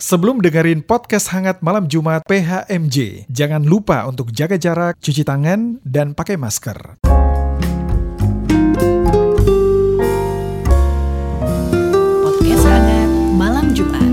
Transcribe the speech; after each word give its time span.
Sebelum 0.00 0.40
dengerin 0.40 0.80
podcast 0.80 1.28
hangat 1.28 1.60
malam 1.60 1.84
Jumat 1.84 2.24
PHMJ, 2.24 3.28
jangan 3.28 3.60
lupa 3.60 4.08
untuk 4.08 4.32
jaga 4.32 4.56
jarak, 4.56 4.96
cuci 4.96 5.28
tangan, 5.28 5.76
dan 5.84 6.16
pakai 6.16 6.40
masker. 6.40 7.04
Podcast 12.24 12.64
hangat 12.64 13.10
malam 13.36 13.76
Jumat. 13.76 14.12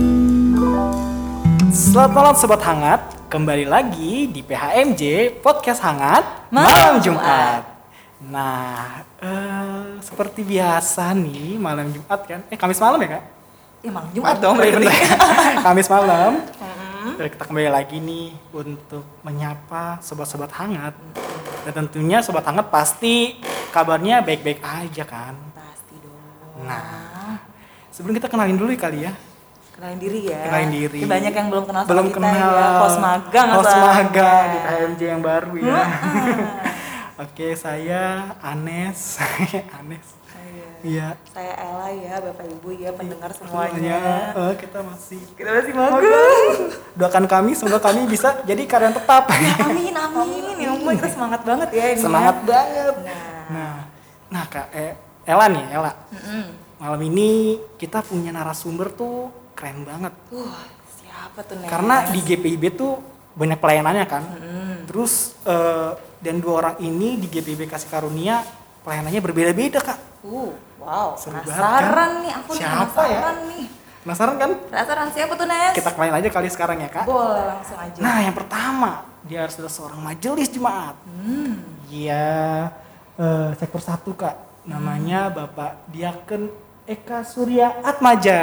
Selamat 1.71 2.11
malam 2.11 2.35
Sobat 2.35 2.61
Hangat, 2.67 3.01
kembali 3.31 3.63
lagi 3.63 4.27
di 4.27 4.43
PHMJ 4.43 5.39
Podcast 5.39 5.79
Hangat 5.87 6.51
Malam 6.51 6.99
Jumat. 6.99 7.63
Nah, 8.27 9.07
eh, 9.23 10.03
seperti 10.03 10.43
biasa 10.43 11.15
nih 11.15 11.55
malam 11.55 11.87
Jumat 11.95 12.19
kan, 12.27 12.43
eh 12.51 12.59
Kamis 12.59 12.83
malam 12.83 12.99
ya 12.99 13.23
kak? 13.23 13.36
Ya 13.81 13.89
malam 13.93 14.09
Jumat 14.11 14.37
dong 14.41 14.57
berarti. 14.57 14.87
Kamis 15.65 15.87
malam. 15.87 16.31
Eh, 17.17 17.29
Kita 17.29 17.43
kembali 17.45 17.69
lagi 17.69 17.97
nih 17.97 18.33
untuk 18.51 19.05
menyapa 19.21 20.01
sobat-sobat 20.01 20.51
hangat. 20.53 20.93
Dan 21.63 21.85
tentunya 21.85 22.19
sobat 22.19 22.43
hangat 22.45 22.67
pasti 22.67 23.37
kabarnya 23.69 24.25
baik-baik 24.25 24.59
aja 24.59 25.03
kan. 25.05 25.33
Pasti 25.53 25.95
dong. 25.99 26.65
Nah, 26.65 27.37
sebelum 27.89 28.17
kita 28.17 28.27
kenalin 28.27 28.57
dulu 28.57 28.73
ya 28.73 28.79
kali 28.79 28.99
ya. 29.05 29.13
Kenalin 29.77 29.99
diri 30.01 30.19
ya. 30.25 30.41
Kenalin 30.41 30.71
diri. 30.73 30.99
Ini 31.05 31.07
banyak 31.07 31.33
yang 31.37 31.47
belum 31.53 31.63
kenal 31.69 31.81
sama 31.85 31.91
belum 31.93 32.05
kita 32.09 32.17
kenal 32.17 32.49
ya. 32.49 32.67
Pos 32.81 32.95
magang 32.97 33.47
atau 33.53 33.77
magang 33.77 34.45
di 34.49 34.59
KMJ 34.65 35.01
yang 35.05 35.21
baru 35.21 35.51
ya 35.61 35.81
oke 37.23 37.47
saya 37.53 38.01
Anes 38.41 39.21
Anes 39.77 40.16
Iya. 40.79 41.07
iya 41.15 41.29
Saya 41.29 41.53
Ella 41.55 41.87
ya, 41.91 42.15
Bapak 42.19 42.45
Ibu 42.47 42.69
ya, 42.73 42.89
pendengar 42.91 43.31
semuanya 43.31 43.73
semuanya. 43.73 43.97
eh, 44.33 44.53
kita 44.57 44.79
masih 44.81 45.21
Kita 45.33 45.49
masih 45.51 45.73
magang. 45.73 46.55
doakan 46.99 47.25
kami 47.25 47.51
semoga 47.53 47.79
kami 47.79 48.05
bisa 48.05 48.41
jadi 48.43 48.61
karyawan 48.63 48.95
tetap 48.95 49.23
Amin, 49.65 49.91
amin. 49.91 50.55
Ya 50.57 50.69
ampun, 50.69 50.93
kita 50.93 51.09
semangat 51.09 51.41
banget 51.43 51.69
ya 51.71 51.85
ini. 51.89 51.99
semangat 51.99 52.35
ya. 52.35 52.45
banget 52.45 52.95
Nah. 52.99 53.25
nah 53.47 53.75
nah 54.27 54.43
kak 54.45 54.67
eh, 54.71 54.93
Ella 55.23 55.45
nih 55.47 55.65
Ella 55.69 55.91
Mm-mm. 56.09 56.45
malam 56.77 57.01
ini 57.01 57.29
kita 57.75 58.01
punya 58.01 58.29
narasumber 58.29 58.91
tuh 58.91 59.29
keren 59.53 59.81
banget 59.81 60.11
Uh, 60.29 60.51
siapa 60.93 61.41
tuh 61.41 61.55
Nes? 61.55 61.67
karena 61.67 61.95
di 62.07 62.19
GPIB 62.21 62.63
tuh 62.71 62.99
banyak 63.33 63.55
pelayanannya 63.55 64.05
kan 64.05 64.23
Mm-mm. 64.25 64.73
Terus 64.83 65.13
eh, 65.43 65.91
dan 66.17 66.35
dua 66.37 66.53
orang 66.57 66.75
ini 66.79 67.15
di 67.15 67.27
GPB 67.27 67.67
Kasih 67.67 67.87
Karunia 67.87 68.39
pelayanannya 68.81 69.19
berbeda-beda 69.19 69.79
kak. 69.79 69.99
Uh, 70.23 70.51
wow. 70.87 71.09
Seru 71.19 71.35
banget, 71.35 71.51
penasaran 71.51 71.91
kan? 71.91 72.23
nih, 72.23 72.31
aku 72.31 72.49
nih 72.49 72.59
Siapa 72.63 72.79
penasaran 72.87 73.37
nih. 73.51 73.65
Penasaran 74.07 74.35
kan? 74.39 74.51
Penasaran 74.71 75.07
siapa 75.11 75.33
tuh 75.35 75.47
Nes? 75.51 75.73
Kita 75.75 75.89
kenalin 75.91 76.15
aja 76.15 76.29
kali 76.31 76.47
sekarang 76.47 76.77
ya 76.79 76.89
kak. 76.89 77.03
Boleh 77.03 77.43
langsung 77.43 77.75
aja. 77.75 77.99
Nah 77.99 78.17
yang 78.23 78.35
pertama 78.35 78.91
dia 79.27 79.43
harus 79.43 79.59
adalah 79.59 79.73
seorang 79.75 79.99
majelis 79.99 80.47
jemaat. 80.47 80.95
Hmm. 81.03 81.59
Dia 81.91 82.23
eh, 83.19 83.49
sektor 83.59 83.83
satu 83.83 84.15
kak. 84.15 84.35
Namanya 84.63 85.27
Bapak 85.27 85.91
Diaken 85.91 86.47
Eka 86.87 87.23
Surya 87.23 87.83
Atmaja. 87.83 88.39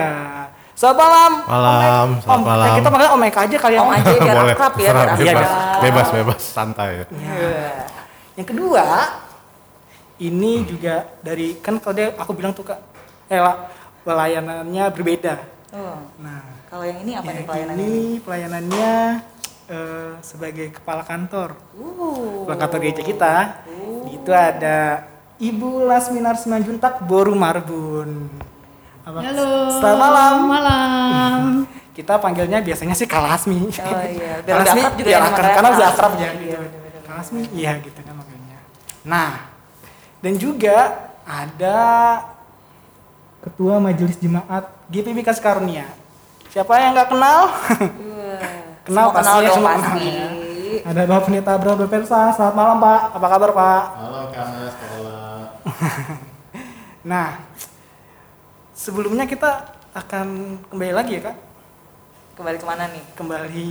Selamat 0.75 0.99
malam. 1.01 1.33
Malam, 1.47 1.79
Om, 1.79 2.11
selamat 2.19 2.35
Om, 2.35 2.43
malam. 2.45 2.75
kita 2.77 2.89
panggil 2.91 3.09
Om 3.15 3.23
Eka 3.25 3.41
aja 3.47 3.57
kali 3.57 3.75
ya. 3.77 3.81
Om 3.81 3.91
aja 3.95 4.11
biar 4.11 4.37
Boleh, 4.37 4.55
akrab 4.59 4.75
ya, 4.75 4.85
Iya, 4.85 4.93
bebas, 4.93 5.49
akrab. 5.49 5.81
bebas, 5.81 6.07
bebas, 6.13 6.41
santai. 6.43 6.91
Iya. 7.09 7.73
Yang 8.35 8.49
kedua, 8.51 8.85
ini 10.17 10.63
juga 10.63 10.95
dari 11.19 11.57
kan 11.57 11.77
kalau 11.77 11.95
dia 11.95 12.13
aku 12.13 12.33
bilang 12.33 12.51
tuh 12.51 12.65
kak, 12.65 12.79
Ella 13.27 13.67
pelayanannya 14.01 14.85
berbeda. 14.91 15.35
Oh. 15.71 15.99
Nah, 16.19 16.41
Kalau 16.67 16.85
yang 16.85 16.99
ini 17.01 17.13
apa 17.13 17.25
nih 17.25 17.35
yang 17.35 17.47
pelayanannya? 17.47 17.79
ini 17.81 17.95
pelayanannya 18.21 18.93
eh, 19.67 20.13
sebagai 20.21 20.71
kepala 20.73 21.03
kantor, 21.03 21.55
Uh. 21.73 22.45
kepala 22.45 22.59
kantor 22.61 22.79
gereja 22.81 23.03
kita. 23.03 23.35
Itu 24.07 24.31
ada 24.31 25.07
Ibu 25.37 25.83
Lasminar 25.85 26.37
Simanjuntak 26.37 27.03
Boru 27.03 27.35
Marbun. 27.35 28.31
Apa- 29.03 29.21
Halo. 29.21 29.51
Selamat 29.73 29.99
malam. 30.01 30.35
Malam. 30.45 31.41
Kita 31.97 32.19
panggilnya 32.19 32.59
biasanya 32.59 32.91
sih 32.93 33.07
Kalasmi. 33.07 33.71
Oh 33.71 34.03
iya, 34.05 34.41
biar 34.45 34.55
Kalasmi, 34.57 34.81
juga 34.83 34.95
biar 35.01 35.07
ya, 35.07 35.19
akrab, 35.21 35.31
makanya 35.33 35.55
karena 35.55 35.69
udah 35.69 35.79
Kalasmi. 35.79 35.95
akrab 35.95 36.13
ya. 36.13 36.31
Iya, 36.35 36.59
Gitu. 36.59 36.99
Kalasmi, 37.05 37.41
iya 37.53 37.73
gitu 37.79 38.01
kan 38.01 38.15
makanya. 38.15 38.57
Nah, 39.05 39.31
dan 40.25 40.41
juga 40.41 40.77
ada 41.29 41.79
Ketua 43.45 43.77
Majelis 43.77 44.17
Jemaat 44.17 44.73
GPB 44.89 45.21
Kasih 45.21 45.45
Karunia. 45.45 45.85
Siapa 46.49 46.81
yang 46.81 46.97
nggak 46.97 47.13
kenal? 47.13 47.41
Wah. 47.53 48.49
Kenal 48.85 49.09
Semua 49.09 49.17
kenal 49.17 49.37
pastinya, 49.41 49.49
dong 49.49 49.57
semua 49.57 49.73
pasti. 49.73 49.89
kenal 49.97 50.13
ya. 50.13 50.29
ada 50.85 51.01
Bapak 51.09 51.23
Pendeta 51.25 51.51
Abraham 51.57 51.79
Bepersa. 51.81 52.21
Selamat 52.37 52.53
malam 52.53 52.77
Pak. 52.77 53.01
Apa 53.17 53.27
kabar 53.33 53.51
Pak? 53.57 53.83
Halo, 53.97 54.21
Kak 54.29 54.47
sekolah. 54.73 55.41
Nah, 57.05 57.29
sebelumnya 58.73 59.25
kita 59.25 59.73
akan 59.93 60.57
kembali 60.69 60.93
lagi 60.93 61.17
ya 61.17 61.33
Kak. 61.33 61.37
Kembali 62.37 62.57
ke 62.57 62.67
mana 62.69 62.85
nih? 62.89 63.05
Kembali 63.13 63.69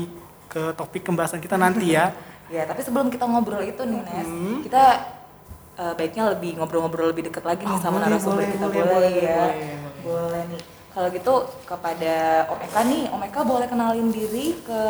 ke 0.50 0.62
topik 0.74 1.02
pembahasan 1.06 1.42
kita 1.42 1.58
nanti 1.58 1.94
ya. 1.94 2.13
Ya, 2.53 2.69
tapi 2.69 2.86
sebelum 2.86 3.09
kita 3.09 3.25
ngobrol 3.25 3.66
itu 3.66 3.81
nih, 3.81 4.02
Nes, 4.06 4.30
Hmm. 4.30 4.62
kita 4.62 4.84
eh, 5.78 5.94
baiknya 5.97 6.23
lebih 6.35 6.57
ngobrol-ngobrol 6.57 7.09
lebih 7.13 7.29
dekat 7.29 7.44
lagi 7.44 7.63
nih 7.66 7.78
Oh, 7.78 7.81
sama 7.81 7.97
boleh, 7.97 8.06
narasumber 8.09 8.44
boleh, 8.44 8.53
kita 8.53 8.66
boleh, 8.67 8.84
boleh, 8.84 8.94
boleh, 8.94 9.13
ya. 9.13 9.35
boleh, 9.38 9.56
Boleh 10.03 10.41
nih. 10.51 10.61
Kalau 10.94 11.09
gitu 11.09 11.34
kepada 11.66 12.16
Om 12.53 12.59
Eka 12.69 12.81
nih, 12.85 13.03
Om 13.09 13.22
Eka 13.25 13.41
boleh 13.41 13.66
kenalin 13.66 14.13
diri 14.13 14.53
ke 14.62 14.81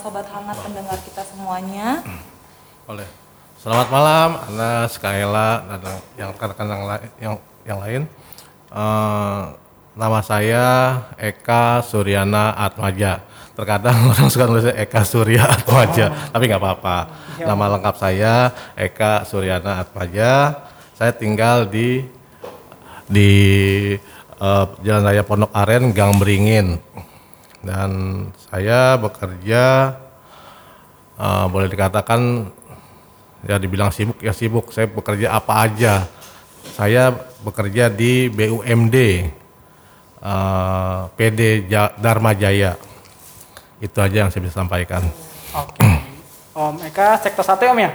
sobat 0.00 0.24
hangat 0.32 0.56
pendengar 0.64 0.96
kita 1.04 1.20
semuanya. 1.20 2.00
Boleh. 2.88 3.04
Selamat 3.60 3.92
malam, 3.92 4.28
Anas, 4.48 4.96
Kaela, 4.96 5.60
dan 5.68 6.00
yang 6.16 6.32
rekan-rekan 6.32 6.64
yang, 6.64 6.82
yang, 7.20 7.34
yang 7.68 7.78
lain. 7.84 8.02
Eh, 8.72 9.40
nama 9.92 10.18
saya 10.24 10.66
Eka 11.20 11.84
Suryana 11.84 12.56
Atmaja. 12.56 13.20
Terkadang 13.60 13.96
orang 14.16 14.32
suka 14.32 14.48
nulisnya 14.48 14.72
Eka 14.72 15.04
Surya 15.04 15.44
Atmaja, 15.44 16.32
tapi 16.32 16.48
nggak 16.48 16.64
apa-apa. 16.64 16.98
Nama 17.44 17.64
lengkap 17.76 17.96
saya 18.00 18.56
Eka 18.72 19.28
Suryana 19.28 19.84
Atmaja. 19.84 20.64
Saya 20.96 21.12
tinggal 21.12 21.68
di 21.68 22.00
di 23.04 23.32
eh, 24.40 24.64
Jalan 24.80 25.04
Raya 25.04 25.20
Pondok 25.28 25.52
Aren, 25.52 25.92
Gang 25.92 26.16
Beringin. 26.16 26.80
Dan 27.60 27.90
saya 28.48 28.96
bekerja 28.96 29.92
eh, 31.20 31.44
boleh 31.52 31.68
dikatakan 31.68 32.48
ya 33.44 33.60
dibilang 33.60 33.92
sibuk 33.92 34.24
ya 34.24 34.32
sibuk. 34.32 34.72
Saya 34.72 34.88
bekerja 34.88 35.36
apa 35.36 35.68
aja. 35.68 36.08
Saya 36.64 37.12
bekerja 37.44 37.92
di 37.92 38.32
BUMD 38.32 38.96
eh, 40.16 41.00
PD 41.12 41.68
Dharma 42.00 42.32
Jaya. 42.32 42.88
Itu 43.80 43.98
aja 43.98 44.12
yang 44.22 44.30
saya 44.30 44.44
bisa 44.44 44.60
sampaikan. 44.60 45.00
Oke. 45.56 45.80
Om 46.52 46.76
Eka 46.84 47.16
sektor 47.18 47.40
satu 47.42 47.64
ya 47.64 47.72
Om 47.72 47.80
ya? 47.80 47.90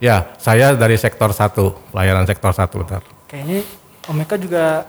Ya, 0.00 0.16
saya 0.36 0.72
dari 0.72 0.96
sektor 0.96 1.30
1, 1.30 1.92
pelayanan 1.92 2.24
sektor 2.24 2.50
1 2.50 2.66
bentar. 2.74 3.02
Kayaknya 3.24 3.62
Om 4.04 4.18
Eka 4.20 4.36
juga 4.36 4.88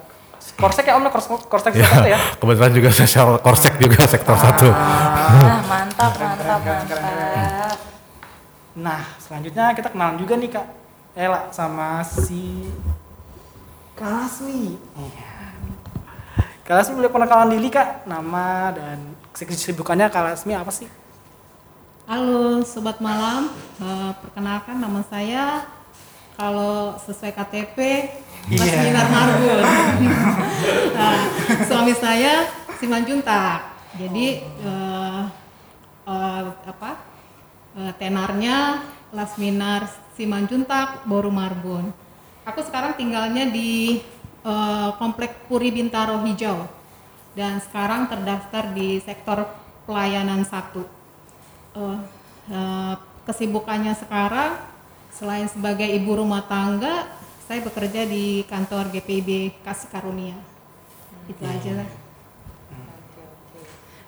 korsek 0.57 0.89
ya 0.89 0.97
Om 0.97 1.05
ya? 1.05 1.11
Kors- 1.11 1.45
korsek 1.45 1.71
Ya, 1.71 1.85
sektor 1.85 1.93
satu 1.93 2.09
ya? 2.09 2.19
kebetulan 2.35 2.71
juga 2.73 2.89
saya 2.91 3.23
korsek 3.37 3.73
juga 3.77 4.01
sektor 4.09 4.35
1. 4.35 4.71
Nah, 4.71 5.61
mantap, 5.67 6.11
mantap, 6.17 6.59
mantap. 6.65 7.77
Nah, 8.71 9.01
selanjutnya 9.19 9.75
kita 9.75 9.91
kenalan 9.91 10.15
juga 10.15 10.33
nih 10.39 10.49
Kak 10.49 10.65
Ella 11.11 11.51
sama 11.51 12.01
si 12.01 12.71
Kalasmi. 13.93 14.79
Iya. 14.95 15.31
Kalasmi 16.63 16.95
boleh 16.95 17.11
perkenalan 17.11 17.51
diri 17.51 17.67
Kak, 17.67 18.07
nama 18.07 18.71
dan 18.71 19.11
kesibukannya 19.35 20.11
Kalasmi 20.11 20.53
apa 20.55 20.71
sih? 20.71 20.87
Halo 22.07 22.59
sobat 22.67 22.99
malam. 22.99 23.47
Eh, 23.79 24.11
perkenalkan 24.19 24.77
nama 24.83 24.99
saya 25.07 25.63
kalau 26.35 26.99
sesuai 26.99 27.31
KTP 27.31 27.77
Mas 28.51 28.67
Iya. 28.67 28.81
Minar 28.89 29.07
Marbun. 29.07 29.59
nah, 30.97 31.21
suami 31.69 31.93
saya 31.95 32.49
Simanjuntak. 32.81 33.71
Jadi 33.95 34.43
eh, 34.43 35.21
eh, 36.09 36.43
apa? 36.67 36.91
Eh, 37.77 37.93
tenarnya 37.95 38.83
Lasminar 39.15 39.87
Simanjuntak 40.17 41.07
Boru 41.07 41.31
Marbun. 41.31 41.95
Aku 42.43 42.59
sekarang 42.65 42.99
tinggalnya 42.99 43.47
di 43.47 44.01
eh, 44.43 44.89
Komplek 44.99 45.47
Puri 45.47 45.71
Bintaro 45.71 46.19
Hijau 46.27 46.80
dan 47.37 47.63
sekarang 47.63 48.11
terdaftar 48.11 48.75
di 48.75 48.99
sektor 48.99 49.47
pelayanan 49.87 50.43
satu. 50.43 50.83
Eh, 51.75 51.99
eh, 52.51 52.95
kesibukannya 53.23 53.95
sekarang 53.95 54.59
selain 55.11 55.47
sebagai 55.47 55.87
ibu 55.87 56.17
rumah 56.17 56.43
tangga, 56.47 57.07
saya 57.47 57.63
bekerja 57.63 58.07
di 58.07 58.43
kantor 58.47 58.91
GPIB 58.91 59.61
Kasih 59.63 59.89
Karunia. 59.91 60.37
Itu 61.27 61.43
aja 61.43 61.83
lah. 61.83 61.89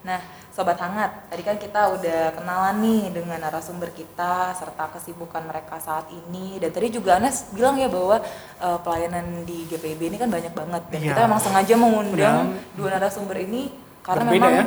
Nah, 0.04 0.20
Sobat 0.54 0.78
Hangat, 0.78 1.10
tadi 1.28 1.42
kan 1.42 1.58
kita 1.58 1.90
udah 1.90 2.30
kenalan 2.32 2.78
nih 2.78 3.10
dengan 3.10 3.42
narasumber 3.42 3.90
kita 3.90 4.54
serta 4.54 4.86
kesibukan 4.94 5.42
mereka 5.42 5.82
saat 5.82 6.06
ini 6.08 6.62
dan 6.62 6.70
tadi 6.70 6.94
juga 6.94 7.18
Anas 7.18 7.50
bilang 7.50 7.74
ya 7.74 7.90
bahwa 7.90 8.22
eh, 8.60 8.78
pelayanan 8.80 9.42
di 9.44 9.66
GPIB 9.66 10.14
ini 10.14 10.18
kan 10.18 10.30
banyak 10.30 10.54
banget 10.54 10.84
dan 10.88 11.00
Iya. 11.00 11.10
kita 11.10 11.20
memang 11.26 11.42
sengaja 11.42 11.74
mengundang 11.74 12.14
Undang. 12.14 12.78
dua 12.78 12.88
narasumber 12.92 13.38
ini 13.42 13.74
karena 14.00 14.22
Berbeda 14.24 14.38
memang 14.38 14.54
ya? 14.54 14.66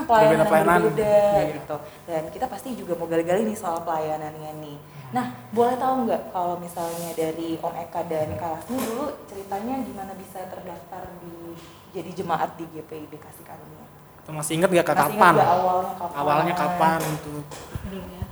Pelayanan 0.00 0.08
Berbeda 0.08 0.48
pelayanan. 0.48 0.72
yang 0.72 0.84
berbeda 0.88 1.16
Iya. 1.36 1.52
gitu 1.54 1.76
dan 2.08 2.22
kita 2.32 2.46
pasti 2.48 2.68
juga 2.72 2.92
mau 2.96 3.04
gali-gali 3.06 3.42
nih 3.44 3.58
soal 3.60 3.78
pelayanannya 3.84 4.52
nih 4.56 4.78
nah 5.10 5.26
boleh 5.50 5.76
tahu 5.76 5.94
nggak 6.06 6.22
kalau 6.30 6.56
misalnya 6.56 7.10
dari 7.12 7.60
Om 7.60 7.74
Eka 7.76 8.08
dan 8.08 8.30
Kak 8.34 8.50
Lasmi 8.56 8.78
dulu 8.78 9.06
ceritanya 9.26 9.84
gimana 9.84 10.16
bisa 10.16 10.40
terdaftar 10.46 11.02
di 11.20 11.60
jadi 11.90 12.10
jemaat 12.14 12.56
di 12.56 12.64
GPIB 12.64 13.18
Kasih 13.18 13.44
Karunia 13.44 13.89
masih 14.28 14.52
inget 14.56 14.70
gak 14.70 14.86
kak 14.86 14.94
Masih 14.94 15.10
ingat 15.10 15.16
kapan? 15.16 15.34
nggak 15.34 15.50
awalnya 15.50 15.92
kapan 15.96 16.16
Awalnya 16.20 16.54
kapan 16.54 17.00
itu? 17.02 17.34
dulu 17.82 18.06
ya. 18.08 18.24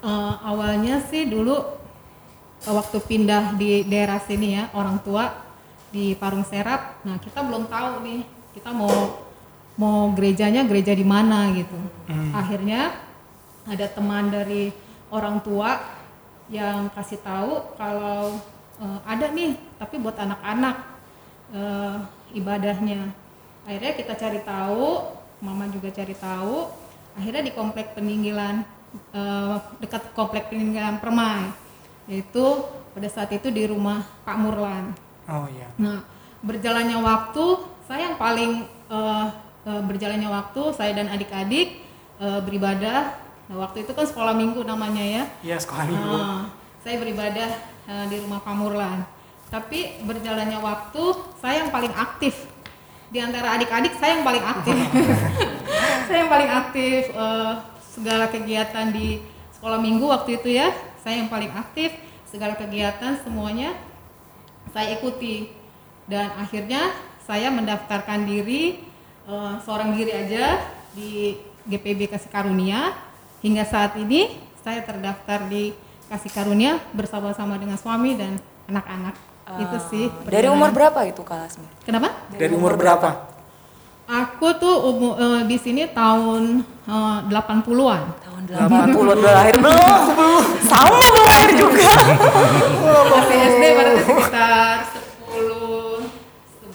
Eh, 0.00 0.34
awalnya 0.40 0.94
sih 1.02 1.22
dulu 1.26 1.56
eh, 2.60 2.72
waktu 2.72 2.96
pindah 3.00 3.44
di 3.54 3.84
daerah 3.84 4.20
sini 4.20 4.48
ya 4.54 4.64
orang 4.72 5.00
tua 5.00 5.24
di 5.90 6.14
Parung 6.14 6.44
Serap. 6.44 7.02
Nah 7.02 7.18
kita 7.18 7.42
belum 7.42 7.66
tahu 7.66 8.00
nih 8.00 8.20
kita 8.52 8.70
mau 8.70 9.18
mau 9.74 10.12
gerejanya 10.12 10.62
gereja 10.62 10.92
di 10.92 11.02
mana 11.02 11.50
gitu. 11.52 11.76
Akhirnya 12.30 12.94
ada 13.64 13.86
teman 13.86 14.28
dari 14.28 14.70
orang 15.10 15.40
tua 15.40 15.80
yang 16.50 16.86
kasih 16.90 17.18
tahu 17.18 17.74
kalau 17.74 18.38
eh, 18.78 18.98
ada 19.04 19.26
nih 19.30 19.58
tapi 19.74 19.98
buat 19.98 20.14
anak-anak 20.14 20.76
eh, 21.50 21.96
ibadahnya. 22.32 23.10
Akhirnya 23.68 23.92
kita 23.96 24.12
cari 24.16 24.40
tahu, 24.42 25.04
mama 25.44 25.68
juga 25.68 25.92
cari 25.92 26.14
tahu. 26.16 26.68
Akhirnya 27.16 27.42
di 27.44 27.52
komplek 27.52 27.92
peninggalan 27.98 28.64
eh, 29.12 29.56
dekat 29.82 30.14
komplek 30.14 30.48
peninggalan 30.50 30.98
Permai, 31.02 31.50
yaitu 32.06 32.64
pada 32.90 33.08
saat 33.10 33.30
itu 33.34 33.50
di 33.50 33.66
rumah 33.66 34.02
Pak 34.26 34.36
Murlan. 34.38 34.94
Oh 35.30 35.46
iya. 35.50 35.68
Nah, 35.78 36.02
berjalannya 36.42 36.98
waktu, 36.98 37.44
saya 37.86 38.10
yang 38.10 38.16
paling 38.18 38.66
eh, 38.66 39.26
eh, 39.66 39.82
berjalannya 39.84 40.28
waktu, 40.30 40.62
saya 40.74 40.96
dan 40.96 41.12
adik-adik 41.12 41.82
eh, 42.18 42.40
beribadah. 42.42 43.14
Nah, 43.50 43.66
waktu 43.66 43.82
itu 43.82 43.92
kan 43.94 44.06
sekolah 44.06 44.34
minggu 44.34 44.62
namanya 44.62 45.02
ya. 45.02 45.22
Iya 45.42 45.56
sekolah 45.58 45.84
minggu. 45.86 46.14
Nah, 46.14 46.42
saya 46.80 46.96
beribadah 46.98 47.48
eh, 47.86 48.04
di 48.08 48.16
rumah 48.22 48.40
Pak 48.42 48.54
Murlan. 48.54 49.02
Tapi 49.50 50.06
berjalannya 50.06 50.62
waktu, 50.62 51.02
saya 51.42 51.66
yang 51.66 51.74
paling 51.74 51.90
aktif. 51.90 52.46
Di 53.10 53.18
antara 53.18 53.58
adik-adik, 53.58 53.98
saya 53.98 54.18
yang 54.18 54.24
paling 54.24 54.44
aktif. 54.46 54.76
saya 56.06 56.18
yang 56.22 56.30
paling 56.30 56.50
aktif 56.50 57.02
eh, 57.10 57.52
segala 57.90 58.30
kegiatan 58.30 58.86
di 58.94 59.18
sekolah 59.58 59.82
minggu 59.82 60.06
waktu 60.06 60.38
itu 60.38 60.54
ya. 60.54 60.70
Saya 61.02 61.18
yang 61.18 61.30
paling 61.30 61.50
aktif 61.50 61.90
segala 62.30 62.54
kegiatan 62.54 63.18
semuanya 63.26 63.74
saya 64.70 64.94
ikuti 64.94 65.50
dan 66.06 66.30
akhirnya 66.38 66.94
saya 67.26 67.50
mendaftarkan 67.50 68.26
diri 68.26 68.78
eh, 69.26 69.54
seorang 69.66 69.98
diri 69.98 70.12
aja 70.14 70.62
di 70.94 71.34
GPB 71.66 72.10
Kasih 72.10 72.30
Karunia 72.30 72.94
hingga 73.42 73.66
saat 73.66 73.98
ini 73.98 74.38
saya 74.62 74.86
terdaftar 74.86 75.50
di 75.50 75.74
Kasih 76.06 76.30
Karunia 76.30 76.78
bersama-sama 76.94 77.58
dengan 77.58 77.78
suami 77.78 78.14
dan 78.14 78.38
anak-anak 78.70 79.29
itu 79.56 79.76
sih 79.86 80.04
dari 80.24 80.46
umur 80.46 80.70
berapa 80.70 81.00
itu 81.04 81.20
Kak 81.20 81.38
Lasmi? 81.40 81.66
kenapa 81.80 82.14
Dari 82.30 82.52
umur 82.52 82.74
berapa? 82.74 83.26
aku 84.06 84.46
tuh 84.56 84.76
umu- 84.84 85.14
eh, 85.14 85.42
di 85.44 85.56
sini 85.56 85.86
tahun 85.88 86.42
eh, 86.84 87.18
80-an 87.24 88.02
tahun 88.20 88.42
80 88.42 88.94
udah 89.16 89.32
lahir 89.32 89.54
belum? 89.56 89.90
sama 90.70 90.90
belum 90.92 91.24
lahir 91.24 91.50
juga 91.56 91.90
masih 93.08 93.36
SD 93.48 93.62
berarti 93.72 94.02
sekitar 94.04 94.74
10 95.30 96.10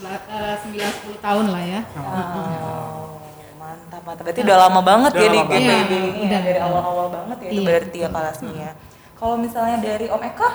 eh, 0.06 0.54
9 0.64 1.12
10 1.12 1.20
tahun 1.20 1.44
lah 1.46 1.62
ya 1.62 1.80
Oh, 1.92 3.20
mantap 3.58 4.00
mantap. 4.02 4.22
Berarti 4.22 4.40
udah 4.42 4.58
lama 4.58 4.80
banget 4.82 5.10
Udah 5.12 5.20
ya 5.20 5.28
di 5.28 5.36
lama 5.36 5.44
GPIB 5.46 5.52
banget. 5.52 5.86
ini 5.86 5.98
ya, 5.98 6.22
Udah. 6.22 6.40
dari 6.42 6.60
awal-awal 6.62 7.06
banget 7.10 7.36
ya 7.38 7.46
itu 7.46 7.54
Iya. 7.54 7.66
berarti 7.66 7.96
ya 7.98 8.08
Kak 8.08 8.22
Lasmi 8.22 8.52
ya. 8.54 8.70
Kalau 9.14 9.36
misalnya 9.36 9.76
dari 9.78 10.06
Om 10.06 10.22
Eka, 10.22 10.48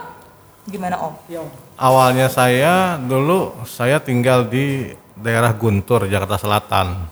gimana 0.69 0.95
Om? 1.01 1.13
Iya. 1.29 1.39
Om. 1.41 1.49
Awalnya 1.77 2.27
saya 2.29 2.97
dulu 3.01 3.65
saya 3.65 3.97
tinggal 3.97 4.45
di 4.45 4.93
daerah 5.17 5.53
Guntur, 5.53 6.05
Jakarta 6.09 6.37
Selatan. 6.37 7.09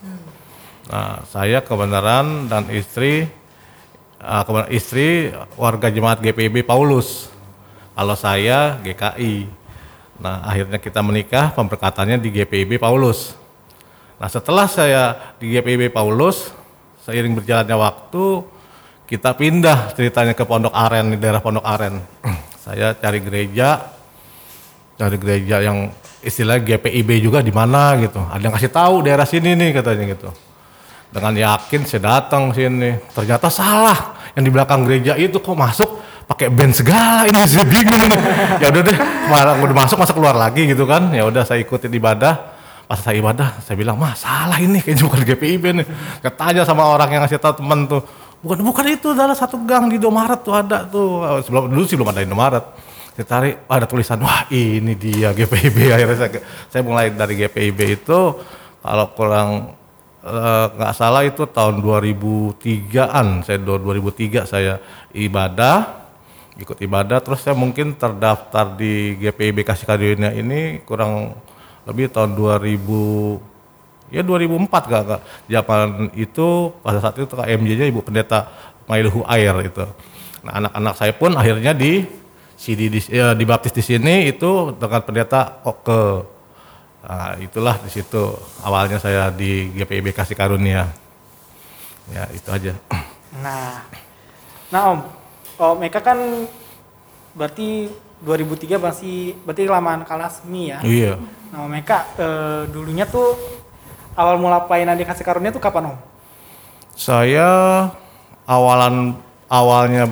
Nah, 0.89 1.21
saya 1.29 1.61
kebenaran 1.61 2.49
dan 2.49 2.65
istri 2.73 3.29
uh, 4.17 4.41
kebenaran 4.41 4.73
istri 4.73 5.29
warga 5.53 5.93
jemaat 5.93 6.17
GPIB 6.17 6.65
Paulus. 6.65 7.29
Kalau 7.93 8.15
saya 8.17 8.79
GKI. 8.81 9.45
Nah, 10.19 10.43
akhirnya 10.43 10.79
kita 10.81 10.99
menikah, 10.99 11.55
pemberkatannya 11.55 12.19
di 12.19 12.31
GPIB 12.31 12.79
Paulus. 12.81 13.37
Nah, 14.19 14.27
setelah 14.27 14.67
saya 14.67 15.35
di 15.39 15.55
GPIB 15.55 15.95
Paulus, 15.95 16.51
seiring 17.07 17.39
berjalannya 17.39 17.77
waktu, 17.79 18.43
kita 19.07 19.31
pindah 19.35 19.95
ceritanya 19.95 20.35
ke 20.35 20.43
Pondok 20.43 20.75
Aren 20.75 21.15
di 21.15 21.17
daerah 21.19 21.39
Pondok 21.39 21.63
Aren. 21.63 22.03
Saya 22.69 22.93
cari 22.93 23.17
gereja, 23.17 23.81
cari 24.93 25.17
gereja 25.17 25.57
yang 25.57 25.89
istilah 26.21 26.61
GPIB 26.61 27.17
juga 27.17 27.41
di 27.41 27.49
mana 27.49 27.97
gitu. 27.97 28.21
Ada 28.21 28.45
yang 28.45 28.53
kasih 28.53 28.69
tahu 28.69 28.95
daerah 29.01 29.25
sini 29.25 29.57
nih 29.57 29.81
katanya 29.81 30.05
gitu. 30.13 30.29
Dengan 31.09 31.33
yakin 31.33 31.89
saya 31.89 32.21
datang 32.21 32.53
sini, 32.53 32.93
ternyata 33.09 33.49
salah. 33.49 34.13
Yang 34.37 34.43
di 34.45 34.51
belakang 34.53 34.85
gereja 34.85 35.17
itu 35.17 35.41
kok 35.41 35.57
masuk 35.57 35.89
pakai 36.29 36.53
band 36.53 36.77
segala 36.77 37.25
ini 37.25 37.41
saya 37.49 37.65
bingung 37.65 38.05
ya 38.61 38.69
udah 38.69 38.81
deh, 38.85 38.97
malah 39.25 39.57
udah 39.57 39.73
masuk 39.81 39.97
masa 39.97 40.13
keluar 40.13 40.37
lagi 40.37 40.69
gitu 40.69 40.85
kan. 40.85 41.09
Ya 41.09 41.25
udah 41.25 41.41
saya 41.49 41.65
ikutin 41.65 41.89
ibadah. 41.97 42.53
Pas 42.85 43.01
saya 43.01 43.17
ibadah, 43.17 43.57
saya 43.65 43.77
bilang, 43.77 43.97
"Mah, 43.97 44.13
salah 44.13 44.61
ini 44.61 44.77
kayaknya 44.81 45.09
bukan 45.09 45.21
GPIB 45.25 45.63
nih." 45.81 45.85
Saya 46.21 46.33
tanya 46.37 46.61
sama 46.65 46.85
orang 46.85 47.09
yang 47.09 47.21
ngasih 47.25 47.41
tahu 47.41 47.61
teman 47.61 47.85
tuh, 47.85 48.01
"Bukan 48.39 48.63
bukan 48.63 48.85
itu, 48.87 49.11
adalah 49.11 49.35
satu 49.35 49.59
gang 49.67 49.91
di 49.91 49.99
Indomaret 49.99 50.39
tuh 50.43 50.55
ada 50.55 50.87
tuh." 50.87 51.23
Sebelum 51.43 51.71
dulu 51.71 51.83
sih 51.85 51.95
belum 51.99 52.11
ada 52.11 52.23
Indomaret. 52.23 52.65
Saya 53.19 53.25
tarik 53.27 53.55
ada 53.67 53.83
tulisan 53.83 54.19
wah 54.23 54.47
ini 54.47 54.95
dia 54.95 55.33
GPIB 55.37 55.91
akhirnya 55.91 56.17
saya, 56.17 56.39
saya 56.71 56.81
mulai 56.87 57.11
dari 57.11 57.35
GPIB 57.35 57.79
itu 57.99 58.19
kalau 58.79 59.05
kurang 59.11 59.75
eh, 60.23 60.65
nggak 60.71 60.93
salah 60.95 61.27
itu 61.27 61.43
tahun 61.43 61.83
2003an 61.83 63.43
saya 63.43 63.59
do- 63.59 63.83
2003 63.83 64.47
saya 64.47 64.79
ibadah 65.11 65.99
ikut 66.59 66.77
ibadah. 66.83 67.23
Terus 67.23 67.39
saya 67.43 67.55
mungkin 67.55 67.95
terdaftar 67.95 68.75
di 68.75 69.15
GPIB 69.19 69.63
Kasih 69.63 69.87
Karunia 69.87 70.31
ini 70.35 70.83
kurang 70.83 71.35
lebih 71.87 72.11
tahun 72.11 72.35
2000 72.35 73.48
ya 74.09 74.21
2004 74.25 74.69
kak, 74.69 75.03
kak. 75.05 75.21
zaman 75.49 76.13
itu 76.13 76.73
pada 76.81 76.99
saat 77.01 77.15
itu 77.17 77.29
KMJ-nya 77.29 77.85
Ibu 77.89 78.01
Pendeta 78.01 78.49
Mailuhu 78.89 79.25
Air 79.25 79.55
itu 79.65 79.85
nah 80.39 80.63
anak-anak 80.63 80.93
saya 80.95 81.13
pun 81.13 81.35
akhirnya 81.35 81.75
di 81.75 82.19
CD 82.59 82.91
di, 82.91 82.99
ya, 83.07 83.31
dibaptis 83.31 83.71
di 83.71 83.79
sini 83.79 84.27
itu 84.27 84.75
dengan 84.75 84.99
pendeta 84.99 85.63
Oke. 85.63 86.27
Nah, 86.99 87.39
itulah 87.39 87.79
di 87.79 87.87
situ 87.87 88.35
awalnya 88.59 88.99
saya 88.99 89.31
di 89.31 89.71
GPIB 89.71 90.11
Kasih 90.11 90.35
Karunia. 90.35 90.91
Ya, 92.11 92.27
itu 92.35 92.49
aja. 92.51 92.75
Nah, 93.39 93.87
nah 94.67 94.81
Om, 94.91 94.99
Om 95.55 95.79
Eka 95.87 96.03
kan 96.03 96.19
berarti 97.31 97.87
2003 98.19 98.75
masih 98.75 99.39
berarti 99.47 99.63
lamaan 99.63 100.03
Kalasmi 100.03 100.75
ya. 100.75 100.79
Iya. 100.83 101.13
Nah 101.55 101.63
Om 101.63 101.73
Eka 101.79 101.99
eh, 102.19 102.61
dulunya 102.67 103.07
tuh 103.07 103.39
awal 104.19 104.35
mula 104.35 104.67
pelayanan 104.67 104.99
di 104.99 105.07
kasih 105.07 105.23
karunia 105.23 105.55
tuh 105.55 105.63
kapan 105.63 105.95
Om? 105.95 105.97
Saya 106.99 107.47
awalan 108.43 109.15
awalnya 109.47 110.11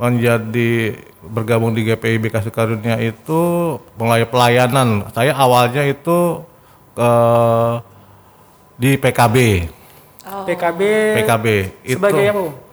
menjadi 0.00 0.96
bergabung 1.20 1.76
di 1.76 1.84
GPIB 1.84 2.32
Kasih 2.32 2.52
Karunia 2.52 2.96
itu 3.00 3.40
mulai 4.00 4.24
pelayanan. 4.24 5.08
Saya 5.12 5.36
awalnya 5.36 5.84
itu 5.84 6.42
ke 6.96 7.10
di 8.80 8.96
PKB. 8.98 9.36
PKB. 10.24 10.80
PKB 11.20 11.46
itu 11.84 12.00
Sebagai 12.00 12.24
apa? 12.32 12.63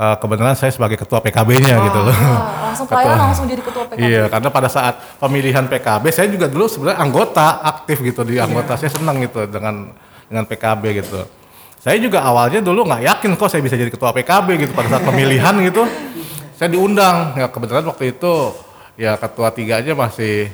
Om? 0.00 0.02
eh, 0.02 0.16
kebenaran 0.16 0.56
saya 0.56 0.72
sebagai 0.72 0.96
ketua 0.96 1.20
PKB-nya 1.20 1.76
gitu 1.84 1.98
loh. 2.00 2.14
Ah, 2.14 2.72
langsung 2.72 2.88
pelayanan 2.88 3.28
langsung 3.28 3.44
jadi 3.44 3.60
ketua 3.60 3.84
PKB. 3.84 4.00
Iya, 4.00 4.22
karena 4.26 4.48
pada 4.48 4.68
saat 4.68 4.94
pemilihan 5.20 5.64
PKB 5.66 6.04
saya 6.08 6.26
juga 6.26 6.48
dulu 6.48 6.64
sebenarnya 6.64 6.98
anggota 6.98 7.60
aktif 7.60 8.00
gitu 8.00 8.24
di 8.24 8.40
anggota. 8.40 8.74
Saya 8.74 8.88
senang 8.88 9.20
gitu 9.20 9.44
dengan 9.44 9.92
dengan 10.24 10.44
PKB 10.44 11.04
gitu. 11.04 11.20
Saya 11.76 11.96
juga 11.96 12.20
awalnya 12.20 12.60
dulu 12.60 12.84
nggak 12.84 13.02
yakin 13.04 13.30
kok 13.34 13.48
saya 13.48 13.60
bisa 13.60 13.76
jadi 13.76 13.88
ketua 13.88 14.12
PKB 14.12 14.48
gitu 14.58 14.72
pada 14.72 14.88
saat 14.88 15.04
pemilihan 15.04 15.52
gitu. 15.68 15.84
Saya 16.56 16.72
diundang. 16.72 17.36
Ya 17.36 17.48
kebetulan 17.48 17.84
waktu 17.84 18.16
itu 18.16 18.34
ya 18.96 19.16
ketua 19.16 19.48
tiga 19.48 19.80
aja 19.80 19.92
masih 19.92 20.48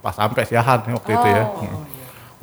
pas 0.00 0.12
sampai 0.12 0.44
siahan 0.44 0.84
waktu 0.84 1.10
itu 1.10 1.26
ya. 1.26 1.44
Oh, 1.48 1.64
Hmm. 1.64 1.80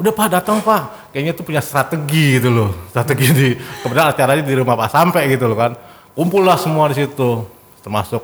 udah 0.01 0.17
pak 0.17 0.33
datang 0.33 0.57
pak 0.61 1.13
kayaknya 1.13 1.37
tuh 1.37 1.45
punya 1.45 1.61
strategi 1.61 2.41
gitu 2.41 2.49
loh 2.49 2.73
strategi 2.89 3.25
di 3.29 3.47
kemudian 3.85 4.09
acaranya 4.09 4.41
di 4.41 4.55
rumah 4.57 4.73
pak 4.73 4.89
sampai 4.89 5.29
gitu 5.29 5.45
loh 5.45 5.53
kan 5.53 5.77
kumpul 6.15 6.43
lah 6.43 6.59
semua 6.59 6.91
di 6.91 6.99
situ 6.99 7.47
termasuk 7.81 8.21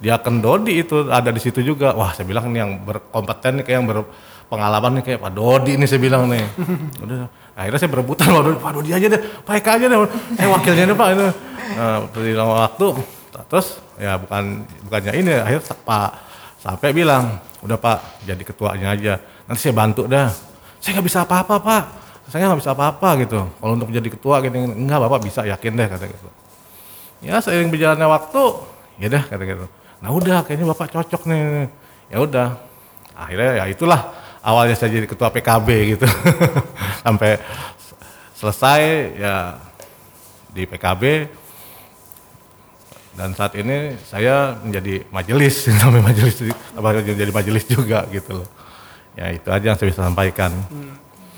dia 0.00 0.16
Dodi 0.16 0.80
itu 0.80 1.12
ada 1.12 1.28
di 1.28 1.40
situ 1.40 1.60
juga. 1.60 1.92
Wah 1.92 2.16
saya 2.16 2.24
bilang 2.24 2.48
ini 2.48 2.58
yang 2.58 2.80
berkompeten 2.80 3.60
nih 3.60 3.64
kayak 3.68 3.76
yang 3.84 3.88
berpengalaman 3.88 5.00
nih 5.00 5.04
kayak 5.04 5.20
Pak 5.20 5.32
Dodi 5.36 5.76
ini 5.76 5.84
saya 5.84 6.00
bilang 6.00 6.24
nih. 6.24 6.44
Udah 7.04 7.28
akhirnya 7.52 7.78
saya 7.84 7.90
berebutan 7.92 8.32
Pak 8.32 8.42
Dodi, 8.48 8.56
Pak 8.56 8.72
Dodi 8.72 8.90
aja 8.96 9.06
deh 9.12 9.20
Pak 9.20 9.54
Eka 9.60 9.70
aja 9.76 9.86
deh. 9.92 9.98
Eh 10.40 10.48
wakilnya 10.48 10.84
nih 10.88 10.96
Pak 10.96 11.08
itu. 11.12 11.26
Nah, 11.70 12.46
waktu 12.64 12.86
terus 13.46 13.80
ya 14.00 14.16
bukan 14.20 14.64
bukannya 14.88 15.12
ini 15.20 15.32
akhirnya 15.36 15.76
Pak 15.84 16.10
sampai 16.64 16.88
bilang 16.96 17.36
udah 17.60 17.76
Pak 17.76 18.24
jadi 18.24 18.40
ketuanya 18.40 18.96
aja. 18.96 19.14
Nanti 19.44 19.60
saya 19.68 19.76
bantu 19.76 20.08
dah. 20.08 20.32
Saya 20.80 20.96
nggak 20.96 21.06
bisa 21.12 21.28
apa-apa 21.28 21.54
Pak. 21.60 21.84
Saya 22.32 22.48
nggak 22.48 22.60
bisa 22.64 22.72
apa-apa 22.72 23.20
gitu. 23.20 23.44
Kalau 23.52 23.72
untuk 23.76 23.92
menjadi 23.92 24.08
ketua 24.16 24.40
gini 24.40 24.64
enggak 24.64 24.96
Bapak 25.04 25.20
bisa 25.28 25.44
yakin 25.44 25.76
deh 25.76 25.88
kata 25.92 26.08
gitu 26.08 26.40
ya 27.20 27.40
seiring 27.40 27.68
berjalannya 27.68 28.08
waktu 28.08 28.42
ya 29.00 29.08
dah 29.12 29.24
kata 29.28 29.44
gitu. 29.44 29.66
Nah 30.00 30.10
udah 30.12 30.44
kayaknya 30.44 30.66
bapak 30.72 30.88
cocok 30.92 31.22
nih 31.28 31.68
ya 32.08 32.18
udah. 32.20 32.48
Akhirnya 33.16 33.50
ya 33.60 33.64
itulah 33.68 34.00
awalnya 34.40 34.76
saya 34.76 34.96
jadi 34.96 35.04
ketua 35.04 35.28
PKB 35.28 35.68
gitu. 35.96 36.06
Sampai 37.04 37.36
selesai 38.36 38.80
ya 39.20 39.60
di 40.50 40.64
PKB 40.64 41.02
dan 43.20 43.36
saat 43.36 43.52
ini 43.60 44.00
saya 44.08 44.56
menjadi 44.64 45.04
majelis 45.12 45.68
namanya 45.84 46.08
majelis 46.08 46.36
apa 46.72 46.88
jadi 47.04 47.32
majelis 47.32 47.64
juga 47.68 48.08
gitu 48.08 48.40
loh. 48.40 48.48
Ya 49.18 49.28
itu 49.34 49.48
aja 49.52 49.64
yang 49.74 49.76
saya 49.76 49.92
bisa 49.92 50.02
sampaikan. 50.06 50.54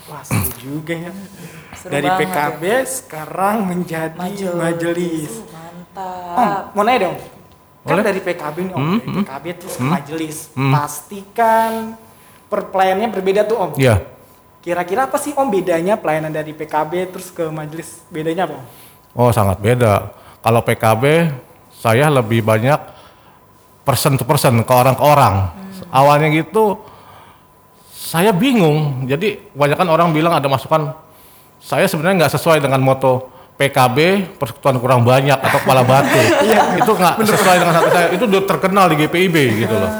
Wah 0.07 0.23
seru 0.23 0.51
juga 0.61 0.93
ya. 0.95 1.11
Seru 1.75 1.91
Dari 1.91 2.07
PKB 2.07 2.63
sekarang 2.87 3.67
menjadi 3.67 4.31
majelis. 4.55 5.31
Mantap 5.41 5.52
Om, 5.95 6.49
mau 6.73 6.81
nanya 6.81 6.99
dong. 7.05 7.17
Kan 7.83 7.89
Boleh. 7.93 8.03
dari 8.05 8.19
PKB 8.19 8.57
nih 8.63 8.73
Om, 8.73 8.79
Hmm, 8.79 8.97
dari 8.97 9.11
PKB 9.19 9.45
terus 9.55 9.73
ke 9.73 9.81
Hmm. 9.81 9.91
majelis. 9.91 10.37
Hmm. 10.53 10.71
Pastikan 10.71 11.71
per 12.47 12.59
pelayanannya 12.67 13.09
berbeda 13.11 13.41
tuh 13.43 13.57
Om. 13.59 13.71
Iya 13.75 13.97
Kira-kira 14.59 15.05
apa 15.05 15.19
sih 15.19 15.31
Om 15.31 15.51
bedanya 15.51 15.93
pelayanan 15.95 16.31
dari 16.31 16.51
PKB 16.51 17.11
terus 17.11 17.27
ke 17.29 17.43
majelis? 17.45 17.99
Bedanya 18.07 18.47
apa 18.47 18.55
Om? 18.55 18.65
oh 19.13 19.29
sangat 19.29 19.59
beda 19.59 20.09
kalau 20.39 20.63
PKB 20.63 21.29
saya 21.71 22.09
lebih 22.09 22.41
banyak 22.41 22.81
person 23.83 24.15
to 24.15 24.23
person 24.23 24.57
ke 24.57 24.73
orang 24.73 24.95
ke 24.95 25.03
orang 25.03 25.53
awalnya 25.89 26.33
gitu 26.33 26.81
saya 27.93 28.33
bingung 28.33 29.05
jadi 29.05 29.37
kebanyakan 29.53 29.87
orang 29.87 30.09
bilang 30.09 30.33
ada 30.33 30.47
masukan 30.47 30.97
saya 31.59 31.85
sebenarnya 31.85 32.25
nggak 32.25 32.33
sesuai 32.33 32.57
dengan 32.57 32.81
moto 32.81 33.29
PKB 33.53 33.97
persekutuan 34.41 34.77
kurang 34.81 35.01
banyak 35.05 35.37
atau 35.37 35.59
kepala 35.61 35.85
batu. 35.85 36.19
Itu 36.81 36.91
nggak 36.93 37.15
sesuai 37.21 37.57
dengan 37.61 37.75
hati 37.79 37.89
saya. 37.93 38.07
Itu 38.11 38.23
udah 38.25 38.43
terkenal 38.49 38.85
di 38.91 38.95
GPIB 39.05 39.35
gitu 39.65 39.75
loh. 39.77 39.91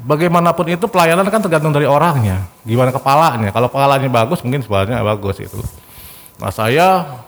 Bagaimanapun 0.00 0.64
itu 0.72 0.88
pelayanan 0.88 1.28
kan 1.28 1.44
tergantung 1.44 1.76
dari 1.76 1.84
orangnya. 1.84 2.48
Gimana 2.64 2.88
kepalanya. 2.88 3.52
Kalau 3.52 3.68
kepalanya 3.68 4.08
bagus 4.08 4.40
mungkin 4.40 4.64
sebenarnya 4.64 5.04
bagus 5.04 5.44
itu 5.44 5.60
nah 6.40 6.48
saya 6.48 7.20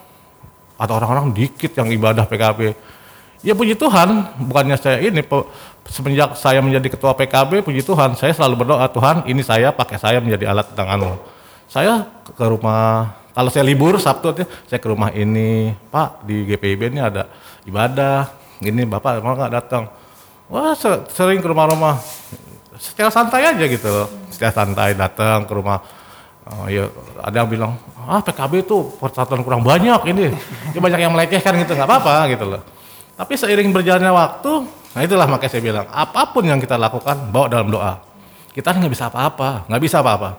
atau 0.80 0.94
orang-orang 0.96 1.36
dikit 1.36 1.76
yang 1.76 1.92
ibadah 1.92 2.24
PKB 2.24 2.72
ya 3.44 3.52
puji 3.52 3.76
Tuhan 3.76 4.40
bukannya 4.48 4.80
saya 4.80 5.04
ini 5.04 5.20
semenjak 5.84 6.32
saya 6.40 6.64
menjadi 6.64 6.96
ketua 6.96 7.12
PKB 7.12 7.60
puji 7.60 7.84
Tuhan 7.84 8.16
saya 8.16 8.32
selalu 8.32 8.64
berdoa 8.64 8.88
Tuhan 8.88 9.28
ini 9.28 9.44
saya 9.44 9.68
pakai 9.68 10.00
saya 10.00 10.18
menjadi 10.24 10.48
alat 10.48 10.72
tanganmu 10.72 11.20
saya 11.68 12.08
ke 12.24 12.44
rumah 12.48 13.12
kalau 13.32 13.48
saya 13.48 13.64
libur 13.64 13.96
Sabtu 13.96 14.44
tuh, 14.44 14.46
saya 14.68 14.76
ke 14.76 14.88
rumah 14.88 15.08
ini 15.12 15.72
Pak 15.88 16.28
di 16.28 16.44
GPIB 16.44 16.92
ini 16.92 17.00
ada 17.00 17.28
ibadah. 17.64 18.28
Ini 18.62 18.86
Bapak 18.86 19.24
mau 19.24 19.34
nggak 19.34 19.52
datang? 19.52 19.88
Wah 20.52 20.76
se- 20.76 21.08
sering 21.10 21.40
ke 21.40 21.48
rumah-rumah. 21.48 21.96
Secara 22.76 23.08
santai 23.08 23.48
aja 23.48 23.64
gitu 23.64 23.88
loh. 23.88 24.08
Secara 24.28 24.52
santai 24.52 24.92
datang 24.92 25.48
ke 25.48 25.52
rumah. 25.56 25.80
Oh, 26.42 26.66
iya, 26.66 26.90
ada 27.22 27.38
yang 27.38 27.48
bilang, 27.48 27.78
ah 28.02 28.18
PKB 28.18 28.66
itu 28.66 28.90
persatuan 28.98 29.46
kurang 29.46 29.62
banyak 29.62 30.10
ini, 30.10 30.34
ya 30.74 30.80
banyak 30.82 30.98
yang 30.98 31.14
melecehkan 31.14 31.54
gitu, 31.54 31.78
nggak 31.78 31.86
apa-apa 31.86 32.26
gitu 32.34 32.50
loh. 32.50 32.62
Tapi 33.14 33.38
seiring 33.38 33.70
berjalannya 33.70 34.10
waktu, 34.10 34.66
nah 34.90 35.00
itulah 35.06 35.30
makanya 35.30 35.50
saya 35.54 35.62
bilang, 35.62 35.86
apa 35.86 36.34
pun 36.34 36.42
yang 36.42 36.58
kita 36.58 36.74
lakukan, 36.74 37.30
bawa 37.30 37.46
dalam 37.46 37.70
doa. 37.70 38.02
Kita 38.50 38.74
nggak 38.74 38.90
bisa 38.90 39.06
apa-apa, 39.06 39.70
nggak 39.70 39.82
bisa 39.86 40.02
apa-apa. 40.02 40.30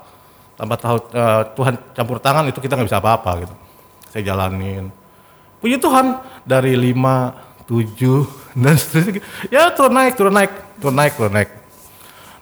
Tanpa 0.54 0.76
tahu 0.78 0.98
eh, 1.14 1.42
Tuhan 1.58 1.74
campur 1.98 2.18
tangan 2.22 2.46
itu 2.46 2.60
kita 2.62 2.78
nggak 2.78 2.90
bisa 2.90 3.02
apa-apa 3.02 3.32
gitu. 3.46 3.56
Saya 4.14 4.22
jalanin. 4.34 4.94
Puji 5.58 5.80
Tuhan 5.80 6.20
dari 6.44 6.76
5, 6.76 7.66
7 7.66 7.74
dan 8.64 8.76
seterusnya. 8.76 9.22
Ya 9.50 9.72
turun 9.74 9.94
naik, 9.96 10.14
turun 10.20 10.34
naik, 10.36 10.52
turun 10.78 10.96
naik, 10.96 11.14
turun 11.16 11.34
naik. 11.34 11.50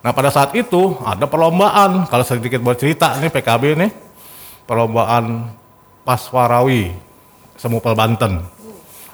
Nah 0.01 0.11
pada 0.11 0.33
saat 0.33 0.51
itu 0.57 0.97
ada 1.05 1.29
perlombaan, 1.29 2.09
kalau 2.09 2.25
sedikit 2.25 2.57
buat 2.59 2.75
cerita 2.75 3.13
nih 3.21 3.29
PKB 3.29 3.63
nih, 3.77 3.91
perlombaan 4.65 5.53
Paswarawi, 6.01 6.89
Semupel 7.53 7.93
Banten. 7.93 8.41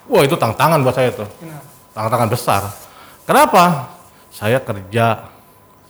Wah 0.07 0.23
itu 0.23 0.39
tantangan 0.39 0.79
buat 0.79 0.95
saya 0.95 1.11
tuh, 1.11 1.27
tantangan 1.91 2.31
besar. 2.31 2.61
Kenapa? 3.27 3.91
Saya 4.31 4.63
kerja 4.63 5.27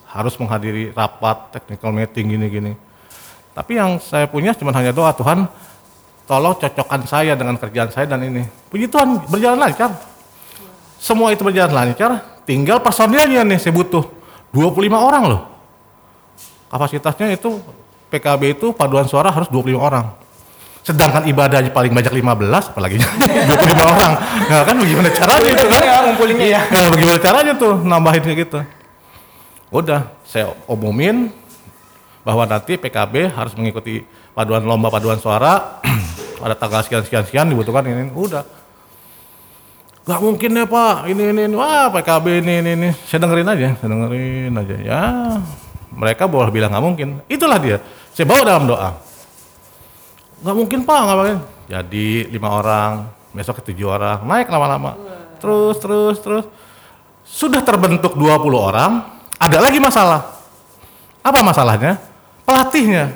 harus 0.09 0.33
menghadiri 0.41 0.89
rapat, 0.97 1.53
technical 1.53 1.93
meeting 1.93 2.33
gini-gini. 2.33 2.73
Tapi 3.57 3.73
yang 3.73 3.97
saya 3.97 4.29
punya 4.29 4.53
cuma 4.53 4.69
hanya 4.69 4.93
doa 4.93 5.09
Tuhan, 5.17 5.49
tolong 6.29 6.53
cocokkan 6.61 7.09
saya 7.09 7.33
dengan 7.33 7.57
kerjaan 7.57 7.89
saya 7.89 8.05
dan 8.05 8.21
ini. 8.21 8.45
Puji 8.69 8.85
Tuhan 8.85 9.25
berjalan 9.25 9.57
lancar. 9.57 9.97
Semua 11.01 11.33
itu 11.33 11.41
berjalan 11.41 11.73
lancar, 11.73 12.21
tinggal 12.45 12.77
personilnya 12.85 13.41
nih 13.41 13.57
saya 13.57 13.73
butuh 13.73 14.05
25 14.53 14.93
orang 14.93 15.23
loh. 15.25 15.41
Kapasitasnya 16.69 17.33
itu 17.33 17.57
PKB 18.13 18.61
itu 18.61 18.77
paduan 18.77 19.09
suara 19.09 19.33
harus 19.33 19.49
25 19.49 19.73
orang. 19.81 20.05
Sedangkan 20.85 21.25
ibadahnya 21.25 21.73
paling 21.73 21.97
banyak 21.97 22.13
15, 22.13 22.77
apalagi 22.77 23.01
25 23.49 23.73
orang. 23.73 24.13
Nah, 24.53 24.61
kan 24.69 24.75
bagaimana 24.77 25.09
caranya 25.09 25.49
itu 25.49 25.65
kan? 25.65 25.81
Ya, 25.81 25.97
ngumpulinnya 26.05 26.47
ya. 26.47 26.61
Ya, 26.69 26.81
bagaimana 26.93 27.17
caranya 27.17 27.53
tuh 27.57 27.73
nambahin 27.81 28.21
kayak 28.21 28.37
gitu. 28.45 28.57
Udah, 29.73 30.13
saya 30.29 30.53
umumin 30.69 31.33
bahwa 32.27 32.43
nanti 32.43 32.75
PKB 32.75 33.31
harus 33.31 33.55
mengikuti 33.55 34.03
paduan 34.35 34.67
lomba 34.67 34.91
paduan 34.91 35.15
suara 35.15 35.79
pada 36.43 36.59
tanggal 36.59 36.83
sekian 36.83 37.07
sekian 37.07 37.23
sekian 37.23 37.47
dibutuhkan 37.47 37.87
ini 37.87 38.11
udah 38.11 38.43
Gak 40.07 40.23
mungkin 40.23 40.55
ya 40.55 40.63
Pak, 40.63 41.11
ini 41.11 41.35
ini, 41.35 41.51
ini. 41.51 41.55
wah 41.59 41.91
PKB 41.91 42.39
ini 42.39 42.63
ini 42.63 42.71
ini. 42.79 42.89
Saya 43.03 43.27
dengerin 43.27 43.51
aja, 43.51 43.75
saya 43.75 43.91
dengerin 43.91 44.55
aja. 44.55 44.75
Ya, 44.79 45.01
mereka 45.91 46.31
boleh 46.31 46.47
bilang 46.47 46.71
nggak 46.71 46.85
mungkin. 46.87 47.19
Itulah 47.27 47.59
dia. 47.59 47.83
Saya 48.15 48.23
bawa 48.23 48.47
dalam 48.47 48.71
doa. 48.71 48.95
Gak 50.47 50.55
mungkin 50.55 50.87
Pak, 50.87 50.99
nggak 51.03 51.17
mungkin. 51.19 51.39
Jadi 51.67 52.07
lima 52.31 52.55
orang, 52.55 53.03
besok 53.35 53.59
ke 53.59 53.75
tujuh 53.75 53.91
orang, 53.91 54.23
naik 54.23 54.47
lama-lama. 54.47 54.95
Terus, 55.43 55.75
terus, 55.83 56.15
terus. 56.23 56.45
Sudah 57.27 57.59
terbentuk 57.59 58.15
20 58.15 58.23
orang, 58.55 59.03
ada 59.35 59.57
lagi 59.59 59.83
masalah. 59.83 60.23
Apa 61.19 61.43
masalahnya? 61.43 61.99
Pelatihnya. 62.47 63.11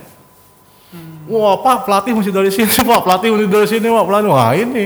Wah 1.31 1.55
Pak, 1.63 1.87
pelatih 1.87 2.11
mesti 2.11 2.35
dari 2.35 2.51
sini 2.51 2.67
Pak, 2.67 3.07
pelatih 3.07 3.31
mesti 3.31 3.47
dari 3.47 3.67
sini 3.71 3.87
Pak, 3.87 4.03
pelatih. 4.03 4.27
Wah 4.27 4.51
ini. 4.51 4.85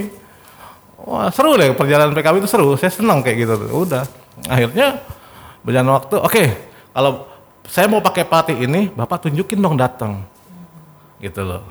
Wah 1.02 1.34
seru 1.34 1.58
deh 1.58 1.74
perjalanan 1.74 2.14
PKB 2.14 2.46
itu 2.46 2.50
seru, 2.50 2.78
saya 2.78 2.94
senang 2.94 3.26
kayak 3.26 3.42
gitu. 3.42 3.54
Udah, 3.74 4.06
akhirnya 4.46 5.02
berjalan 5.66 5.98
waktu. 5.98 6.16
Oke, 6.22 6.44
kalau 6.94 7.26
saya 7.66 7.90
mau 7.90 8.06
pakai 8.06 8.26
pelatih 8.26 8.58
ini, 8.70 8.94
bapak 8.94 9.26
tunjukin 9.26 9.58
dong 9.58 9.82
datang, 9.82 10.22
gitu 11.18 11.42
loh. 11.42 11.66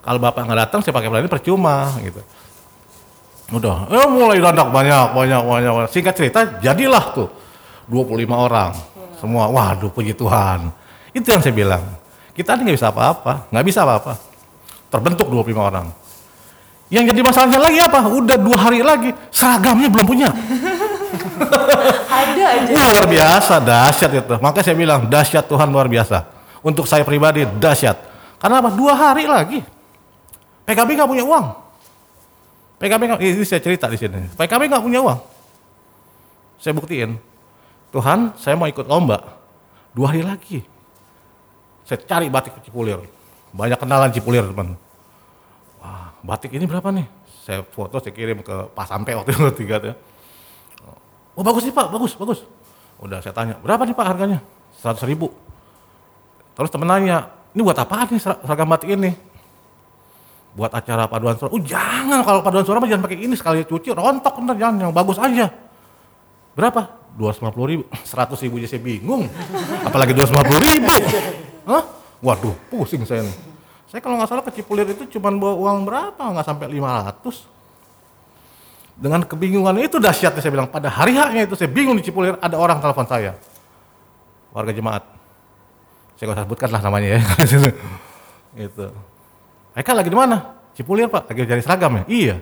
Kalau 0.00 0.16
bapak 0.16 0.48
nggak 0.48 0.60
datang, 0.68 0.80
saya 0.80 0.96
pakai 0.96 1.12
pelatih 1.12 1.28
percuma, 1.28 1.92
gitu. 2.00 2.24
Udah, 3.52 3.84
eh 3.92 4.08
mulai 4.08 4.40
dadak 4.40 4.72
banyak, 4.72 5.12
banyak, 5.12 5.42
banyak, 5.44 5.72
banyak. 5.76 5.92
Singkat 5.92 6.14
cerita, 6.16 6.40
jadilah 6.64 7.04
tuh 7.12 7.28
25 7.92 8.24
orang. 8.32 8.72
Semua, 9.20 9.52
waduh 9.52 9.92
puji 9.92 10.16
Tuhan. 10.16 10.79
Itu 11.10 11.26
yang 11.30 11.42
saya 11.42 11.54
bilang. 11.54 11.82
Kita 12.30 12.56
ini 12.56 12.70
nggak 12.70 12.76
bisa 12.78 12.88
apa-apa, 12.88 13.32
nggak 13.50 13.64
bisa 13.66 13.80
apa-apa. 13.82 14.12
Terbentuk 14.90 15.28
25 15.28 15.54
orang. 15.60 15.86
Yang 16.90 17.14
jadi 17.14 17.20
masalahnya 17.22 17.60
lagi 17.62 17.78
apa? 17.78 18.00
Udah 18.10 18.34
dua 18.34 18.58
hari 18.58 18.82
lagi, 18.82 19.14
seragamnya 19.30 19.86
belum 19.86 20.06
punya. 20.06 20.30
ada 22.10 22.44
aja 22.50 22.70
Luar 22.74 23.06
biasa, 23.06 23.54
dahsyat 23.62 24.10
itu. 24.10 24.34
Makanya 24.42 24.64
saya 24.66 24.76
bilang, 24.76 25.00
dahsyat 25.06 25.46
Tuhan 25.46 25.70
luar 25.70 25.86
biasa. 25.86 26.26
Untuk 26.60 26.90
saya 26.90 27.06
pribadi, 27.06 27.46
dahsyat. 27.46 27.94
Karena 28.42 28.58
apa? 28.58 28.70
Dua 28.74 28.92
hari 28.98 29.30
lagi. 29.30 29.62
PKB 30.66 30.98
nggak 30.98 31.10
punya 31.10 31.24
uang. 31.26 31.46
PKB 32.82 33.02
nggak, 33.06 33.20
ini 33.22 33.44
saya 33.46 33.62
cerita 33.62 33.86
di 33.86 33.98
sini. 33.98 34.26
PKB 34.34 34.62
nggak 34.70 34.82
punya 34.82 34.98
uang. 34.98 35.18
Saya 36.58 36.72
buktiin. 36.74 37.16
Tuhan, 37.94 38.34
saya 38.38 38.54
mau 38.58 38.66
ikut 38.66 38.86
lomba. 38.86 39.38
Dua 39.94 40.10
hari 40.10 40.22
lagi. 40.26 40.69
Saya 41.90 42.06
cari 42.06 42.30
batik 42.30 42.54
Cipulir. 42.62 43.02
banyak 43.50 43.74
kenalan 43.82 44.14
Cipulir 44.14 44.46
teman. 44.46 44.78
Wah, 45.82 46.14
batik 46.22 46.54
ini 46.54 46.70
berapa 46.70 46.86
nih? 46.94 47.02
Saya 47.42 47.66
foto, 47.66 47.98
saya 47.98 48.14
kirim 48.14 48.46
ke 48.46 48.70
Pak 48.70 48.86
Sampai 48.86 49.18
waktu 49.18 49.34
itu 49.34 49.42
tiga 49.66 49.82
tuh. 49.82 49.98
Oh 51.34 51.42
bagus 51.42 51.66
nih 51.66 51.74
Pak, 51.74 51.90
bagus, 51.90 52.14
bagus. 52.14 52.46
Udah 53.02 53.18
saya 53.18 53.34
tanya, 53.34 53.58
berapa 53.58 53.82
nih 53.82 53.96
Pak 53.98 54.06
harganya? 54.06 54.38
100 54.78 55.02
ribu. 55.10 55.34
Terus 56.54 56.70
temen 56.70 56.86
nanya, 56.86 57.26
ini 57.58 57.60
buat 57.66 57.74
apaan 57.74 58.06
nih 58.06 58.22
ser- 58.22 58.38
seragam 58.46 58.70
batik 58.70 58.94
ini? 58.94 59.10
Buat 60.54 60.70
acara 60.70 61.10
paduan 61.10 61.34
suara. 61.34 61.50
Oh 61.50 61.58
jangan, 61.58 62.22
kalau 62.22 62.38
paduan 62.46 62.62
suara 62.62 62.78
mah 62.78 62.86
jangan 62.86 63.02
pakai 63.02 63.18
ini 63.18 63.34
sekali 63.34 63.66
cuci 63.66 63.90
rontok 63.90 64.38
ntar 64.46 64.54
jangan, 64.54 64.78
yang 64.78 64.94
bagus 64.94 65.18
aja. 65.18 65.50
Berapa? 66.54 66.86
250 67.18 67.50
ribu, 67.66 67.82
100 68.14 68.44
ribu 68.46 68.62
aja 68.62 68.68
saya 68.70 68.78
bingung. 68.78 69.26
Apalagi 69.82 70.14
250 70.14 70.68
ribu. 70.70 70.94
Hah? 71.70 71.84
Waduh, 72.20 72.54
pusing 72.68 73.06
saya 73.06 73.24
nih. 73.24 73.36
Saya 73.90 74.00
kalau 74.02 74.18
nggak 74.18 74.30
salah 74.30 74.44
ke 74.46 74.52
Cipulir 74.54 74.86
itu 74.86 75.18
cuma 75.18 75.34
bawa 75.34 75.54
uang 75.56 75.78
berapa? 75.86 76.18
Nggak 76.18 76.46
sampai 76.46 76.66
500. 76.70 79.00
Dengan 79.00 79.24
kebingungan 79.24 79.74
itu 79.80 79.96
dahsyatnya 79.96 80.44
saya 80.44 80.52
bilang, 80.52 80.68
pada 80.68 80.92
hari 80.92 81.16
haknya 81.16 81.48
itu 81.48 81.56
saya 81.56 81.72
bingung 81.72 81.96
di 81.96 82.04
Cipulir 82.04 82.36
ada 82.38 82.54
orang 82.54 82.78
telepon 82.78 83.06
saya. 83.08 83.34
Warga 84.52 84.72
jemaat. 84.74 85.02
Saya 86.18 86.30
nggak 86.30 86.44
sebutkan 86.44 86.68
lah 86.68 86.82
namanya 86.84 87.16
ya. 87.16 87.20
itu. 88.68 88.86
Eka 89.72 89.92
lagi 89.96 90.10
di 90.12 90.18
mana? 90.18 90.60
Cipulir 90.76 91.08
pak, 91.08 91.32
lagi 91.32 91.48
cari 91.48 91.62
seragam 91.64 92.02
ya? 92.02 92.04
Iya. 92.06 92.36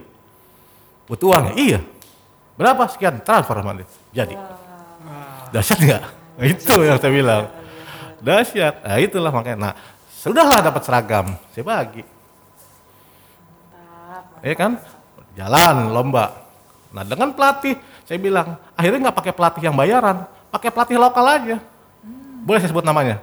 Butuh 1.08 1.32
uang 1.32 1.44
ya? 1.48 1.52
Iya. 1.56 1.78
Berapa? 2.58 2.90
Sekian, 2.90 3.22
transfer 3.22 3.56
sama 3.56 3.72
dia. 3.78 3.86
Jadi. 4.12 4.34
Dahsyat 5.54 5.78
nggak? 5.78 6.02
Nah, 6.38 6.44
itu 6.44 6.74
yang 6.82 6.98
saya 6.98 7.12
bilang. 7.14 7.42
Dahsyat. 8.22 8.82
Nah 8.82 8.98
itulah 8.98 9.30
makanya. 9.30 9.58
Nah, 9.70 9.74
sudahlah 10.10 10.60
dapat 10.62 10.82
seragam, 10.82 11.26
saya 11.54 11.64
bagi. 11.64 12.02
Iya 14.42 14.54
kan? 14.54 14.72
Jalan 15.34 15.94
lomba. 15.94 16.46
Nah 16.90 17.02
dengan 17.04 17.30
pelatih, 17.34 17.78
saya 18.08 18.18
bilang 18.18 18.58
akhirnya 18.74 19.10
nggak 19.10 19.18
pakai 19.18 19.32
pelatih 19.34 19.62
yang 19.70 19.76
bayaran, 19.76 20.24
pakai 20.50 20.70
pelatih 20.72 20.96
lokal 20.98 21.26
aja. 21.26 21.56
Boleh 22.42 22.58
saya 22.62 22.70
sebut 22.72 22.86
namanya? 22.86 23.20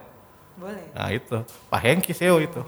Boleh. 0.56 0.86
Nah 0.94 1.08
itu 1.12 1.38
Pak 1.68 1.80
Hengki 1.82 2.14
Seo 2.16 2.38
itu. 2.40 2.62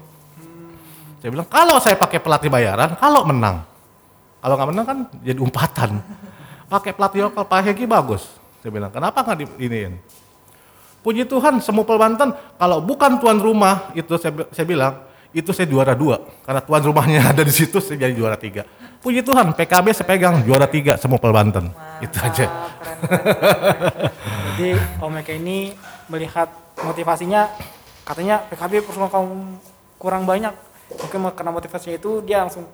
Saya 1.18 1.30
bilang 1.34 1.48
kalau 1.50 1.78
saya 1.82 1.98
pakai 1.98 2.22
pelatih 2.22 2.50
bayaran, 2.50 2.94
kalau 2.94 3.26
menang, 3.26 3.66
kalau 4.38 4.54
nggak 4.54 4.68
menang 4.70 4.86
kan 4.86 4.98
jadi 5.22 5.40
umpatan. 5.40 5.98
Pakai 6.68 6.92
pelatih 6.92 7.24
lokal 7.24 7.48
Pak 7.48 7.64
Hengki 7.64 7.88
bagus. 7.88 8.28
Saya 8.60 8.68
bilang 8.68 8.92
kenapa 8.92 9.24
nggak 9.24 9.38
di 9.40 9.46
iniin? 9.56 9.96
Puji 11.08 11.24
Tuhan 11.24 11.56
Semupel 11.64 11.96
Banten 11.96 12.36
kalau 12.60 12.84
bukan 12.84 13.16
tuan 13.16 13.40
rumah 13.40 13.88
itu 13.96 14.12
saya, 14.20 14.44
saya 14.52 14.68
bilang 14.68 14.92
itu 15.32 15.56
saya 15.56 15.64
juara 15.64 15.96
dua 15.96 16.20
karena 16.44 16.60
tuan 16.60 16.84
rumahnya 16.84 17.24
ada 17.32 17.40
di 17.40 17.48
situ 17.48 17.80
saya 17.80 17.96
jadi 17.96 18.12
juara 18.12 18.36
tiga. 18.36 18.68
Puji 19.00 19.24
Tuhan 19.24 19.56
PKB 19.56 19.96
saya 19.96 20.04
pegang 20.04 20.44
juara 20.44 20.68
tiga 20.68 21.00
Semupel 21.00 21.32
Banten. 21.32 21.72
Itu 22.04 22.12
aja. 22.20 22.44
Keren, 22.44 22.98
keren, 23.00 23.24
keren. 23.24 24.12
Jadi 24.60 24.70
Om 25.00 25.14
Eka 25.16 25.32
ini 25.32 25.72
melihat 26.12 26.52
motivasinya 26.76 27.56
katanya 28.04 28.44
PKB 28.44 28.84
personal 28.84 29.08
kaum 29.08 29.56
kurang 29.96 30.28
banyak. 30.28 30.52
Mungkin 30.92 31.24
karena 31.32 31.52
motivasinya 31.56 31.96
itu 31.96 32.20
dia 32.20 32.44
langsung 32.44 32.68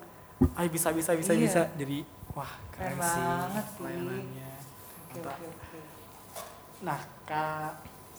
ay 0.58 0.66
bisa 0.66 0.90
bisa 0.90 1.14
bisa 1.14 1.30
Iya. 1.30 1.38
bisa. 1.38 1.62
Jadi 1.78 2.02
wah 2.34 2.50
keren, 2.74 2.98
Keren 2.98 3.06
sih 3.06 3.22
banget 3.22 3.62
sih. 3.62 3.74
pelayanannya. 3.78 4.50
Oke, 4.58 5.22
Mantap. 5.22 5.36
oke, 5.38 5.46
oke. 5.46 5.78
Nah, 6.82 6.98
Kak, 7.24 7.72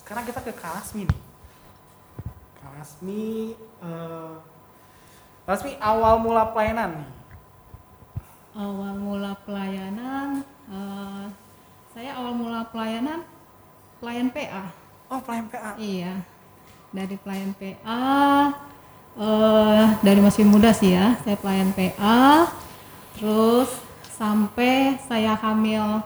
sekarang 0.05 0.23
kita 0.23 0.39
ke 0.39 0.53
Kak 0.53 0.71
Lasmi 0.71 1.03
nih. 1.03 1.19
Kak 2.55 2.71
Lasmi, 2.77 3.57
eh, 3.57 4.33
Kak 5.43 5.51
Lasmi 5.51 5.71
awal 5.81 6.21
mula 6.21 6.43
pelayanan 6.49 6.91
nih. 6.95 7.09
awal 8.55 8.93
mula 8.95 9.33
pelayanan 9.43 10.39
eh, 10.69 11.25
saya 11.91 12.15
awal 12.15 12.31
mula 12.31 12.63
pelayanan 12.69 13.19
pelayan 13.99 14.29
PA 14.31 14.71
Oh, 15.05 15.19
pelayan 15.21 15.45
PA. 15.45 15.71
iya 15.75 16.23
dari 16.89 17.19
pelayan 17.19 17.51
PA 17.51 18.07
eh, 19.17 19.85
dari 19.99 20.19
masih 20.21 20.47
muda 20.47 20.71
sih 20.71 20.95
ya 20.95 21.19
saya 21.19 21.35
pelayan 21.35 21.75
PA 21.75 22.47
terus 23.17 23.75
sampai 24.13 25.03
saya 25.03 25.35
hamil 25.35 25.99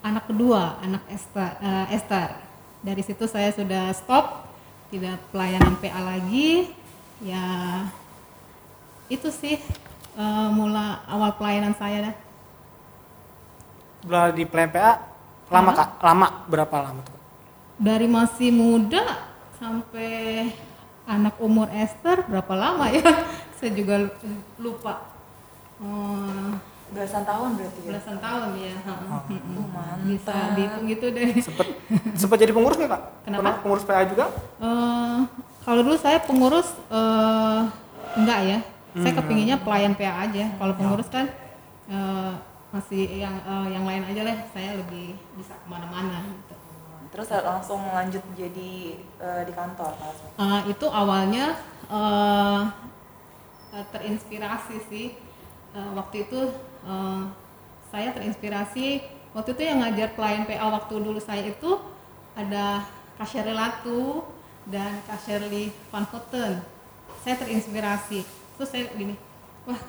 anak 0.00 0.28
kedua 0.28 0.76
anak 0.80 1.02
Esther, 1.08 1.56
eh, 1.58 1.96
Esther 1.96 2.47
dari 2.80 3.02
situ 3.02 3.24
saya 3.26 3.50
sudah 3.50 3.90
stop 3.92 4.46
tidak 4.88 5.18
pelayanan 5.30 5.74
PA 5.76 6.00
lagi. 6.00 6.72
Ya 7.18 7.82
itu 9.08 9.28
sih 9.30 9.58
eh, 10.14 10.48
mula 10.54 11.02
awal 11.06 11.34
pelayanan 11.34 11.74
saya 11.74 12.10
dah. 12.10 12.16
Udah 14.06 14.24
di 14.30 14.46
pelayan 14.46 14.70
PA 14.70 14.92
lama 15.48 15.70
Kak? 15.74 15.88
Lama 16.00 16.26
berapa 16.46 16.76
lama 16.80 17.00
tuh? 17.02 17.16
dari 17.78 18.10
masih 18.10 18.50
muda 18.50 19.06
sampai 19.54 20.50
anak 21.06 21.38
umur 21.38 21.70
Esther 21.70 22.26
berapa 22.26 22.50
lama 22.54 22.90
ya? 22.90 23.06
Saya 23.58 23.70
juga 23.70 24.02
lu- 24.02 24.18
lupa. 24.58 25.02
Eh, 25.78 26.52
Belasan 26.88 27.22
tahun 27.22 27.48
berarti 27.54 27.78
ya? 27.78 27.88
belasan 27.92 28.16
tahun 28.16 28.48
ya 28.56 28.72
Oh, 28.88 29.22
bisa 30.08 30.32
mantap. 30.32 30.56
dihitung 30.56 30.84
gitu 30.88 31.06
deh 31.12 31.28
Sempet, 31.38 31.66
sempet 32.16 32.38
jadi 32.40 32.52
pengurus 32.52 32.76
nggak 32.76 32.90
Kak? 32.90 33.02
Kenapa? 33.22 33.38
Pernah 33.40 33.54
pengurus 33.60 33.84
PA 33.84 34.02
juga? 34.04 34.26
Eh, 34.58 35.18
kalau 35.62 35.80
dulu 35.84 35.96
saya 35.96 36.18
pengurus 36.20 36.68
eh, 36.88 37.60
enggak 38.16 38.40
ya 38.42 38.58
saya 38.96 39.12
kepinginnya 39.14 39.56
pelayan 39.60 39.94
PA 39.94 40.26
aja 40.26 40.44
kalau 40.56 40.72
pengurus 40.74 41.06
kan 41.06 41.28
eh, 41.86 42.32
masih 42.68 43.04
yang 43.20 43.36
eh, 43.38 43.66
yang 43.72 43.84
lain 43.84 44.04
aja 44.04 44.20
lah 44.24 44.36
saya 44.50 44.70
lebih 44.74 45.12
bisa 45.34 45.52
ke 45.54 45.66
mana-mana 45.68 46.24
gitu. 46.24 46.54
Terus 47.08 47.28
langsung 47.32 47.84
lanjut 47.88 48.20
jadi 48.32 48.72
eh, 49.20 49.42
di 49.44 49.52
kantor 49.52 49.92
Pak? 49.92 50.12
Uh, 50.36 50.60
itu 50.66 50.86
awalnya 50.86 51.56
uh, 51.86 52.64
uh, 53.70 53.84
terinspirasi 53.92 54.78
sih 54.88 55.08
Uh, 55.68 55.92
waktu 55.92 56.24
itu 56.24 56.48
uh, 56.88 57.28
saya 57.92 58.16
terinspirasi 58.16 59.04
waktu 59.36 59.50
itu 59.52 59.62
yang 59.68 59.84
ngajar 59.84 60.16
pelayan 60.16 60.48
PA 60.48 60.72
waktu 60.72 60.94
dulu 60.96 61.20
saya 61.20 61.44
itu 61.44 61.76
ada 62.32 62.88
Shirley 63.28 63.52
Latu 63.52 64.24
dan 64.64 65.04
Kak 65.04 65.20
Shirley 65.20 65.68
Van 65.92 66.08
Houten. 66.08 66.64
Saya 67.20 67.36
terinspirasi. 67.36 68.24
Terus 68.56 68.68
saya 68.72 68.88
gini 68.96 69.12
wah 69.68 69.80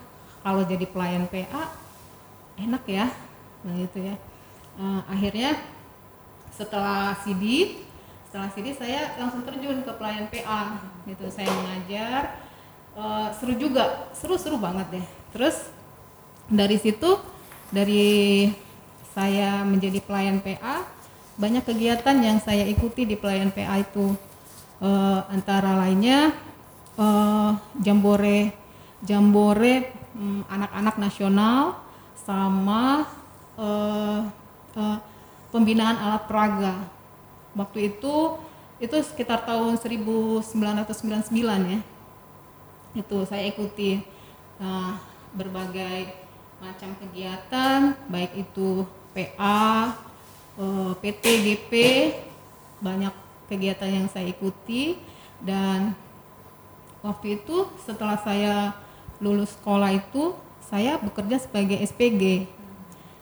kalau 0.43 0.67
jadi 0.67 0.83
pelayan 0.83 1.23
PA 1.31 1.71
enak 2.59 2.83
ya. 2.83 3.07
Nah 3.63 3.73
gitu 3.79 4.03
ya. 4.03 4.15
Uh, 4.75 4.99
akhirnya 5.07 5.55
setelah 6.51 7.15
CD 7.23 7.79
setelah 8.27 8.51
CD 8.51 8.75
saya 8.75 9.15
langsung 9.15 9.47
terjun 9.47 9.79
ke 9.87 9.91
pelayan 9.95 10.27
PA 10.27 10.83
gitu. 11.07 11.31
Saya 11.31 11.47
mengajar 11.47 12.49
Eh, 12.99 13.27
seru 13.39 13.53
juga. 13.55 14.11
Seru 14.11 14.35
seru 14.35 14.57
banget 14.59 14.99
deh. 14.99 15.05
Terus 15.31 15.71
dari 16.49 16.77
situ 16.81 17.21
dari 17.69 18.49
saya 19.13 19.61
menjadi 19.61 20.01
pelayan 20.01 20.41
PA 20.41 20.81
banyak 21.39 21.63
kegiatan 21.63 22.17
yang 22.19 22.37
saya 22.43 22.67
ikuti 22.67 23.07
di 23.07 23.15
pelayan 23.15 23.53
PA 23.53 23.79
itu. 23.79 24.11
Eh, 24.79 25.19
antara 25.31 25.75
lainnya 25.75 26.35
eh, 26.99 27.51
jambore 27.79 28.51
jambore 29.03 29.95
mm, 30.15 30.51
anak-anak 30.51 30.95
nasional 30.99 31.79
sama 32.27 33.07
eh, 33.55 34.21
eh, 34.75 34.97
pembinaan 35.53 35.95
alat 35.95 36.23
peraga. 36.27 36.75
Waktu 37.55 37.95
itu 37.95 38.35
itu 38.79 38.95
sekitar 39.03 39.43
tahun 39.47 39.79
1999 39.79 41.31
ya. 41.71 41.79
Itu 42.97 43.23
saya 43.23 43.47
ikuti 43.47 44.03
eh, 44.59 44.91
berbagai 45.35 46.18
macam 46.59 46.91
kegiatan 46.99 47.95
baik 48.11 48.35
itu 48.35 48.83
PA, 49.15 49.95
eh, 50.59 50.91
PT, 50.99 51.23
GP 51.43 51.73
banyak 52.79 53.11
kegiatan 53.47 53.89
yang 53.89 54.07
saya 54.11 54.29
ikuti 54.29 54.99
dan 55.39 55.95
waktu 56.99 57.39
itu 57.39 57.67
setelah 57.83 58.19
saya 58.19 58.75
lulus 59.23 59.55
sekolah 59.55 59.91
itu 59.95 60.35
saya 60.67 60.99
bekerja 60.99 61.41
sebagai 61.41 61.79
SPG. 61.79 62.45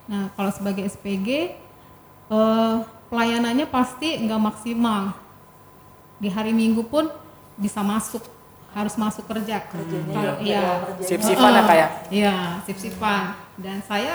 Nah 0.09 0.33
kalau 0.33 0.51
sebagai 0.51 0.83
SPG 0.89 1.55
eh, 2.29 2.77
pelayanannya 3.07 3.69
pasti 3.69 4.17
nggak 4.17 4.41
maksimal. 4.41 5.15
Di 6.17 6.33
hari 6.33 6.49
Minggu 6.49 6.81
pun 6.81 7.05
bisa 7.57 7.85
masuk, 7.85 8.25
harus 8.71 8.93
masuk 8.95 9.25
kerja. 9.25 9.63
Kerjanya 9.63 10.13
Kalau 10.13 10.33
ya, 10.37 10.43
iya, 10.43 10.63
kerjanya. 10.83 11.07
Sip-sipan 11.07 11.51
ya, 11.51 11.61
Kak, 11.61 11.75
ya? 11.75 11.87
Iya, 12.07 12.35
sip-sipan. 12.63 13.23
Dan 13.57 13.77
saya 13.81 14.13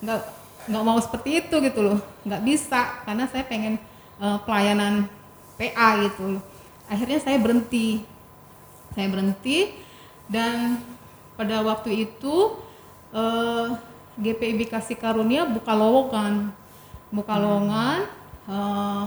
nggak 0.00 0.20
nggak 0.64 0.84
mau 0.84 0.96
seperti 0.96 1.30
itu 1.40 1.54
gitu 1.60 1.80
loh, 1.82 1.98
nggak 2.22 2.42
bisa 2.42 3.04
karena 3.04 3.24
saya 3.26 3.44
pengen 3.44 3.76
eh, 4.16 4.38
pelayanan 4.42 5.08
PA 5.54 5.88
gitu 6.02 6.36
loh. 6.36 6.42
Akhirnya 6.86 7.18
saya 7.18 7.36
berhenti. 7.38 8.04
saya 8.90 9.10
berhenti 9.10 9.74
dan 10.24 10.78
pada 11.34 11.60
waktu 11.60 12.06
itu 12.06 12.34
eh, 13.10 13.66
GPIB 14.14 14.70
Kasih 14.70 14.94
Karunia 14.94 15.42
buka 15.44 15.74
lowongan 15.74 16.54
buka 17.10 17.34
lowongan 17.34 18.06
eh, 18.46 19.04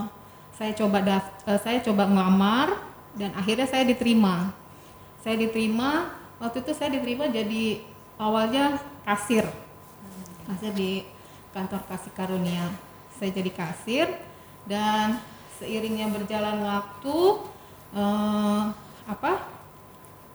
saya 0.52 0.72
coba 0.74 0.98
daft- 1.00 1.40
eh, 1.46 1.56
saya 1.56 1.78
coba 1.80 2.04
ngelamar 2.04 2.68
dan 3.16 3.32
akhirnya 3.32 3.64
saya 3.64 3.82
diterima 3.82 4.52
saya 5.28 5.44
diterima 5.44 6.08
waktu 6.40 6.64
itu 6.64 6.72
saya 6.72 6.96
diterima 6.96 7.28
jadi 7.28 7.84
awalnya 8.16 8.80
kasir. 9.04 9.44
Kasir 10.48 10.72
di 10.72 11.04
kantor 11.52 11.84
kasih 11.84 12.12
karunia. 12.16 12.64
Saya 13.12 13.36
jadi 13.36 13.52
kasir 13.52 14.08
dan 14.64 15.20
seiringnya 15.60 16.08
berjalan 16.08 16.64
waktu 16.64 17.44
eh, 17.92 18.64
apa 19.04 19.32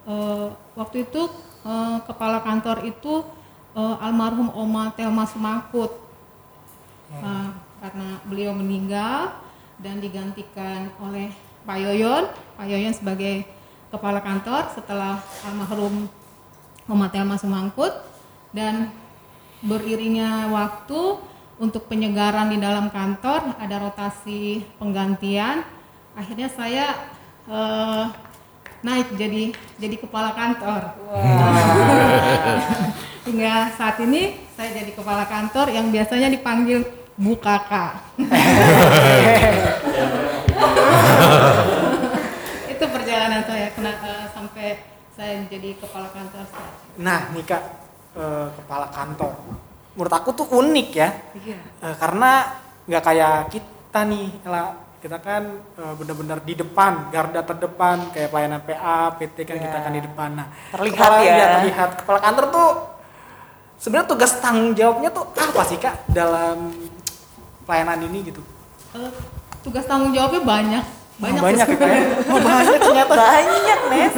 eh, 0.06 0.54
waktu 0.78 1.10
itu 1.10 1.26
eh, 1.66 1.98
kepala 2.06 2.46
kantor 2.46 2.86
itu 2.86 3.26
eh, 3.74 3.98
almarhum 3.98 4.54
Oma 4.54 4.94
Telma 4.94 5.26
Sumakut. 5.26 5.90
Nah, 7.18 7.58
karena 7.82 8.22
beliau 8.30 8.54
meninggal 8.54 9.42
dan 9.82 9.98
digantikan 9.98 10.94
oleh 11.02 11.34
Pak 11.66 11.82
Yoyon, 11.82 12.30
Pak 12.62 12.66
Yoyon 12.70 12.94
sebagai 12.94 13.63
kepala 13.94 14.26
kantor 14.26 14.74
setelah 14.74 15.22
almarhum 15.46 16.10
Muhammad 16.90 17.14
Telma 17.14 17.38
Sumangkut 17.38 17.94
dan 18.50 18.90
beriringnya 19.62 20.50
waktu 20.50 21.22
untuk 21.62 21.86
penyegaran 21.86 22.50
di 22.50 22.58
dalam 22.58 22.90
kantor 22.90 23.54
ada 23.62 23.86
rotasi 23.86 24.66
penggantian. 24.82 25.62
Akhirnya 26.18 26.50
saya 26.50 26.98
eh, 27.46 28.06
naik 28.82 29.14
jadi 29.14 29.54
jadi 29.78 29.96
kepala 30.02 30.34
kantor. 30.34 30.98
Hingga 33.30 33.78
saat 33.78 34.02
ini 34.02 34.42
saya 34.58 34.84
jadi 34.84 34.92
kepala 34.98 35.30
kantor 35.30 35.70
yang 35.70 35.94
biasanya 35.94 36.34
dipanggil 36.34 36.82
Bu 37.14 37.38
Kakak 37.38 38.02
kenapa 43.74 44.10
sampai 44.30 44.68
saya 45.12 45.46
jadi 45.46 45.78
kepala 45.78 46.10
kantor 46.10 46.44
saya. 46.46 46.72
Nah, 46.98 47.30
nih 47.30 47.44
Kak, 47.44 47.64
eh, 48.14 48.48
kepala 48.56 48.88
kantor. 48.90 49.34
Menurut 49.94 50.10
aku 50.12 50.30
tuh 50.34 50.48
unik 50.50 50.90
ya. 50.92 51.10
Iya. 51.36 51.58
Eh, 51.80 51.96
karena 51.96 52.32
nggak 52.84 53.04
kayak 53.04 53.36
kita 53.50 54.02
nih, 54.04 54.28
lah 54.44 54.74
kita 54.98 55.18
kan 55.18 55.44
eh, 55.76 55.94
benar-benar 55.94 56.42
di 56.42 56.54
depan, 56.56 57.10
garda 57.10 57.42
terdepan 57.42 58.10
kayak 58.10 58.30
pelayanan 58.30 58.62
PA, 58.62 59.14
PT 59.14 59.38
kan 59.44 59.56
Iya. 59.56 59.64
kita 59.64 59.78
kan 59.80 59.92
di 59.92 60.02
depan. 60.02 60.30
Nah, 60.34 60.48
Terlihat 60.72 60.98
kepala- 60.98 61.22
ya. 61.22 61.30
iya, 61.32 61.46
terlihat 61.60 61.90
kepala 61.96 62.20
kantor 62.20 62.46
tuh 62.50 62.70
sebenarnya 63.78 64.08
tugas 64.08 64.32
tanggung 64.40 64.74
jawabnya 64.74 65.10
tuh 65.10 65.26
apa 65.30 65.62
sih 65.64 65.78
Kak 65.78 66.08
dalam 66.08 66.74
pelayanan 67.64 68.00
ini 68.04 68.20
gitu? 68.26 68.42
Eh, 68.94 69.12
tugas 69.62 69.86
tanggung 69.86 70.10
jawabnya 70.10 70.42
banyak 70.42 70.86
banyak, 71.24 71.40
Oh, 71.40 71.46
banyak 71.48 71.68
ya. 71.80 72.04
Oh, 72.28 72.40
banyak 72.44 72.80
ternyata. 72.84 73.16
Banyak. 73.16 73.80
Apa 73.80 74.12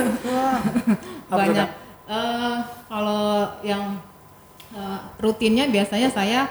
tuh, 1.30 1.38
banyak? 1.38 1.70
Eh, 2.06 2.58
kalau 2.90 3.26
yang 3.66 3.84
eh, 4.74 5.00
rutinnya 5.22 5.66
biasanya 5.70 6.10
saya 6.10 6.50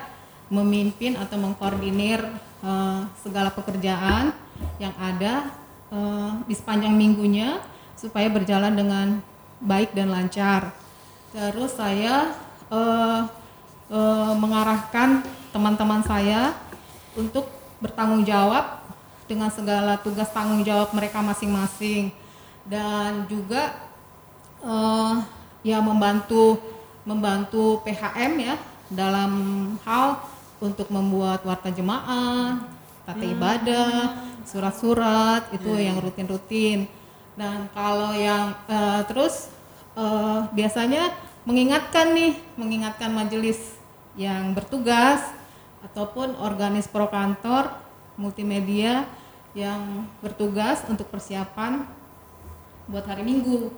memimpin 0.50 1.18
atau 1.18 1.36
mengkoordinir 1.38 2.20
eh, 2.62 3.00
segala 3.22 3.50
pekerjaan 3.50 4.30
yang 4.78 4.94
ada 4.98 5.50
eh, 5.90 6.30
di 6.46 6.54
sepanjang 6.54 6.94
minggunya 6.94 7.58
supaya 7.98 8.30
berjalan 8.30 8.74
dengan 8.74 9.06
baik 9.62 9.94
dan 9.94 10.10
lancar. 10.10 10.74
Terus 11.34 11.74
saya 11.74 12.34
eh, 12.70 13.20
eh, 13.90 14.32
mengarahkan 14.38 15.22
teman-teman 15.54 16.02
saya 16.02 16.54
untuk 17.14 17.46
bertanggung 17.78 18.26
jawab 18.26 18.83
dengan 19.24 19.48
segala 19.48 19.96
tugas 20.00 20.28
tanggung 20.30 20.64
jawab 20.64 20.92
mereka 20.92 21.20
masing-masing. 21.20 22.12
Dan 22.64 23.28
juga 23.28 23.76
eh, 24.64 25.14
ya 25.64 25.78
membantu 25.80 26.60
membantu 27.04 27.84
PHM 27.84 28.32
ya 28.40 28.56
dalam 28.88 29.32
hal 29.84 30.24
untuk 30.60 30.88
membuat 30.88 31.44
warta 31.44 31.68
jemaah, 31.68 32.64
tata 33.04 33.24
ibadah, 33.24 34.16
surat-surat 34.48 35.52
itu 35.52 35.68
yang 35.76 36.00
rutin-rutin. 36.00 36.88
Dan 37.36 37.68
kalau 37.76 38.16
yang 38.16 38.56
eh, 38.68 39.02
terus 39.08 39.52
eh, 39.96 40.40
biasanya 40.52 41.12
mengingatkan 41.44 42.16
nih, 42.16 42.40
mengingatkan 42.56 43.12
majelis 43.12 43.76
yang 44.16 44.56
bertugas 44.56 45.20
ataupun 45.84 46.38
organis 46.40 46.88
pro 46.88 47.10
kantor 47.12 47.83
multimedia 48.14 49.06
yang 49.54 50.06
bertugas 50.18 50.82
untuk 50.90 51.06
persiapan 51.10 51.86
buat 52.90 53.06
hari 53.06 53.22
Minggu. 53.22 53.70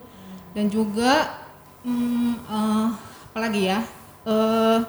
Dan 0.57 0.73
juga 0.73 1.45
hmm, 1.85 2.33
eh, 2.49 2.89
apalagi 3.31 3.69
ya 3.69 3.85
eh, 4.25 4.81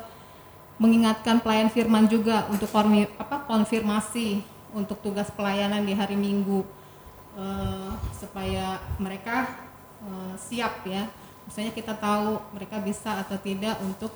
mengingatkan 0.79 1.43
pelayan 1.43 1.67
firman 1.67 2.07
juga 2.07 2.47
untuk 2.47 2.71
konfi- 2.71 3.11
apa 3.19 3.43
konfirmasi 3.43 4.45
untuk 4.71 5.01
tugas 5.03 5.27
pelayanan 5.33 5.83
di 5.83 5.91
hari 5.91 6.15
Minggu 6.15 6.63
eh, 7.35 7.91
supaya 8.15 8.79
mereka 8.95 9.51
eh, 10.07 10.33
siap 10.39 10.87
ya. 10.87 11.03
Misalnya 11.47 11.71
kita 11.71 11.95
tahu 11.95 12.43
mereka 12.55 12.79
bisa 12.79 13.23
atau 13.23 13.35
tidak 13.35 13.75
untuk 13.83 14.15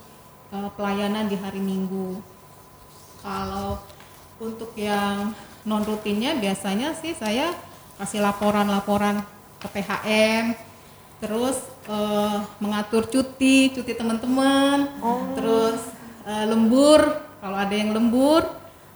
eh, 0.55 0.69
pelayanan 0.79 1.27
di 1.27 1.35
hari 1.35 1.59
Minggu. 1.59 2.23
Kalau 3.21 3.77
untuk 4.41 4.73
yang 4.73 5.37
non 5.61 5.85
rutinnya 5.85 6.33
biasanya 6.41 6.97
sih 6.97 7.13
saya 7.13 7.53
kasih 8.01 8.25
laporan-laporan 8.25 9.21
ke 9.61 9.67
PHM, 9.69 10.57
terus 11.21 11.61
eh, 11.85 12.37
mengatur 12.57 13.05
cuti, 13.05 13.69
cuti 13.69 13.93
teman-teman, 13.93 14.89
terus 15.37 15.77
eh, 16.25 16.45
lembur 16.49 17.05
kalau 17.37 17.57
ada 17.61 17.75
yang 17.77 17.93
lembur 17.93 18.41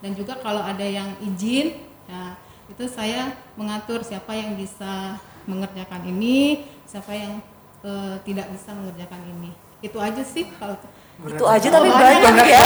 dan 0.01 0.17
juga 0.17 0.33
kalau 0.41 0.65
ada 0.65 0.81
yang 0.81 1.13
izin, 1.21 1.77
ya 2.09 2.33
itu 2.65 2.89
saya 2.89 3.37
mengatur 3.53 4.01
siapa 4.01 4.33
yang 4.33 4.57
bisa 4.57 5.21
mengerjakan 5.45 6.01
ini, 6.09 6.65
siapa 6.89 7.13
yang 7.13 7.37
eh, 7.85 8.17
tidak 8.25 8.49
bisa 8.49 8.73
mengerjakan 8.73 9.21
ini. 9.37 9.53
Itu 9.85 10.01
aja 10.01 10.25
sih 10.25 10.49
kalau 10.57 10.73
Itu 11.15 11.47
aja 11.47 11.67
tapi 11.71 11.87
Banyak 11.87 12.27
banyak, 12.27 12.43
ya. 12.43 12.59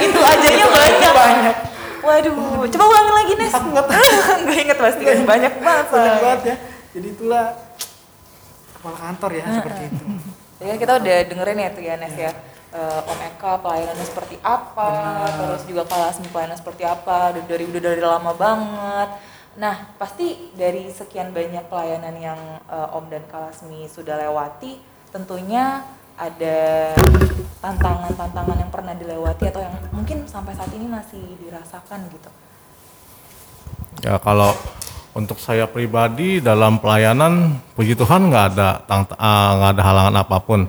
Itu 0.00 0.20
ajanya 0.24 0.66
banyak. 0.78 0.81
Waduh, 2.02 2.66
coba 2.66 2.84
ulangin 2.90 3.14
lagi 3.14 3.32
Nes. 3.38 3.54
Enggak 3.54 4.58
inget 4.66 4.78
pasti 4.78 5.02
kan 5.06 5.18
banyak 5.22 5.54
banget. 5.62 5.86
Banyak 5.94 6.18
banget 6.18 6.42
ya. 6.42 6.56
Jadi 6.98 7.06
itulah 7.14 7.46
kepala 8.74 8.96
kantor 8.98 9.30
ya 9.38 9.44
seperti 9.46 9.82
itu. 9.86 10.04
Jadi 10.58 10.66
kan 10.66 10.78
kita 10.82 10.92
udah 10.98 11.16
dengerin 11.30 11.62
ya 11.62 11.70
tuh 11.70 11.82
ya 11.86 11.94
Nes 12.02 12.16
ya. 12.18 12.32
Eh, 12.72 13.00
Om 13.04 13.20
Eka 13.20 13.60
pelayanannya 13.60 14.06
seperti 14.08 14.40
apa, 14.40 14.90
terus 15.36 15.62
juga 15.68 15.84
Kalasmi 15.84 16.24
pelayanan 16.32 16.56
seperti 16.56 16.88
apa, 16.88 17.36
udah 17.36 17.44
dari 17.44 17.64
udah 17.68 17.82
dari 17.84 18.00
lama 18.00 18.32
banget. 18.32 19.08
Nah, 19.60 19.92
pasti 20.00 20.48
dari 20.56 20.88
sekian 20.88 21.36
banyak 21.36 21.68
pelayanan 21.68 22.16
yang 22.16 22.40
eh, 22.64 22.96
Om 22.96 23.12
dan 23.12 23.28
Kalasmi 23.28 23.92
sudah 23.92 24.16
lewati, 24.16 24.80
tentunya 25.12 25.84
ada 26.22 26.58
tantangan-tantangan 27.58 28.56
yang 28.58 28.70
pernah 28.70 28.94
dilewati 28.94 29.44
atau 29.50 29.60
yang 29.62 29.74
mungkin 29.90 30.22
sampai 30.30 30.54
saat 30.54 30.70
ini 30.74 30.86
masih 30.86 31.22
dirasakan 31.42 32.06
gitu. 32.10 32.30
Ya 34.02 34.18
kalau 34.22 34.54
untuk 35.14 35.38
saya 35.42 35.66
pribadi 35.66 36.38
dalam 36.38 36.78
pelayanan, 36.78 37.58
puji 37.74 37.98
Tuhan 37.98 38.30
nggak 38.30 38.44
ada 38.54 38.82
ah, 39.18 39.50
nggak 39.58 39.70
ada 39.78 39.82
halangan 39.82 40.14
apa 40.22 40.36
pun. 40.42 40.60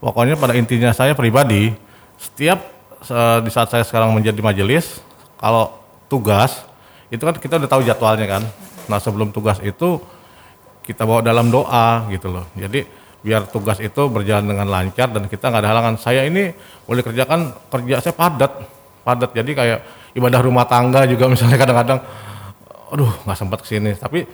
Pokoknya 0.00 0.34
pada 0.34 0.56
intinya 0.56 0.90
saya 0.90 1.14
pribadi, 1.14 1.74
setiap 2.18 2.58
eh, 3.06 3.38
di 3.46 3.50
saat 3.50 3.70
saya 3.70 3.84
sekarang 3.86 4.10
menjadi 4.14 4.38
majelis, 4.42 5.02
kalau 5.38 5.70
tugas 6.10 6.66
itu 7.10 7.22
kan 7.22 7.34
kita 7.38 7.58
udah 7.58 7.70
tahu 7.70 7.82
jadwalnya 7.86 8.26
kan. 8.26 8.42
Nah 8.86 8.98
sebelum 8.98 9.30
tugas 9.34 9.58
itu 9.62 10.02
kita 10.86 11.06
bawa 11.06 11.22
dalam 11.22 11.50
doa 11.50 12.06
gitu 12.10 12.30
loh. 12.30 12.46
Jadi 12.54 12.99
biar 13.20 13.48
tugas 13.52 13.76
itu 13.80 14.08
berjalan 14.08 14.48
dengan 14.48 14.66
lancar 14.68 15.12
dan 15.12 15.28
kita 15.28 15.52
nggak 15.52 15.62
ada 15.64 15.70
halangan. 15.76 15.94
Saya 16.00 16.24
ini 16.24 16.52
boleh 16.88 17.04
kerjakan 17.04 17.52
kerja 17.68 18.00
saya 18.00 18.14
padat, 18.16 18.52
padat. 19.04 19.30
Jadi 19.36 19.52
kayak 19.52 19.78
ibadah 20.16 20.40
rumah 20.40 20.64
tangga 20.64 21.04
juga 21.04 21.28
misalnya 21.32 21.60
kadang-kadang, 21.60 21.98
aduh 22.92 23.12
nggak 23.28 23.38
sempat 23.38 23.58
ke 23.64 23.68
sini. 23.76 23.92
Tapi 23.96 24.24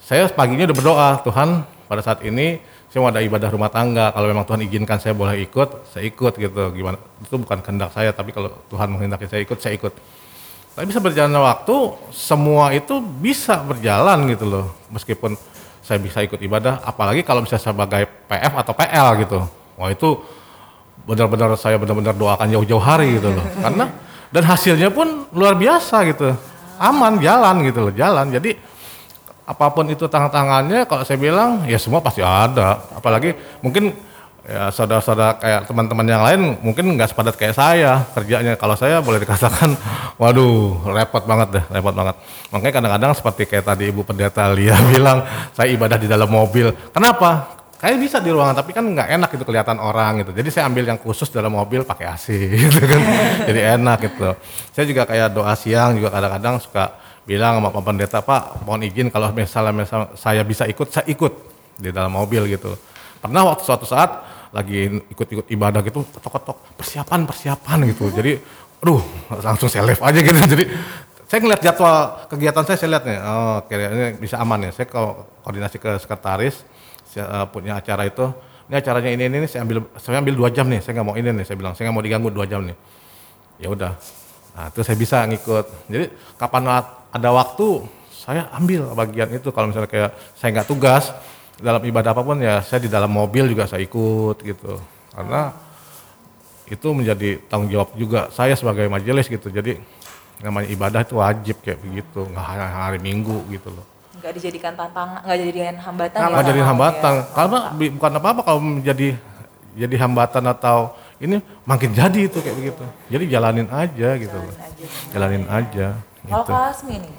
saya 0.00 0.28
paginya 0.28 0.68
udah 0.68 0.76
berdoa 0.76 1.08
Tuhan 1.24 1.48
pada 1.88 2.00
saat 2.04 2.20
ini 2.24 2.60
saya 2.94 3.02
mau 3.02 3.10
ada 3.10 3.26
ibadah 3.26 3.50
rumah 3.50 3.74
tangga. 3.74 4.14
Kalau 4.14 4.30
memang 4.30 4.46
Tuhan 4.46 4.62
izinkan 4.70 5.02
saya 5.02 5.18
boleh 5.18 5.42
ikut, 5.42 5.90
saya 5.90 6.06
ikut 6.06 6.38
gitu. 6.38 6.62
Gimana? 6.78 6.94
Itu 7.26 7.42
bukan 7.42 7.58
kehendak 7.58 7.90
saya, 7.90 8.14
tapi 8.14 8.30
kalau 8.30 8.54
Tuhan 8.70 8.86
menghendaki 8.86 9.26
saya 9.26 9.42
ikut, 9.42 9.58
saya 9.58 9.74
ikut. 9.74 9.90
Tapi 10.78 10.84
bisa 10.86 11.02
berjalannya 11.02 11.42
waktu, 11.42 11.74
semua 12.14 12.70
itu 12.70 13.02
bisa 13.02 13.58
berjalan 13.66 14.30
gitu 14.30 14.46
loh. 14.46 14.66
Meskipun 14.94 15.34
saya 15.84 16.00
bisa 16.00 16.24
ikut 16.24 16.40
ibadah 16.40 16.80
apalagi 16.80 17.20
kalau 17.20 17.44
bisa 17.44 17.60
sebagai 17.60 18.08
PF 18.24 18.52
atau 18.56 18.72
PL 18.72 19.08
gitu. 19.20 19.38
Wah 19.76 19.92
itu 19.92 20.16
benar-benar 21.04 21.52
saya 21.60 21.76
benar-benar 21.76 22.16
doakan 22.16 22.48
jauh-jauh 22.48 22.80
hari 22.80 23.20
gitu 23.20 23.28
loh. 23.36 23.44
Karena 23.64 23.92
dan 24.32 24.42
hasilnya 24.48 24.88
pun 24.88 25.28
luar 25.36 25.60
biasa 25.60 26.08
gitu. 26.08 26.32
Aman 26.80 27.20
jalan 27.20 27.68
gitu 27.68 27.84
loh 27.84 27.92
jalan. 27.92 28.32
Jadi 28.32 28.56
apa 29.44 29.68
pun 29.76 29.84
itu 29.92 30.08
tangan-tangannya 30.08 30.88
kalau 30.88 31.04
saya 31.04 31.20
bilang 31.20 31.68
ya 31.68 31.76
semua 31.76 32.00
pasti 32.00 32.24
ada. 32.24 32.80
Apalagi 32.96 33.36
mungkin 33.60 33.92
ya 34.44 34.68
saudara-saudara 34.68 35.40
kayak 35.40 35.60
teman-teman 35.64 36.04
yang 36.04 36.20
lain 36.20 36.40
mungkin 36.60 36.84
nggak 36.92 37.16
sepadat 37.16 37.34
kayak 37.40 37.56
saya 37.56 38.04
kerjanya. 38.12 38.60
Kalau 38.60 38.76
saya 38.76 39.00
boleh 39.00 39.20
dikatakan 39.24 39.72
waduh 40.20 40.84
repot 40.92 41.24
banget 41.24 41.48
deh 41.60 41.64
repot 41.72 41.96
banget. 41.96 42.16
Makanya 42.52 42.72
kadang-kadang 42.76 43.12
seperti 43.16 43.42
kayak 43.48 43.64
tadi 43.64 43.88
ibu 43.88 44.04
pendeta 44.04 44.44
Lia 44.52 44.76
bilang 44.92 45.24
saya 45.56 45.72
ibadah 45.72 45.96
di 45.96 46.08
dalam 46.08 46.28
mobil. 46.28 46.70
Kenapa? 46.92 47.56
Kayak 47.80 48.00
bisa 48.00 48.16
di 48.20 48.32
ruangan 48.32 48.56
tapi 48.56 48.72
kan 48.72 48.84
nggak 48.84 49.08
enak 49.12 49.30
itu 49.32 49.44
kelihatan 49.44 49.76
orang 49.80 50.24
gitu. 50.24 50.32
Jadi 50.36 50.48
saya 50.52 50.64
ambil 50.68 50.84
yang 50.88 51.00
khusus 51.00 51.28
dalam 51.32 51.52
mobil 51.52 51.84
pakai 51.84 52.04
AC 52.12 52.26
gitu 52.68 52.80
kan. 52.84 53.00
Jadi 53.48 53.60
enak 53.80 53.98
gitu. 54.08 54.28
Saya 54.76 54.84
juga 54.84 55.08
kayak 55.08 55.32
doa 55.32 55.52
siang 55.56 55.96
juga 55.96 56.12
kadang-kadang 56.12 56.60
suka 56.60 57.00
bilang 57.24 57.56
sama 57.56 57.72
Pak 57.72 57.82
Pendeta 57.88 58.20
Pak 58.20 58.68
mohon 58.68 58.84
izin 58.84 59.08
kalau 59.08 59.32
misalnya, 59.32 59.72
misalnya 59.72 60.12
saya 60.12 60.44
bisa 60.44 60.68
ikut 60.68 60.92
saya 60.92 61.08
ikut 61.08 61.32
di 61.80 61.88
dalam 61.88 62.12
mobil 62.12 62.44
gitu. 62.52 62.76
Pernah 63.24 63.48
waktu 63.48 63.64
suatu 63.64 63.88
saat 63.88 64.33
lagi 64.54 65.02
ikut-ikut 65.10 65.50
ibadah 65.50 65.82
gitu 65.82 66.06
ketok-ketok 66.06 66.78
persiapan 66.78 67.20
persiapan 67.26 67.78
gitu. 67.90 68.06
Jadi 68.14 68.38
aduh 68.78 69.02
langsung 69.42 69.66
saya 69.66 69.82
live 69.82 69.98
aja 69.98 70.18
gitu. 70.22 70.38
Jadi 70.54 70.64
saya 71.26 71.38
ngeliat 71.42 71.60
jadwal 71.66 71.94
kegiatan 72.30 72.62
saya 72.62 72.78
saya 72.78 72.90
lihat 72.94 73.04
nih 73.10 73.18
oh 73.18 73.58
kayaknya 73.66 74.06
bisa 74.22 74.38
aman 74.38 74.70
ya. 74.70 74.70
Saya 74.70 74.86
koordinasi 75.42 75.76
ke 75.82 75.98
sekretaris 75.98 76.62
saya, 77.10 77.26
uh, 77.26 77.46
punya 77.50 77.82
acara 77.82 78.06
itu 78.06 78.30
ini 78.70 78.74
acaranya 78.80 79.10
ini 79.12 79.24
ini, 79.28 79.36
ini 79.44 79.48
saya 79.50 79.66
ambil 79.66 79.90
saya 79.98 80.22
ambil 80.22 80.34
dua 80.38 80.48
jam 80.54 80.70
nih 80.70 80.80
saya 80.80 80.96
nggak 80.96 81.08
mau 81.10 81.16
ini 81.18 81.28
nih 81.34 81.44
saya 81.44 81.56
bilang 81.58 81.74
saya 81.74 81.90
nggak 81.90 81.96
mau 81.98 82.04
diganggu 82.06 82.30
dua 82.30 82.46
jam 82.46 82.62
nih. 82.62 82.76
Ya 83.58 83.68
udah. 83.74 83.92
Nah 84.54 84.70
itu 84.70 84.80
saya 84.86 84.96
bisa 84.96 85.26
ngikut. 85.26 85.66
Jadi 85.90 86.06
kapan 86.38 86.86
ada 87.10 87.28
waktu 87.34 87.82
saya 88.14 88.46
ambil 88.54 88.86
bagian 88.94 89.28
itu. 89.34 89.50
Kalau 89.50 89.66
misalnya 89.68 89.90
kayak 89.90 90.10
saya 90.38 90.48
nggak 90.54 90.68
tugas 90.70 91.10
dalam 91.60 91.82
ibadah 91.82 92.10
apa 92.10 92.22
pun 92.22 92.38
ya 92.42 92.62
saya 92.62 92.82
di 92.82 92.90
dalam 92.90 93.10
mobil 93.10 93.50
juga 93.50 93.68
saya 93.68 93.82
ikut 93.84 94.42
gitu. 94.42 94.78
Karena 95.14 95.54
itu 96.66 96.88
menjadi 96.90 97.38
tanggung 97.46 97.70
jawab 97.70 97.92
juga 97.94 98.32
saya 98.34 98.56
sebagai 98.58 98.88
majelis 98.90 99.28
gitu. 99.30 99.52
Jadi 99.52 99.78
namanya 100.42 100.68
ibadah 100.72 101.00
itu 101.06 101.14
wajib 101.20 101.56
kayak 101.62 101.78
begitu 101.78 102.26
nggak 102.26 102.46
hanya 102.50 102.66
hari 102.90 102.98
minggu 102.98 103.46
gitu 103.54 103.70
loh. 103.70 103.86
Nggak 104.18 104.32
dijadikan 104.40 104.72
tantangan 104.74 105.20
nggak 105.22 105.38
dijadikan 105.44 105.76
hambatan 105.78 106.18
nggak 106.18 106.32
ya, 106.32 106.48
jadi 106.48 106.60
sama 106.60 106.70
hambatan. 106.72 107.12
Ya. 107.14 107.22
karena 107.36 107.58
bukan 107.94 108.12
apa 108.18 108.28
apa 108.32 108.40
kalau 108.42 108.60
menjadi 108.60 109.08
jadi 109.74 109.96
hambatan 110.00 110.44
atau 110.50 110.78
ini 111.22 111.38
makin 111.62 111.90
jadi 111.94 112.20
itu 112.26 112.38
kayak 112.42 112.56
begitu. 112.58 112.84
Jadi 113.12 113.24
jalanin 113.30 113.68
aja 113.70 114.08
gitu 114.18 114.36
loh. 114.36 114.54
Jalanin 114.54 114.66
aja. 114.66 114.86
jalanin 115.14 115.44
aja 115.46 115.86
kalau 116.24 116.44
gitu. 116.44 116.52
Kak 116.56 116.64
Asmi 116.72 116.96
nih 117.00 117.14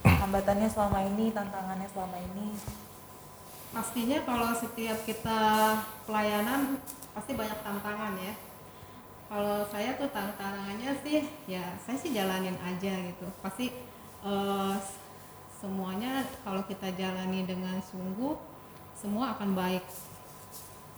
hambatannya 0.00 0.68
selama 0.68 0.98
ini 1.04 1.24
tantangannya 1.32 1.88
selama 1.92 2.16
ini 2.20 2.46
pastinya 3.70 4.18
kalau 4.26 4.50
setiap 4.54 4.98
kita 5.06 5.40
pelayanan 6.04 6.78
pasti 7.14 7.32
banyak 7.34 7.58
tantangan 7.62 8.14
ya. 8.18 8.34
Kalau 9.30 9.62
saya 9.70 9.94
tuh 9.94 10.10
tantangannya 10.10 10.90
sih 11.06 11.22
ya 11.46 11.62
saya 11.78 11.94
sih 11.94 12.10
jalanin 12.10 12.58
aja 12.66 12.92
gitu. 12.98 13.26
Pasti 13.38 13.70
eh, 14.26 14.74
semuanya 15.62 16.26
kalau 16.42 16.66
kita 16.66 16.90
jalani 16.98 17.46
dengan 17.46 17.78
sungguh 17.78 18.34
semua 18.98 19.38
akan 19.38 19.54
baik. 19.54 19.86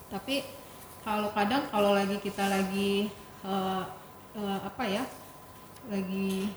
Tapi 0.09 0.45
kalau 1.05 1.29
kadang 1.37 1.69
kalau 1.69 1.93
lagi 1.93 2.17
kita 2.25 2.49
lagi 2.49 3.13
eh, 3.45 3.85
eh, 4.33 4.59
apa 4.65 4.85
ya 4.89 5.05
lagi 5.93 6.49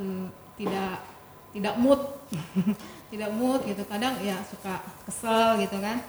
hmm, 0.00 0.26
tidak 0.58 1.06
tidak 1.52 1.74
mood 1.78 2.00
tidak 3.12 3.30
mood 3.36 3.60
gitu. 3.68 3.84
Kadang 3.84 4.16
ya 4.24 4.40
suka 4.48 4.80
kesel 5.04 5.60
gitu 5.60 5.76
kan. 5.76 6.00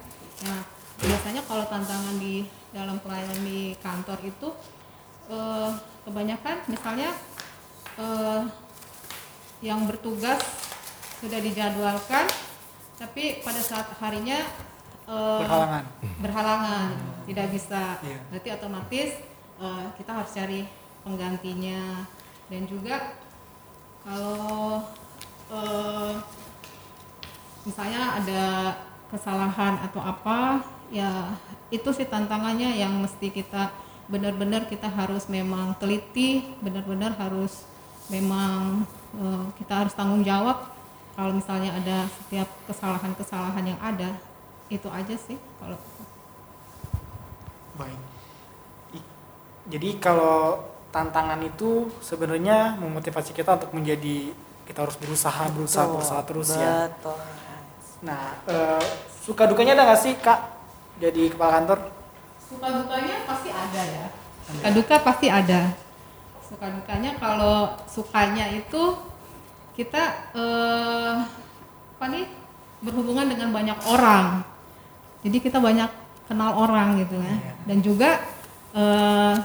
Nah 0.48 0.64
biasanya 1.04 1.44
kalau 1.44 1.68
tantangan 1.68 2.16
di 2.16 2.48
dalam 2.72 2.96
pelayanan 3.04 3.44
di 3.44 3.76
kantor 3.84 4.18
itu 4.24 4.50
eh, 5.28 5.72
kebanyakan 6.08 6.58
misalnya 6.72 7.12
eh, 8.00 8.42
yang 9.60 9.84
bertugas 9.84 10.40
sudah 11.20 11.40
dijadwalkan 11.44 12.26
tapi 12.96 13.44
pada 13.44 13.60
saat 13.60 13.92
harinya 14.00 14.40
eh, 15.12 15.40
berhalangan. 15.44 15.84
berhalangan 16.24 16.90
tidak 17.28 17.48
bisa. 17.52 18.00
Iya. 18.00 18.20
berarti 18.32 18.50
otomatis 18.56 19.10
eh, 19.60 19.86
kita 20.00 20.12
harus 20.16 20.32
cari 20.32 20.62
penggantinya. 21.04 22.08
Dan 22.52 22.70
juga 22.70 23.18
kalau 24.04 24.84
eh, 25.52 26.14
misalnya 27.64 28.20
ada 28.20 28.44
kesalahan 29.08 29.80
atau 29.88 30.02
apa 30.04 30.64
ya 30.92 31.38
itu 31.72 31.90
sih 31.96 32.06
tantangannya 32.06 32.76
yang 32.78 33.02
mesti 33.02 33.30
kita 33.30 33.72
benar-benar 34.12 34.68
kita 34.68 34.92
harus 34.92 35.32
memang 35.32 35.74
teliti 35.80 36.44
benar-benar 36.60 37.16
harus 37.16 37.64
memang 38.12 38.84
eh, 39.16 39.46
kita 39.58 39.86
harus 39.86 39.94
tanggung 39.96 40.22
jawab. 40.22 40.76
Kalau 41.14 41.30
misalnya 41.30 41.78
ada 41.78 42.10
setiap 42.10 42.50
kesalahan-kesalahan 42.66 43.66
yang 43.70 43.80
ada 43.80 44.18
itu 44.68 44.90
aja 44.90 45.14
sih 45.14 45.38
kalau 45.62 45.78
baik. 47.78 48.02
Jadi 49.70 49.90
kalau 50.02 50.58
tantangan 50.90 51.38
itu 51.46 51.88
sebenarnya 52.02 52.82
memotivasi 52.82 53.32
kita 53.32 53.62
untuk 53.62 53.72
menjadi 53.78 54.34
kita 54.66 54.90
harus 54.90 54.98
berusaha 54.98 55.44
berusaha 55.54 55.86
Betul, 55.86 55.94
berusaha 56.02 56.22
terus 56.26 56.50
ya. 56.58 56.90
Betul 56.90 57.43
nah 58.04 58.36
eh, 58.52 58.84
suka 59.24 59.48
dukanya 59.48 59.80
ada 59.80 59.84
nggak 59.88 60.02
sih 60.04 60.14
kak? 60.20 60.40
Jadi 61.00 61.32
kepala 61.32 61.64
kantor? 61.64 61.80
Suka 62.44 62.68
dukanya 62.70 63.16
pasti 63.26 63.50
ada 63.50 63.82
ya. 63.82 64.08
Suka 64.44 64.70
duka 64.76 64.96
pasti 65.00 65.28
ada. 65.32 65.62
Suka 66.44 66.68
dukanya 66.70 67.12
kalau 67.18 67.80
sukanya 67.88 68.46
itu 68.52 69.00
kita 69.74 70.04
eh, 70.36 71.16
apa 71.98 72.06
nih 72.12 72.28
berhubungan 72.84 73.26
dengan 73.32 73.50
banyak 73.56 73.80
orang. 73.88 74.44
Jadi 75.24 75.38
kita 75.40 75.64
banyak 75.64 75.88
kenal 76.28 76.52
orang 76.60 77.00
gitu 77.00 77.16
ya. 77.16 77.36
Dan 77.64 77.80
juga 77.80 78.20
eh, 78.76 79.36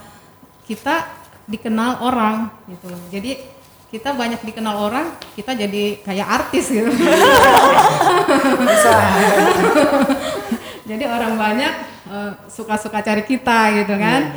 kita 0.66 1.07
dikenal 1.49 2.05
orang 2.05 2.53
gitu. 2.68 2.92
Jadi 3.09 3.40
kita 3.88 4.12
banyak 4.12 4.40
dikenal 4.44 4.77
orang 4.92 5.16
kita 5.33 5.57
jadi 5.57 6.05
kayak 6.05 6.27
artis 6.29 6.68
gitu. 6.68 6.92
Jadi 10.88 11.05
orang 11.05 11.37
banyak 11.37 11.72
eh, 12.09 12.33
suka-suka 12.53 13.01
cari 13.01 13.24
kita 13.24 13.72
gitu 13.81 13.94
kan. 13.96 14.37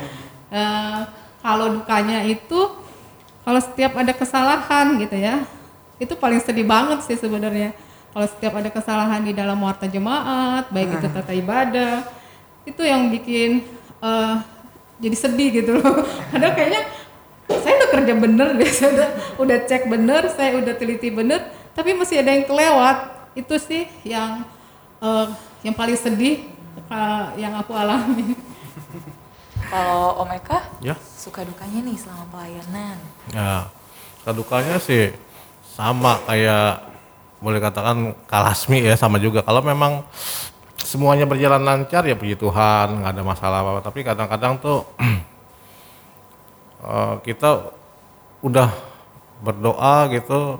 Eh, 0.52 1.00
kalau 1.44 1.80
dukanya 1.80 2.24
itu 2.24 2.60
kalau 3.44 3.60
setiap 3.60 3.98
ada 3.98 4.12
kesalahan 4.14 4.96
gitu 5.00 5.16
ya 5.18 5.42
itu 5.98 6.14
paling 6.16 6.40
sedih 6.40 6.64
banget 6.64 7.04
sih 7.04 7.20
sebenarnya. 7.20 7.76
Kalau 8.12 8.28
setiap 8.28 8.52
ada 8.60 8.68
kesalahan 8.68 9.24
di 9.24 9.32
dalam 9.32 9.56
warta 9.60 9.88
jemaat 9.88 10.68
baik 10.72 10.96
itu 11.00 11.08
tata 11.12 11.32
ibadah 11.32 12.08
itu 12.64 12.80
yang 12.84 13.12
bikin 13.12 13.68
eh, 14.00 14.34
jadi 14.96 15.16
sedih 15.28 15.48
gitu 15.60 15.76
loh. 15.76 16.08
Padahal 16.32 16.56
kayaknya 16.56 16.88
kerja 17.92 18.14
bener 18.16 18.48
deh 18.58 18.70
saya 18.72 18.90
udah 18.96 19.10
udah 19.36 19.58
cek 19.68 19.82
bener 19.92 20.22
saya 20.32 20.56
udah 20.56 20.74
teliti 20.80 21.12
bener 21.12 21.44
tapi 21.76 21.92
masih 21.92 22.24
ada 22.24 22.32
yang 22.32 22.48
kelewat 22.48 23.28
itu 23.36 23.54
sih 23.60 23.84
yang 24.08 24.48
eh, 25.04 25.26
yang 25.60 25.76
paling 25.76 25.96
sedih 26.00 26.48
eh, 26.88 27.24
yang 27.36 27.52
aku 27.60 27.76
alami 27.76 28.32
kalau 29.72 30.24
Om 30.24 30.30
Eka 30.40 30.58
ya 30.80 30.96
suka 30.96 31.44
dukanya 31.44 31.84
nih 31.84 31.96
selama 32.00 32.24
pelayanan 32.32 32.98
Ya, 33.30 33.70
kedukanya 34.26 34.82
sih 34.82 35.14
sama 35.62 36.18
kayak 36.26 36.90
boleh 37.38 37.62
katakan 37.62 38.18
kalasmi 38.26 38.82
ya 38.82 38.98
sama 38.98 39.22
juga. 39.22 39.46
Kalau 39.46 39.62
memang 39.62 40.02
semuanya 40.82 41.22
berjalan 41.24 41.62
lancar 41.62 42.02
ya 42.02 42.18
puji 42.18 42.34
Tuhan 42.34 42.98
nggak 42.98 43.12
ada 43.14 43.22
masalah 43.22 43.58
apa-apa. 43.62 43.80
Tapi 43.86 44.00
kadang-kadang 44.02 44.58
tuh 44.58 44.82
eh, 46.90 47.14
kita 47.22 47.72
udah 48.42 48.68
berdoa 49.42 50.10
gitu 50.10 50.58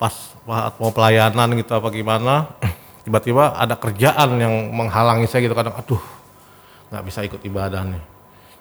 pas 0.00 0.14
saat 0.32 0.74
mau 0.80 0.92
pelayanan 0.92 1.48
gitu 1.60 1.72
apa 1.76 1.88
gimana 1.92 2.48
tiba-tiba 3.04 3.52
ada 3.52 3.76
kerjaan 3.76 4.40
yang 4.40 4.54
menghalangi 4.72 5.28
saya 5.28 5.44
gitu 5.44 5.56
kadang 5.56 5.76
aduh 5.76 6.00
nggak 6.88 7.04
bisa 7.04 7.20
ikut 7.20 7.44
ibadah 7.44 7.84
nih. 7.84 8.00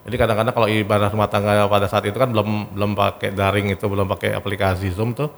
Jadi 0.08 0.16
kadang-kadang 0.20 0.54
kalau 0.56 0.68
ibadah 0.68 1.08
rumah 1.12 1.28
tangga 1.32 1.68
pada 1.68 1.88
saat 1.88 2.04
itu 2.08 2.16
kan 2.16 2.32
belum 2.32 2.76
belum 2.76 2.92
pakai 2.96 3.32
daring 3.32 3.72
itu, 3.72 3.88
belum 3.88 4.08
pakai 4.08 4.36
aplikasi 4.36 4.92
Zoom 4.92 5.16
tuh. 5.16 5.32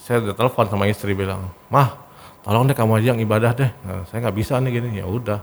Saya 0.00 0.20
udah 0.20 0.36
telepon 0.36 0.68
sama 0.68 0.84
istri 0.88 1.16
bilang, 1.16 1.48
"Mah, 1.72 2.04
tolong 2.44 2.68
deh 2.68 2.76
kamu 2.76 3.00
aja 3.00 3.06
yang 3.16 3.20
ibadah 3.24 3.56
deh 3.56 3.70
Nah, 3.88 4.04
saya 4.12 4.20
nggak 4.28 4.36
bisa 4.36 4.60
nih 4.60 4.70
gini 4.76 5.00
ya 5.00 5.08
udah 5.08 5.40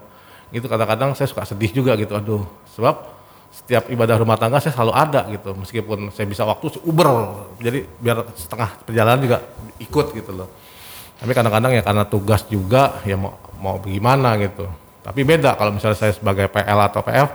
itu 0.54 0.68
kadang-kadang 0.70 1.18
saya 1.18 1.26
suka 1.26 1.44
sedih 1.50 1.74
juga 1.74 1.98
gitu 1.98 2.14
aduh 2.14 2.46
sebab 2.78 3.10
setiap 3.52 3.92
ibadah 3.92 4.16
rumah 4.16 4.40
tangga 4.40 4.64
saya 4.64 4.72
selalu 4.72 4.94
ada 4.96 5.28
gitu. 5.28 5.52
Meskipun 5.54 6.10
saya 6.16 6.26
bisa 6.26 6.48
waktu 6.48 6.80
uber. 6.88 7.08
Jadi 7.60 7.84
biar 8.00 8.32
setengah 8.34 8.82
perjalanan 8.88 9.20
juga 9.20 9.38
ikut 9.78 10.08
gitu 10.16 10.32
loh. 10.32 10.50
Tapi 11.22 11.32
kadang-kadang 11.38 11.72
ya 11.76 11.84
karena 11.86 12.04
tugas 12.08 12.48
juga 12.50 13.04
ya 13.06 13.20
mau 13.20 13.38
mau 13.62 13.78
gimana 13.84 14.40
gitu. 14.42 14.66
Tapi 15.06 15.22
beda 15.22 15.54
kalau 15.60 15.76
misalnya 15.76 16.00
saya 16.00 16.16
sebagai 16.16 16.50
PL 16.50 16.80
atau 16.82 17.06
PF 17.06 17.30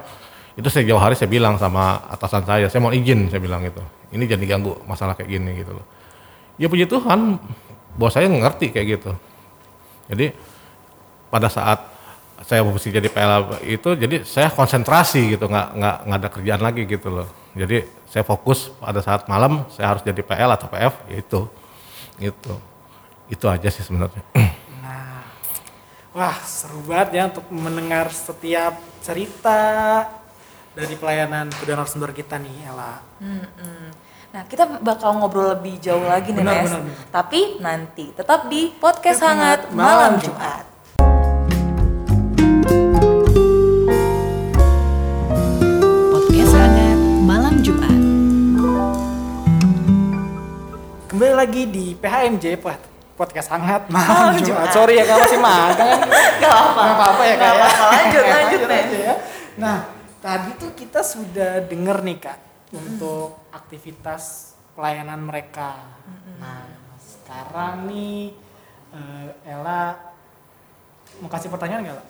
itu 0.56 0.68
saya 0.72 0.88
jauh 0.88 0.98
hari 0.98 1.14
saya 1.14 1.30
bilang 1.30 1.60
sama 1.60 2.02
atasan 2.10 2.42
saya 2.42 2.66
saya 2.66 2.80
mau 2.82 2.90
izin 2.90 3.30
saya 3.30 3.38
bilang 3.38 3.62
gitu. 3.62 3.84
Ini 4.10 4.24
jadi 4.26 4.44
ganggu 4.48 4.74
masalah 4.88 5.14
kayak 5.14 5.30
gini 5.30 5.62
gitu 5.62 5.76
loh. 5.76 5.86
Ya 6.56 6.66
puji 6.66 6.88
Tuhan 6.88 7.38
bos 7.94 8.10
saya 8.16 8.26
ngerti 8.26 8.72
kayak 8.72 8.86
gitu. 8.98 9.12
Jadi 10.10 10.32
pada 11.30 11.50
saat 11.52 11.95
saya 12.44 12.60
mesti 12.60 12.92
jadi 12.92 13.08
PL 13.08 13.64
itu 13.64 13.88
jadi 13.96 14.16
saya 14.26 14.52
konsentrasi 14.52 15.38
gitu 15.38 15.48
nggak 15.48 15.68
nggak 15.72 15.96
nggak 16.04 16.18
ada 16.20 16.28
kerjaan 16.28 16.62
lagi 16.62 16.82
gitu 16.84 17.08
loh 17.08 17.28
jadi 17.56 17.88
saya 18.10 18.24
fokus 18.26 18.68
pada 18.76 19.00
saat 19.00 19.24
malam 19.30 19.64
saya 19.72 19.96
harus 19.96 20.02
jadi 20.04 20.20
PL 20.20 20.50
atau 20.52 20.68
PF 20.68 20.94
ya 21.08 21.16
itu 21.16 21.40
gitu 22.20 22.54
itu 23.32 23.44
aja 23.48 23.68
sih 23.72 23.84
sebenarnya 23.84 24.22
Nah, 24.84 25.24
wah 26.14 26.36
seru 26.44 26.84
banget 26.86 27.08
ya 27.18 27.22
untuk 27.32 27.48
mendengar 27.50 28.12
setiap 28.12 28.78
cerita 29.02 29.60
dari 30.76 30.94
pelayanan 30.94 31.48
kedua 31.48 31.80
narasumber 31.80 32.12
kita 32.12 32.36
nih, 32.36 32.68
Ella. 32.68 33.00
Nah, 34.36 34.44
kita 34.44 34.84
bakal 34.84 35.16
ngobrol 35.16 35.56
lebih 35.56 35.80
jauh 35.80 36.04
lagi 36.04 36.36
nih, 36.36 36.44
Benar, 36.44 36.54
Nes. 36.60 36.68
benar, 36.68 36.80
benar. 36.84 37.08
Tapi 37.08 37.40
nanti 37.64 38.04
tetap 38.12 38.52
di 38.52 38.68
podcast 38.76 39.16
Podcast 39.16 39.20
hangat 39.24 39.60
Hangat 39.64 39.72
malam 39.72 40.12
Malam 40.12 40.12
Jumat. 40.20 40.64
Kembali 51.16 51.32
lagi 51.32 51.64
di 51.72 51.96
PHMJ 51.96 52.60
Pod- 52.60 52.92
podcast 53.16 53.48
hangat 53.48 53.88
Oh, 53.88 53.96
malam 53.96 54.36
Jumat. 54.36 54.68
Sorry 54.68 55.00
ya 55.00 55.08
kalau 55.08 55.24
masih 55.24 55.40
magang. 55.40 55.96
Gak 56.44 56.52
apa-apa. 56.52 56.76
Gak 56.84 56.92
apa-apa 56.92 57.22
ya 57.24 57.32
kak 57.32 57.40
Gak 57.40 57.48
ya. 57.48 57.56
apa-apa. 57.56 57.86
Lanjut, 57.88 58.24
lanjut, 58.28 58.60
Nes. 58.60 58.76
aja 58.76 58.98
ya. 59.00 59.14
Nah, 59.56 59.76
tadi 60.20 60.50
tuh 60.60 60.76
kita 60.76 61.00
sudah 61.00 61.64
denger 61.64 62.04
nih 62.04 62.16
kak 62.20 62.38
untuk 62.76 63.48
aktivitas 63.48 64.52
pelayanan 64.76 65.24
mereka. 65.24 65.88
Nah, 66.36 66.68
sekarang 67.00 67.88
nih 67.88 68.36
eh, 68.92 69.48
Ella 69.48 69.96
mau 71.24 71.32
kasih 71.32 71.48
pertanyaan 71.48 71.80
nggak? 71.80 71.96
Ella? 71.96 72.04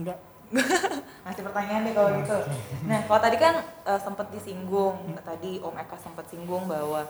Enggak. 0.00 0.18
Masih 1.26 1.42
pertanyaan 1.42 1.82
deh 1.82 1.90
kalau 1.90 2.10
gitu. 2.22 2.38
Nah, 2.86 3.02
kalau 3.10 3.18
tadi 3.18 3.36
kan 3.42 3.54
eh, 3.82 3.98
sempat 3.98 4.30
disinggung, 4.30 5.18
tadi 5.26 5.58
Om 5.58 5.74
Eka 5.74 5.98
sempat 5.98 6.30
singgung 6.30 6.70
bahwa 6.70 7.02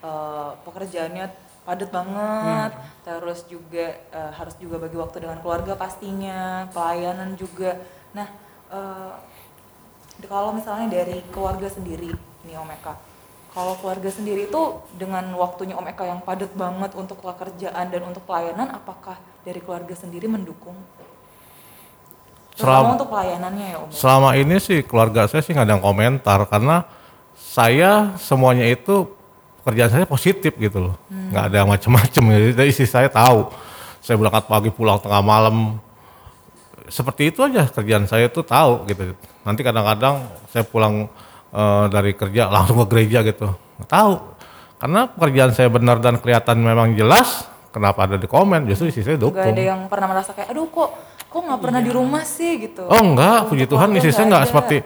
eh, 0.00 0.50
pekerjaannya 0.64 1.28
padat 1.68 1.92
banget, 1.92 2.72
terus 3.04 3.44
juga 3.44 3.92
eh, 4.08 4.32
harus 4.32 4.56
juga 4.56 4.80
bagi 4.80 4.96
waktu 4.96 5.20
dengan 5.20 5.44
keluarga 5.44 5.76
pastinya, 5.76 6.64
pelayanan 6.72 7.36
juga. 7.36 7.76
Nah, 8.16 8.24
eh, 8.72 9.12
kalau 10.24 10.56
misalnya 10.56 11.04
dari 11.04 11.20
keluarga 11.28 11.68
sendiri, 11.68 12.08
nih 12.48 12.56
Om 12.56 12.72
Eka, 12.72 12.96
kalau 13.52 13.76
keluarga 13.84 14.08
sendiri 14.08 14.48
itu 14.48 14.62
dengan 14.96 15.28
waktunya 15.36 15.76
Om 15.76 15.92
Eka 15.92 16.08
yang 16.08 16.24
padat 16.24 16.56
banget 16.56 16.96
untuk 16.96 17.20
pekerjaan 17.20 17.92
dan 17.92 18.00
untuk 18.00 18.24
pelayanan, 18.24 18.72
apakah 18.72 19.20
dari 19.44 19.60
keluarga 19.60 19.92
sendiri 19.92 20.24
mendukung? 20.24 20.74
Selama- 22.58 22.98
untuk 22.98 23.08
pelayanannya 23.08 23.66
ya 23.70 23.76
Om. 23.78 23.88
selama 23.94 24.28
ini 24.34 24.56
sih 24.58 24.82
keluarga 24.82 25.30
saya 25.30 25.40
sih 25.40 25.54
nggak 25.54 25.66
ada 25.66 25.74
yang 25.78 25.84
komentar 25.84 26.42
karena 26.50 26.82
saya 27.38 28.18
semuanya 28.18 28.66
itu 28.66 29.06
pekerjaan 29.62 29.90
saya 29.90 30.04
positif 30.04 30.56
gitu 30.56 30.90
loh. 30.90 30.94
Nggak 31.06 31.44
ada 31.44 31.56
yang 31.60 31.68
macem-macem. 31.68 32.22
Jadi 32.56 32.66
istri 32.66 32.84
saya 32.84 33.06
tahu. 33.06 33.52
Saya 34.00 34.16
berangkat 34.16 34.48
pagi 34.48 34.70
pulang 34.72 34.96
tengah 34.96 35.20
malam. 35.20 35.76
Seperti 36.88 37.28
itu 37.28 37.44
aja 37.44 37.68
kerjaan 37.68 38.08
saya 38.08 38.32
tuh 38.32 38.40
tahu 38.40 38.88
gitu. 38.88 39.12
Nanti 39.44 39.60
kadang-kadang 39.60 40.24
saya 40.48 40.64
pulang 40.64 41.04
eh, 41.48 41.84
dari 41.92 42.16
kerja 42.16 42.48
langsung 42.48 42.80
ke 42.80 42.86
gereja 42.88 43.20
gitu. 43.22 43.52
Tahu. 43.84 44.12
Karena 44.78 45.04
pekerjaan 45.04 45.52
saya 45.52 45.68
benar 45.68 45.98
dan 45.98 46.16
kelihatan 46.16 46.58
memang 46.58 46.96
jelas 46.96 47.44
kenapa 47.68 48.08
ada 48.08 48.16
di 48.16 48.24
komen? 48.24 48.64
Justru 48.64 48.88
istri 48.88 49.04
saya 49.04 49.18
Gak 49.18 49.24
dukung. 49.28 49.52
ada 49.52 49.62
yang 49.62 49.80
pernah 49.86 50.06
merasa 50.08 50.32
kayak, 50.32 50.48
aduh 50.48 50.64
kok 50.64 50.90
kok 51.28 51.40
nggak 51.44 51.60
pernah 51.60 51.80
di 51.84 51.90
rumah 51.92 52.24
sih 52.24 52.68
gitu. 52.68 52.88
Oh 52.88 53.00
enggak, 53.04 53.44
Untuk 53.44 53.48
puji 53.52 53.64
Tuhan 53.68 53.88
istri 54.00 54.12
saya 54.12 54.26
enggak 54.32 54.42
ada. 54.42 54.50
seperti 54.50 54.76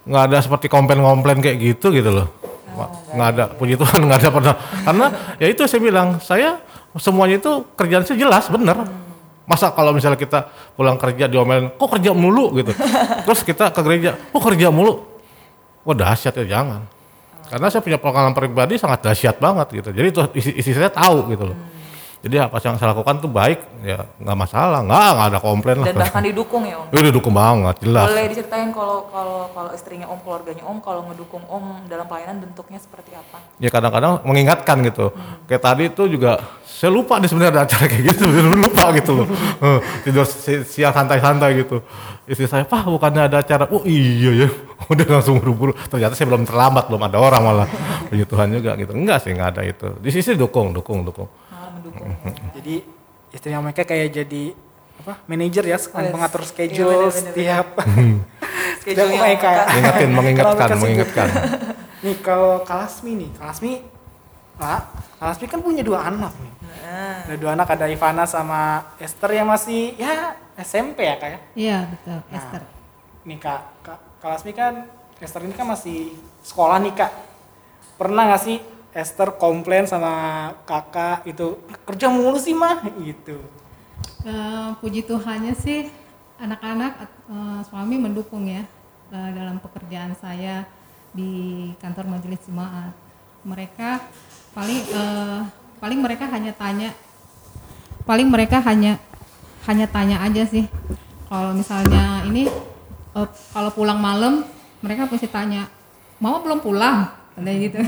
nggak 0.00 0.22
ada 0.30 0.38
seperti 0.40 0.66
komplain-komplain 0.70 1.38
kayak 1.42 1.58
gitu 1.58 1.90
gitu 1.92 2.10
loh. 2.10 2.28
Nggak 3.12 3.28
ada, 3.36 3.44
puji 3.52 3.74
Tuhan 3.76 3.98
nggak 4.06 4.18
ada 4.22 4.30
pernah. 4.30 4.54
Karena 4.86 5.06
ya 5.36 5.46
itu 5.50 5.62
saya 5.66 5.80
bilang, 5.82 6.08
saya 6.22 6.56
semuanya 6.96 7.42
itu 7.42 7.52
kerjaan 7.74 8.06
saya 8.06 8.18
jelas, 8.18 8.46
bener. 8.48 8.86
Masa 9.50 9.74
kalau 9.74 9.90
misalnya 9.90 10.14
kita 10.14 10.46
pulang 10.78 10.94
kerja 10.94 11.26
diomelin, 11.26 11.74
kok 11.74 11.90
kerja 11.90 12.14
mulu 12.14 12.54
gitu. 12.62 12.70
Terus 13.26 13.42
kita 13.42 13.74
ke 13.74 13.80
gereja, 13.82 14.14
kok 14.14 14.42
kerja 14.46 14.70
mulu. 14.70 15.02
Wah 15.82 15.96
dahsyat 15.96 16.38
ya 16.44 16.60
jangan. 16.60 16.86
Karena 17.50 17.66
saya 17.66 17.82
punya 17.82 17.98
pengalaman 17.98 18.30
pribadi 18.30 18.78
sangat 18.78 19.02
dahsyat 19.02 19.42
banget 19.42 19.82
gitu. 19.82 19.90
Jadi 19.90 20.06
itu 20.06 20.20
istri, 20.38 20.52
istri 20.54 20.72
saya 20.78 20.92
tahu 20.94 21.34
gitu 21.34 21.50
loh. 21.50 21.58
Jadi 22.20 22.36
apa 22.36 22.60
yang 22.60 22.76
saya 22.76 22.92
lakukan 22.92 23.16
tuh 23.16 23.32
baik, 23.32 23.64
ya 23.80 24.04
nggak 24.20 24.36
masalah, 24.36 24.84
nggak 24.84 25.08
nggak 25.16 25.28
ada 25.32 25.40
komplain 25.40 25.80
Dan 25.80 25.96
lah. 25.96 26.04
bahkan 26.04 26.20
didukung 26.20 26.68
ya 26.68 26.76
Om. 26.76 26.92
Udah 26.92 27.12
dukung 27.16 27.32
banget, 27.32 27.74
jelas. 27.80 28.04
Boleh 28.12 28.24
diceritain 28.28 28.68
kalau 28.76 29.08
kalau 29.08 29.48
kalau 29.56 29.70
istrinya 29.72 30.04
Om, 30.04 30.20
keluarganya 30.20 30.64
Om, 30.68 30.78
kalau 30.84 31.08
ngedukung 31.08 31.40
Om 31.48 31.88
dalam 31.88 32.04
pelayanan 32.04 32.44
bentuknya 32.44 32.76
seperti 32.76 33.16
apa? 33.16 33.40
ya 33.56 33.72
kadang-kadang 33.72 34.20
mengingatkan 34.28 34.84
gitu. 34.84 35.16
Kayak 35.48 35.62
tadi 35.64 35.82
itu 35.88 36.02
juga 36.12 36.44
saya 36.60 36.92
lupa 36.92 37.16
nih 37.16 37.28
sebenarnya 37.28 37.52
ada 37.56 37.62
acara 37.64 37.84
kayak 37.88 38.04
gitu, 38.12 38.24
lupa 38.68 38.84
gitu 38.92 39.10
loh. 39.16 39.26
Eh, 39.60 39.78
Tidur 40.04 40.24
si- 40.28 40.64
siang 40.68 40.92
santai-santai 40.92 41.56
gitu. 41.56 41.80
Istri 42.28 42.46
saya, 42.46 42.64
"Pak, 42.68 42.84
bukannya 42.84 43.32
ada 43.32 43.40
acara?" 43.40 43.64
Oh 43.72 43.80
iya 43.88 44.44
ya. 44.44 44.48
Udah 44.92 45.08
langsung 45.08 45.40
buru-buru. 45.40 45.72
Ternyata 45.88 46.12
saya 46.12 46.28
belum 46.28 46.44
terlambat, 46.44 46.84
belum 46.84 47.00
ada 47.00 47.16
orang 47.16 47.42
malah. 47.42 47.68
Puji 48.12 48.28
Tuhan 48.28 48.52
juga 48.52 48.76
gitu. 48.76 48.92
Enggak 48.92 49.24
sih, 49.24 49.32
enggak 49.32 49.56
ada 49.56 49.62
itu. 49.64 49.88
Di 50.04 50.12
sisi 50.12 50.36
dukung, 50.36 50.76
dukung, 50.76 51.00
dukung. 51.00 51.28
Malah 51.92 52.16
mendukung. 52.16 52.48
Jadi 52.52 52.74
istrinya 53.30 53.60
mereka 53.60 53.82
kayak 53.82 54.08
jadi 54.12 54.44
apa 55.00 55.12
manajer 55.24 55.64
ya 55.64 55.78
Yes. 55.78 55.88
mengatur 55.88 56.42
Iya, 56.42 56.48
schedule 56.48 56.92
bener-bener. 57.08 57.14
setiap 57.16 57.66
setiap 58.80 59.06
mereka. 59.08 59.50
Om 59.64 59.84
Eka. 59.86 60.06
Mengingatkan, 60.08 60.68
mengingatkan, 60.76 61.26
nih 62.04 62.16
kalau 62.18 62.60
Kalasmi 62.62 63.12
nih 63.14 63.30
Kalasmi 63.34 63.72
Pak 64.56 64.82
Kalasmi 65.16 65.46
kan 65.46 65.60
punya 65.60 65.80
dua 65.80 66.04
anak 66.04 66.32
nih 66.36 66.52
Nah, 66.60 67.22
ada 67.24 67.34
dua 67.34 67.50
anak 67.54 67.68
ada 67.70 67.86
Ivana 67.86 68.24
sama 68.24 68.60
Esther 68.96 69.30
yang 69.32 69.46
masih 69.46 69.94
ya 69.94 70.32
SMP 70.56 71.02
ya 71.02 71.16
kak 71.16 71.28
ya 71.28 71.38
Iya 71.54 71.78
betul, 71.88 72.18
Nah, 72.20 72.36
Esther. 72.36 72.62
nih 73.22 73.38
kak, 73.38 73.60
kak 73.80 73.98
Kalasmi 74.18 74.52
kan 74.52 74.74
Esther 75.16 75.42
ini 75.42 75.52
kan 75.52 75.66
masih 75.66 76.12
sekolah 76.40 76.76
nih 76.78 76.92
kak 76.94 77.12
pernah 77.94 78.26
nggak 78.26 78.42
sih 78.42 78.58
Esther 78.90 79.38
komplain 79.38 79.86
sama 79.86 80.50
kakak 80.66 81.22
itu 81.26 81.58
kerja 81.86 82.10
mulu 82.10 82.38
sih 82.38 82.54
mah 82.54 82.82
gitu 83.02 83.38
Eh, 84.20 84.68
puji 84.84 85.08
Tuhannya 85.08 85.56
sih 85.56 85.88
anak-anak 86.36 86.92
eh, 87.32 87.60
suami 87.64 87.96
mendukung 87.96 88.44
ya 88.44 88.60
eh, 89.08 89.30
dalam 89.32 89.56
pekerjaan 89.64 90.12
saya 90.12 90.68
di 91.16 91.72
kantor 91.80 92.04
majelis 92.04 92.44
jemaat. 92.44 92.92
Mereka 93.48 94.04
paling 94.52 94.80
eh, 94.92 95.40
paling 95.80 96.00
mereka 96.04 96.28
hanya 96.28 96.52
tanya 96.52 96.92
paling 98.04 98.28
mereka 98.28 98.60
hanya 98.60 99.00
hanya 99.64 99.88
tanya 99.88 100.20
aja 100.20 100.44
sih. 100.44 100.68
Kalau 101.24 101.56
misalnya 101.56 102.20
ini 102.28 102.44
eh, 103.16 103.28
kalau 103.56 103.72
pulang 103.72 103.96
malam 103.96 104.44
mereka 104.84 105.08
pasti 105.08 105.32
tanya, 105.32 105.64
"Mama 106.20 106.44
belum 106.44 106.60
pulang?" 106.60 107.19
Kayak 107.38 107.58
gitu. 107.70 107.78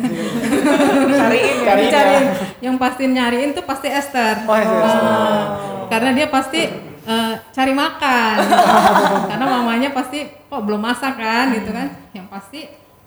cariin 1.21 1.57
ya. 1.59 1.67
Cariin 1.67 1.89
ya. 1.89 1.93
Cariin. 1.93 2.25
Yang 2.63 2.77
pasti 2.79 3.03
nyariin 3.11 3.51
tuh 3.53 3.65
pasti 3.67 3.89
Esther. 3.91 4.47
Oh, 4.47 4.57
Esther. 4.57 5.03
Eh, 5.03 5.45
karena 5.91 6.11
dia 6.15 6.27
pasti 6.31 6.61
eh, 7.03 7.35
cari 7.51 7.73
makan. 7.75 8.37
karena 9.31 9.47
mamanya 9.47 9.89
pasti 9.91 10.25
kok 10.25 10.63
belum 10.63 10.81
masak 10.81 11.19
kan 11.19 11.53
gitu 11.53 11.71
kan. 11.75 11.89
Yang 12.15 12.27
pasti 12.31 12.61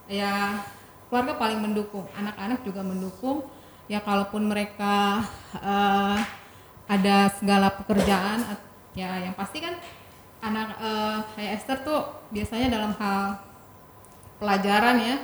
ya 0.05 0.59
keluarga 1.09 1.33
paling 1.39 1.59
mendukung, 1.63 2.05
anak-anak 2.13 2.61
juga 2.67 2.81
mendukung. 2.83 3.47
Ya 3.85 4.01
kalaupun 4.01 4.49
mereka 4.49 5.23
eh, 5.55 6.17
ada 6.85 7.17
segala 7.33 7.73
pekerjaan 7.73 8.45
ya 8.93 9.17
yang 9.17 9.33
pasti 9.33 9.59
kan 9.59 9.75
anak 10.45 10.77
eh, 10.77 11.17
kayak 11.33 11.51
Esther 11.57 11.77
tuh 11.81 12.01
biasanya 12.29 12.69
dalam 12.69 12.93
hal 13.01 13.41
pelajaran 14.37 14.97
ya 15.01 15.17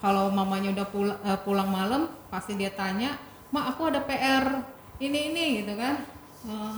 kalau 0.00 0.32
mamanya 0.32 0.72
udah 0.72 0.86
pulang, 0.88 1.20
pulang 1.44 1.68
malam 1.68 2.08
pasti 2.32 2.56
dia 2.56 2.72
tanya 2.72 3.20
mak 3.52 3.76
aku 3.76 3.92
ada 3.92 4.00
PR 4.00 4.64
ini 4.96 5.32
ini 5.32 5.44
gitu 5.60 5.76
kan. 5.76 6.00
Eh, 6.48 6.74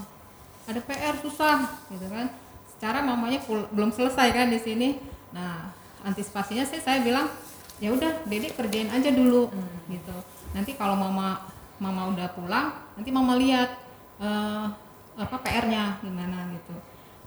ada 0.67 0.81
PR 0.83 1.15
susah 1.23 1.59
gitu 1.91 2.07
kan. 2.11 2.27
Secara 2.75 2.99
mamanya 3.03 3.39
pul- 3.47 3.71
belum 3.71 3.95
selesai 3.95 4.35
kan 4.35 4.51
di 4.51 4.59
sini. 4.59 4.99
Nah 5.31 5.71
antisipasinya 6.03 6.67
sih 6.67 6.83
saya 6.83 6.99
bilang 6.99 7.31
ya 7.79 7.95
udah 7.95 8.27
dedek 8.27 8.59
kerjain 8.59 8.91
aja 8.91 9.11
dulu 9.15 9.51
gitu. 9.87 10.17
Nanti 10.51 10.75
kalau 10.75 10.99
mama 10.99 11.47
mama 11.79 12.11
udah 12.15 12.27
pulang 12.35 12.75
nanti 12.99 13.11
mama 13.15 13.39
lihat 13.39 13.71
eh, 14.19 14.67
apa 15.15 15.37
PR-nya 15.47 16.03
gimana 16.03 16.51
gitu. 16.59 16.75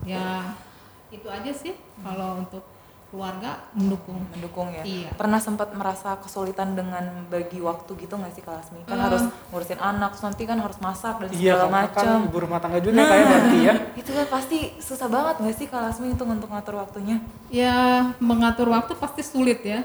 Ya 0.04 0.52
itu 1.08 1.24
aja 1.30 1.52
sih 1.54 1.72
kalau 2.04 2.44
untuk 2.44 2.75
keluarga 3.06 3.62
mendukung 3.72 4.18
mendukung 4.28 4.68
ya. 4.68 4.82
Iya. 4.82 5.14
Pernah 5.14 5.38
sempat 5.38 5.70
merasa 5.70 6.18
kesulitan 6.18 6.74
dengan 6.74 7.00
bagi 7.26 7.58
waktu 7.58 7.86
gitu 7.96 8.12
nggak 8.12 8.32
sih 8.32 8.42
Kak 8.42 8.54
Lasmi? 8.56 8.82
Kan 8.82 8.92
Eh. 8.92 9.02
harus 9.02 9.22
ngurusin 9.48 9.78
anak, 9.78 10.10
terus 10.12 10.24
nanti 10.24 10.42
kan 10.42 10.58
harus 10.58 10.78
masak 10.78 11.14
dan 11.16 11.28
Iya, 11.30 11.54
segala 11.56 11.70
kakak 11.84 11.94
kan 11.94 12.06
macam. 12.08 12.26
ibu 12.26 12.38
rumah 12.40 12.58
tangga 12.58 12.78
juga 12.78 12.98
kayak 13.00 13.24
berarti 13.24 13.58
ya. 13.62 13.74
itu 14.00 14.10
kan 14.10 14.26
pasti 14.28 14.58
susah 14.76 15.06
banget 15.06 15.34
nggak 15.38 15.54
sih 15.54 15.66
Kak 15.66 15.80
Lasmi 15.82 16.06
untuk 16.10 16.26
untuk 16.26 16.48
ngatur 16.48 16.74
waktunya? 16.76 17.16
ya 17.46 17.76
mengatur 18.18 18.68
waktu 18.68 18.92
pasti 18.94 19.22
sulit 19.22 19.62
ya 19.62 19.80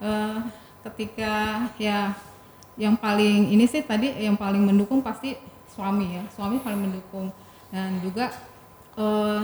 Eh, 0.00 0.38
ketika 0.82 1.34
ya 1.76 2.16
yang 2.74 2.96
paling 2.96 3.46
ini 3.46 3.62
sih 3.64 3.80
tadi 3.80 4.08
yang 4.16 4.34
paling 4.34 4.64
mendukung 4.64 5.00
pasti 5.00 5.36
suami 5.68 6.16
ya 6.16 6.24
suami 6.30 6.56
paling 6.58 6.80
mendukung 6.82 7.28
dan 7.68 8.00
juga 8.00 8.32
eh, 8.96 9.42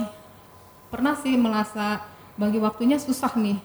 pernah 0.86 1.12
sih 1.14 1.36
merasa 1.36 2.00
bagi 2.36 2.60
waktunya 2.60 3.00
susah 3.00 3.32
nih. 3.36 3.58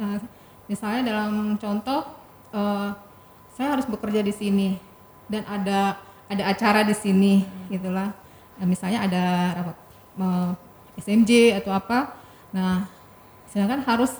Nah, 0.00 0.20
misalnya 0.66 1.12
dalam 1.12 1.56
contoh 1.60 2.04
eh, 2.52 2.88
saya 3.56 3.68
harus 3.76 3.86
bekerja 3.88 4.24
di 4.24 4.32
sini 4.32 4.68
dan 5.28 5.44
ada 5.48 6.00
ada 6.28 6.42
acara 6.48 6.84
di 6.84 6.96
sini 6.96 7.44
gitulah. 7.68 8.12
Nah, 8.58 8.66
misalnya 8.66 9.04
ada 9.04 9.24
rapat 9.60 9.76
eh, 10.18 10.52
SMJ 10.98 11.62
atau 11.62 11.72
apa. 11.72 12.18
Nah 12.52 12.88
sedangkan 13.48 13.80
harus 13.86 14.12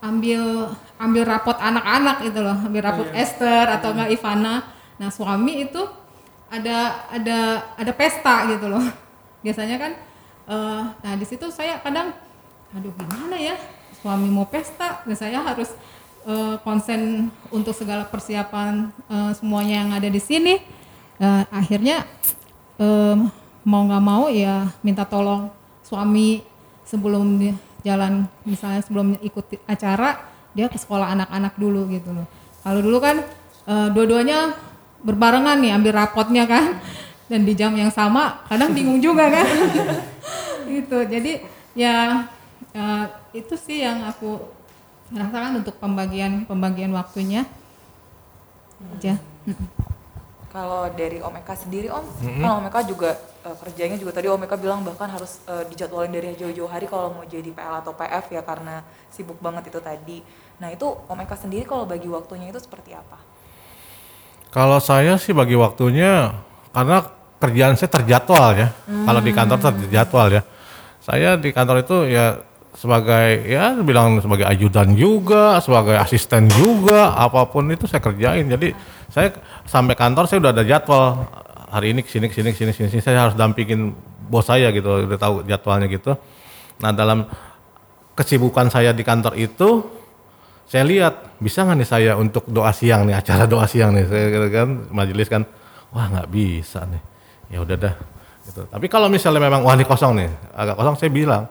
ambil 0.00 0.72
ambil 0.96 1.22
rapot 1.28 1.56
anak-anak 1.60 2.24
gitu 2.24 2.40
loh 2.40 2.56
ambil 2.64 2.80
rapot 2.88 3.08
Esther 3.12 3.68
atau 3.68 3.92
enggak 3.92 4.14
Ivana. 4.14 4.64
Nah 4.96 5.08
suami 5.12 5.68
itu 5.68 5.82
ada 6.50 7.08
ada 7.10 7.38
ada 7.76 7.92
pesta 7.92 8.48
gitu 8.48 8.70
loh. 8.70 8.82
Biasanya 9.44 9.76
kan 9.76 9.92
eh, 10.48 10.82
nah 10.92 11.12
di 11.18 11.26
situ 11.26 11.50
saya 11.52 11.82
kadang 11.82 12.14
aduh 12.76 12.92
gimana 12.94 13.36
ya? 13.36 13.56
Suami 14.00 14.30
mau 14.30 14.46
pesta 14.48 15.02
dan 15.04 15.16
saya 15.18 15.42
harus 15.42 15.70
eh, 16.24 16.56
konsen 16.62 17.28
untuk 17.50 17.74
segala 17.74 18.06
persiapan 18.06 18.90
eh, 19.10 19.32
semuanya 19.36 19.74
yang 19.84 19.90
ada 19.92 20.08
di 20.08 20.20
sini. 20.22 20.62
Eh, 21.20 21.42
akhirnya 21.52 22.08
em, 22.80 23.28
mau 23.60 23.82
nggak 23.84 24.04
mau 24.04 24.32
ya 24.32 24.72
minta 24.80 25.04
tolong 25.04 25.52
suami 25.84 26.40
sebelum 26.88 27.36
jalan 27.84 28.24
misalnya 28.48 28.80
sebelum 28.80 29.20
ikut 29.20 29.68
acara 29.68 30.16
dia 30.56 30.66
ke 30.66 30.80
sekolah 30.80 31.12
anak-anak 31.12 31.54
dulu 31.60 31.92
gitu 31.92 32.10
loh. 32.16 32.26
Kalau 32.64 32.80
dulu 32.80 32.98
kan 33.04 33.20
eh, 33.68 33.88
dua-duanya 33.92 34.56
berbarengan 35.04 35.60
nih 35.60 35.72
ambil 35.76 35.92
rapotnya 35.96 36.48
kan 36.48 36.80
dan 37.30 37.44
di 37.44 37.52
jam 37.52 37.76
yang 37.76 37.92
sama 37.92 38.40
kadang 38.48 38.72
bingung 38.72 39.02
juga 39.02 39.28
kan. 39.28 39.46
Gitu. 40.70 41.02
Jadi 41.02 41.42
ya 41.74 42.22
eh, 42.74 43.06
itu 43.34 43.54
sih 43.56 43.82
yang 43.82 44.04
aku 44.06 44.40
rasakan 45.10 45.60
untuk 45.64 45.74
pembagian 45.82 46.46
pembagian 46.46 46.94
waktunya 46.94 47.44
aja 48.96 49.18
Kalau 50.50 50.90
dari 50.98 51.22
Om 51.22 51.38
Eka 51.46 51.54
sendiri 51.54 51.86
Om, 51.86 52.02
kan 52.42 52.58
Om 52.58 52.66
Eka 52.66 52.82
juga 52.82 53.14
eh, 53.46 53.54
kerjanya 53.54 53.94
juga 53.94 54.18
tadi 54.18 54.26
Om 54.26 54.42
Eka 54.50 54.58
bilang 54.58 54.82
bahkan 54.82 55.06
harus 55.06 55.38
eh, 55.46 55.62
dijadwalin 55.70 56.10
dari 56.10 56.34
jauh-jauh 56.34 56.66
hari 56.66 56.90
kalau 56.90 57.14
mau 57.14 57.22
jadi 57.22 57.54
PL 57.54 57.86
atau 57.86 57.94
PF 57.94 58.34
ya 58.34 58.42
karena 58.42 58.82
sibuk 59.14 59.38
banget 59.38 59.70
itu 59.70 59.78
tadi. 59.78 60.18
Nah 60.58 60.74
itu 60.74 60.90
Om 60.90 61.22
Eka 61.22 61.38
sendiri 61.38 61.62
kalau 61.62 61.86
bagi 61.86 62.10
waktunya 62.10 62.50
itu 62.50 62.58
seperti 62.58 62.98
apa? 62.98 63.22
Kalau 64.50 64.82
saya 64.82 65.14
sih 65.22 65.30
bagi 65.30 65.54
waktunya 65.54 66.34
karena 66.74 67.06
kerjaan 67.38 67.78
saya 67.78 67.90
terjadwal 67.94 68.50
ya. 68.58 68.74
Kalau 68.90 69.20
di 69.22 69.30
kantor 69.30 69.58
terjadwal 69.62 70.28
ya. 70.34 70.42
Saya 70.98 71.38
di 71.38 71.54
kantor 71.54 71.86
itu 71.86 72.10
ya 72.10 72.42
sebagai 72.80 73.44
ya 73.44 73.76
bilang 73.84 74.24
sebagai 74.24 74.48
ajudan 74.48 74.96
juga, 74.96 75.60
sebagai 75.60 76.00
asisten 76.00 76.48
juga, 76.48 77.12
apa 77.12 77.44
pun 77.44 77.68
itu 77.68 77.84
saya 77.84 78.00
kerjain. 78.00 78.48
Jadi 78.48 78.72
saya 79.12 79.36
sampai 79.68 79.92
kantor 79.92 80.24
saya 80.24 80.48
udah 80.48 80.52
ada 80.56 80.64
jadwal 80.64 81.28
hari 81.68 81.92
ini 81.92 82.00
ke 82.00 82.08
sini 82.08 82.32
ke 82.32 82.34
sini 82.34 82.48
ke 82.50 82.56
sini 82.56 82.72
ke 82.72 82.80
sini, 82.80 82.88
ke 82.88 82.92
sini. 82.96 83.04
saya 83.04 83.28
harus 83.28 83.36
dampingin 83.36 83.92
bos 84.32 84.48
saya 84.48 84.72
gitu, 84.72 85.04
udah 85.04 85.20
tahu 85.20 85.44
jadwalnya 85.44 85.92
gitu. 85.92 86.16
Nah 86.80 86.96
dalam 86.96 87.28
kesibukan 88.16 88.72
saya 88.72 88.96
di 88.96 89.04
kantor 89.04 89.36
itu 89.36 89.84
saya 90.64 90.86
lihat 90.88 91.36
bisa 91.36 91.66
nggak 91.66 91.76
nih 91.82 91.88
saya 91.88 92.12
untuk 92.16 92.48
doa 92.48 92.72
siang 92.72 93.04
nih 93.04 93.18
acara 93.18 93.44
doa 93.44 93.66
siang 93.66 93.90
nih 93.90 94.06
saya 94.06 94.26
kira 94.30 94.48
kan 94.48 94.68
majelis 94.94 95.26
kan 95.26 95.42
wah 95.90 96.06
nggak 96.06 96.28
bisa 96.30 96.86
nih 96.86 97.02
ya 97.50 97.58
udah 97.64 97.76
dah 97.80 97.94
gitu 98.46 98.62
tapi 98.70 98.86
kalau 98.86 99.10
misalnya 99.10 99.42
memang 99.42 99.66
wah 99.66 99.74
ini 99.74 99.82
kosong 99.82 100.12
nih 100.20 100.30
agak 100.54 100.78
kosong 100.78 100.94
saya 100.94 101.10
bilang 101.10 101.50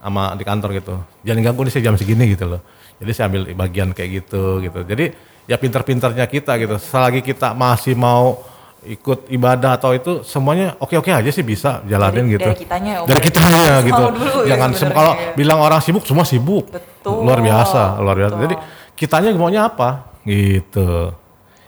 sama 0.00 0.32
di 0.32 0.42
kantor 0.42 0.70
gitu 0.74 0.94
jangan 1.20 1.40
ganggu 1.42 1.60
nih 1.62 1.72
saya 1.72 1.84
jam 1.84 1.94
segini 1.94 2.24
gitu 2.28 2.44
loh 2.46 2.60
jadi 2.96 3.10
saya 3.12 3.24
ambil 3.28 3.42
bagian 3.54 3.88
kayak 3.90 4.10
gitu 4.18 4.42
gitu 4.58 4.80
jadi 4.82 5.12
ya 5.44 5.56
pinter-pinternya 5.56 6.24
kita 6.24 6.56
gitu 6.56 6.76
selagi 6.76 7.20
kita 7.20 7.52
masih 7.52 7.92
mau 7.92 8.40
ikut 8.80 9.28
ibadah 9.28 9.76
atau 9.76 9.92
itu 9.92 10.24
semuanya 10.24 10.72
oke-oke 10.76 11.10
aja 11.10 11.28
sih 11.28 11.42
bisa 11.42 11.84
jalanin 11.84 12.24
Dari- 12.24 12.32
gitu 12.32 12.44
dari 12.46 12.58
kitanya 12.58 12.90
ya, 12.90 12.98
Om. 12.98 13.06
dari 13.06 13.20
kitanya 13.20 13.60
Harus 13.70 13.84
gitu 13.84 14.02
dulu 14.10 14.38
ya 14.40 14.48
jangan 14.48 14.70
sebenarnya 14.72 14.96
kalau 14.96 15.12
ya. 15.12 15.32
bilang 15.36 15.58
orang 15.60 15.80
sibuk 15.80 16.04
semua 16.04 16.24
sibuk 16.24 16.64
Betul. 16.66 17.20
luar 17.20 17.40
biasa 17.40 17.82
luar 18.00 18.16
biasa 18.16 18.32
Betul. 18.32 18.44
jadi 18.46 18.54
kitanya 18.96 19.28
maunya 19.34 19.62
apa 19.66 19.88
gitu 20.24 21.12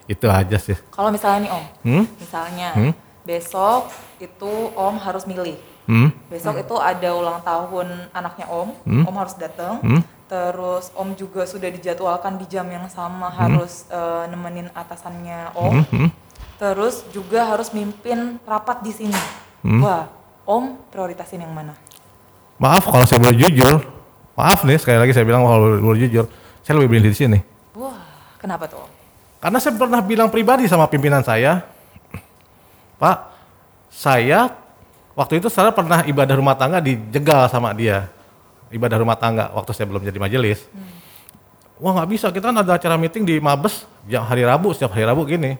itu 0.05 0.27
aja 0.27 0.57
sih 0.57 0.77
Kalau 0.89 1.09
misalnya 1.09 1.39
nih 1.39 1.51
Om, 1.51 1.65
Hmm? 1.85 2.05
misalnya 2.17 2.69
Hmm? 2.73 2.93
besok 3.23 3.89
itu 4.19 4.51
Om 4.73 4.97
harus 4.99 5.25
milih. 5.25 5.57
Hmm? 5.87 6.09
Besok 6.29 6.61
itu 6.61 6.75
ada 6.77 7.09
ulang 7.13 7.39
tahun 7.41 8.11
anaknya 8.11 8.47
Om, 8.47 8.69
Hmm? 8.85 9.05
Om 9.07 9.17
harus 9.17 9.35
datang. 9.37 9.79
Hmm? 9.83 10.03
Terus 10.27 10.89
Om 10.93 11.13
juga 11.15 11.45
sudah 11.45 11.69
dijadwalkan 11.69 12.41
di 12.41 12.47
jam 12.49 12.65
yang 12.67 12.87
sama 12.89 13.29
harus 13.29 13.85
eh, 13.89 14.25
nemenin 14.29 14.69
atasannya 14.73 15.53
Om. 15.55 15.73
Hmm? 15.73 15.85
Hmm? 15.91 16.11
Terus 16.57 17.03
juga 17.11 17.45
harus 17.47 17.75
mimpin 17.75 18.39
rapat 18.47 18.81
di 18.81 18.93
sini. 18.95 19.21
Hmm? 19.63 19.81
Wah, 19.83 20.07
Om 20.43 20.79
prioritasin 20.91 21.43
yang 21.43 21.55
mana? 21.55 21.75
maaf 22.59 22.87
kalau 22.87 23.03
saya 23.03 23.19
boleh 23.19 23.43
jujur 23.43 23.83
maaf 24.39 24.63
nih 24.63 24.79
sekali 24.79 24.95
lagi 24.95 25.11
saya 25.11 25.27
bilang 25.27 25.43
kalau 25.43 25.83
boleh 25.83 26.07
jujur 26.07 26.31
saya 26.63 26.79
lebih 26.79 26.95
milih 26.95 27.11
di 27.11 27.19
sini 27.19 27.39
Wah, 27.75 27.99
kenapa 28.39 28.71
tuh? 28.71 28.87
Om? 28.87 28.91
karena 29.43 29.59
saya 29.59 29.75
pernah 29.75 29.99
bilang 29.99 30.31
pribadi 30.31 30.71
sama 30.71 30.87
pimpinan 30.87 31.27
saya 31.27 31.67
Pak 33.03 33.19
saya 33.91 34.47
waktu 35.13 35.41
itu 35.41 35.49
saya 35.53 35.73
pernah 35.73 36.05
ibadah 36.05 36.35
rumah 36.37 36.57
tangga 36.57 36.79
dijegal 36.81 37.49
sama 37.49 37.73
dia. 37.73 38.09
Ibadah 38.73 38.97
rumah 39.01 39.17
tangga 39.17 39.53
waktu 39.53 39.71
saya 39.77 39.87
belum 39.89 40.01
jadi 40.01 40.17
majelis. 40.17 40.65
Wah 41.77 41.93
nggak 41.99 42.09
bisa. 42.09 42.27
Kita 42.33 42.49
kan 42.49 42.57
ada 42.63 42.79
acara 42.79 42.97
meeting 42.97 43.27
di 43.27 43.37
Mabes 43.43 43.85
jam 44.09 44.25
hari 44.25 44.47
Rabu 44.47 44.73
setiap 44.73 44.97
hari 44.97 45.05
Rabu 45.05 45.27
gini. 45.29 45.59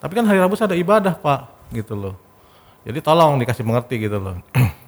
Tapi 0.00 0.12
kan 0.16 0.24
hari 0.26 0.40
Rabu 0.40 0.56
saya 0.56 0.72
ada 0.72 0.78
ibadah 0.78 1.14
pak 1.14 1.46
gitu 1.70 1.94
loh. 1.94 2.14
Jadi 2.82 2.98
tolong 3.04 3.36
dikasih 3.38 3.62
mengerti 3.62 3.96
gitu 4.08 4.18
loh. 4.18 4.36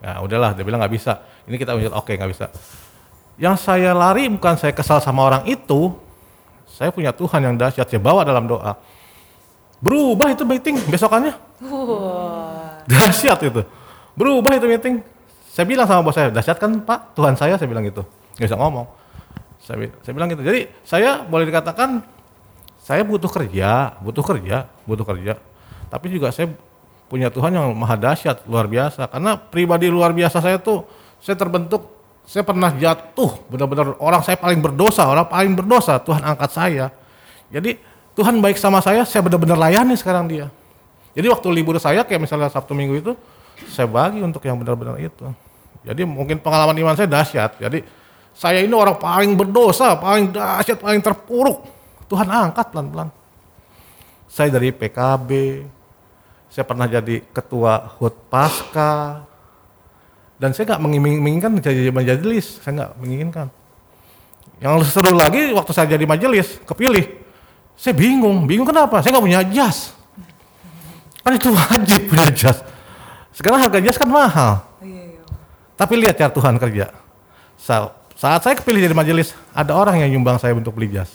Ya 0.00 0.16
udahlah 0.24 0.56
dia 0.56 0.64
bilang 0.64 0.80
nggak 0.80 0.96
bisa. 0.96 1.20
Ini 1.44 1.60
kita 1.60 1.76
oke 1.76 2.08
nggak 2.16 2.30
bisa. 2.32 2.48
Yang 3.36 3.68
saya 3.68 3.92
lari 3.92 4.32
bukan 4.32 4.56
saya 4.56 4.72
kesal 4.72 4.96
sama 4.96 5.28
orang 5.28 5.44
itu 5.44 5.92
saya 6.64 6.88
punya 6.88 7.12
Tuhan 7.12 7.44
yang 7.44 7.52
dahsyat 7.60 7.84
saya 7.84 8.00
bawa 8.00 8.24
dalam 8.24 8.48
doa. 8.48 8.80
Berubah 9.84 10.32
itu 10.32 10.48
meeting 10.48 10.80
besokannya 10.88 11.36
dahsyat 12.88 13.40
itu. 13.44 13.62
Berubah 14.14 14.56
itu 14.56 14.66
meeting. 14.68 15.00
Saya 15.50 15.66
bilang 15.66 15.86
sama 15.88 16.06
bos 16.06 16.14
saya 16.14 16.30
dahsyat 16.30 16.56
kan 16.60 16.70
pak? 16.84 17.16
Tuhan 17.18 17.34
saya 17.34 17.58
saya 17.58 17.68
bilang 17.68 17.82
gitu. 17.82 18.06
Nggak 18.38 18.46
bisa 18.52 18.58
ngomong. 18.58 18.86
Saya, 19.60 19.90
saya 20.00 20.12
bilang 20.14 20.28
gitu. 20.30 20.42
Jadi 20.46 20.70
saya 20.86 21.26
boleh 21.26 21.44
dikatakan 21.50 22.00
saya 22.80 23.04
butuh 23.04 23.28
kerja 23.28 23.98
butuh 24.00 24.24
kerja 24.24 24.70
butuh 24.86 25.04
kerja. 25.04 25.36
Tapi 25.90 26.06
juga 26.12 26.30
saya 26.30 26.54
punya 27.10 27.26
Tuhan 27.28 27.50
yang 27.50 27.74
maha 27.74 27.98
dahsyat 27.98 28.46
luar 28.46 28.70
biasa. 28.70 29.10
Karena 29.10 29.34
pribadi 29.34 29.90
luar 29.90 30.14
biasa 30.14 30.38
saya 30.38 30.62
tuh 30.62 30.86
saya 31.18 31.34
terbentuk 31.34 31.90
saya 32.28 32.46
pernah 32.46 32.70
jatuh. 32.70 33.42
Benar-benar 33.50 33.98
orang 33.98 34.22
saya 34.22 34.38
paling 34.38 34.62
berdosa 34.62 35.08
orang 35.08 35.26
paling 35.26 35.52
berdosa 35.58 35.98
Tuhan 35.98 36.22
angkat 36.22 36.50
saya. 36.54 36.86
Jadi 37.50 37.74
Tuhan 38.14 38.38
baik 38.38 38.60
sama 38.60 38.78
saya 38.78 39.02
saya 39.02 39.26
benar-benar 39.26 39.58
layani 39.58 39.98
sekarang 39.98 40.30
dia 40.30 40.46
jadi 41.16 41.26
waktu 41.26 41.46
libur 41.50 41.76
saya 41.82 42.06
kayak 42.06 42.22
misalnya 42.22 42.46
Sabtu 42.50 42.70
Minggu 42.76 42.94
itu 43.02 43.12
saya 43.68 43.90
bagi 43.90 44.22
untuk 44.22 44.40
yang 44.46 44.56
benar-benar 44.56 44.96
itu. 45.02 45.26
Jadi 45.82 46.04
mungkin 46.04 46.38
pengalaman 46.38 46.76
iman 46.76 46.94
saya 46.94 47.08
dahsyat. 47.08 47.56
Jadi 47.58 47.82
saya 48.36 48.62
ini 48.62 48.72
orang 48.72 48.96
paling 48.96 49.34
berdosa, 49.34 49.96
paling 49.98 50.30
dahsyat, 50.30 50.78
paling 50.78 51.02
terpuruk. 51.02 51.66
Tuhan 52.06 52.26
angkat 52.30 52.70
pelan-pelan. 52.72 53.08
Saya 54.30 54.54
dari 54.54 54.70
PKB, 54.70 55.30
saya 56.46 56.64
pernah 56.66 56.86
jadi 56.86 57.22
ketua 57.34 57.98
HUT 57.98 58.30
Pasca, 58.30 59.26
dan 60.40 60.56
saya 60.56 60.72
nggak 60.72 60.82
menginginkan 60.86 61.50
jadi 61.60 61.92
majelis, 61.92 62.62
saya 62.64 62.72
nggak 62.80 62.92
menginginkan. 62.96 63.46
Yang 64.62 64.94
seru 64.94 65.12
lagi 65.12 65.52
waktu 65.52 65.72
saya 65.76 65.86
jadi 65.92 66.06
majelis, 66.08 66.56
kepilih, 66.64 67.20
saya 67.74 67.92
bingung, 67.92 68.48
bingung 68.48 68.64
kenapa? 68.64 69.04
Saya 69.04 69.18
nggak 69.18 69.26
punya 69.28 69.42
jas. 69.52 69.92
Kan 71.30 71.38
itu 71.38 71.54
wajib 71.54 72.00
punya 72.10 72.26
jas. 72.34 72.58
Sekarang 73.30 73.62
harga 73.62 73.78
jas 73.78 73.94
kan 73.94 74.10
mahal. 74.10 74.66
Iya, 74.82 75.14
iya. 75.14 75.22
Tapi 75.78 75.94
lihat 75.94 76.18
cara 76.18 76.34
Tuhan 76.34 76.58
kerja. 76.58 76.90
Sa- 77.54 77.94
Saat 78.18 78.42
saya 78.42 78.58
kepilih 78.58 78.84
jadi 78.84 78.92
majelis, 78.98 79.32
ada 79.54 79.72
orang 79.78 80.02
yang 80.02 80.18
nyumbang 80.18 80.42
saya 80.42 80.52
untuk 80.52 80.74
beli 80.74 80.90
jas. 80.90 81.08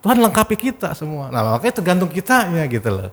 Tuhan 0.00 0.16
lengkapi 0.16 0.56
kita 0.56 0.96
semua. 0.96 1.28
Nah 1.28 1.44
makanya 1.44 1.78
tergantung 1.78 2.08
kitanya 2.08 2.64
gitu 2.64 2.88
loh. 2.88 3.12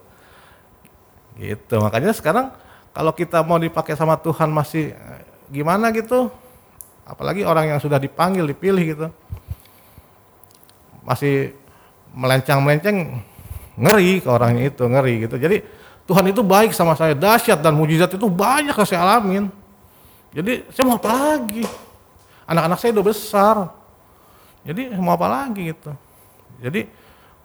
Gitu, 1.35 1.75
makanya 1.83 2.15
sekarang 2.15 2.55
kalau 2.95 3.11
kita 3.11 3.43
mau 3.43 3.59
dipakai 3.59 3.99
sama 3.99 4.15
Tuhan 4.15 4.47
masih 4.47 4.95
eh, 4.95 5.21
gimana 5.51 5.91
gitu, 5.91 6.31
apalagi 7.03 7.43
orang 7.43 7.75
yang 7.75 7.79
sudah 7.83 7.99
dipanggil, 7.99 8.47
dipilih 8.47 8.83
gitu, 8.95 9.07
masih 11.03 11.53
melencang-melenceng, 12.11 13.21
ngeri 13.75 14.23
ke 14.23 14.27
orangnya 14.27 14.67
itu, 14.71 14.83
ngeri 14.87 15.27
gitu. 15.27 15.35
Jadi 15.39 15.63
Tuhan 16.07 16.25
itu 16.27 16.41
baik 16.43 16.75
sama 16.75 16.97
saya, 16.97 17.15
dahsyat 17.15 17.63
dan 17.63 17.77
mujizat 17.77 18.11
itu 18.15 18.27
banyak 18.27 18.75
yang 18.75 18.87
saya 18.87 19.01
alamin. 19.05 19.43
Jadi 20.31 20.67
saya 20.71 20.83
mau 20.87 20.99
apa 20.99 21.11
lagi? 21.11 21.63
Anak-anak 22.47 22.77
saya 22.79 22.91
udah 22.99 23.05
besar. 23.05 23.55
Jadi 24.67 24.91
mau 24.99 25.15
apa 25.15 25.27
lagi 25.27 25.71
gitu. 25.71 25.91
Jadi 26.61 26.85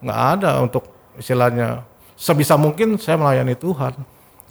nggak 0.03 0.21
ada 0.39 0.61
untuk 0.61 0.85
istilahnya 1.17 1.83
sebisa 2.19 2.59
mungkin 2.59 2.99
saya 3.01 3.17
melayani 3.17 3.55
Tuhan. 3.57 3.95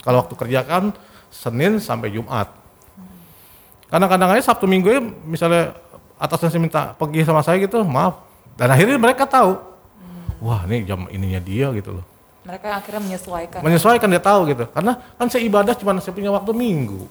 Kalau 0.01 0.17
waktu 0.21 0.35
kerjakan 0.37 0.93
Senin 1.33 1.81
sampai 1.83 2.13
Jumat. 2.13 2.47
Kadang-kadang 3.91 4.33
aja 4.33 4.53
Sabtu 4.53 4.65
Minggu 4.65 4.87
ya 4.89 5.01
misalnya 5.03 5.75
atasnya 6.15 6.49
saya 6.49 6.61
minta 6.63 6.81
pergi 6.95 7.27
sama 7.27 7.43
saya 7.43 7.59
gitu, 7.59 7.83
maaf. 7.83 8.23
Dan 8.55 8.71
akhirnya 8.71 8.95
mereka 8.95 9.27
tahu, 9.27 9.59
wah 10.41 10.63
ini 10.67 10.87
jam 10.87 11.07
ininya 11.11 11.41
dia 11.41 11.69
gitu 11.75 11.99
loh. 12.01 12.05
Mereka 12.45 12.65
yang 12.69 12.77
akhirnya 12.77 13.01
menyesuaikan. 13.01 13.59
Menyesuaikan 13.65 14.07
dia 14.09 14.21
tahu 14.21 14.41
gitu. 14.53 14.63
Karena 14.69 14.93
kan 15.17 15.27
saya 15.33 15.41
ibadah 15.43 15.73
cuma 15.73 15.97
saya 15.97 16.13
punya 16.13 16.29
waktu 16.29 16.51
minggu. 16.53 17.09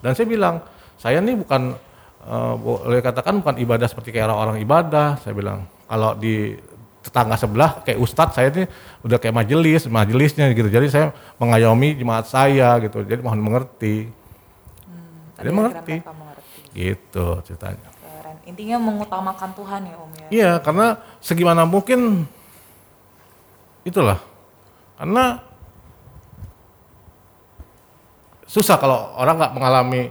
Dan 0.00 0.16
saya 0.16 0.26
bilang, 0.30 0.64
saya 0.96 1.20
nih 1.20 1.36
bukan 1.36 1.76
eh, 2.24 2.54
boleh 2.56 3.00
katakan 3.04 3.44
bukan 3.44 3.56
ibadah 3.60 3.86
seperti 3.90 4.16
kayak 4.16 4.32
orang-orang 4.32 4.64
ibadah. 4.64 5.20
Saya 5.20 5.36
bilang, 5.36 5.68
kalau 5.84 6.16
di 6.16 6.56
tetangga 7.04 7.36
sebelah 7.40 7.80
kayak 7.84 7.98
ustadz 8.00 8.36
saya 8.36 8.48
ini 8.52 8.64
udah 9.04 9.16
kayak 9.20 9.36
majelis, 9.36 9.84
majelisnya 9.88 10.52
gitu. 10.56 10.68
Jadi 10.72 10.86
saya 10.88 11.06
mengayomi 11.36 11.96
jemaat 12.00 12.24
saya 12.28 12.80
gitu. 12.80 13.04
Jadi 13.04 13.20
mohon 13.20 13.40
mengerti. 13.44 14.08
Dia 14.08 15.44
akhirnya 15.44 15.54
mengerti. 15.54 15.96
mengerti. 16.04 16.60
Gitu 16.72 17.26
ceritanya. 17.44 17.87
Intinya 18.58 18.90
mengutamakan 18.90 19.54
Tuhan 19.54 19.80
ya 19.86 19.94
Om 19.94 20.10
ya. 20.18 20.26
Iya, 20.34 20.52
karena 20.58 20.98
segimana 21.22 21.62
mungkin 21.62 22.26
itulah. 23.86 24.18
Karena 24.98 25.38
susah 28.50 28.82
kalau 28.82 29.14
orang 29.14 29.38
nggak 29.38 29.54
mengalami 29.54 30.10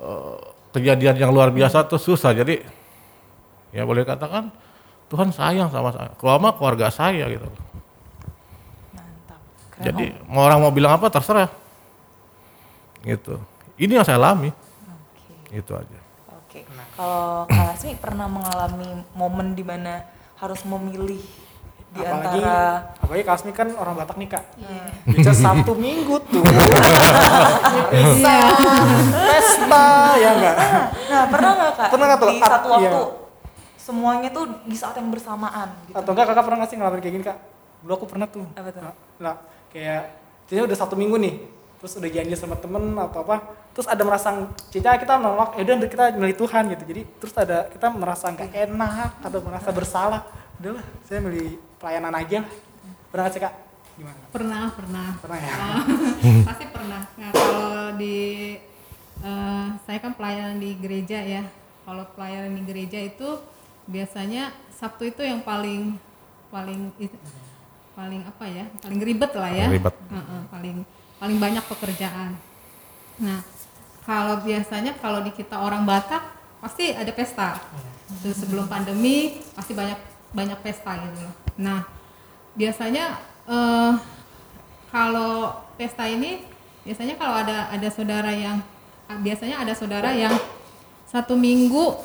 eh, 0.00 0.36
kejadian 0.72 1.20
yang 1.20 1.36
luar 1.36 1.52
biasa 1.52 1.84
tuh 1.84 2.00
susah. 2.00 2.32
Jadi 2.32 2.64
ya 3.76 3.84
boleh 3.84 4.08
katakan 4.08 4.48
Tuhan 5.12 5.28
sayang 5.28 5.68
sama 5.68 5.92
saya, 5.92 6.16
keluarga 6.16 6.56
keluarga 6.56 6.88
saya 6.88 7.28
gitu. 7.28 7.44
Mantap. 8.96 9.36
Keren 9.76 9.84
Jadi 9.84 10.04
Om. 10.16 10.32
mau 10.32 10.48
orang 10.48 10.64
mau 10.64 10.72
bilang 10.72 10.96
apa 10.96 11.12
terserah. 11.12 11.52
Gitu. 13.04 13.36
Ini 13.76 14.00
yang 14.00 14.06
saya 14.08 14.16
alami. 14.16 14.48
Oke. 14.48 15.60
Itu 15.60 15.76
aja. 15.76 16.08
Oke. 16.50 16.66
Kalau 16.98 17.46
Kak 17.46 17.64
Lasmi 17.70 17.94
pernah 17.94 18.26
mengalami 18.26 18.90
momen 19.14 19.54
di 19.54 19.62
mana 19.62 20.02
harus 20.34 20.66
memilih 20.66 21.22
di 21.90 22.00
apalagi 22.00 22.38
antara 22.38 22.58
apalagi 22.98 23.24
Kasmi 23.24 23.50
kan 23.50 23.66
orang 23.74 23.98
Batak 23.98 24.14
nih 24.14 24.30
kak 24.30 24.44
Iya. 24.56 24.82
bisa 25.10 25.34
Sabtu 25.34 25.74
Minggu 25.74 26.22
tuh 26.22 26.38
bisa 27.90 28.34
pesta 29.26 29.86
ya 30.14 30.28
enggak 30.32 30.56
Nah, 31.10 31.24
pernah 31.26 31.50
nggak 31.52 31.72
kak 31.74 31.88
Pernah 31.90 32.06
nggak 32.06 32.20
tuh? 32.20 32.30
di 32.30 32.38
satu 32.40 32.66
waktu 32.70 32.86
iya. 32.86 33.02
semuanya 33.74 34.28
tuh 34.30 34.44
di 34.62 34.76
saat 34.78 34.94
yang 34.94 35.10
bersamaan 35.10 35.68
gitu. 35.84 35.98
atau 35.98 36.10
enggak 36.14 36.26
kakak 36.30 36.44
pernah 36.46 36.58
nggak 36.62 36.70
sih 36.70 36.76
ngalamin 36.78 37.00
kayak 37.00 37.14
gini 37.14 37.24
kak 37.26 37.38
dulu 37.82 37.92
aku 37.92 38.06
pernah 38.06 38.26
tuh 38.28 38.46
Apa 38.54 38.70
tuh? 38.70 38.82
Nah, 38.82 38.94
nah, 39.18 39.34
kayak 39.68 40.02
jadi 40.46 40.60
udah 40.62 40.76
satu 40.78 40.94
minggu 40.94 41.16
nih 41.18 41.34
terus 41.80 41.96
udah 41.96 42.10
janji 42.12 42.36
sama 42.36 42.60
temen 42.60 42.92
atau 42.92 43.24
apa 43.24 43.56
terus 43.72 43.88
ada 43.88 44.04
merasa 44.04 44.52
kita 44.68 45.00
kita 45.00 45.16
nolak 45.16 45.56
ya 45.56 45.64
udah 45.64 45.88
kita 45.88 46.04
milih 46.12 46.36
Tuhan 46.36 46.62
gitu. 46.76 46.84
Jadi 46.84 47.02
terus 47.16 47.34
ada 47.40 47.72
kita 47.72 47.88
merasa 47.88 48.28
nggak 48.28 48.52
enak 48.52 49.08
atau 49.24 49.38
merasa 49.40 49.68
bersalah 49.72 50.22
udahlah 50.60 50.84
saya 51.08 51.24
milih 51.24 51.56
pelayanan 51.80 52.12
aja 52.20 52.44
lah. 52.44 52.52
Pernah 53.08 53.22
nggak 53.24 53.32
sih 53.32 53.40
kak? 53.40 53.54
Gimana? 53.96 54.20
Pernah 54.28 54.64
pernah. 54.76 55.08
Pernah 55.24 55.38
ya? 55.40 55.54
Pasti 56.52 56.64
pernah. 56.68 57.02
Nah 57.16 57.30
kalau 57.32 57.80
di 57.96 58.18
eh, 59.24 59.66
saya 59.88 59.98
kan 60.04 60.12
pelayanan 60.12 60.60
di 60.60 60.70
gereja 60.76 61.18
ya. 61.24 61.42
Kalau 61.88 62.04
pelayanan 62.12 62.60
di 62.60 62.62
gereja 62.68 63.00
itu 63.00 63.40
biasanya 63.88 64.52
Sabtu 64.68 65.08
itu 65.08 65.24
yang 65.24 65.40
paling 65.40 65.96
paling 66.52 66.92
paling 67.96 68.20
apa 68.28 68.44
ya? 68.44 68.68
Paling 68.84 69.00
ribet 69.00 69.32
lah 69.32 69.48
ya. 69.48 69.66
Paling 69.72 69.78
ribet. 69.80 69.94
Heeh, 69.96 70.40
paling 70.52 70.76
paling 71.20 71.36
banyak 71.36 71.62
pekerjaan. 71.68 72.34
Nah 73.20 73.44
kalau 74.08 74.40
biasanya 74.40 74.96
kalau 74.98 75.20
di 75.20 75.30
kita 75.30 75.60
orang 75.60 75.84
Batak 75.84 76.24
pasti 76.64 76.96
ada 76.96 77.12
pesta. 77.12 77.60
Terus 78.24 78.42
sebelum 78.42 78.66
pandemi 78.66 79.38
pasti 79.52 79.76
banyak 79.76 80.00
banyak 80.32 80.58
pesta 80.64 80.96
gitu. 80.96 81.20
Loh 81.28 81.34
nah 81.60 81.84
biasanya 82.56 83.20
eh, 83.44 83.92
kalau 84.88 85.60
pesta 85.76 86.08
ini 86.08 86.42
biasanya 86.82 87.14
kalau 87.20 87.36
ada 87.44 87.68
ada 87.68 87.88
saudara 87.92 88.32
yang 88.32 88.64
biasanya 89.20 89.60
ada 89.60 89.76
saudara 89.76 90.10
yang 90.16 90.32
satu 91.04 91.36
minggu 91.36 92.00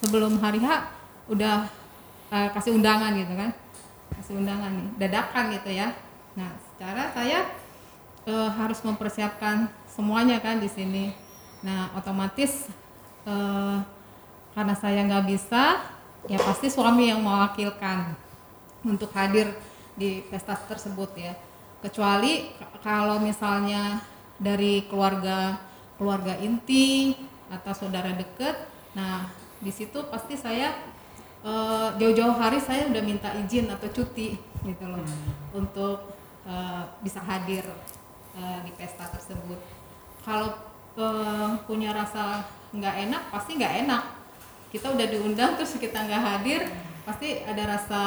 sebelum 0.00 0.40
hari 0.40 0.64
H 0.64 0.88
udah 1.28 1.68
eh, 2.32 2.48
kasih 2.56 2.72
undangan 2.74 3.12
gitu 3.14 3.36
kan. 3.36 3.52
Kasih 4.16 4.40
undangan 4.40 4.72
nih 4.72 4.88
dadakan 4.96 5.44
gitu 5.54 5.70
ya. 5.76 5.92
Nah 6.34 6.50
secara 6.72 7.12
saya 7.12 7.44
eh, 8.30 8.50
harus 8.54 8.78
mempersiapkan 8.86 9.66
semuanya 9.90 10.38
kan 10.38 10.62
di 10.62 10.70
sini. 10.70 11.10
Nah 11.66 11.90
otomatis 11.98 12.70
eh, 13.26 13.78
karena 14.54 14.74
saya 14.78 15.02
nggak 15.02 15.26
bisa 15.26 15.82
ya 16.30 16.38
pasti 16.38 16.70
suami 16.70 17.10
yang 17.10 17.26
mewakilkan 17.26 18.14
untuk 18.86 19.10
hadir 19.18 19.50
di 19.98 20.22
pesta 20.30 20.54
tersebut 20.54 21.10
ya. 21.18 21.34
Kecuali 21.82 22.54
kalau 22.86 23.18
misalnya 23.18 23.98
dari 24.40 24.88
keluarga 24.88 25.60
keluarga 26.00 26.32
inti 26.40 27.12
atau 27.52 27.76
saudara 27.76 28.16
deket 28.16 28.56
nah 28.96 29.28
di 29.60 29.68
situ 29.68 30.00
pasti 30.08 30.34
saya 30.40 30.72
eh, 31.44 31.88
jauh-jauh 32.00 32.34
hari 32.40 32.56
saya 32.56 32.88
udah 32.88 33.02
minta 33.04 33.28
izin 33.36 33.68
atau 33.68 33.92
cuti 33.92 34.40
gitu 34.64 34.84
loh 34.88 35.04
untuk 35.52 36.16
eh, 36.48 36.82
bisa 37.04 37.20
hadir 37.20 37.68
eh, 38.36 38.58
di 38.66 38.72
pesta 38.74 39.04
tersebut. 39.08 39.58
Kalau 40.22 40.48
eh, 40.96 41.50
punya 41.64 41.90
rasa 41.94 42.44
nggak 42.70 42.94
enak 43.08 43.22
pasti 43.30 43.50
nggak 43.58 43.74
enak. 43.86 44.02
Kita 44.70 44.86
udah 44.94 45.06
diundang 45.10 45.50
terus 45.58 45.74
kita 45.76 45.98
nggak 46.06 46.22
hadir 46.22 46.60
pasti 47.02 47.42
ada 47.42 47.62
rasa 47.78 48.00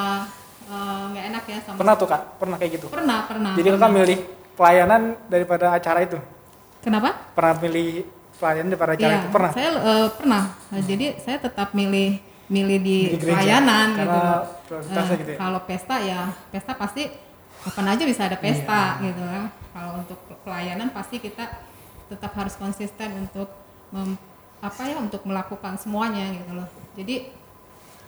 eh, 0.67 1.03
nggak 1.11 1.25
enak 1.33 1.43
ya 1.49 1.57
sama 1.65 1.77
pernah 1.79 1.95
tuh 1.97 2.07
kak? 2.07 2.21
Pernah 2.39 2.55
kayak 2.59 2.71
gitu? 2.79 2.87
Pernah 2.87 3.19
pernah. 3.27 3.53
Jadi 3.55 3.67
kakak 3.73 3.91
milih 3.91 4.19
pelayanan 4.53 5.01
daripada 5.27 5.65
acara 5.73 5.99
itu? 6.05 6.17
Kenapa? 6.83 7.09
Pernah 7.33 7.55
milih 7.63 8.03
pelayanan 8.37 8.69
daripada 8.75 8.93
acara 8.99 9.11
Iya, 9.13 9.19
itu? 9.23 9.27
Pernah? 9.31 9.51
Saya 9.55 9.69
eh, 9.71 10.07
pernah. 10.13 10.43
Nah, 10.71 10.81
jadi 10.83 11.05
saya 11.19 11.37
tetap 11.39 11.71
milih 11.71 12.19
milih 12.51 12.79
di 12.83 12.97
Di 13.15 13.17
pelayanan 13.23 13.87
karena 13.95 14.19
gitu 14.67 14.73
Eh, 14.73 15.17
gitu 15.21 15.31
ya? 15.31 15.37
kalau 15.39 15.59
pesta 15.63 15.95
ya 16.03 16.21
pesta 16.51 16.73
pasti 16.75 17.07
kapan 17.63 17.95
aja 17.95 18.03
bisa 18.03 18.27
ada 18.27 18.37
pesta 18.37 18.99
gitu 18.99 19.23
kan 19.23 19.47
kalau 19.71 19.91
untuk 20.03 20.19
pelayanan 20.43 20.91
pasti 20.91 21.17
kita 21.17 21.63
tetap 22.11 22.31
harus 22.35 22.53
konsisten 22.59 23.09
untuk 23.25 23.49
mem- 23.89 24.19
apa 24.63 24.81
ya 24.87 24.95
untuk 24.99 25.23
melakukan 25.27 25.75
semuanya 25.75 26.31
gitu 26.31 26.55
loh. 26.55 26.67
Jadi 26.95 27.31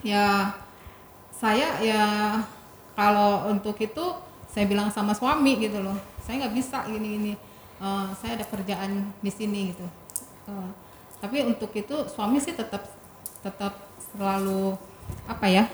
ya 0.04 0.52
saya 1.32 1.80
ya 1.84 2.04
kalau 2.96 3.50
untuk 3.52 3.76
itu 3.80 4.04
saya 4.48 4.64
bilang 4.64 4.88
sama 4.88 5.12
suami 5.12 5.60
gitu 5.60 5.84
loh 5.84 5.96
saya 6.24 6.46
nggak 6.46 6.54
bisa 6.56 6.78
gini 6.88 7.08
gini 7.20 7.32
Eh, 7.76 8.08
saya 8.16 8.40
ada 8.40 8.46
kerjaan 8.48 9.12
di 9.20 9.28
sini 9.28 9.68
gitu. 9.68 9.84
Eh, 10.48 10.70
tapi 11.20 11.44
untuk 11.44 11.68
itu 11.76 11.92
suami 12.08 12.40
sih 12.40 12.56
tetap 12.56 12.88
tetap 13.44 13.76
selalu 14.00 14.72
apa 15.28 15.44
ya 15.44 15.68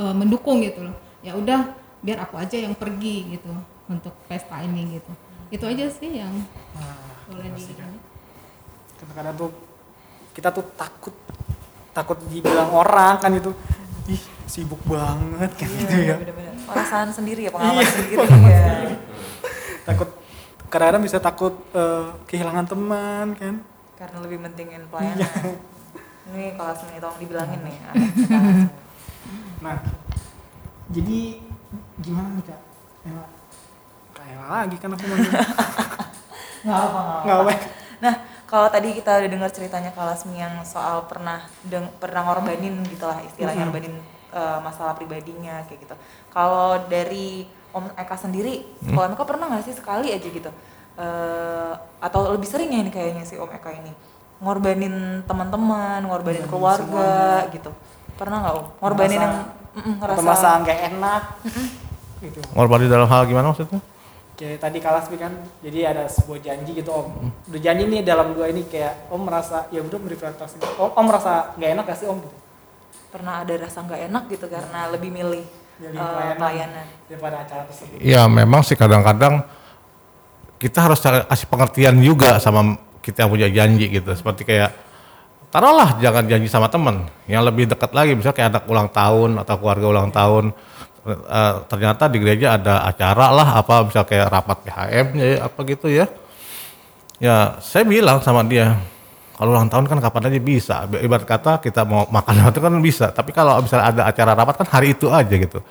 eh, 0.00 0.14
mendukung 0.16 0.64
gitu 0.64 0.88
loh. 0.88 0.96
Ya 1.20 1.36
udah 1.36 1.76
biar 1.98 2.18
aku 2.22 2.38
aja 2.38 2.56
yang 2.56 2.74
pergi 2.74 3.38
gitu 3.38 3.50
untuk 3.88 4.14
pesta 4.26 4.62
ini 4.62 4.98
gitu. 5.00 5.12
Itu 5.48 5.64
aja 5.66 5.86
sih 5.90 6.20
yang 6.20 6.32
Nah, 6.78 6.94
boleh 7.28 7.50
di 7.52 7.62
kadang-kadang 8.98 9.34
tuh 9.38 9.50
kita 10.34 10.48
tuh 10.50 10.64
takut 10.74 11.14
takut 11.92 12.18
dibilang 12.30 12.70
orang 12.70 13.18
kan 13.18 13.30
itu 13.34 13.50
ih 14.08 14.22
sibuk 14.46 14.80
banget 14.86 15.50
kan 15.54 15.68
gitu 15.68 15.94
ya. 15.98 16.16
bener-bener. 16.18 16.54
Perasaan 16.66 17.10
sendiri 17.10 17.46
ya 17.46 17.50
pengalaman 17.50 17.82
Iya, 17.82 17.86
sendiri 17.90 18.14
ya 18.22 18.96
takut 19.88 20.08
kadang-kadang 20.68 21.02
bisa 21.02 21.18
takut 21.18 21.54
eh, 21.72 22.06
kehilangan 22.28 22.66
teman 22.68 23.26
kan? 23.36 23.54
Karena 23.96 24.18
lebih 24.20 24.38
pentingin 24.44 24.82
Iya. 24.84 24.88
pelayanan. 24.92 25.44
Ini 26.28 26.44
kelas 26.60 26.78
ini 26.84 26.96
tolong 27.00 27.18
dibilangin 27.18 27.60
nih 27.64 27.76
kelas. 27.80 27.96
nah 29.64 29.76
jadi 30.88 31.20
gimana 31.98 32.28
nih 32.32 32.44
kak? 32.44 32.60
Ella 33.04 33.24
kayak 34.10 34.38
lagi 34.44 34.76
kan 34.76 34.90
aku 34.90 35.04
manggil 35.04 35.30
nggak 36.64 36.78
apa 36.80 37.00
nggak 37.22 37.38
apa 37.38 37.52
nah 37.98 38.14
kalau 38.44 38.66
tadi 38.66 38.88
kita 38.92 39.10
udah 39.16 39.30
dengar 39.30 39.50
ceritanya 39.50 39.90
Kalasmi 39.90 40.34
yang 40.34 40.58
soal 40.64 41.04
pernah 41.04 41.38
deng- 41.62 41.92
pernah 41.96 42.24
ngorbanin 42.24 42.82
gitu 42.84 43.04
lah 43.04 43.18
istilahnya 43.20 43.62
Mhm. 43.62 43.68
ngorbanin 43.68 43.94
eh, 44.28 44.58
masalah 44.60 44.92
pribadinya 44.92 45.64
kayak 45.64 45.80
gitu. 45.82 45.94
Kalau 46.28 46.84
dari 46.84 47.44
Om 47.70 47.92
Eka 47.94 48.12
sendiri 48.14 48.60
kalau 48.86 49.06
Om 49.06 49.14
Eka 49.14 49.24
pernah 49.24 49.46
nggak 49.46 49.64
sih 49.64 49.72
sekali 49.72 50.08
aja 50.10 50.24
gitu? 50.26 50.50
Eh, 50.94 51.72
atau 51.98 52.20
lebih 52.30 52.44
sering 52.44 52.68
ya 52.68 52.80
ini 52.80 52.90
kayaknya 52.90 53.22
si 53.22 53.34
Om 53.34 53.48
Eka 53.50 53.70
ini? 53.70 53.88
Ngorbanin 54.38 55.24
teman-teman 55.24 56.00
ngorbanin 56.02 56.44
Ngorbanin 56.44 56.44
keluarga 56.44 57.08
gitu. 57.48 57.70
Pernah 58.14 58.36
nggak 58.42 58.54
Om? 58.54 58.66
Ngorbanin 58.78 59.10
Merasa- 59.10 59.24
yang 59.24 59.34
mm-mm, 59.74 59.94
atau 59.98 60.20
ngerasa 60.20 60.48
nggak 60.58 60.78
enak 60.88 61.22
gitu 62.22 62.38
Ngorbanin 62.54 62.88
dalam 62.90 63.08
hal 63.08 63.26
gimana 63.26 63.52
maksudnya? 63.54 63.80
kayak 64.38 64.62
tadi 64.62 64.78
Kalasmi 64.78 65.18
kan 65.18 65.34
jadi 65.66 65.90
ada 65.90 66.06
sebuah 66.06 66.38
janji 66.38 66.70
gitu 66.78 66.94
om 66.94 67.26
udah 67.50 67.58
janji 67.58 67.90
nih 67.90 68.06
dalam 68.06 68.38
dua 68.38 68.46
ini 68.46 68.70
kayak 68.70 69.10
om 69.10 69.26
merasa 69.26 69.66
ya 69.74 69.82
udah 69.82 69.98
prioritas 69.98 70.54
om, 70.78 70.94
om 70.94 71.04
merasa 71.10 71.58
nggak 71.58 71.70
enak 71.74 71.84
gak 71.90 71.98
sih 71.98 72.06
om 72.06 72.22
gitu 72.22 72.38
pernah 73.10 73.42
ada 73.42 73.50
rasa 73.58 73.82
nggak 73.82 74.00
enak 74.06 74.24
gitu 74.30 74.46
karena 74.46 74.80
lebih 74.94 75.10
milih 75.10 75.42
pelayanan. 75.80 76.36
pelayanan 76.38 76.86
daripada 77.10 77.36
acara 77.42 77.62
tersebut 77.66 77.98
Ya 77.98 78.22
memang 78.28 78.60
sih 78.62 78.76
kadang-kadang 78.76 79.42
kita 80.58 80.78
harus 80.90 80.98
kasih 81.02 81.46
pengertian 81.46 81.96
juga 82.02 82.42
sama 82.42 82.76
kita 83.00 83.24
yang 83.24 83.30
punya 83.30 83.48
janji 83.48 83.86
gitu. 83.88 84.10
Seperti 84.12 84.42
kayak 84.42 84.74
taruhlah 85.48 85.96
jangan 86.02 86.26
janji 86.26 86.50
sama 86.50 86.68
teman 86.68 87.06
yang 87.30 87.46
lebih 87.46 87.70
dekat 87.70 87.94
lagi, 87.94 88.12
misalnya 88.18 88.36
kayak 88.36 88.50
anak 88.58 88.64
ulang 88.66 88.88
tahun 88.90 89.30
atau 89.40 89.54
keluarga 89.56 89.86
ulang 89.86 90.10
tahun. 90.10 90.44
Eh, 91.08 91.54
ternyata 91.72 92.04
di 92.12 92.20
gereja 92.20 92.60
ada 92.60 92.84
acara 92.84 93.32
lah 93.32 93.48
apa 93.64 93.88
misal 93.88 94.04
kayak 94.04 94.28
rapat 94.28 94.58
PHM 94.68 95.06
ya 95.16 95.28
apa 95.48 95.58
gitu 95.64 95.86
ya. 95.88 96.06
Ya 97.16 97.56
saya 97.64 97.88
bilang 97.88 98.20
sama 98.20 98.44
dia 98.44 98.76
kalau 99.38 99.56
ulang 99.56 99.72
tahun 99.72 99.88
kan 99.88 99.98
kapan 100.04 100.28
aja 100.28 100.40
bisa. 100.42 100.76
Ibarat 101.00 101.24
kata 101.24 101.64
kita 101.64 101.88
mau 101.88 102.04
makan 102.12 102.44
itu 102.52 102.60
kan 102.60 102.72
bisa. 102.84 103.06
Tapi 103.08 103.32
kalau 103.32 103.56
misalnya 103.64 103.86
ada 103.88 104.02
acara 104.10 104.32
rapat 104.36 104.54
kan 104.60 104.68
hari 104.68 104.92
itu 104.92 105.08
aja 105.08 105.32
gitu. 105.32 105.64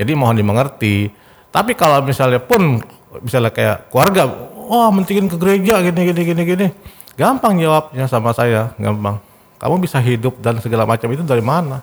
Jadi 0.00 0.12
mohon 0.16 0.38
dimengerti. 0.38 1.12
Tapi 1.50 1.76
kalau 1.76 2.00
misalnya 2.00 2.40
pun 2.40 2.80
misalnya 3.20 3.50
kayak 3.50 3.90
keluarga, 3.90 4.30
wah 4.70 4.88
mentingin 4.94 5.26
ke 5.26 5.34
gereja 5.34 5.82
gini 5.82 6.14
gini 6.14 6.20
gini 6.22 6.42
gini, 6.46 6.66
gampang 7.18 7.58
jawabnya 7.58 8.06
sama 8.06 8.30
saya, 8.30 8.70
gampang. 8.78 9.18
Kamu 9.58 9.82
bisa 9.82 9.98
hidup 9.98 10.38
dan 10.38 10.62
segala 10.62 10.86
macam 10.86 11.10
itu 11.10 11.26
dari 11.26 11.42
mana? 11.42 11.82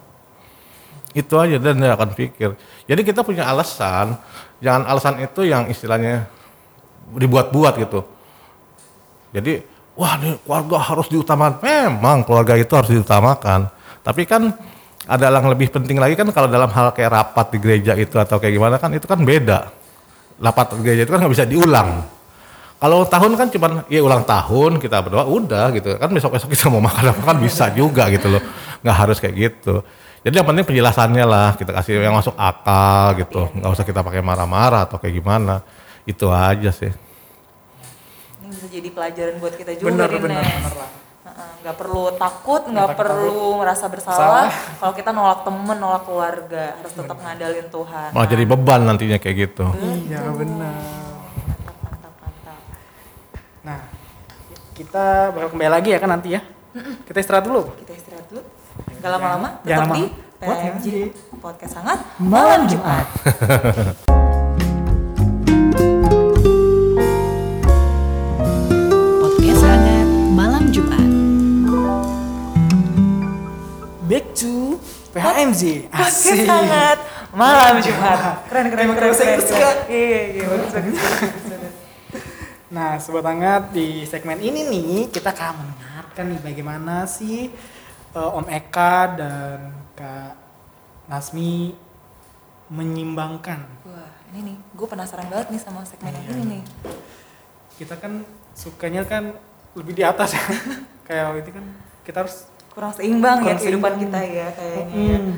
Itu 1.18 1.42
aja 1.42 1.58
dan 1.58 1.82
dia 1.82 1.98
akan 1.98 2.14
pikir. 2.14 2.54
Jadi 2.86 3.02
kita 3.02 3.26
punya 3.26 3.50
alasan, 3.50 4.22
jangan 4.62 4.86
alasan 4.86 5.18
itu 5.26 5.42
yang 5.50 5.66
istilahnya 5.66 6.30
dibuat-buat 7.18 7.74
gitu. 7.82 8.06
Jadi, 9.34 9.66
wah 9.98 10.14
nih 10.22 10.38
keluarga 10.46 10.78
harus 10.94 11.10
diutamakan. 11.10 11.58
Memang 11.66 12.22
keluarga 12.22 12.54
itu 12.54 12.70
harus 12.78 12.94
diutamakan. 12.94 13.66
Tapi 14.06 14.30
kan 14.30 14.54
ada 15.10 15.26
yang 15.34 15.50
lebih 15.50 15.74
penting 15.74 15.98
lagi 15.98 16.14
kan 16.14 16.30
kalau 16.30 16.46
dalam 16.46 16.70
hal 16.70 16.94
kayak 16.94 17.10
rapat 17.10 17.48
di 17.56 17.58
gereja 17.58 17.98
itu 17.98 18.14
atau 18.22 18.38
kayak 18.38 18.54
gimana 18.54 18.76
kan 18.78 18.94
itu 18.94 19.10
kan 19.10 19.18
beda. 19.18 19.74
Rapat 20.38 20.78
di 20.78 20.82
gereja 20.86 21.02
itu 21.08 21.12
kan 21.12 21.20
nggak 21.26 21.34
bisa 21.34 21.48
diulang. 21.50 22.06
Kalau 22.78 23.10
tahun 23.10 23.34
kan 23.34 23.50
cuman 23.50 23.72
ya 23.90 24.06
ulang 24.06 24.22
tahun 24.22 24.78
kita 24.78 25.02
berdoa 25.02 25.26
udah 25.26 25.74
gitu 25.74 25.98
kan 25.98 26.14
besok 26.14 26.38
besok 26.38 26.54
kita 26.54 26.70
mau 26.70 26.78
makan 26.78 27.10
apa 27.10 27.22
kan 27.26 27.42
bisa 27.42 27.74
juga 27.74 28.06
gitu 28.14 28.30
loh 28.30 28.44
nggak 28.86 28.98
harus 29.02 29.18
kayak 29.18 29.34
gitu 29.34 29.82
jadi 30.26 30.42
yang 30.42 30.48
penting 30.50 30.66
penjelasannya 30.66 31.26
lah 31.30 31.54
kita 31.54 31.72
kasih 31.74 32.02
yang 32.02 32.18
masuk 32.18 32.34
akal 32.34 33.14
gitu. 33.22 33.54
Nggak 33.54 33.72
usah 33.78 33.86
kita 33.86 34.02
pakai 34.02 34.22
marah-marah 34.26 34.90
atau 34.90 34.98
kayak 34.98 35.14
gimana. 35.22 35.62
Itu 36.10 36.34
aja 36.34 36.74
sih. 36.74 36.90
Ini 38.42 38.48
bisa 38.50 38.68
jadi 38.72 38.90
pelajaran 38.90 39.36
buat 39.38 39.54
kita 39.54 39.78
juga 39.78 39.88
bener 39.94 40.10
nih 40.10 40.22
bener 40.24 40.42
bener 40.42 40.74
lah. 40.74 40.92
Nggak 41.62 41.76
perlu 41.78 42.04
takut 42.18 42.62
nggak 42.66 42.90
takut, 42.96 43.02
perlu 43.06 43.42
merasa 43.62 43.86
bersalah. 43.92 44.18
Salah. 44.18 44.50
kalau 44.82 44.94
kita 44.98 45.10
nolak 45.14 45.40
temen 45.46 45.78
nolak 45.78 46.04
keluarga 46.08 46.66
harus 46.82 46.94
tetap 46.98 47.18
ngandalin 47.22 47.68
Tuhan. 47.70 48.10
Malah 48.16 48.28
jadi 48.28 48.44
beban 48.48 48.82
nantinya 48.90 49.18
kayak 49.22 49.36
gitu. 49.38 49.66
Iya 49.78 50.22
benar. 50.34 50.76
Mantap 51.46 51.78
mantap 51.86 52.14
mantap. 52.24 52.60
Nah 53.62 53.80
kita 54.74 55.06
bakal 55.30 55.50
kembali 55.54 55.72
lagi 55.72 55.90
ya 55.94 56.00
kan 56.02 56.10
nanti 56.10 56.30
ya? 56.34 56.42
Kita 57.06 57.18
istirahat 57.22 57.46
dulu. 57.46 57.70
Kita 57.86 57.94
istirahat 57.94 58.26
dulu 58.34 58.57
nggak 59.08 59.16
lama-lama 59.16 59.50
Jangan 59.64 59.88
tetap 59.88 59.96
di. 59.96 60.04
PMJ 60.38 60.88
podcast 61.40 61.74
sangat 61.80 62.00
malam 62.20 62.68
Jumat 62.68 63.06
Podcast 68.28 69.64
hangat 69.64 70.08
malam 70.30 70.64
Jumat. 70.68 71.08
back 74.04 74.26
to 74.36 74.76
PHMZ 75.12 75.62
podcast 75.88 76.44
sangat 76.44 76.98
malam 77.32 77.80
Jumat 77.80 78.44
keren 78.48 78.68
keren 78.68 78.88
keren 78.92 79.12
keren 79.16 79.40
keren. 79.40 79.40
Kak? 79.56 79.78
iya 79.88 80.20
iya 80.34 80.44
bagus. 80.46 80.72
Nah, 82.68 83.00
sobat 83.00 83.24
hangat 83.24 83.72
di 83.72 84.04
segmen 84.04 84.38
ini 84.38 84.68
nih 84.68 85.08
kita 85.08 85.32
akan 85.32 85.64
mendengarkan 85.64 86.26
nih 86.30 86.42
bagaimana 86.44 87.08
sih 87.08 87.48
eh, 88.18 88.30
Om 88.34 88.48
Eka 88.50 88.96
dan 89.14 89.60
Kak 89.94 90.34
Nasmi 91.06 91.78
menyimbangkan. 92.68 93.64
wah 93.86 94.12
ini 94.28 94.40
nih 94.44 94.58
gue 94.74 94.88
penasaran 94.88 95.30
banget 95.30 95.48
nih 95.50 95.62
sama 95.62 95.86
segmen 95.86 96.12
yang 96.12 96.26
ini 96.36 96.44
nih 96.52 96.62
Kita 97.78 97.94
kan 97.96 98.26
sukanya 98.52 99.06
kan 99.06 99.38
lebih 99.72 99.94
di 99.94 100.02
atas 100.02 100.34
ya. 100.34 100.42
Kayak 101.08 101.40
itu 101.40 101.54
kan 101.54 101.66
kita 102.02 102.18
harus 102.20 102.50
kurang 102.68 102.92
seimbang 102.92 103.40
ya 103.40 103.54
Kurang 103.54 103.60
kehidupan 103.62 103.92
seimbang. 103.94 104.20
kita 104.26 104.36
ya 104.36 104.48
kayaknya 104.52 104.96
ya. 104.98 105.20
Hmm. 105.20 105.36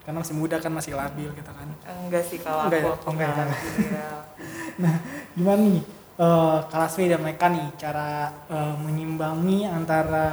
karena 0.00 0.18
masih 0.20 0.34
muda 0.34 0.56
kan 0.58 0.68
masih 0.70 0.92
labil 0.94 1.32
kita 1.32 1.48
kan. 1.50 1.68
enggak 1.98 2.22
sih 2.22 2.38
kalau 2.38 2.68
Enggak 2.68 2.80
aku 2.80 2.88
ya? 2.88 2.94
Oh, 2.94 3.10
enggak 3.10 3.26
ya? 3.26 3.34
enggak. 3.34 3.60
Iya. 3.84 4.08
Nah, 4.76 4.94
gimana 5.32 5.62
nih 5.66 5.84
eh 6.14 6.56
Kak 6.64 6.78
Lasmi 6.78 7.04
dan 7.06 7.20
mereka 7.20 7.46
nih 7.48 7.66
cara 7.74 8.08
eh, 8.46 8.74
menyimbangi 8.78 9.58
antara 9.66 10.26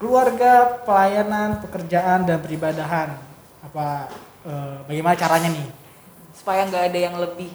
keluarga, 0.00 0.82
pelayanan, 0.84 1.62
pekerjaan 1.64 2.26
dan 2.28 2.38
peribadahan? 2.42 3.14
Apa 3.64 4.08
eh, 4.44 4.76
bagaimana 4.86 5.16
caranya 5.16 5.50
nih? 5.50 5.68
supaya 6.34 6.66
nggak 6.68 6.92
ada 6.92 6.98
yang 6.98 7.16
lebih 7.16 7.50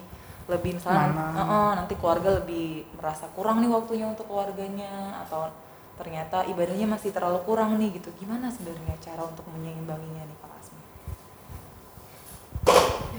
lebih 0.50 0.80
misalnya 0.80 1.14
Mana? 1.14 1.26
"Eh-eh, 1.36 1.70
nanti 1.78 1.94
keluarga 1.94 2.42
lebih 2.42 2.82
merasa 2.98 3.30
kurang 3.36 3.62
nih 3.62 3.70
waktunya 3.70 4.08
untuk 4.08 4.26
keluarganya 4.26 5.22
atau 5.22 5.46
ternyata 5.94 6.42
ibadahnya 6.48 6.88
masih 6.90 7.12
terlalu 7.14 7.38
kurang 7.46 7.76
nih 7.78 8.00
gitu 8.00 8.10
gimana 8.18 8.50
sebenarnya 8.50 8.96
cara 8.98 9.22
untuk 9.22 9.46
menyeimbanginya 9.52 10.26
nih 10.26 10.36
Pak 10.42 10.50
Asmi? 10.58 10.82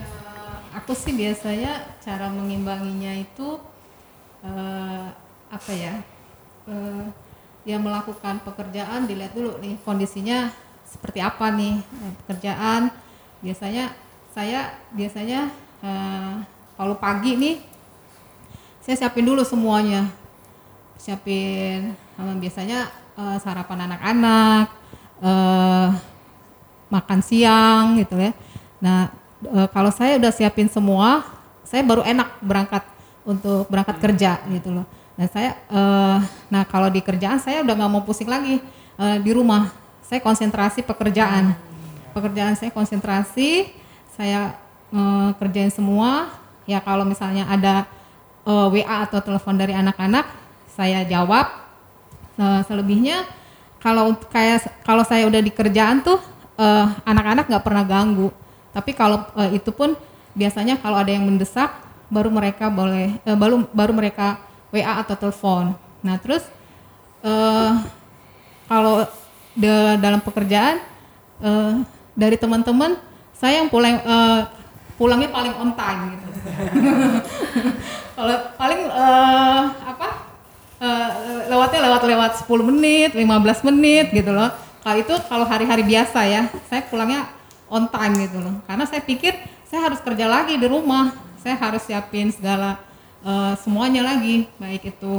Ya, 0.02 0.12
aku 0.76 0.92
sih 0.98 1.14
biasanya 1.16 1.96
cara 2.04 2.28
mengimbanginya 2.28 3.16
itu 3.16 3.62
eh, 4.44 5.08
apa 5.48 5.72
ya? 5.72 6.04
Eh, 6.68 7.06
ya 7.68 7.78
melakukan 7.78 8.42
pekerjaan 8.42 9.06
dilihat 9.06 9.34
dulu 9.38 9.62
nih 9.62 9.78
kondisinya 9.86 10.50
seperti 10.86 11.22
apa 11.22 11.54
nih 11.54 11.80
Eh, 11.82 12.14
pekerjaan 12.26 12.92
biasanya 13.42 13.94
saya 14.34 14.76
biasanya 14.94 15.50
eh, 15.82 16.34
kalau 16.76 16.96
pagi 16.98 17.38
nih 17.38 17.56
saya 18.82 19.06
siapin 19.06 19.26
dulu 19.28 19.46
semuanya 19.46 20.10
siapin 20.98 21.94
eh, 21.94 22.36
biasanya 22.42 22.90
eh, 23.18 23.38
sarapan 23.42 23.90
anak-anak 23.90 24.68
eh, 25.22 25.90
makan 26.92 27.20
siang 27.24 27.96
gitu 27.96 28.20
ya. 28.20 28.36
Nah 28.84 29.08
e, 29.48 29.60
kalau 29.72 29.90
saya 29.90 30.20
udah 30.20 30.32
siapin 30.36 30.68
semua, 30.68 31.24
saya 31.64 31.82
baru 31.88 32.04
enak 32.04 32.44
berangkat 32.44 32.84
untuk 33.24 33.66
berangkat 33.72 33.98
kerja 34.04 34.44
gitu 34.52 34.76
loh. 34.76 34.86
Dan 35.20 35.28
saya, 35.30 35.52
eh, 35.70 36.18
nah 36.50 36.64
kalau 36.66 36.88
di 36.88 37.04
kerjaan 37.04 37.38
saya 37.38 37.62
udah 37.62 37.74
nggak 37.76 37.92
mau 37.92 38.04
pusing 38.04 38.30
lagi 38.30 38.60
eh, 38.98 39.18
di 39.22 39.32
rumah. 39.32 39.72
Saya 40.06 40.20
konsentrasi 40.20 40.84
pekerjaan, 40.84 41.56
pekerjaan 42.12 42.60
saya 42.60 42.72
konsentrasi, 42.72 43.72
saya 44.16 44.56
eh, 44.92 45.30
kerjain 45.40 45.72
semua. 45.72 46.40
ya 46.70 46.78
kalau 46.78 47.02
misalnya 47.04 47.50
ada 47.50 47.90
eh, 48.46 48.68
WA 48.70 48.98
atau 49.10 49.20
telepon 49.20 49.58
dari 49.58 49.74
anak-anak 49.74 50.30
saya 50.72 51.04
jawab 51.04 51.62
Eh, 52.42 52.62
selebihnya 52.66 53.28
kalau 53.78 54.18
kayak 54.34 54.66
kalau 54.88 55.04
saya 55.04 55.28
udah 55.30 55.44
di 55.44 55.52
kerjaan 55.52 56.02
tuh 56.02 56.18
eh, 56.58 56.86
anak-anak 57.06 57.46
nggak 57.46 57.66
pernah 57.66 57.84
ganggu 57.86 58.34
tapi 58.72 58.96
kalau 58.98 59.28
eh, 59.36 59.60
itu 59.62 59.70
pun 59.70 59.94
biasanya 60.34 60.80
kalau 60.82 60.98
ada 60.98 61.12
yang 61.12 61.28
mendesak 61.28 61.70
baru 62.08 62.32
mereka 62.32 62.72
boleh 62.72 63.20
eh, 63.22 63.38
baru 63.38 63.68
baru 63.76 63.94
mereka 63.94 64.42
WA 64.72 64.94
atau 65.04 65.16
telepon. 65.20 65.76
Nah 66.02 66.16
terus 66.18 66.44
eh, 67.22 67.72
kalau 68.66 69.04
dalam 70.00 70.24
pekerjaan 70.24 70.80
eh, 71.44 71.74
dari 72.16 72.36
teman-teman 72.40 72.96
saya 73.36 73.64
yang 73.64 73.70
pulang 73.70 74.00
eh, 74.00 74.42
pulangnya 74.96 75.30
paling 75.34 75.54
on 75.58 75.72
time 75.74 76.02
gitu. 76.14 76.28
Kalau 78.18 78.36
paling 78.54 78.82
eh, 78.86 79.64
apa 79.82 80.08
eh, 80.78 81.10
lewatnya 81.50 81.80
lewat 81.90 82.02
lewat 82.06 82.32
10 82.46 82.70
menit 82.70 83.12
15 83.18 83.68
menit 83.74 84.14
gitu 84.14 84.30
loh. 84.30 84.54
Kalau 84.82 84.98
itu 84.98 85.14
kalau 85.30 85.46
hari-hari 85.46 85.86
biasa 85.86 86.26
ya 86.26 86.50
saya 86.66 86.82
pulangnya 86.90 87.30
on 87.70 87.90
time 87.90 88.14
gitu 88.30 88.38
loh. 88.42 88.56
Karena 88.70 88.86
saya 88.86 89.02
pikir 89.02 89.34
saya 89.66 89.90
harus 89.90 90.00
kerja 90.02 90.30
lagi 90.30 90.58
di 90.58 90.68
rumah. 90.70 91.14
Saya 91.42 91.58
harus 91.58 91.82
siapin 91.82 92.30
segala 92.30 92.78
eh, 93.26 93.54
semuanya 93.60 94.02
lagi 94.06 94.48
baik 94.58 94.94
itu 94.98 95.14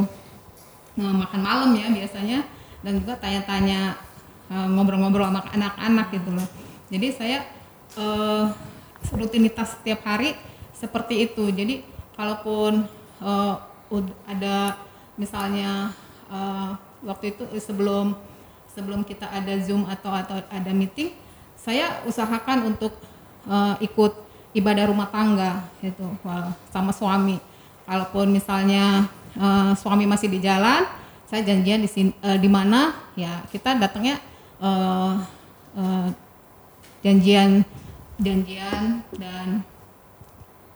eh, 0.98 1.14
makan 1.22 1.40
malam 1.40 1.70
ya 1.74 1.86
biasanya 1.90 2.44
dan 2.82 2.98
juga 2.98 3.14
tanya-tanya 3.18 3.96
eh, 4.50 4.66
ngobrol-ngobrol 4.70 5.28
sama 5.30 5.42
anak-anak 5.55 6.07
gitu 6.14 6.30
loh. 6.34 6.48
Jadi 6.92 7.09
saya 7.14 7.38
eh, 7.96 8.44
rutinitas 9.14 9.78
setiap 9.78 10.03
hari 10.07 10.34
seperti 10.74 11.30
itu. 11.30 11.46
Jadi 11.50 11.86
kalaupun 12.18 12.86
ud- 13.90 14.16
ada 14.26 14.76
misalnya 15.14 15.94
eh, 16.30 16.70
waktu 17.07 17.34
itu 17.34 17.42
sebelum 17.59 18.14
sebelum 18.72 19.05
kita 19.05 19.28
ada 19.28 19.53
zoom 19.61 19.84
atau 19.84 20.11
atau 20.11 20.40
ada 20.48 20.72
meeting 20.72 21.12
saya 21.55 22.03
usahakan 22.09 22.74
untuk 22.74 22.92
eh, 23.46 23.74
ikut 23.86 24.12
ibadah 24.53 24.90
rumah 24.90 25.09
tangga 25.09 25.64
gitu 25.80 26.05
sama 26.68 26.92
suami 26.92 27.40
kalaupun 27.93 28.32
misalnya 28.32 29.05
eh, 29.36 29.72
suami 29.76 30.09
masih 30.09 30.32
di 30.32 30.40
jalan 30.40 30.88
saya 31.28 31.45
janjian 31.45 31.84
di 31.84 31.88
sini 31.93 32.11
eh, 32.24 32.40
di 32.40 32.49
mana 32.49 32.97
ya 33.12 33.45
kita 33.53 33.76
datangnya 33.76 34.16
eh, 34.64 35.12
eh, 35.76 36.09
janjian 37.05 37.61
janjian 38.16 39.05
dan 39.20 39.61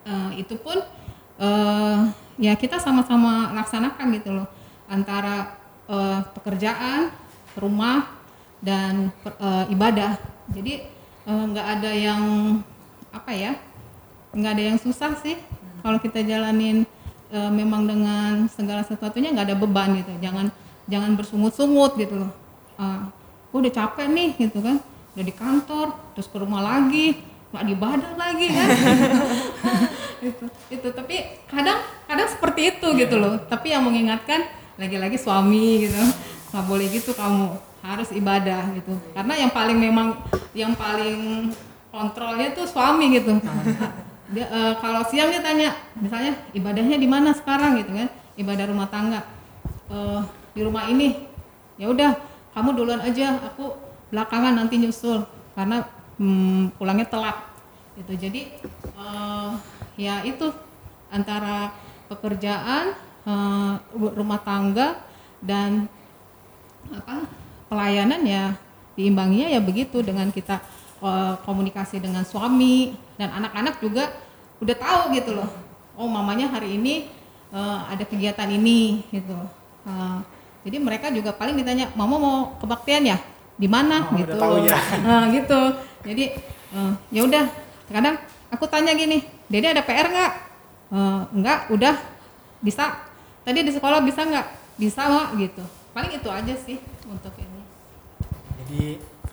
eh, 0.05 0.45
itu 0.45 0.61
pun 0.61 0.77
eh, 1.41 1.99
ya 2.37 2.53
kita 2.53 2.77
sama-sama 2.77 3.57
laksanakan 3.57 4.07
gitu 4.21 4.37
loh. 4.37 4.49
Antara 4.93 5.57
eh, 5.89 6.21
pekerjaan 6.37 7.09
rumah 7.57 8.12
dan 8.61 9.09
eh, 9.25 9.64
ibadah. 9.73 10.21
Jadi 10.53 10.93
nggak 11.27 11.67
ada 11.67 11.91
yang 11.91 12.23
apa 13.11 13.35
ya 13.35 13.59
nggak 14.31 14.53
ada 14.55 14.62
yang 14.62 14.79
susah 14.79 15.11
sih 15.19 15.35
kalau 15.83 15.99
kita 15.99 16.23
jalanin 16.23 16.87
eh, 17.33 17.51
memang 17.51 17.87
dengan 17.87 18.47
segala 18.51 18.83
sesuatunya 18.87 19.33
nggak 19.35 19.47
ada 19.53 19.57
beban 19.59 19.97
gitu. 19.99 20.12
Jangan 20.22 20.47
jangan 20.87 21.11
bersungut-sungut 21.18 21.99
gitu 21.99 22.27
loh. 22.27 22.33
Gua 23.51 23.59
udah 23.62 23.72
capek 23.72 24.07
nih 24.11 24.31
gitu 24.39 24.62
kan. 24.62 24.79
Udah 25.16 25.24
di 25.24 25.35
kantor 25.35 25.87
terus 26.12 26.29
ke 26.29 26.37
rumah 26.37 26.61
lagi 26.61 27.22
nggak 27.55 27.64
di 27.66 27.74
badan 27.79 28.14
lagi 28.18 28.47
kan. 28.53 28.68
Itu 30.16 30.49
itu 30.72 30.89
tapi 30.97 31.45
kadang 31.45 31.77
kadang 32.09 32.24
seperti 32.27 32.72
itu 32.72 32.89
gitu 32.97 33.20
loh. 33.20 33.37
Tapi 33.47 33.77
yang 33.77 33.85
mengingatkan 33.85 34.49
lagi-lagi 34.81 35.20
suami 35.20 35.87
gitu. 35.87 36.01
Nggak 36.51 36.64
boleh 36.64 36.87
gitu 36.89 37.12
kamu 37.12 37.53
harus 37.85 38.09
ibadah 38.16 38.64
gitu. 38.74 38.97
Karena 39.12 39.35
yang 39.37 39.53
paling 39.53 39.77
memang 39.77 40.16
yang 40.57 40.72
paling 40.72 41.53
kontrolnya 41.93 42.53
tuh 42.57 42.64
suami 42.68 43.12
gitu 43.16 43.41
dia 44.33 44.47
eh, 44.51 44.74
kalau 44.83 45.07
siang 45.07 45.31
dia 45.31 45.43
tanya 45.43 45.70
misalnya 45.95 46.35
ibadahnya 46.51 46.97
di 46.99 47.09
mana 47.09 47.31
sekarang 47.31 47.79
gitu 47.79 47.93
kan? 47.95 48.09
Ibadah 48.37 48.64
rumah 48.68 48.89
tangga. 48.91 49.20
Eh, 49.91 50.20
di 50.57 50.61
rumah 50.66 50.89
ini. 50.91 51.29
Ya 51.77 51.93
udah 51.93 52.16
kamu 52.57 52.72
duluan 52.72 53.03
aja 53.05 53.39
aku 53.39 53.77
belakangan 54.11 54.57
nanti 54.57 54.81
nyusul. 54.81 55.22
Karena 55.55 55.87
hmm, 56.18 56.74
pulangnya 56.77 57.07
telat 57.07 57.39
gitu. 58.01 58.12
Jadi 58.16 58.41
eh, 58.83 59.51
ya 59.97 60.27
itu 60.27 60.51
antara 61.09 61.72
pekerjaan 62.11 62.95
ru- 63.95 64.14
rumah 64.14 64.39
tangga 64.39 65.03
dan 65.43 65.91
apa 66.91 67.27
pelayanan 67.66 68.22
ya 68.22 68.55
diimbanginya 68.95 69.51
ya 69.51 69.61
begitu 69.61 70.01
dengan 70.01 70.31
kita 70.31 70.62
komunikasi 71.45 72.01
dengan 72.03 72.25
suami 72.27 72.97
dan 73.17 73.33
anak-anak 73.33 73.81
juga 73.81 74.13
udah 74.61 74.77
tahu 74.77 75.01
gitu 75.17 75.37
loh. 75.37 75.49
Oh 75.97 76.09
mamanya 76.09 76.53
hari 76.53 76.77
ini 76.77 77.09
eh, 77.53 77.79
ada 77.89 78.05
kegiatan 78.05 78.49
ini 78.49 79.05
gitu. 79.13 79.37
Eh, 79.87 80.19
jadi 80.67 80.77
mereka 80.83 81.15
juga 81.15 81.31
paling 81.31 81.55
ditanya 81.55 81.93
mama 81.95 82.17
mau 82.19 82.39
kebaktian 82.59 83.07
ya? 83.07 83.19
Di 83.57 83.71
mana? 83.71 84.11
Oh, 84.11 84.19
udah 84.19 84.27
gitu. 84.27 84.35
tahu 84.37 84.55
ya. 84.67 84.77
Nah, 85.05 85.23
gitu. 85.37 85.61
Jadi 86.05 86.25
eh, 86.75 86.93
ya 87.13 87.21
udah 87.25 87.45
kadang 87.87 88.17
aku 88.51 88.67
tanya 88.67 88.93
gini 88.93 89.23
dede 89.47 89.73
ada 89.73 89.83
PR 89.87 90.11
nggak? 90.11 90.33
Eh, 90.93 91.21
enggak 91.39 91.59
udah. 91.71 91.95
Bisa. 92.61 92.99
Tadi 93.47 93.63
di 93.63 93.71
sekolah 93.71 94.03
bisa 94.03 94.27
nggak? 94.27 94.47
Bisa 94.77 95.07
mak 95.07 95.39
gitu. 95.39 95.63
Paling 95.95 96.13
itu 96.19 96.29
aja 96.29 96.55
sih 96.59 96.77
untuk 97.07 97.33
ini. 97.39 97.63
Jadi 98.61 98.83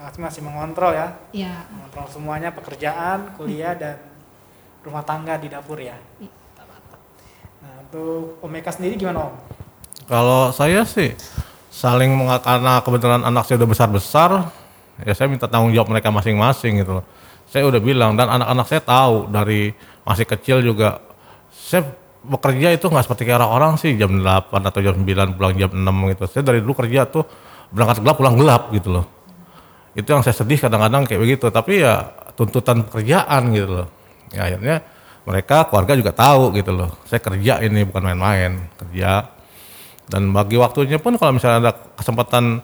Asmi 0.03 0.27
masih 0.27 0.43
mengontrol 0.43 0.91
ya, 0.91 1.15
ya 1.31 1.63
mengontrol 1.71 2.07
semuanya 2.11 2.51
pekerjaan, 2.51 3.33
kuliah 3.39 3.71
dan 3.71 3.95
rumah 4.83 5.03
tangga 5.07 5.39
di 5.39 5.47
dapur 5.47 5.79
ya. 5.79 5.95
Nah 7.63 7.73
untuk 7.87 8.37
Om 8.43 8.53
Eka 8.59 8.71
sendiri 8.75 8.99
gimana 8.99 9.31
Om? 9.31 9.35
Kalau 10.03 10.51
saya 10.51 10.83
sih 10.83 11.15
saling 11.71 12.11
karena 12.43 12.83
kebetulan 12.83 13.23
anak 13.23 13.47
saya 13.47 13.63
udah 13.63 13.69
besar-besar, 13.71 14.29
ya 15.07 15.13
saya 15.15 15.31
minta 15.31 15.47
tanggung 15.47 15.71
jawab 15.71 15.89
mereka 15.95 16.11
masing-masing 16.11 16.83
gitu 16.83 16.99
loh. 16.99 17.05
Saya 17.47 17.63
udah 17.69 17.79
bilang 17.79 18.19
dan 18.19 18.27
anak-anak 18.27 18.65
saya 18.67 18.81
tahu 18.83 19.31
dari 19.31 19.71
masih 20.03 20.25
kecil 20.27 20.59
juga 20.59 20.99
saya 21.53 21.87
bekerja 22.23 22.75
itu 22.75 22.87
nggak 22.87 23.03
seperti 23.07 23.23
kayak 23.27 23.39
orang-orang 23.39 23.79
sih 23.79 23.95
jam 23.95 24.15
8 24.19 24.51
atau 24.51 24.79
jam 24.83 24.95
9 24.95 25.37
pulang 25.39 25.53
jam 25.55 25.71
6 25.71 26.11
gitu. 26.11 26.23
Saya 26.27 26.43
dari 26.43 26.59
dulu 26.59 26.75
kerja 26.75 27.07
tuh 27.07 27.23
berangkat 27.71 28.03
gelap 28.03 28.15
pulang 28.19 28.35
gelap 28.35 28.63
gitu 28.75 28.89
loh. 28.99 29.05
Itu 29.93 30.09
yang 30.09 30.25
saya 30.25 30.33
sedih 30.33 30.57
kadang-kadang 30.57 31.05
kayak 31.05 31.21
begitu, 31.21 31.53
tapi 31.53 31.85
ya 31.85 32.09
tuntutan 32.33 32.81
pekerjaan 32.85 33.53
gitu 33.53 33.69
loh. 33.69 33.87
Ya 34.33 34.49
akhirnya 34.49 34.81
mereka 35.23 35.69
keluarga 35.69 35.93
juga 35.93 36.11
tahu 36.11 36.51
gitu 36.57 36.71
loh. 36.73 36.89
Saya 37.05 37.21
kerja 37.21 37.61
ini 37.61 37.85
bukan 37.85 38.01
main-main, 38.11 38.73
kerja. 38.75 39.29
Dan 40.09 40.35
bagi 40.35 40.59
waktunya 40.59 40.99
pun 40.99 41.15
kalau 41.15 41.37
misalnya 41.37 41.69
ada 41.69 41.73
kesempatan 41.95 42.59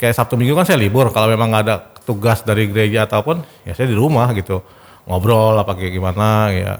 kayak 0.00 0.16
Sabtu 0.16 0.34
Minggu 0.34 0.56
kan 0.56 0.66
saya 0.66 0.80
libur. 0.80 1.12
Kalau 1.12 1.28
memang 1.30 1.52
ada 1.54 1.92
tugas 2.02 2.42
dari 2.42 2.66
gereja 2.66 3.06
ataupun 3.06 3.44
ya 3.68 3.76
saya 3.76 3.92
di 3.92 3.96
rumah 3.96 4.32
gitu. 4.32 4.64
Ngobrol 5.06 5.54
apa 5.60 5.76
kayak 5.76 5.92
gimana 5.94 6.50
ya. 6.50 6.74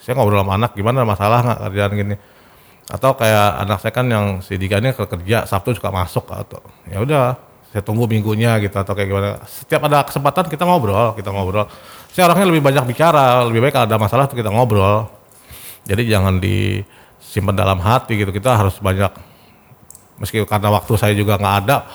Saya 0.00 0.16
ngobrol 0.16 0.40
sama 0.40 0.56
anak 0.56 0.72
gimana 0.72 1.04
masalah 1.04 1.38
nggak 1.44 1.60
kerjaan 1.70 1.92
gini. 1.92 2.16
Atau 2.90 3.14
kayak 3.14 3.62
anak 3.62 3.78
saya 3.84 3.92
kan 3.94 4.06
yang 4.10 4.26
si 4.42 4.58
kerja 4.58 5.38
Sabtu 5.46 5.78
suka 5.78 5.94
masuk 5.94 6.26
atau 6.26 6.58
ya 6.90 6.98
udah 6.98 7.49
saya 7.70 7.82
tunggu 7.86 8.10
minggunya 8.10 8.58
gitu 8.58 8.74
atau 8.74 8.92
kayak 8.98 9.08
gimana. 9.08 9.30
Setiap 9.46 9.86
ada 9.86 10.02
kesempatan 10.02 10.50
kita 10.50 10.66
ngobrol 10.66 11.14
kita 11.14 11.30
ngobrol. 11.30 11.70
Saya 12.10 12.26
orangnya 12.26 12.50
lebih 12.50 12.62
banyak 12.66 12.84
bicara 12.90 13.46
lebih 13.46 13.62
baik 13.62 13.78
kalau 13.78 13.86
ada 13.86 13.98
masalah 13.98 14.24
tuh 14.26 14.34
kita 14.34 14.50
ngobrol. 14.50 15.06
Jadi 15.86 16.10
jangan 16.10 16.42
disimpan 16.42 17.54
dalam 17.54 17.78
hati 17.78 18.18
gitu 18.18 18.34
kita 18.34 18.58
harus 18.58 18.74
banyak 18.82 19.14
meski 20.18 20.42
karena 20.44 20.68
waktu 20.74 20.92
saya 20.98 21.14
juga 21.14 21.38
nggak 21.40 21.56
ada 21.64 21.86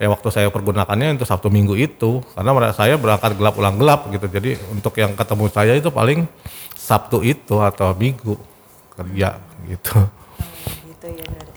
ya 0.00 0.08
waktu 0.10 0.28
saya 0.32 0.48
pergunakannya 0.48 1.20
untuk 1.20 1.28
Sabtu 1.28 1.52
Minggu 1.52 1.76
itu. 1.76 2.24
Karena 2.32 2.72
saya 2.72 2.96
berangkat 2.96 3.36
gelap 3.36 3.54
ulang 3.60 3.76
gelap 3.76 4.08
gitu. 4.08 4.26
Jadi 4.32 4.56
untuk 4.72 4.96
yang 4.96 5.12
ketemu 5.12 5.44
saya 5.52 5.76
itu 5.76 5.92
paling 5.92 6.24
Sabtu 6.72 7.20
itu 7.20 7.60
atau 7.60 7.92
Minggu 7.92 8.40
kerja 8.96 9.36
gitu. 9.68 9.92
Oh, 10.00 10.08
gitu 10.88 11.08
ya 11.20 11.47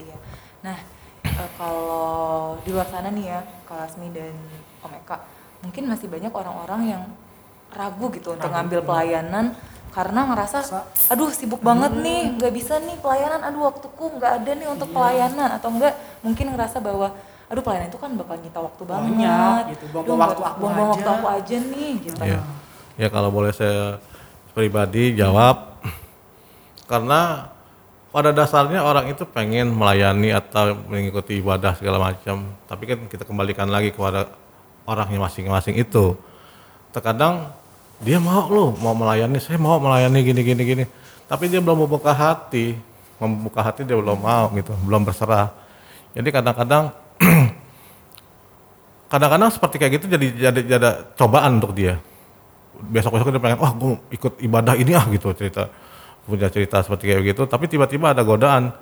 eh, 1.42 1.50
kalau 1.58 2.56
di 2.62 2.70
luar 2.70 2.86
sana 2.86 3.10
nih 3.10 3.26
ya, 3.26 3.40
Kak 3.66 3.78
Lasmi 3.82 4.14
dan 4.14 4.36
Om 4.86 4.94
Eka, 5.02 5.18
mungkin 5.66 5.84
masih 5.90 6.08
banyak 6.08 6.30
orang-orang 6.30 6.82
yang 6.86 7.04
ragu 7.72 8.08
gitu 8.14 8.36
untuk 8.36 8.52
ngambil 8.52 8.84
pelayanan 8.84 9.56
karena 9.92 10.24
ngerasa, 10.24 10.64
aduh 11.12 11.32
sibuk 11.36 11.60
banget 11.60 11.92
nih, 12.00 12.40
nggak 12.40 12.54
bisa 12.56 12.80
nih 12.80 12.96
pelayanan, 13.04 13.44
aduh 13.44 13.68
waktuku 13.68 14.06
nggak 14.16 14.32
ada 14.40 14.52
nih 14.56 14.68
untuk 14.72 14.88
pelayanan. 14.96 15.50
Atau 15.60 15.68
enggak 15.76 16.00
mungkin 16.24 16.56
ngerasa 16.56 16.80
bahwa 16.80 17.12
aduh 17.52 17.60
pelayanan 17.60 17.92
itu 17.92 18.00
kan 18.00 18.12
bakal 18.16 18.36
nyita 18.40 18.60
waktu 18.64 18.84
banget, 18.88 19.12
Banyak 19.12 19.64
gitu, 19.76 19.86
buang-buang 19.92 20.20
waktu 20.24 20.44
aku 20.48 20.64
waktu 20.64 21.04
aja. 21.04 21.12
aku 21.12 21.28
aja 21.28 21.58
nih 21.60 21.92
gitu. 22.00 22.24
ya 22.24 22.40
ya 22.96 23.08
kalau 23.12 23.28
boleh 23.28 23.52
saya 23.52 24.00
pribadi 24.56 25.16
jawab 25.20 25.80
karena 26.92 27.52
pada 28.12 28.36
dasarnya 28.36 28.84
orang 28.84 29.08
itu 29.08 29.24
pengen 29.24 29.72
melayani 29.72 30.36
atau 30.36 30.76
mengikuti 30.92 31.40
ibadah 31.40 31.80
segala 31.80 32.12
macam. 32.12 32.44
Tapi 32.68 32.84
kan 32.84 33.00
kita 33.08 33.24
kembalikan 33.24 33.72
lagi 33.72 33.96
kepada 33.96 34.28
orangnya 34.84 35.24
masing-masing 35.24 35.80
itu. 35.80 36.20
Terkadang 36.92 37.56
dia 38.04 38.20
mau 38.20 38.52
loh 38.52 38.76
mau 38.76 38.92
melayani. 38.92 39.40
Saya 39.40 39.56
mau 39.56 39.80
melayani 39.80 40.20
gini 40.28 40.42
gini 40.44 40.64
gini. 40.68 40.86
Tapi 41.32 41.48
dia 41.48 41.64
belum 41.64 41.88
membuka 41.88 42.12
hati. 42.12 42.76
Membuka 43.16 43.64
hati 43.64 43.88
dia 43.88 43.96
belum 43.96 44.20
mau 44.20 44.52
gitu 44.60 44.76
belum 44.84 45.08
berserah. 45.08 45.56
Jadi 46.12 46.28
kadang-kadang 46.36 46.92
kadang-kadang 49.12 49.50
seperti 49.56 49.76
kayak 49.80 49.92
gitu 50.04 50.06
jadi 50.12 50.28
jadi 50.52 50.62
jadi 50.68 50.90
cobaan 51.16 51.64
untuk 51.64 51.72
dia. 51.72 51.96
Besok 52.92 53.16
besok 53.16 53.32
dia 53.32 53.40
pengen 53.40 53.56
wah 53.64 53.72
gue 53.72 53.96
ikut 54.20 54.44
ibadah 54.44 54.76
ini 54.76 54.92
ah 55.00 55.08
gitu 55.08 55.32
cerita 55.32 55.72
punya 56.26 56.48
cerita 56.54 56.82
seperti 56.86 57.10
kayak 57.10 57.34
gitu 57.34 57.44
tapi 57.50 57.66
tiba-tiba 57.66 58.14
ada 58.14 58.22
godaan. 58.22 58.74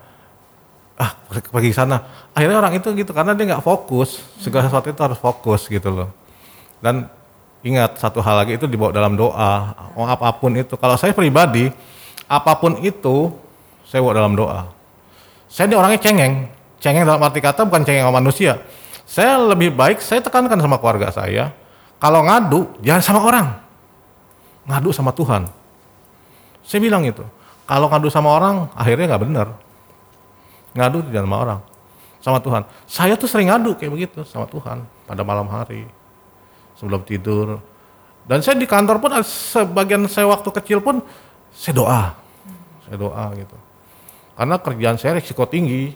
Ah 0.99 1.15
pergi 1.31 1.71
sana. 1.71 2.03
Akhirnya 2.35 2.59
orang 2.59 2.75
itu 2.75 2.91
gitu 2.91 3.15
karena 3.15 3.31
dia 3.31 3.55
nggak 3.55 3.63
fokus 3.63 4.19
segala 4.43 4.67
sesuatu 4.67 4.91
itu 4.91 4.99
harus 4.99 5.19
fokus 5.19 5.71
gitu 5.71 5.87
loh. 5.87 6.09
Dan 6.83 7.07
ingat 7.63 7.99
satu 7.99 8.19
hal 8.19 8.43
lagi 8.43 8.59
itu 8.59 8.67
dibawa 8.67 8.91
dalam 8.91 9.15
doa. 9.15 9.75
Mau 9.95 10.03
apa 10.03 10.27
pun 10.35 10.51
itu 10.59 10.75
kalau 10.75 10.99
saya 10.99 11.15
pribadi 11.15 11.71
apa 12.27 12.51
pun 12.59 12.83
itu 12.83 13.31
saya 13.87 14.03
bawa 14.03 14.13
dalam 14.19 14.35
doa. 14.35 14.67
Saya 15.47 15.71
ini 15.71 15.75
orangnya 15.79 15.99
cengeng. 16.03 16.51
Cengeng 16.83 17.07
dalam 17.07 17.23
arti 17.23 17.39
kata 17.39 17.63
bukan 17.63 17.87
cengeng 17.87 18.03
sama 18.03 18.19
manusia. 18.19 18.59
Saya 19.07 19.39
lebih 19.39 19.71
baik 19.71 20.03
saya 20.03 20.19
tekankan 20.19 20.59
sama 20.59 20.77
keluarga 20.83 21.09
saya 21.15 21.55
kalau 21.95 22.27
ngadu 22.27 22.67
jangan 22.83 23.01
sama 23.01 23.19
orang. 23.23 23.47
Ngadu 24.67 24.91
sama 24.91 25.15
Tuhan 25.15 25.58
saya 26.69 26.85
bilang 26.85 27.01
itu. 27.01 27.25
Kalau 27.65 27.89
ngadu 27.89 28.13
sama 28.13 28.29
orang 28.29 28.69
akhirnya 28.77 29.09
nggak 29.09 29.23
benar. 29.25 29.47
Ngadu 30.77 31.01
jangan 31.09 31.25
sama 31.25 31.37
orang. 31.41 31.59
Sama 32.21 32.37
Tuhan. 32.45 32.61
Saya 32.85 33.13
tuh 33.17 33.25
sering 33.25 33.49
ngadu 33.49 33.73
kayak 33.73 33.89
begitu 33.89 34.21
sama 34.21 34.45
Tuhan 34.45 34.85
pada 35.09 35.25
malam 35.25 35.49
hari 35.49 35.89
sebelum 36.77 37.01
tidur. 37.01 37.57
Dan 38.29 38.45
saya 38.45 38.53
di 38.61 38.69
kantor 38.69 39.01
pun 39.01 39.09
sebagian 39.25 40.05
saya 40.05 40.29
waktu 40.29 40.49
kecil 40.61 40.77
pun 40.85 41.01
saya 41.49 41.73
doa. 41.73 42.03
Saya 42.85 43.01
doa 43.01 43.25
gitu. 43.33 43.57
Karena 44.37 44.55
kerjaan 44.61 44.97
saya 45.01 45.17
risiko 45.17 45.49
tinggi. 45.49 45.89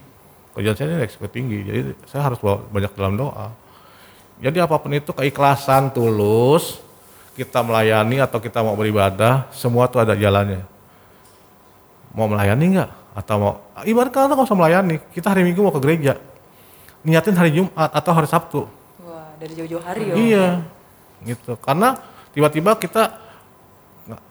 Kerjaan 0.58 0.74
saya 0.74 0.88
ini 0.90 1.06
risiko 1.06 1.30
tinggi. 1.30 1.62
Jadi 1.62 1.80
saya 2.10 2.34
harus 2.34 2.42
banyak 2.42 2.98
dalam 2.98 3.14
doa. 3.14 3.54
Jadi 4.42 4.58
apa 4.58 4.82
pun 4.82 4.90
itu 4.90 5.14
keikhlasan 5.14 5.94
tulus 5.94 6.82
kita 7.34 7.66
melayani 7.66 8.22
atau 8.22 8.38
kita 8.38 8.62
mau 8.62 8.78
beribadah 8.78 9.50
semua 9.50 9.90
tuh 9.90 10.06
ada 10.06 10.14
jalannya. 10.14 10.62
Mau 12.14 12.30
melayani 12.30 12.78
nggak? 12.78 12.90
Atau 13.18 13.36
mau 13.42 13.52
ibarat 13.86 14.14
kata 14.14 14.38
usah 14.38 14.58
melayani. 14.58 15.02
Kita 15.10 15.34
hari 15.34 15.42
minggu 15.42 15.66
mau 15.66 15.74
ke 15.74 15.82
gereja. 15.82 16.14
Niatin 17.02 17.34
hari 17.36 17.52
Jumat 17.52 17.90
atau 17.90 18.12
hari 18.14 18.30
Sabtu. 18.30 18.70
Wah, 19.04 19.34
dari 19.42 19.54
jauh-jauh 19.58 19.82
hari 19.82 20.02
ya. 20.08 20.16
iya 20.16 20.48
gitu. 21.26 21.58
Karena 21.58 21.98
tiba-tiba 22.32 22.78
kita 22.78 23.18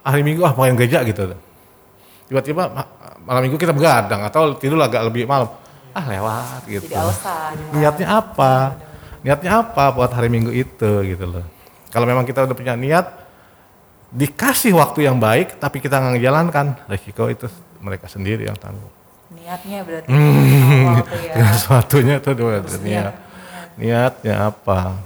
hari 0.06 0.22
minggu 0.22 0.46
ah 0.46 0.54
main 0.54 0.78
gereja 0.78 1.02
gitu. 1.02 1.34
Tiba-tiba 2.30 2.70
ma- 2.70 2.90
malam 3.26 3.50
minggu 3.50 3.58
kita 3.58 3.74
begadang 3.74 4.22
atau 4.24 4.54
tidur 4.54 4.78
agak 4.78 5.02
lebih 5.10 5.26
malam. 5.26 5.50
Ah 5.92 6.06
lewat 6.06 6.64
gitu. 6.70 6.86
Jadi 6.86 6.96
alasan. 6.96 7.52
niatnya 7.74 8.06
apa? 8.08 8.78
Niatnya 9.26 9.50
apa 9.58 9.90
buat 9.90 10.10
hari 10.14 10.30
minggu 10.32 10.50
itu 10.54 10.90
gitu 11.02 11.26
loh 11.28 11.51
kalau 11.92 12.02
memang 12.02 12.24
kita 12.24 12.42
udah 12.42 12.56
punya 12.56 12.74
niat 12.74 13.06
dikasih 14.08 14.72
waktu 14.72 15.04
yang 15.04 15.16
baik 15.16 15.56
tapi 15.56 15.78
kita 15.78 15.96
nggak 15.96 16.12
ngejalankan 16.16 16.66
resiko 16.84 17.28
itu 17.28 17.46
mereka 17.78 18.08
sendiri 18.08 18.44
yang 18.44 18.56
tanggung 18.56 18.90
Niatnya 19.32 19.80
berarti 19.80 20.12
Hmm. 20.12 21.00
ya. 21.00 21.32
Sesuatunya 21.56 22.20
itu 22.20 22.30
dua 22.32 22.60
niat 22.60 22.80
niat. 22.84 23.14
niatnya 23.76 24.34
apa 24.48 25.00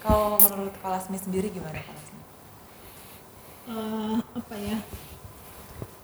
Kalau 0.00 0.36
menurut 0.38 0.72
Kalasmi 0.80 1.16
sendiri 1.16 1.48
gimana 1.48 1.76
Kalasmi? 1.76 2.18
Eh, 3.64 4.16
apa 4.20 4.54
ya 4.56 4.78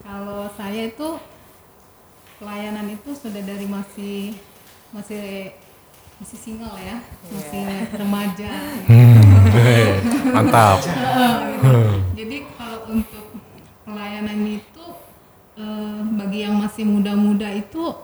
kalau 0.01 0.49
saya 0.53 0.89
itu 0.89 1.09
pelayanan 2.37 2.89
itu 2.91 3.13
sudah 3.13 3.41
dari 3.41 3.65
masih 3.65 4.33
masih 4.91 5.53
masih 6.21 6.37
single 6.37 6.77
ya? 6.77 7.01
Masih 7.33 7.65
remaja. 7.97 8.53
Mantap. 10.37 10.79
Jadi 12.21 12.37
kalau 12.61 12.81
untuk 12.93 13.25
pelayanan 13.89 14.41
itu 14.45 14.85
eh, 15.57 16.01
bagi 16.21 16.45
yang 16.45 16.61
masih 16.61 16.85
muda-muda 16.85 17.49
itu 17.57 17.97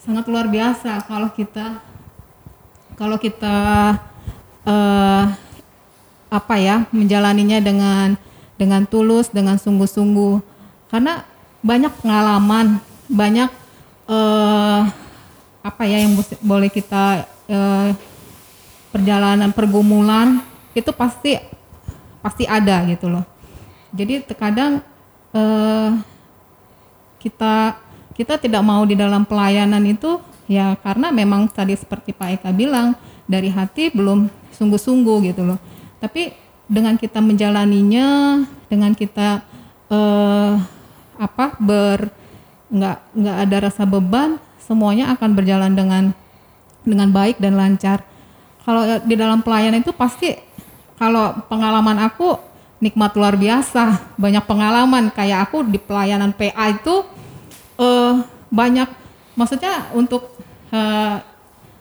sangat 0.00 0.24
luar 0.32 0.48
biasa 0.48 1.04
kalau 1.04 1.28
kita 1.28 1.84
kalau 2.96 3.20
kita 3.20 3.56
eh, 4.64 5.24
apa 6.32 6.54
ya 6.56 6.88
menjalaninya 6.96 7.60
dengan 7.60 8.16
dengan 8.56 8.88
tulus 8.88 9.28
dengan 9.28 9.60
sungguh-sungguh. 9.60 10.40
Karena 10.88 11.28
banyak 11.60 11.92
pengalaman 12.00 12.80
banyak 13.04 13.52
eh, 14.08 14.82
apa 15.60 15.82
ya 15.84 16.08
yang 16.08 16.16
boleh 16.40 16.72
kita 16.72 17.28
eh, 17.50 17.90
perjalanan 18.94 19.50
pergumulan 19.50 20.42
itu 20.72 20.90
pasti 20.94 21.34
pasti 22.22 22.46
ada 22.46 22.86
gitu 22.86 23.10
loh. 23.10 23.26
Jadi 23.90 24.22
terkadang 24.22 24.78
eh, 25.34 25.90
kita 27.18 27.74
kita 28.14 28.38
tidak 28.38 28.62
mau 28.62 28.86
di 28.86 28.94
dalam 28.94 29.26
pelayanan 29.26 29.82
itu 29.82 30.22
ya 30.46 30.78
karena 30.78 31.10
memang 31.10 31.50
tadi 31.50 31.74
seperti 31.74 32.14
Pak 32.14 32.40
Eka 32.40 32.50
bilang 32.54 32.94
dari 33.26 33.50
hati 33.50 33.90
belum 33.90 34.30
sungguh-sungguh 34.54 35.34
gitu 35.34 35.42
loh. 35.46 35.58
Tapi 35.98 36.34
dengan 36.70 36.94
kita 36.94 37.18
menjalaninya 37.18 38.40
dengan 38.70 38.94
kita 38.94 39.42
eh, 39.90 40.54
apa 41.18 41.58
ber 41.58 42.14
nggak 42.70 42.98
nggak 43.18 43.36
ada 43.42 43.56
rasa 43.66 43.82
beban 43.82 44.38
semuanya 44.62 45.10
akan 45.18 45.34
berjalan 45.34 45.74
dengan 45.74 46.04
dengan 46.86 47.08
baik 47.12 47.38
dan 47.42 47.56
lancar. 47.56 48.04
Kalau 48.64 49.00
di 49.02 49.14
dalam 49.16 49.40
pelayanan 49.40 49.80
itu 49.80 49.92
pasti 49.96 50.36
kalau 51.00 51.32
pengalaman 51.48 51.96
aku 52.04 52.36
nikmat 52.80 53.12
luar 53.16 53.34
biasa 53.36 54.14
banyak 54.20 54.44
pengalaman. 54.44 55.08
Kayak 55.12 55.48
aku 55.50 55.64
di 55.64 55.80
pelayanan 55.80 56.32
PA 56.36 56.66
itu 56.72 57.04
eh, 57.80 58.14
banyak 58.52 58.88
maksudnya 59.36 59.88
untuk 59.96 60.36
eh, 60.70 61.16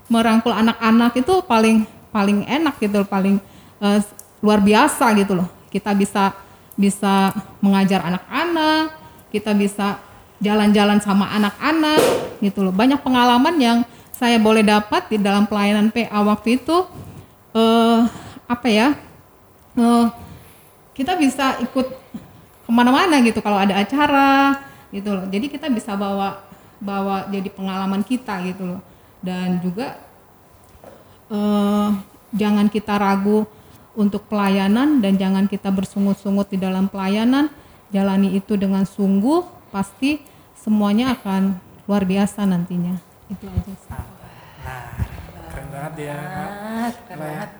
merangkul 0.09 0.55
anak-anak 0.55 1.13
itu 1.19 1.43
paling 1.45 1.85
paling 2.09 2.47
enak 2.47 2.79
gitu 2.81 3.05
paling 3.05 3.37
eh, 3.83 3.99
luar 4.39 4.59
biasa 4.63 5.11
gitu 5.19 5.37
loh. 5.39 5.47
Kita 5.69 5.93
bisa 5.93 6.31
bisa 6.79 7.35
mengajar 7.59 8.07
anak-anak 8.07 8.99
kita 9.29 9.53
bisa 9.53 10.01
jalan-jalan 10.41 10.97
sama 11.01 11.29
anak-anak 11.33 12.01
gitu 12.41 12.65
loh. 12.65 12.73
Banyak 12.73 13.01
pengalaman 13.01 13.55
yang 13.61 13.77
saya 14.19 14.35
boleh 14.35 14.67
dapat 14.67 15.07
di 15.07 15.15
dalam 15.15 15.47
pelayanan 15.47 15.95
PA 15.95 16.19
waktu 16.27 16.59
itu 16.59 16.83
eh 17.55 18.03
apa 18.51 18.67
ya 18.67 18.99
eh, 19.79 20.05
kita 20.91 21.15
bisa 21.15 21.55
ikut 21.63 21.87
ke 22.67 22.69
mana-mana 22.69 23.23
gitu 23.23 23.39
kalau 23.39 23.55
ada 23.55 23.79
acara 23.79 24.59
gitu 24.91 25.15
loh. 25.15 25.25
Jadi 25.31 25.47
kita 25.47 25.71
bisa 25.71 25.95
bawa 25.95 26.43
bawa 26.83 27.31
jadi 27.31 27.47
pengalaman 27.47 28.03
kita 28.03 28.43
gitu 28.43 28.75
loh. 28.75 28.81
Dan 29.23 29.63
juga 29.63 29.95
eh, 31.31 31.89
jangan 32.35 32.67
kita 32.67 32.99
ragu 32.99 33.47
untuk 33.95 34.27
pelayanan 34.27 34.99
dan 34.99 35.15
jangan 35.15 35.47
kita 35.47 35.71
bersungut-sungut 35.71 36.51
di 36.51 36.59
dalam 36.59 36.91
pelayanan. 36.91 37.47
Jalani 37.89 38.37
itu 38.37 38.53
dengan 38.53 38.85
sungguh 38.85 39.71
pasti 39.73 40.21
semuanya 40.53 41.17
akan 41.17 41.57
luar 41.89 42.05
biasa 42.05 42.45
nantinya 42.45 43.08
itu 43.29 43.45
aja 43.45 43.73
sih. 43.73 43.89
Nah, 44.59 44.85
keren 45.47 45.67
banget 45.69 45.93
ya. 46.03 46.17
Kak. 46.17 46.49
Ah, 46.49 46.89
keren 47.05 47.17
Nah, 47.17 47.25
banget. 47.25 47.51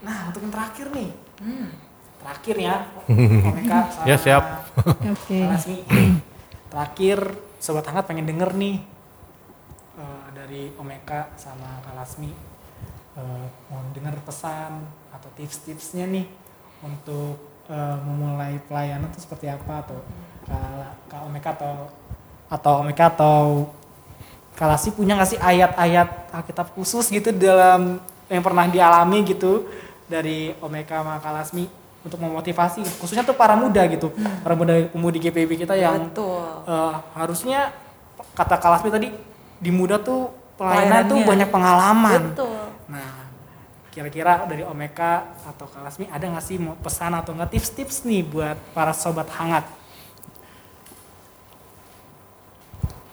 Nah, 0.00 0.18
untuk 0.30 0.40
yang 0.40 0.52
terakhir 0.52 0.86
nih. 0.90 1.10
Hmm. 1.40 1.68
Terakhir 2.20 2.56
ya. 2.56 2.76
Omeka 3.50 3.78
sama 3.90 4.04
Ya, 4.04 4.16
siap. 4.16 4.44
oke 4.84 5.38
Lasmi. 5.46 5.78
Terakhir 6.70 7.18
sobat 7.58 7.84
hangat 7.84 8.04
pengen 8.06 8.24
denger 8.24 8.54
nih 8.54 8.76
eh, 9.96 10.24
dari 10.32 10.62
Omeka 10.74 11.34
sama 11.34 11.82
Kalasmi 11.82 12.30
eh, 13.16 13.46
mau 13.68 13.80
denger 13.90 14.16
pesan 14.22 14.80
atau 15.10 15.28
tips-tipsnya 15.34 16.06
nih 16.06 16.24
untuk 16.80 17.36
eh, 17.66 17.96
memulai 18.00 18.56
pelayanan 18.64 19.10
itu 19.10 19.20
seperti 19.20 19.50
apa 19.50 19.82
atau 19.82 19.98
Kak, 20.46 20.88
Kak 21.06 21.22
Omeka 21.26 21.50
atau 21.54 21.74
atau 22.48 22.72
Omeka 22.80 23.04
atau 23.12 23.68
Kalasi 24.60 24.92
punya 24.92 25.16
nggak 25.16 25.30
sih 25.32 25.40
ayat-ayat 25.40 26.36
Alkitab 26.36 26.76
khusus 26.76 27.08
gitu 27.08 27.32
dalam 27.32 27.96
yang 28.28 28.44
pernah 28.44 28.68
dialami 28.68 29.24
gitu 29.24 29.64
dari 30.04 30.52
Omeka 30.60 31.00
sama 31.00 31.16
Kalasmi 31.16 31.64
untuk 32.04 32.20
memotivasi? 32.20 32.84
Khususnya 33.00 33.24
tuh 33.24 33.32
para 33.32 33.56
muda 33.56 33.80
gitu 33.88 34.12
para 34.44 34.52
muda 34.52 34.84
pemudi 34.92 35.16
GPB 35.16 35.64
kita 35.64 35.80
yang 35.80 36.12
Betul. 36.12 36.44
eh, 36.68 36.94
harusnya 37.16 37.72
kata 38.36 38.60
Kalasmi 38.60 38.92
tadi 38.92 39.08
di 39.56 39.70
muda 39.72 39.96
tuh 39.96 40.28
pelayanan 40.60 41.08
tuh 41.08 41.24
banyak 41.24 41.48
pengalaman. 41.48 42.20
Betul. 42.36 42.60
nah 42.84 43.32
kira-kira 43.90 44.44
dari 44.44 44.60
Omeka 44.60 45.40
atau 45.48 45.64
Kalasmi 45.72 46.04
ada 46.12 46.20
nggak 46.28 46.44
sih 46.44 46.60
pesan 46.84 47.16
atau 47.16 47.32
nggak 47.32 47.48
tips-tips 47.56 48.04
nih 48.04 48.28
buat 48.28 48.60
para 48.76 48.92
sobat 48.92 49.32
hangat 49.34 49.64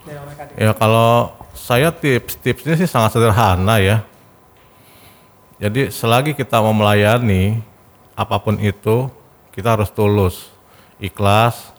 dari. 0.08 0.56
Ya 0.56 0.72
kalau 0.72 1.36
saya 1.52 1.92
tips-tipsnya 1.92 2.80
sih 2.80 2.88
sangat 2.88 3.20
sederhana 3.20 3.78
ya. 3.84 4.08
Jadi 5.58 5.90
selagi 5.90 6.38
kita 6.38 6.62
mau 6.62 6.72
melayani 6.72 7.60
apa 8.14 8.38
pun 8.38 8.62
itu, 8.62 9.10
kita 9.52 9.76
harus 9.76 9.90
tulus, 9.92 10.48
ikhlas. 11.02 11.76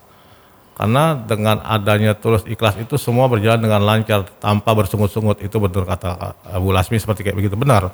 Karena 0.78 1.18
dengan 1.18 1.58
adanya 1.66 2.14
tulus 2.14 2.46
ikhlas 2.46 2.78
itu 2.78 2.94
semua 2.94 3.26
berjalan 3.26 3.58
dengan 3.58 3.82
lancar 3.82 4.30
tanpa 4.38 4.74
bersungut-sungut. 4.78 5.42
Itu 5.42 5.58
betul 5.58 5.82
kata 5.82 6.38
Bu 6.62 6.70
Lasmi 6.70 7.02
seperti 7.02 7.26
kayak 7.26 7.38
begitu 7.38 7.58
benar. 7.58 7.90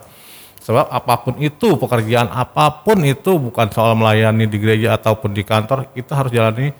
Sebab 0.64 0.88
apa 0.88 1.14
pun 1.20 1.36
itu 1.40 1.76
pekerjaan 1.76 2.32
apa 2.32 2.84
pun 2.84 3.00
itu 3.04 3.36
bukan 3.36 3.68
soal 3.68 3.92
melayani 3.92 4.48
di 4.48 4.56
gereja 4.56 4.96
ataupun 4.96 5.36
di 5.36 5.44
kantor, 5.44 5.92
kita 5.92 6.12
harus 6.16 6.32
jalani 6.32 6.72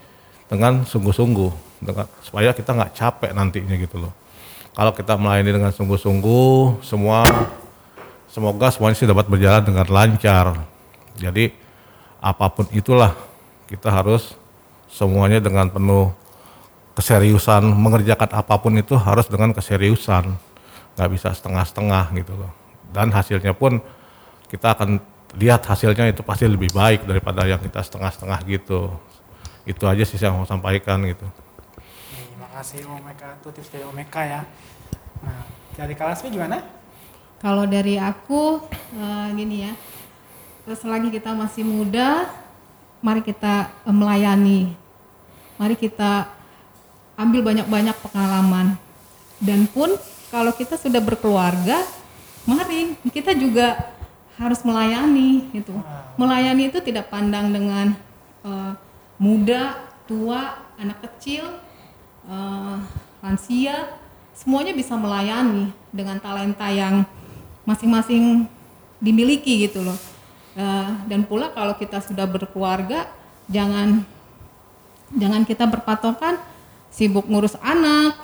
dengan 0.48 0.88
sungguh-sungguh 0.88 1.73
dengan 1.84 2.08
supaya 2.24 2.50
kita 2.56 2.72
nggak 2.72 2.92
capek 2.96 3.30
nantinya 3.36 3.76
gitu 3.76 4.00
loh. 4.00 4.12
Kalau 4.74 4.90
kita 4.90 5.14
melayani 5.14 5.54
dengan 5.54 5.70
sungguh-sungguh, 5.70 6.82
semua 6.82 7.22
semoga 8.26 8.74
semuanya 8.74 8.96
sih 8.98 9.06
dapat 9.06 9.30
berjalan 9.30 9.62
dengan 9.62 9.86
lancar. 9.86 10.58
Jadi 11.14 11.54
apa 12.18 12.50
pun 12.50 12.66
itulah 12.74 13.14
kita 13.70 13.92
harus 13.92 14.34
semuanya 14.90 15.38
dengan 15.38 15.70
penuh 15.70 16.10
keseriusan 16.98 17.70
mengerjakan 17.70 18.30
apa 18.34 18.54
pun 18.58 18.74
itu 18.74 18.98
harus 18.98 19.30
dengan 19.30 19.54
keseriusan, 19.54 20.34
nggak 20.98 21.10
bisa 21.10 21.30
setengah-setengah 21.34 22.10
gitu 22.18 22.34
loh. 22.34 22.50
Dan 22.90 23.14
hasilnya 23.14 23.54
pun 23.54 23.78
kita 24.50 24.74
akan 24.74 25.02
lihat 25.34 25.66
hasilnya 25.66 26.14
itu 26.14 26.22
pasti 26.22 26.46
lebih 26.46 26.70
baik 26.70 27.06
daripada 27.06 27.42
yang 27.46 27.58
kita 27.58 27.82
setengah-setengah 27.82 28.38
gitu. 28.46 28.90
Itu 29.66 29.86
aja 29.90 30.06
sih 30.06 30.18
yang 30.18 30.38
mau 30.38 30.46
sampaikan 30.46 31.02
gitu. 31.02 31.26
Nih, 32.54 32.62
makasih 32.62 32.86
Omeka, 32.86 33.34
itu 33.34 33.48
tips 33.50 33.70
dari 33.74 33.82
Omeka 33.82 34.22
ya. 34.22 34.46
Nah, 35.26 35.42
dari 35.74 35.90
Kalasmi 35.98 36.30
gimana? 36.30 36.62
Kalau 37.42 37.66
dari 37.66 37.98
aku 37.98 38.62
eh, 38.94 39.26
gini 39.34 39.66
ya, 39.66 39.74
selagi 40.70 41.10
kita 41.10 41.34
masih 41.34 41.66
muda, 41.66 42.30
mari 43.02 43.26
kita 43.26 43.74
eh, 43.82 43.90
melayani, 43.90 44.70
mari 45.58 45.74
kita 45.74 46.30
ambil 47.18 47.42
banyak-banyak 47.42 47.96
pengalaman. 48.06 48.78
Dan 49.42 49.66
pun 49.66 49.90
kalau 50.30 50.54
kita 50.54 50.78
sudah 50.78 51.02
berkeluarga, 51.02 51.82
mari 52.46 52.94
kita 53.10 53.34
juga 53.34 53.98
harus 54.38 54.62
melayani 54.62 55.50
gitu. 55.50 55.74
Melayani 56.14 56.70
itu 56.70 56.78
tidak 56.78 57.10
pandang 57.10 57.50
dengan 57.50 57.98
eh, 58.46 58.72
muda, 59.18 59.74
tua, 60.06 60.62
anak 60.78 61.02
kecil, 61.02 61.63
eh, 62.24 62.76
lansia, 63.20 63.76
semuanya 64.32 64.72
bisa 64.72 64.94
melayani 64.94 65.70
dengan 65.88 66.18
talenta 66.18 66.68
yang 66.68 67.04
masing-masing 67.62 68.44
dimiliki 68.98 69.64
gitu 69.64 69.80
loh. 69.80 69.98
Eh, 70.54 70.90
dan 71.06 71.24
pula 71.24 71.50
kalau 71.50 71.74
kita 71.74 71.98
sudah 71.98 72.24
berkeluarga, 72.24 73.08
jangan 73.46 74.04
jangan 75.10 75.42
kita 75.42 75.64
berpatokan 75.64 76.38
sibuk 76.88 77.26
ngurus 77.26 77.58
anak, 77.58 78.14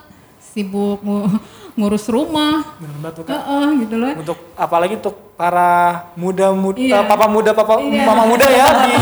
sibuk 0.41 1.03
ngu- 1.03 1.39
ngurus 1.75 2.07
rumah, 2.07 2.67
Benar 2.77 3.11
tuh 3.11 3.25
Kak. 3.25 3.35
Heeh, 3.35 3.67
gitu 3.83 3.95
loh. 3.97 4.13
Untuk 4.15 4.39
apalagi 4.55 4.95
untuk 4.97 5.17
para 5.35 5.71
muda-muda, 6.15 6.77
Iya. 6.77 7.07
papa 7.07 7.27
muda, 7.27 7.51
papa 7.51 7.81
Iya. 7.81 8.05
mama 8.05 8.25
muda 8.27 8.47
ya 8.47 8.67
di 8.85 8.93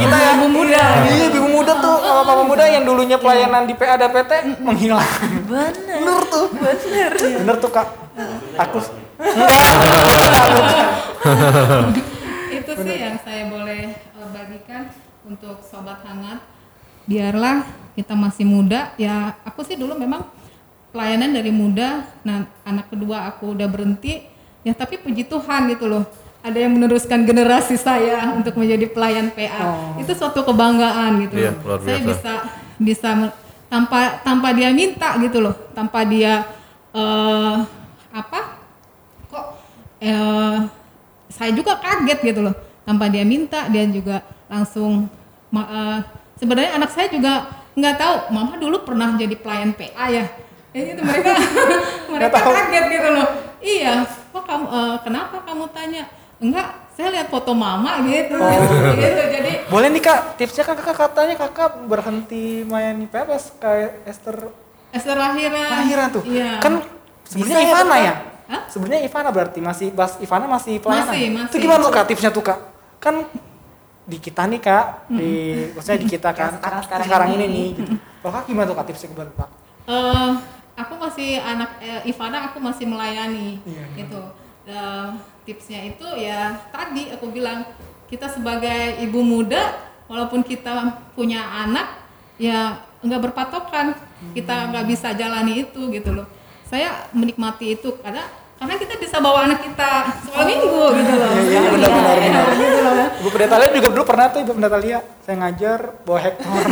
kita 0.00 0.16
ya. 0.16 0.30
Ibu 0.38 0.46
muda. 0.48 0.82
Iya, 1.04 1.24
ibu 1.30 1.43
muda 1.64 1.74
tuh, 1.80 1.96
papa 2.28 2.44
muda 2.44 2.64
yang 2.68 2.84
dulunya 2.84 3.16
pelayanan 3.16 3.64
di 3.64 3.72
PA 3.72 3.96
dan 3.96 4.12
PT 4.12 4.32
menghilang. 4.60 5.08
Bener. 5.48 5.72
Bener 6.04 6.22
tuh. 6.28 6.46
Bener. 6.52 7.12
Bener 7.16 7.56
tuh 7.56 7.70
Kak. 7.72 7.88
Aku 8.60 8.78
itu 12.54 12.72
sih 12.76 12.96
yang 12.98 13.16
saya 13.22 13.48
boleh 13.48 13.96
eh, 13.96 14.28
bagikan 14.34 14.90
untuk 15.24 15.62
sobat 15.64 16.04
hangat 16.04 16.42
biarlah 17.08 17.64
kita 17.94 18.12
masih 18.16 18.44
muda 18.48 18.92
ya 19.00 19.36
aku 19.44 19.64
sih 19.64 19.76
dulu 19.76 19.96
memang 19.96 20.26
pelayanan 20.92 21.32
dari 21.32 21.52
muda 21.52 22.04
nah 22.26 22.48
anak 22.66 22.92
kedua 22.92 23.28
aku 23.32 23.56
udah 23.56 23.68
berhenti 23.68 24.26
ya 24.64 24.72
tapi 24.72 25.00
puji 25.00 25.28
Tuhan 25.28 25.68
gitu 25.72 25.88
loh 25.88 26.04
ada 26.44 26.58
yang 26.60 26.76
meneruskan 26.76 27.24
generasi 27.24 27.80
saya 27.80 28.36
untuk 28.36 28.60
menjadi 28.60 28.84
pelayan 28.92 29.32
PA 29.32 29.96
itu 29.96 30.12
suatu 30.12 30.44
kebanggaan 30.44 31.24
gitu 31.24 31.40
Iya, 31.40 31.56
loh. 31.56 31.80
saya 31.80 31.98
bisa 32.04 32.32
bisa 32.76 33.08
tanpa 33.72 34.20
tanpa 34.20 34.52
dia 34.52 34.68
minta 34.68 35.16
gitu 35.24 35.40
loh. 35.40 35.56
Tanpa 35.72 36.04
dia 36.04 36.44
eh 36.92 37.56
apa? 38.12 38.60
Kok 39.32 39.46
eh, 40.04 40.58
saya 41.32 41.50
juga 41.56 41.80
kaget 41.80 42.20
gitu 42.20 42.40
loh. 42.44 42.54
Tanpa 42.84 43.08
dia 43.08 43.24
minta 43.24 43.64
dia 43.72 43.88
juga 43.88 44.20
langsung 44.44 45.08
eh, 45.56 45.98
sebenarnya 46.36 46.76
anak 46.76 46.92
saya 46.92 47.08
juga 47.08 47.48
nggak 47.72 47.96
tahu 47.96 48.14
mama 48.36 48.60
dulu 48.60 48.84
pernah 48.84 49.16
jadi 49.16 49.32
pelayan 49.32 49.72
PA 49.72 50.12
ya? 50.12 50.28
Ya 50.76 50.82
gitu 50.92 51.00
mereka 51.00 51.32
mereka 52.12 52.36
kaget 52.36 52.84
gitu 53.00 53.08
loh. 53.16 53.28
Iya 53.64 54.04
kok 54.04 54.44
kamu 54.44 54.66
eh, 54.68 54.96
kenapa 55.00 55.40
kamu 55.40 55.64
tanya 55.72 56.04
enggak 56.44 56.68
saya 56.94 57.08
lihat 57.10 57.26
foto 57.26 57.56
mama 57.56 58.04
gitu 58.04 58.36
gitu 58.36 59.22
jadi 59.32 59.52
boleh 59.66 59.88
nih 59.90 60.02
Kak, 60.04 60.38
tipsnya 60.38 60.62
kan 60.62 60.76
Kakak 60.76 60.96
katanya 61.10 61.34
Kakak 61.34 61.88
berhenti 61.88 62.62
main 62.62 63.08
pas 63.08 63.44
kayak 63.58 64.04
Esther 64.04 64.52
Esther 64.94 65.18
lahiran 65.18 65.68
lahiran 65.82 66.06
tuh. 66.14 66.22
iya 66.22 66.62
Kan 66.62 66.78
sebenarnya 67.26 67.58
ya, 67.58 67.66
Ivana 67.66 67.96
ya? 67.98 68.14
Hah? 68.44 68.62
Sebenarnya 68.70 69.00
Ivana 69.02 69.28
berarti 69.34 69.58
masih 69.58 69.90
Bas 69.90 70.20
Ivana 70.22 70.46
masih 70.46 70.78
pelayanan. 70.78 71.10
Masih, 71.10 71.26
masih. 71.34 71.50
Itu 71.50 71.56
gimana 71.58 71.80
tuh 71.82 71.90
Kak 71.90 72.04
tipsnya 72.06 72.30
tuh 72.30 72.44
Kak? 72.46 72.58
Kan 73.02 73.26
di 74.04 74.20
kita 74.20 74.44
nih 74.46 74.60
Kak, 74.62 75.08
di 75.10 75.32
maksudnya 75.74 75.98
di 75.98 76.06
kita 76.06 76.30
kan 76.30 76.54
sekarang-sekarang 76.62 77.06
sekarang 77.08 77.28
ini. 77.34 77.36
ini 77.40 77.46
nih 77.50 77.68
gitu. 77.74 77.92
Kalau 78.22 78.32
Kak 78.38 78.44
gimana 78.46 78.66
tuh 78.70 78.76
Kak 78.78 78.86
tipsnya 78.86 79.08
Kak? 79.10 79.50
Eh, 79.90 80.30
aku 80.78 80.92
masih 80.94 81.30
anak 81.42 81.70
eh, 81.82 82.00
Ivana 82.06 82.38
aku 82.52 82.62
masih 82.62 82.84
melayani 82.86 83.58
Iya. 83.66 83.84
gitu 83.98 84.20
Tipsnya 85.44 85.80
itu 85.84 86.06
ya 86.16 86.56
tadi 86.72 87.12
aku 87.12 87.28
bilang 87.28 87.68
kita 88.08 88.32
sebagai 88.32 88.96
ibu 89.04 89.20
muda 89.20 89.76
walaupun 90.08 90.40
kita 90.40 90.72
punya 91.12 91.44
anak 91.44 92.00
ya 92.40 92.80
nggak 93.04 93.20
berpatokan 93.28 93.92
kita 94.32 94.72
nggak 94.72 94.86
bisa 94.88 95.12
jalani 95.12 95.68
itu 95.68 95.92
gitu 95.92 96.16
loh 96.16 96.24
saya 96.64 97.12
menikmati 97.12 97.76
itu 97.76 97.92
karena 98.00 98.24
karena 98.56 98.74
kita 98.80 98.96
bisa 98.96 99.20
bawa 99.20 99.44
anak 99.44 99.60
kita 99.60 99.90
sekolah 100.24 100.46
minggu 100.48 100.82
gitu 100.96 101.12
loh 101.12 101.28
Iya, 101.28 101.60
iya, 101.60 101.68
benar, 101.68 101.90
benar, 101.92 102.16
Iya, 102.16 102.30
benar. 102.32 102.46
gitu 102.56 102.78
loh. 102.80 103.08
Ibu 103.20 103.28
Pendeta 103.28 103.56
Lia 103.60 103.68
juga 103.76 103.88
dulu 103.92 104.04
pernah 104.08 104.26
tuh 104.32 104.40
Ibu 104.40 104.52
Pendeta 104.56 104.78
Lia, 104.80 104.98
saya 105.20 105.36
ngajar 105.44 105.78
bawa 106.06 106.18
hektar. 106.22 106.62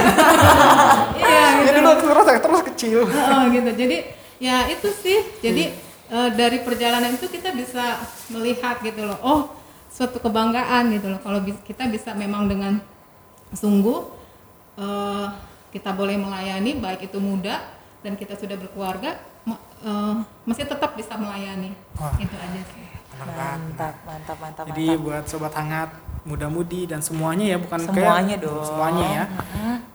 iya 1.20 1.44
gitu 1.52 1.64
Jadi 1.68 1.78
dulu 1.82 1.90
terus 2.00 2.26
terus 2.40 2.60
kecil. 2.72 2.98
Heeh, 3.04 3.42
gitu. 3.52 3.70
Jadi 3.76 3.96
ya 4.40 4.56
itu 4.70 4.88
sih. 4.94 5.18
Jadi 5.42 5.64
eh, 6.12 6.30
dari 6.36 6.60
perjalanan 6.60 7.16
itu 7.16 7.26
kita 7.26 7.56
bisa 7.56 7.96
melihat 8.28 8.78
gitu 8.84 9.08
loh. 9.08 9.18
Oh, 9.24 9.40
suatu 9.88 10.20
kebanggaan 10.20 10.92
gitu 10.92 11.08
loh. 11.08 11.20
Kalau 11.24 11.40
kita 11.64 11.88
bisa 11.88 12.12
memang 12.12 12.46
dengan 12.46 12.76
sungguh 13.56 14.00
eh, 14.76 15.26
kita 15.72 15.96
boleh 15.96 16.20
melayani 16.20 16.76
baik 16.76 17.08
itu 17.08 17.16
muda 17.16 17.64
dan 18.04 18.12
kita 18.20 18.36
sudah 18.36 18.60
berkeluarga 18.60 19.16
eh, 19.48 20.16
masih 20.44 20.68
tetap 20.68 20.92
bisa 20.94 21.16
melayani. 21.16 21.72
Wah. 21.96 22.12
Itu 22.20 22.36
aja 22.36 22.60
sih. 22.76 22.84
Mantap, 23.22 23.94
mantap, 24.02 24.36
mantap, 24.40 24.64
Jadi 24.74 24.86
mantap. 24.88 25.04
buat 25.04 25.24
sobat 25.30 25.54
hangat, 25.54 25.90
muda-mudi 26.22 26.86
dan 26.86 27.00
semuanya 27.00 27.44
ya 27.46 27.58
bukan 27.58 27.80
Semuanya 27.82 28.36
kayak 28.36 28.46
dong. 28.46 28.62
semuanya 28.62 29.06
ya. 29.06 29.24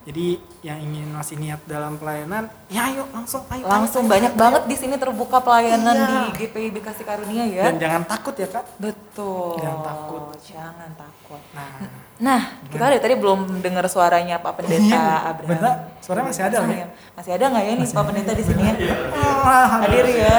Jadi 0.04 0.28
yang 0.62 0.80
ingin 0.80 1.12
masih 1.12 1.36
niat 1.36 1.60
dalam 1.68 1.96
pelayanan, 1.96 2.48
ya 2.68 2.88
ayo 2.88 3.04
langsung 3.12 3.44
ayo. 3.50 3.64
Langsung 3.64 4.04
ayo, 4.04 4.12
banyak 4.12 4.34
ayo. 4.34 4.40
banget 4.40 4.64
di 4.66 4.76
sini 4.76 4.96
terbuka 4.96 5.40
pelayanan 5.40 5.96
Iya. 5.96 6.08
di 6.08 6.20
GPIB 6.38 6.76
Kasih 6.80 7.04
Karunia 7.04 7.44
ya. 7.44 7.64
Dan 7.68 7.76
jangan 7.76 8.04
takut 8.08 8.32
ya 8.34 8.48
kak. 8.48 8.64
Betul. 8.78 9.60
Jangan 9.60 9.80
takut. 9.84 10.24
Jangan 10.42 10.90
takut. 10.96 11.42
Nah, 11.52 11.72
Nah, 12.18 12.42
kita 12.74 12.82
dari 12.82 12.98
tadi 12.98 13.14
belum 13.14 13.62
dengar 13.62 13.86
suaranya 13.86 14.42
Pak 14.42 14.58
Pendeta 14.58 14.82
Iya, 14.82 15.06
Abraham. 15.30 15.50
benar. 15.54 15.74
Suaranya 16.02 16.34
masih 16.34 16.44
ada, 16.44 16.58
Masih 16.60 16.78
ya? 16.82 16.88
Masih 17.14 17.32
ada 17.38 17.46
nggak 17.54 17.64
ya 17.64 17.74
nih 17.78 17.88
Pak 17.94 18.04
Pendeta 18.10 18.32
di 18.34 18.44
sini 18.44 18.62
ya? 18.66 18.74
ah, 19.46 19.66
Hadir 19.78 20.06
ya? 20.10 20.38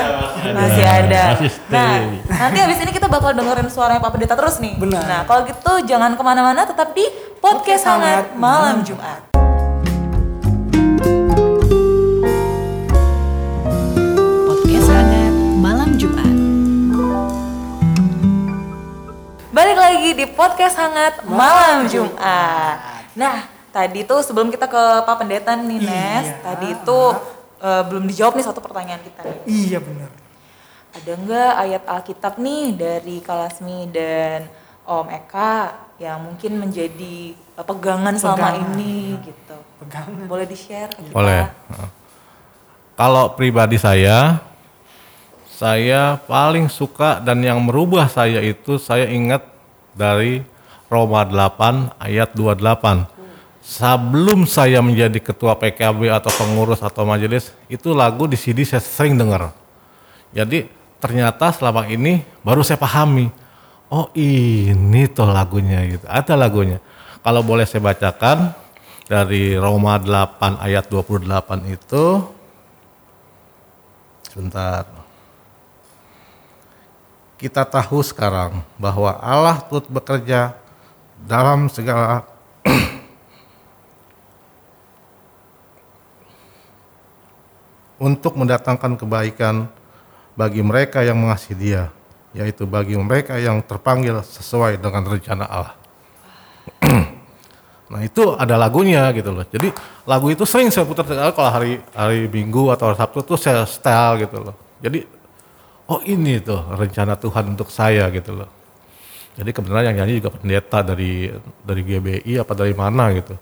Masih 0.59 0.85
ada. 0.85 1.23
Nah, 1.71 1.91
nanti 2.27 2.59
habis 2.59 2.79
ini 2.83 2.91
kita 2.91 3.07
bakal 3.07 3.31
dengerin 3.31 3.71
suaranya 3.71 4.03
Pak 4.03 4.11
Pendeta 4.11 4.35
terus 4.35 4.59
nih. 4.59 4.75
Benar. 4.75 5.05
Nah, 5.07 5.21
kalau 5.23 5.47
gitu 5.47 5.73
jangan 5.87 6.19
ke 6.19 6.23
mana-mana, 6.25 6.67
tetap 6.67 6.91
di 6.93 7.07
podcast 7.39 7.87
hangat 7.87 8.35
malam 8.35 8.83
Jumat. 8.83 9.28
Balik 19.49 19.77
lagi 19.77 20.11
di 20.13 20.27
podcast 20.29 20.77
hangat 20.77 21.25
malam 21.25 21.89
Jumat. 21.89 22.77
Nah, 23.17 23.37
tadi 23.73 24.05
tuh 24.05 24.21
sebelum 24.21 24.53
kita 24.53 24.69
ke 24.69 24.83
Pak 25.03 25.17
Pendeta 25.17 25.57
nih 25.57 25.81
Nes, 25.81 26.27
Iya. 26.29 26.37
tadi 26.45 26.67
itu 26.77 27.01
eh, 27.59 27.83
belum 27.89 28.05
dijawab 28.07 28.37
nih 28.37 28.47
satu 28.47 28.61
pertanyaan 28.61 29.01
kita 29.01 29.25
nih. 29.25 29.39
Iya 29.49 29.79
benar. 29.81 30.11
Ada 30.95 31.13
nggak 31.17 31.53
ayat 31.59 31.83
Alkitab 31.89 32.35
nih 32.39 32.67
dari 32.77 33.17
Kalasmi 33.19 33.89
dan 33.89 34.47
Om 34.85 35.09
Eka 35.11 35.75
yang 35.99 36.23
mungkin 36.23 36.61
menjadi 36.61 37.17
eh, 37.35 37.65
pegangan 37.65 38.15
selama 38.15 38.53
Pegangan, 38.53 38.77
ini 38.77 39.17
ya. 39.17 39.27
gitu? 39.33 39.57
Pegangan. 39.81 40.25
Boleh 40.29 40.47
di-share 40.47 40.93
ke 40.93 41.01
kita? 41.03 41.15
Boleh. 41.17 41.49
Heeh. 41.49 41.91
Kalau 42.95 43.33
pribadi 43.33 43.79
saya, 43.79 44.39
saya 45.59 46.15
paling 46.23 46.71
suka 46.71 47.19
dan 47.19 47.43
yang 47.43 47.59
merubah 47.59 48.07
saya 48.07 48.39
itu 48.39 48.79
saya 48.79 49.11
ingat 49.11 49.43
dari 49.91 50.47
Roma 50.87 51.27
8 51.27 51.99
ayat 51.99 52.31
28. 52.31 53.11
Sebelum 53.59 54.47
saya 54.47 54.79
menjadi 54.79 55.19
ketua 55.19 55.59
PKB 55.59 56.15
atau 56.15 56.31
pengurus 56.31 56.79
atau 56.79 57.03
majelis, 57.03 57.51
itu 57.67 57.91
lagu 57.91 58.31
di 58.31 58.39
CD 58.39 58.63
saya 58.63 58.79
sering 58.79 59.19
dengar. 59.19 59.51
Jadi 60.31 60.71
ternyata 61.03 61.51
selama 61.51 61.91
ini 61.91 62.23
baru 62.47 62.63
saya 62.63 62.79
pahami. 62.79 63.27
Oh 63.91 64.15
ini 64.15 65.11
tuh 65.11 65.27
lagunya 65.27 65.83
gitu. 65.91 66.07
Ada 66.07 66.39
lagunya. 66.39 66.79
Kalau 67.19 67.43
boleh 67.43 67.67
saya 67.67 67.83
bacakan 67.83 68.55
dari 69.11 69.59
Roma 69.59 69.99
8 69.99 70.63
ayat 70.63 70.87
28 70.87 71.67
itu 71.67 72.05
sebentar. 74.31 74.98
Kita 77.39 77.63
tahu 77.63 78.03
sekarang 78.03 78.67
bahwa 78.83 79.15
Allah 79.23 79.63
turut 79.63 79.87
bekerja 79.87 80.59
dalam 81.23 81.71
segala 81.71 82.27
untuk 88.03 88.35
mendatangkan 88.39 88.99
kebaikan 88.99 89.71
bagi 90.39 90.67
mereka 90.67 91.03
yang 91.07 91.19
mengasihi 91.19 91.55
Dia, 91.55 91.95
yaitu 92.35 92.67
bagi 92.67 92.99
mereka 92.99 93.39
yang 93.39 93.63
terpanggil 93.63 94.19
sesuai 94.23 94.79
dengan 94.83 95.07
rencana 95.07 95.47
Allah. 95.47 95.75
nah 97.95 98.03
itu 98.03 98.35
ada 98.35 98.55
lagunya 98.59 99.07
gitu 99.15 99.35
loh. 99.35 99.47
Jadi 99.47 99.71
lagu 100.07 100.27
itu 100.31 100.47
sering 100.47 100.75
saya 100.75 100.87
putar 100.87 101.07
kalau 101.07 101.51
hari 101.55 101.83
hari 101.95 102.27
Minggu 102.27 102.71
atau 102.71 102.91
hari 102.91 102.99
Sabtu 102.99 103.23
tuh 103.23 103.39
saya 103.39 103.67
setel 103.67 104.27
gitu 104.27 104.43
loh. 104.43 104.55
Jadi 104.79 105.18
oh 105.89 106.01
ini 106.05 106.39
tuh 106.45 106.61
rencana 106.77 107.17
Tuhan 107.17 107.57
untuk 107.57 107.73
saya 107.73 108.13
gitu 108.13 108.37
loh. 108.37 108.51
Jadi 109.39 109.51
kebenaran 109.55 109.95
yang 109.95 110.05
nyanyi 110.05 110.19
juga 110.19 110.35
pendeta 110.35 110.83
dari 110.83 111.31
dari 111.63 111.83
GBI 111.87 112.33
apa 112.43 112.53
dari 112.53 112.75
mana 112.75 113.15
gitu. 113.15 113.35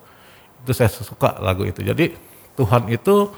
Itu 0.63 0.71
saya 0.77 0.93
suka 0.93 1.41
lagu 1.43 1.65
itu. 1.65 1.81
Jadi 1.83 2.13
Tuhan 2.55 2.89
itu 2.93 3.33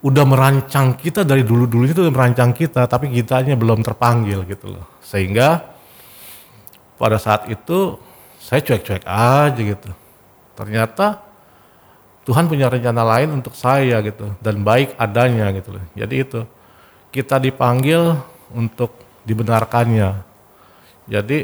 udah 0.00 0.24
merancang 0.24 0.96
kita 0.96 1.22
dari 1.22 1.44
dulu-dulu 1.44 1.84
itu 1.84 2.00
udah 2.02 2.14
merancang 2.14 2.50
kita, 2.56 2.88
tapi 2.88 3.12
kitanya 3.12 3.54
belum 3.54 3.84
terpanggil 3.86 4.42
gitu 4.48 4.76
loh. 4.76 4.84
Sehingga 5.04 5.62
pada 6.98 7.16
saat 7.16 7.48
itu 7.48 7.96
saya 8.40 8.60
cuek-cuek 8.64 9.04
aja 9.06 9.60
gitu. 9.60 9.90
Ternyata 10.58 11.22
Tuhan 12.26 12.50
punya 12.50 12.66
rencana 12.68 13.02
lain 13.06 13.40
untuk 13.40 13.54
saya 13.56 14.02
gitu 14.04 14.34
dan 14.42 14.60
baik 14.66 14.98
adanya 14.98 15.48
gitu 15.54 15.78
loh. 15.78 15.84
Jadi 15.94 16.14
itu 16.18 16.40
kita 17.10 17.42
dipanggil 17.42 18.14
untuk 18.54 18.94
dibenarkannya. 19.26 20.22
Jadi 21.10 21.38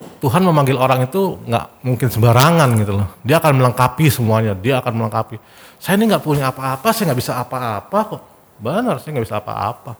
Tuhan 0.00 0.40
memanggil 0.40 0.80
orang 0.80 1.04
itu 1.04 1.36
nggak 1.44 1.84
mungkin 1.84 2.08
sembarangan 2.08 2.68
gitu 2.80 2.92
loh. 2.96 3.08
Dia 3.20 3.36
akan 3.36 3.52
melengkapi 3.60 4.06
semuanya. 4.08 4.56
Dia 4.56 4.80
akan 4.80 4.92
melengkapi. 4.96 5.36
Saya 5.76 6.00
ini 6.00 6.08
nggak 6.08 6.24
punya 6.24 6.48
apa-apa, 6.48 6.88
saya 6.92 7.12
nggak 7.12 7.20
bisa 7.20 7.36
apa-apa 7.36 7.98
kok. 8.16 8.22
Benar, 8.60 8.96
saya 9.00 9.16
nggak 9.16 9.26
bisa 9.28 9.38
apa-apa. 9.40 9.92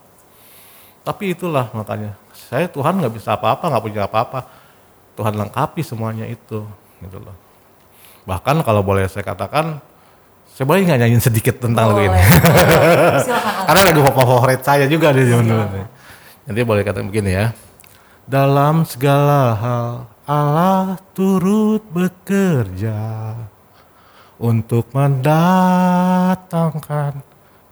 Tapi 1.00 1.32
itulah 1.32 1.72
makanya 1.72 2.16
saya 2.32 2.68
Tuhan 2.68 3.00
nggak 3.00 3.14
bisa 3.16 3.36
apa-apa, 3.36 3.64
nggak 3.68 3.84
punya 3.84 4.04
apa-apa. 4.04 4.40
Tuhan 5.16 5.36
lengkapi 5.36 5.84
semuanya 5.84 6.24
itu, 6.24 6.64
gitu 7.00 7.18
loh. 7.20 7.36
Bahkan 8.24 8.64
kalau 8.64 8.80
boleh 8.80 9.04
saya 9.08 9.24
katakan, 9.24 9.80
saya 10.55 10.64
boleh 10.68 10.84
nggak 10.84 10.98
nyanyiin 11.01 11.22
sedikit 11.22 11.57
tentang 11.62 11.88
lagu 11.94 12.01
ini? 12.05 12.16
Karena 13.66 13.80
lagu 13.86 14.01
favorit 14.05 14.61
saya 14.61 14.84
juga 14.90 15.12
di 15.14 15.24
zaman 15.24 15.46
dulu. 15.46 15.64
Nanti 16.46 16.62
boleh 16.66 16.84
kata 16.84 17.03
begini 17.07 17.30
ya. 17.32 17.53
Dalam 18.26 18.84
segala 18.86 19.55
hal 19.57 20.07
Allah 20.28 20.96
turut 21.16 21.82
bekerja 21.90 23.34
untuk 24.38 24.86
mendatangkan 24.94 27.22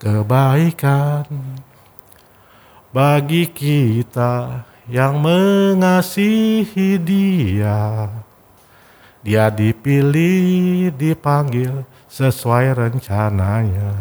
kebaikan 0.03 1.24
bagi 2.91 3.47
kita 3.47 4.64
yang 4.89 5.20
mengasihi 5.20 6.97
Dia. 6.99 8.09
Dia 9.22 9.51
dipilih, 9.53 10.91
dipanggil 10.95 11.85
sesuai 12.19 12.75
rencananya. 12.75 13.95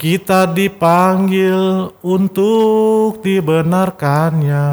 Kita 0.00 0.48
dipanggil 0.48 1.92
untuk 2.00 3.20
dibenarkannya 3.20 4.66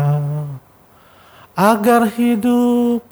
agar 1.54 2.08
hidup 2.16 3.04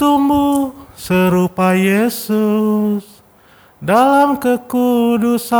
tumbuh 0.00 0.72
serupa 0.96 1.76
Yesus 1.76 3.04
dalam 3.78 4.40
kekudusan 4.40 5.52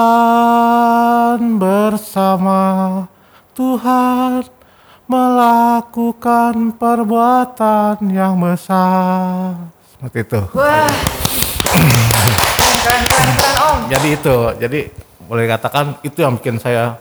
bersama 1.61 2.61
Tuhan 3.53 4.49
melakukan 5.05 6.73
perbuatan 6.81 8.01
yang 8.09 8.41
besar. 8.41 9.55
Seperti 9.93 10.19
itu. 10.25 10.41
Wah. 10.57 12.11
Jadi 13.93 14.09
itu, 14.17 14.37
jadi 14.57 14.81
boleh 15.29 15.45
katakan 15.53 16.01
itu 16.01 16.25
yang 16.25 16.41
bikin 16.41 16.57
saya 16.57 16.97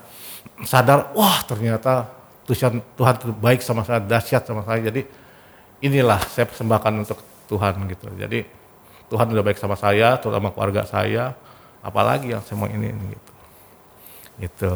sadar, 0.68 1.16
wah 1.16 1.40
ternyata 1.48 2.12
Tuhan 2.44 2.84
Tuhan 3.00 3.14
itu 3.16 3.32
baik 3.32 3.64
sama 3.64 3.88
saya, 3.88 4.04
dahsyat 4.04 4.44
sama 4.44 4.68
saya. 4.68 4.92
Jadi 4.92 5.08
inilah 5.80 6.20
saya 6.28 6.52
persembahkan 6.52 6.92
untuk 7.00 7.24
Tuhan 7.48 7.80
gitu. 7.88 8.12
Jadi 8.20 8.44
Tuhan 9.08 9.24
udah 9.32 9.40
baik 9.40 9.56
sama 9.56 9.80
saya, 9.80 10.20
terutama 10.20 10.52
keluarga 10.52 10.84
saya, 10.84 11.32
apalagi 11.80 12.36
yang 12.36 12.44
saya 12.44 12.60
mau 12.60 12.68
ini, 12.68 12.92
ini 12.92 13.06
gitu. 13.16 13.32
Gitu. 14.44 14.72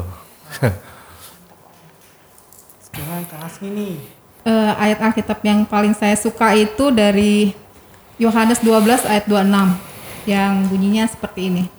Sekarang 2.88 3.28
Kak 3.28 3.44
Asmi 3.44 3.68
nih. 3.68 3.96
Eh, 4.46 4.72
ayat 4.80 5.04
Alkitab 5.04 5.44
yang 5.44 5.68
paling 5.68 5.92
saya 5.92 6.16
suka 6.16 6.56
itu 6.56 6.88
dari 6.88 7.52
Yohanes 8.16 8.64
12 8.64 9.04
ayat 9.04 9.28
26 9.28 9.76
yang 10.24 10.64
bunyinya 10.72 11.04
seperti 11.04 11.52
ini. 11.52 11.75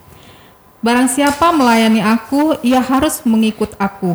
Barang 0.78 1.10
siapa 1.10 1.50
melayani 1.50 2.06
aku, 2.06 2.62
ia 2.62 2.78
harus 2.78 3.26
mengikut 3.26 3.74
aku. 3.82 4.14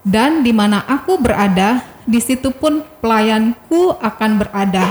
Dan 0.00 0.40
di 0.40 0.48
mana 0.48 0.80
aku 0.88 1.20
berada, 1.20 1.84
di 2.08 2.16
situ 2.24 2.48
pun 2.48 2.80
pelayanku 3.04 3.92
akan 4.00 4.30
berada. 4.40 4.88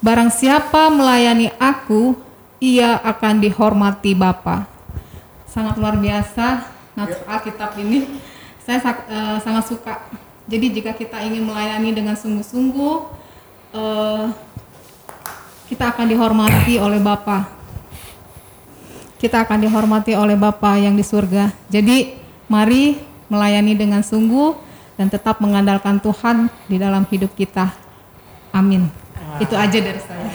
Barang 0.00 0.32
siapa 0.32 0.88
melayani 0.88 1.52
aku, 1.60 2.16
ia 2.56 2.96
akan 3.04 3.44
dihormati 3.44 4.16
Bapa. 4.16 4.64
Sangat 5.44 5.76
luar 5.76 6.00
biasa 6.00 6.64
nats 6.96 7.20
Alkitab 7.28 7.76
ini. 7.76 8.16
Saya 8.64 8.80
eh, 8.80 9.36
sangat 9.44 9.68
suka. 9.68 10.00
Jadi 10.48 10.80
jika 10.80 10.96
kita 10.96 11.20
ingin 11.20 11.44
melayani 11.44 11.92
dengan 11.92 12.16
sungguh-sungguh, 12.16 12.96
eh, 13.76 14.24
kita 15.68 15.92
akan 15.92 16.06
dihormati 16.08 16.80
oleh 16.80 16.96
Bapa 17.04 17.59
kita 19.20 19.44
akan 19.44 19.68
dihormati 19.68 20.16
oleh 20.16 20.34
Bapa 20.34 20.80
yang 20.80 20.96
di 20.96 21.04
surga. 21.04 21.52
Jadi, 21.68 22.16
mari 22.48 22.96
melayani 23.28 23.76
dengan 23.76 24.00
sungguh 24.00 24.56
dan 24.96 25.12
tetap 25.12 25.38
mengandalkan 25.44 26.00
Tuhan 26.00 26.48
di 26.66 26.80
dalam 26.80 27.04
hidup 27.04 27.36
kita. 27.36 27.70
Amin. 28.50 28.88
Itu 29.38 29.54
aja 29.54 29.78
dari 29.78 30.00
saya. 30.00 30.32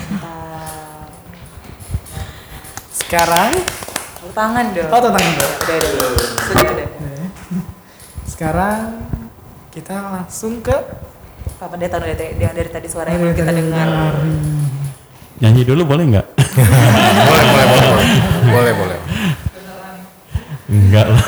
Sekarang 2.93 3.51
tangan 4.35 4.65
dong. 4.75 4.89
Oh, 4.91 4.99
tangan 4.99 5.31
dong. 5.39 5.53
Udah, 5.63 5.75
udah, 5.79 5.89
udah. 5.95 6.09
Sudah, 6.45 6.67
udah. 6.75 6.87
sekarang 8.27 8.79
kita 9.71 9.95
langsung 10.11 10.59
ke 10.59 10.75
Pak 11.55 11.67
Pendeta 11.71 12.03
dari, 12.03 12.35
dari 12.35 12.69
tadi 12.69 12.87
suara 12.91 13.15
yang 13.15 13.23
belum 13.23 13.35
kita 13.39 13.51
dengar. 13.55 13.87
Nyanyi 15.35 15.61
dulu 15.63 15.81
boleh 15.83 16.03
nggak? 16.07 16.27
boleh, 17.27 17.45
boleh, 17.45 17.65
boleh, 17.67 18.07
boleh, 18.45 18.73
boleh. 18.73 18.97
Enggak 20.65 21.05
lah. 21.07 21.23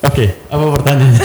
Oke, 0.00 0.24
apa 0.48 0.64
pertanyaannya? 0.72 1.20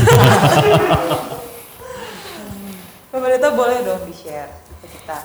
Pak 3.07 3.17
Pendeta 3.17 3.49
boleh 3.55 3.77
dong 3.81 4.03
di-share 4.05 4.51
ke 4.84 4.88
kita 4.91 5.17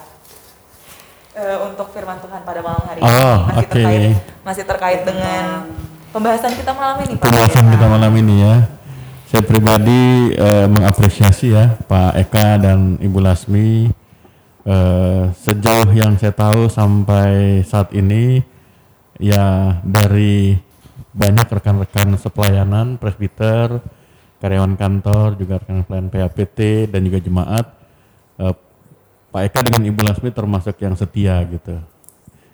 Eh, 1.31 1.57
untuk 1.63 1.95
firman 1.95 2.19
Tuhan 2.19 2.43
pada 2.43 2.59
malam 2.59 2.83
hari 2.85 2.99
ini 2.99 3.07
Oh, 3.07 3.39
masih 3.47 3.59
oke. 3.61 3.71
terkait 3.71 4.03
masih 4.43 4.65
terkait 4.67 5.01
dengan 5.03 5.63
pembahasan 6.11 6.53
kita 6.55 6.75
malam 6.75 6.97
ini 7.01 7.15
Pak 7.15 7.23
Pembahasan 7.23 7.67
kita 7.71 7.87
malam 7.87 8.13
ini 8.13 8.35
ya. 8.41 8.55
Saya 9.31 9.47
pribadi 9.47 10.35
eh, 10.35 10.67
mengapresiasi 10.67 11.55
ya 11.55 11.79
Pak 11.87 12.19
Eka 12.19 12.59
dan 12.59 12.99
Ibu 12.99 13.23
Lasmi 13.23 13.87
eh, 14.67 15.25
sejauh 15.31 15.87
yang 15.95 16.19
saya 16.19 16.35
tahu 16.35 16.67
sampai 16.67 17.63
saat 17.63 17.95
ini 17.95 18.43
ya 19.23 19.79
dari 19.87 20.59
banyak 21.15 21.47
rekan-rekan 21.47 22.19
sepelayanan 22.19 22.99
presbiter, 22.99 23.79
karyawan 24.43 24.75
kantor, 24.75 25.39
juga 25.39 25.63
rekan 25.63 25.87
pelayan 25.87 26.11
PAPT 26.11 26.91
dan 26.91 27.07
juga 27.07 27.23
jemaat 27.23 27.71
eh, 28.43 28.55
Pak 29.31 29.43
Eka 29.47 29.63
dengan 29.63 29.95
Ibu 29.95 30.11
Lasmi 30.11 30.35
termasuk 30.35 30.75
yang 30.83 30.99
setia 30.99 31.39
gitu. 31.47 31.79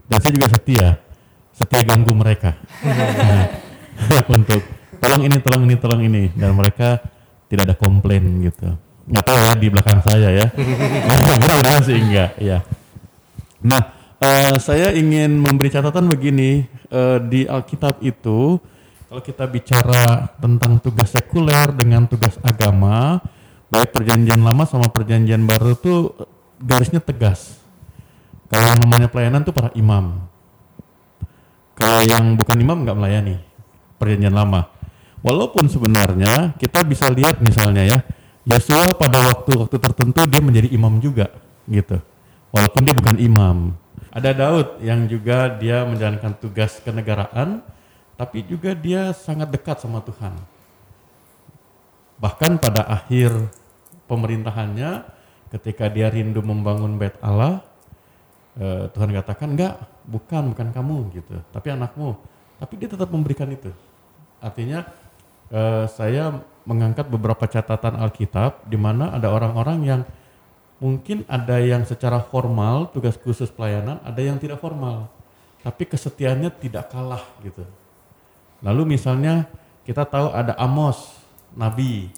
Dan 0.04 0.18
saya 0.20 0.32
juga 0.36 0.52
setia, 0.52 1.00
setia 1.56 1.80
ganggu 1.88 2.12
mereka. 2.12 2.52
untuk 4.36 4.75
tolong 5.16 5.32
ini, 5.32 5.36
tolong 5.40 5.62
ini, 5.64 5.74
tolong 5.80 6.02
ini 6.04 6.22
dan 6.36 6.52
mereka 6.52 7.00
tidak 7.48 7.72
ada 7.72 7.76
komplain 7.80 8.44
gitu. 8.44 8.68
Nggak 9.08 9.24
tahu 9.24 9.38
ya 9.40 9.52
di 9.56 9.68
belakang 9.72 10.00
saya 10.04 10.28
ya. 10.28 10.46
Mudah-mudahan 11.40 11.82
sih 11.88 11.96
enggak 11.96 12.36
ya. 12.36 12.58
Nah, 13.64 13.80
eh, 14.20 14.54
saya 14.60 14.92
ingin 14.92 15.40
memberi 15.40 15.72
catatan 15.72 16.04
begini 16.12 16.68
eh, 16.92 17.18
di 17.24 17.48
Alkitab 17.48 18.04
itu 18.04 18.60
kalau 19.08 19.22
kita 19.24 19.48
bicara 19.48 20.28
tentang 20.36 20.82
tugas 20.84 21.14
sekuler 21.14 21.72
dengan 21.72 22.04
tugas 22.04 22.36
agama, 22.44 23.22
baik 23.72 23.96
perjanjian 23.96 24.42
lama 24.44 24.68
sama 24.68 24.92
perjanjian 24.92 25.48
baru 25.48 25.72
itu 25.72 26.12
garisnya 26.60 27.00
tegas. 27.00 27.56
Kalau 28.52 28.68
yang 28.68 28.84
namanya 28.84 29.08
pelayanan 29.08 29.42
itu 29.46 29.54
para 29.54 29.72
imam. 29.72 30.28
Kalau 31.72 32.04
yang 32.04 32.36
bukan 32.36 32.56
imam 32.60 32.84
nggak 32.84 32.98
melayani 32.98 33.36
perjanjian 33.96 34.36
lama. 34.36 34.75
Walaupun 35.24 35.68
sebenarnya 35.68 36.56
kita 36.60 36.84
bisa 36.84 37.08
lihat 37.08 37.40
misalnya 37.40 37.84
ya, 37.84 37.98
Yesua 38.46 38.94
pada 38.94 39.26
waktu-waktu 39.26 39.76
tertentu 39.82 40.22
dia 40.30 40.38
menjadi 40.38 40.70
imam 40.70 41.02
juga 41.02 41.34
gitu. 41.66 41.98
Walaupun 42.54 42.80
dia 42.86 42.94
bukan 42.94 43.16
imam. 43.18 43.74
Ada 44.14 44.32
Daud 44.32 44.80
yang 44.80 45.04
juga 45.10 45.50
dia 45.50 45.82
menjalankan 45.84 46.38
tugas 46.40 46.78
kenegaraan, 46.80 47.60
tapi 48.16 48.46
juga 48.46 48.72
dia 48.72 49.12
sangat 49.12 49.52
dekat 49.52 49.82
sama 49.82 50.00
Tuhan. 50.00 50.32
Bahkan 52.16 52.56
pada 52.62 52.86
akhir 52.88 53.34
pemerintahannya, 54.08 55.04
ketika 55.52 55.92
dia 55.92 56.08
rindu 56.08 56.40
membangun 56.40 56.96
bait 56.96 57.12
Allah, 57.20 57.60
eh, 58.56 58.88
Tuhan 58.88 59.12
katakan 59.12 59.52
enggak, 59.52 59.74
bukan, 60.08 60.54
bukan 60.56 60.68
kamu 60.72 60.96
gitu, 61.12 61.36
tapi 61.52 61.76
anakmu. 61.76 62.16
Tapi 62.56 62.72
dia 62.80 62.88
tetap 62.88 63.12
memberikan 63.12 63.52
itu. 63.52 63.68
Artinya 64.40 64.88
eh, 65.50 65.84
saya 65.90 66.42
mengangkat 66.66 67.06
beberapa 67.06 67.46
catatan 67.46 67.94
Alkitab 68.02 68.66
di 68.66 68.74
mana 68.74 69.14
ada 69.14 69.30
orang-orang 69.30 69.78
yang 69.86 70.00
mungkin 70.82 71.24
ada 71.30 71.56
yang 71.62 71.86
secara 71.86 72.20
formal 72.20 72.90
tugas 72.90 73.16
khusus 73.16 73.48
pelayanan, 73.48 74.02
ada 74.02 74.20
yang 74.20 74.36
tidak 74.36 74.60
formal. 74.60 75.08
Tapi 75.62 75.86
kesetiaannya 75.88 76.50
tidak 76.58 76.90
kalah 76.92 77.22
gitu. 77.42 77.64
Lalu 78.62 78.98
misalnya 78.98 79.46
kita 79.86 80.06
tahu 80.06 80.34
ada 80.34 80.54
Amos, 80.58 81.16
nabi 81.54 82.10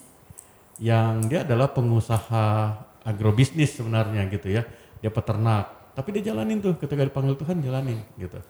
yang 0.81 1.27
dia 1.29 1.45
adalah 1.45 1.69
pengusaha 1.71 2.77
agrobisnis 3.05 3.77
sebenarnya 3.77 4.27
gitu 4.33 4.49
ya. 4.53 4.65
Dia 4.99 5.13
peternak, 5.15 5.95
tapi 5.95 6.19
dia 6.19 6.35
jalanin 6.35 6.59
tuh 6.59 6.75
ketika 6.75 7.07
dipanggil 7.07 7.39
Tuhan 7.39 7.63
jalanin 7.63 8.03
gitu. 8.19 8.41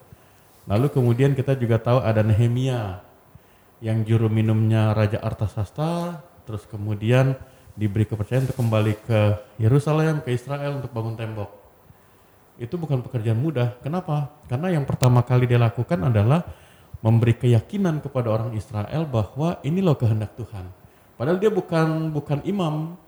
Lalu 0.69 0.87
kemudian 0.93 1.33
kita 1.33 1.57
juga 1.57 1.81
tahu 1.81 2.01
ada 2.05 2.21
Nehemia 2.21 3.08
yang 3.79 4.03
juru 4.03 4.27
minumnya 4.27 4.91
Raja 4.95 5.23
Artasasta, 5.23 6.23
terus 6.47 6.67
kemudian 6.67 7.39
diberi 7.79 8.03
kepercayaan 8.05 8.51
untuk 8.51 8.59
kembali 8.59 8.95
ke 9.07 9.21
Yerusalem, 9.63 10.19
ke 10.27 10.35
Israel 10.35 10.83
untuk 10.83 10.91
bangun 10.91 11.15
tembok. 11.15 11.51
Itu 12.59 12.75
bukan 12.75 13.07
pekerjaan 13.07 13.39
mudah. 13.39 13.79
Kenapa? 13.79 14.35
Karena 14.51 14.75
yang 14.75 14.83
pertama 14.83 15.23
kali 15.23 15.47
dia 15.47 15.63
lakukan 15.63 16.11
adalah 16.11 16.43
memberi 16.99 17.39
keyakinan 17.39 18.03
kepada 18.03 18.35
orang 18.35 18.51
Israel 18.59 19.07
bahwa 19.07 19.63
ini 19.63 19.79
loh 19.79 19.95
kehendak 19.95 20.35
Tuhan. 20.35 20.67
Padahal 21.15 21.39
dia 21.39 21.51
bukan 21.55 22.11
bukan 22.11 22.43
imam, 22.43 22.99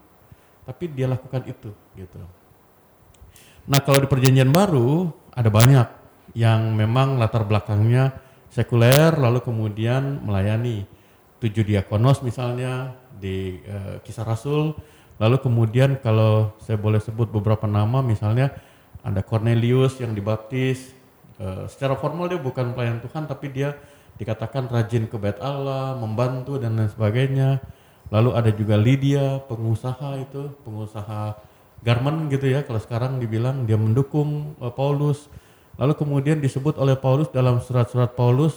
tapi 0.62 0.86
dia 0.86 1.10
lakukan 1.10 1.42
itu 1.50 1.74
gitu. 1.98 2.22
Nah 3.66 3.82
kalau 3.82 3.98
di 4.02 4.08
perjanjian 4.10 4.54
baru 4.54 5.10
ada 5.34 5.50
banyak 5.50 5.88
yang 6.38 6.78
memang 6.78 7.18
latar 7.18 7.42
belakangnya 7.42 8.14
sekuler 8.50 9.14
lalu 9.14 9.40
kemudian 9.40 10.20
melayani 10.26 10.84
tujuh 11.40 11.64
diakonos 11.64 12.20
misalnya 12.20 12.92
di 13.16 13.62
eh, 13.64 13.96
kisah 14.04 14.26
Rasul. 14.26 14.76
Lalu 15.20 15.36
kemudian 15.40 16.00
kalau 16.00 16.56
saya 16.64 16.80
boleh 16.80 17.00
sebut 17.00 17.28
beberapa 17.28 17.68
nama 17.68 18.00
misalnya 18.00 18.52
ada 19.00 19.24
Cornelius 19.24 19.96
yang 20.02 20.12
dibaptis. 20.12 20.92
Eh, 21.40 21.64
secara 21.70 21.96
formal 21.96 22.28
dia 22.28 22.40
bukan 22.40 22.76
pelayan 22.76 23.00
Tuhan 23.00 23.24
tapi 23.24 23.48
dia 23.54 23.76
dikatakan 24.20 24.68
rajin 24.68 25.08
ke 25.08 25.16
bait 25.16 25.40
Allah 25.40 25.96
membantu 25.96 26.60
dan 26.60 26.76
lain 26.76 26.92
sebagainya. 26.92 27.62
Lalu 28.10 28.30
ada 28.34 28.50
juga 28.50 28.74
Lydia 28.74 29.38
pengusaha 29.46 30.18
itu 30.18 30.52
pengusaha 30.66 31.38
garment 31.80 32.28
gitu 32.28 32.50
ya. 32.50 32.66
Kalau 32.66 32.82
sekarang 32.82 33.22
dibilang 33.22 33.64
dia 33.64 33.80
mendukung 33.80 34.58
eh, 34.60 34.72
Paulus 34.72 35.30
lalu 35.80 35.96
kemudian 35.96 36.38
disebut 36.44 36.76
oleh 36.76 36.94
Paulus 36.94 37.32
dalam 37.32 37.56
surat-surat 37.64 38.12
Paulus 38.12 38.52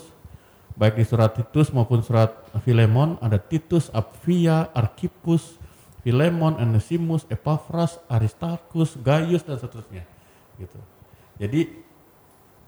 baik 0.75 0.99
di 0.99 1.05
surat 1.07 1.31
Titus 1.31 1.71
maupun 1.71 2.03
surat 2.03 2.35
Filemon 2.67 3.15
ada 3.23 3.39
Titus, 3.39 3.87
Apphia, 3.95 4.67
Archippus, 4.75 5.55
Filemon, 6.03 6.59
Onesimus, 6.59 7.23
Epaphras, 7.31 8.01
Aristarchus, 8.11 8.99
Gaius 8.99 9.47
dan 9.47 9.55
seterusnya 9.55 10.03
gitu. 10.59 10.77
Jadi 11.39 11.71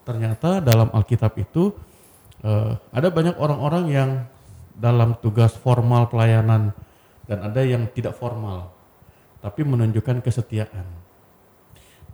ternyata 0.07 0.63
dalam 0.63 0.87
Alkitab 0.95 1.35
itu 1.35 1.75
eh, 2.45 2.73
ada 2.95 3.07
banyak 3.11 3.35
orang-orang 3.35 3.85
yang 3.91 4.09
dalam 4.75 5.19
tugas 5.19 5.51
formal 5.55 6.07
pelayanan 6.07 6.71
dan 7.25 7.37
ada 7.41 7.61
yang 7.63 7.89
tidak 7.91 8.15
formal 8.15 8.71
tapi 9.43 9.61
menunjukkan 9.61 10.25
kesetiaan. 10.25 11.04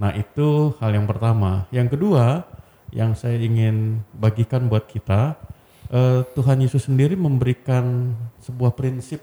Nah, 0.02 0.18
itu 0.18 0.74
hal 0.82 0.98
yang 0.98 1.06
pertama. 1.06 1.70
Yang 1.70 1.94
kedua, 1.94 2.42
yang 2.90 3.14
saya 3.14 3.38
ingin 3.38 4.02
bagikan 4.18 4.66
buat 4.66 4.90
kita, 4.90 5.38
eh, 5.94 6.26
Tuhan 6.34 6.58
Yesus 6.66 6.90
sendiri 6.90 7.14
memberikan 7.14 8.18
sebuah 8.42 8.74
prinsip 8.74 9.22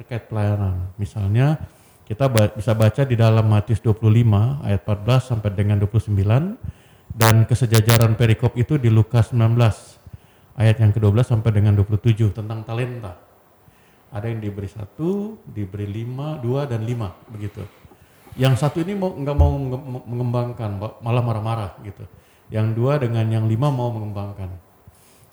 terkait 0.00 0.24
pelayanan. 0.32 0.88
Misalnya, 0.96 1.60
kita 2.08 2.32
ba- 2.32 2.52
bisa 2.56 2.72
baca 2.72 3.04
di 3.04 3.20
dalam 3.20 3.44
Matius 3.44 3.84
25 3.84 4.64
ayat 4.64 4.80
14 4.80 5.28
sampai 5.28 5.52
dengan 5.52 5.76
29 5.76 6.56
dan 7.12 7.44
kesejajaran 7.44 8.16
perikop 8.16 8.56
itu 8.56 8.80
di 8.80 8.88
Lukas 8.88 9.30
19 9.30 10.00
ayat 10.56 10.80
yang 10.80 10.92
ke-12 10.92 11.36
sampai 11.36 11.50
dengan 11.52 11.76
27 11.76 12.32
tentang 12.32 12.64
talenta. 12.64 13.20
Ada 14.14 14.30
yang 14.30 14.40
diberi 14.40 14.70
satu, 14.70 15.42
diberi 15.42 15.90
lima, 15.90 16.38
dua 16.38 16.70
dan 16.70 16.86
lima 16.86 17.10
begitu. 17.28 17.83
Yang 18.34 18.54
satu 18.66 18.82
ini 18.82 18.98
mau 18.98 19.14
nggak 19.14 19.36
mau 19.38 19.54
menge- 19.54 20.06
mengembangkan, 20.10 20.70
malah 20.98 21.22
marah-marah 21.22 21.70
gitu. 21.86 22.02
Yang 22.50 22.66
dua 22.74 22.98
dengan 22.98 23.26
yang 23.30 23.46
lima 23.46 23.70
mau 23.70 23.94
mengembangkan. 23.94 24.50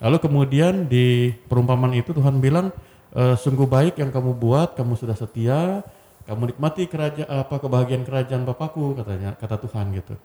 Lalu 0.02 0.18
kemudian 0.22 0.86
di 0.86 1.34
perumpamaan 1.50 1.94
itu 1.94 2.14
Tuhan 2.14 2.42
bilang, 2.42 2.74
"E, 3.14 3.38
sungguh 3.38 3.66
baik 3.70 4.02
yang 4.02 4.10
kamu 4.10 4.38
buat, 4.38 4.74
kamu 4.78 4.98
sudah 4.98 5.14
setia, 5.14 5.86
kamu 6.26 6.54
nikmati 6.54 6.90
kerajaan 6.90 7.30
apa 7.30 7.56
kebahagiaan 7.62 8.06
kerajaan 8.06 8.42
Bapakku," 8.46 8.98
katanya, 8.98 9.38
kata 9.38 9.62
Tuhan 9.62 9.94
gitu. 9.98 10.18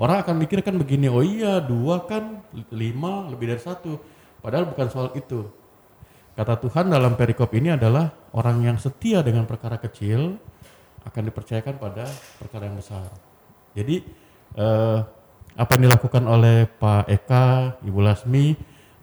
Orang 0.00 0.24
akan 0.24 0.40
mikir 0.40 0.64
kan 0.64 0.76
begini, 0.80 1.12
oh 1.12 1.20
iya 1.20 1.60
dua 1.60 2.08
kan 2.08 2.40
lima 2.72 3.28
lebih 3.28 3.52
dari 3.52 3.60
satu. 3.60 4.00
Padahal 4.40 4.64
bukan 4.72 4.88
soal 4.88 5.08
itu. 5.12 5.44
Kata 6.32 6.56
Tuhan 6.56 6.88
dalam 6.88 7.20
perikop 7.20 7.52
ini 7.52 7.76
adalah 7.76 8.08
orang 8.32 8.64
yang 8.64 8.76
setia 8.80 9.20
dengan 9.20 9.44
perkara 9.44 9.76
kecil 9.76 10.40
akan 11.04 11.22
dipercayakan 11.32 11.80
pada 11.80 12.04
perkara 12.36 12.68
yang 12.68 12.76
besar. 12.76 13.08
Jadi 13.72 14.02
eh, 14.56 14.98
apa 15.56 15.70
yang 15.76 15.90
dilakukan 15.90 16.24
oleh 16.26 16.66
Pak 16.66 17.10
Eka, 17.10 17.46
Ibu 17.82 18.00
Lasmi 18.02 18.54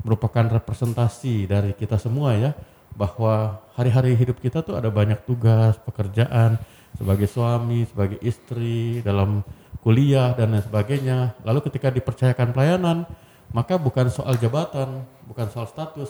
merupakan 0.05 0.45
representasi 0.47 1.49
dari 1.49 1.75
kita 1.75 1.99
semua 1.99 2.37
ya 2.37 2.51
bahwa 2.97 3.61
hari-hari 3.77 4.17
hidup 4.17 4.41
kita 4.41 4.65
tuh 4.65 4.79
ada 4.79 4.89
banyak 4.89 5.21
tugas, 5.27 5.77
pekerjaan 5.83 6.57
sebagai 6.97 7.29
suami, 7.29 7.85
sebagai 7.85 8.17
istri, 8.25 9.05
dalam 9.05 9.45
kuliah 9.85 10.33
dan 10.33 10.57
lain 10.57 10.65
sebagainya. 10.65 11.37
Lalu 11.45 11.69
ketika 11.69 11.93
dipercayakan 11.93 12.57
pelayanan, 12.57 13.05
maka 13.53 13.77
bukan 13.77 14.09
soal 14.09 14.33
jabatan, 14.41 15.05
bukan 15.29 15.47
soal 15.53 15.69
status, 15.69 16.09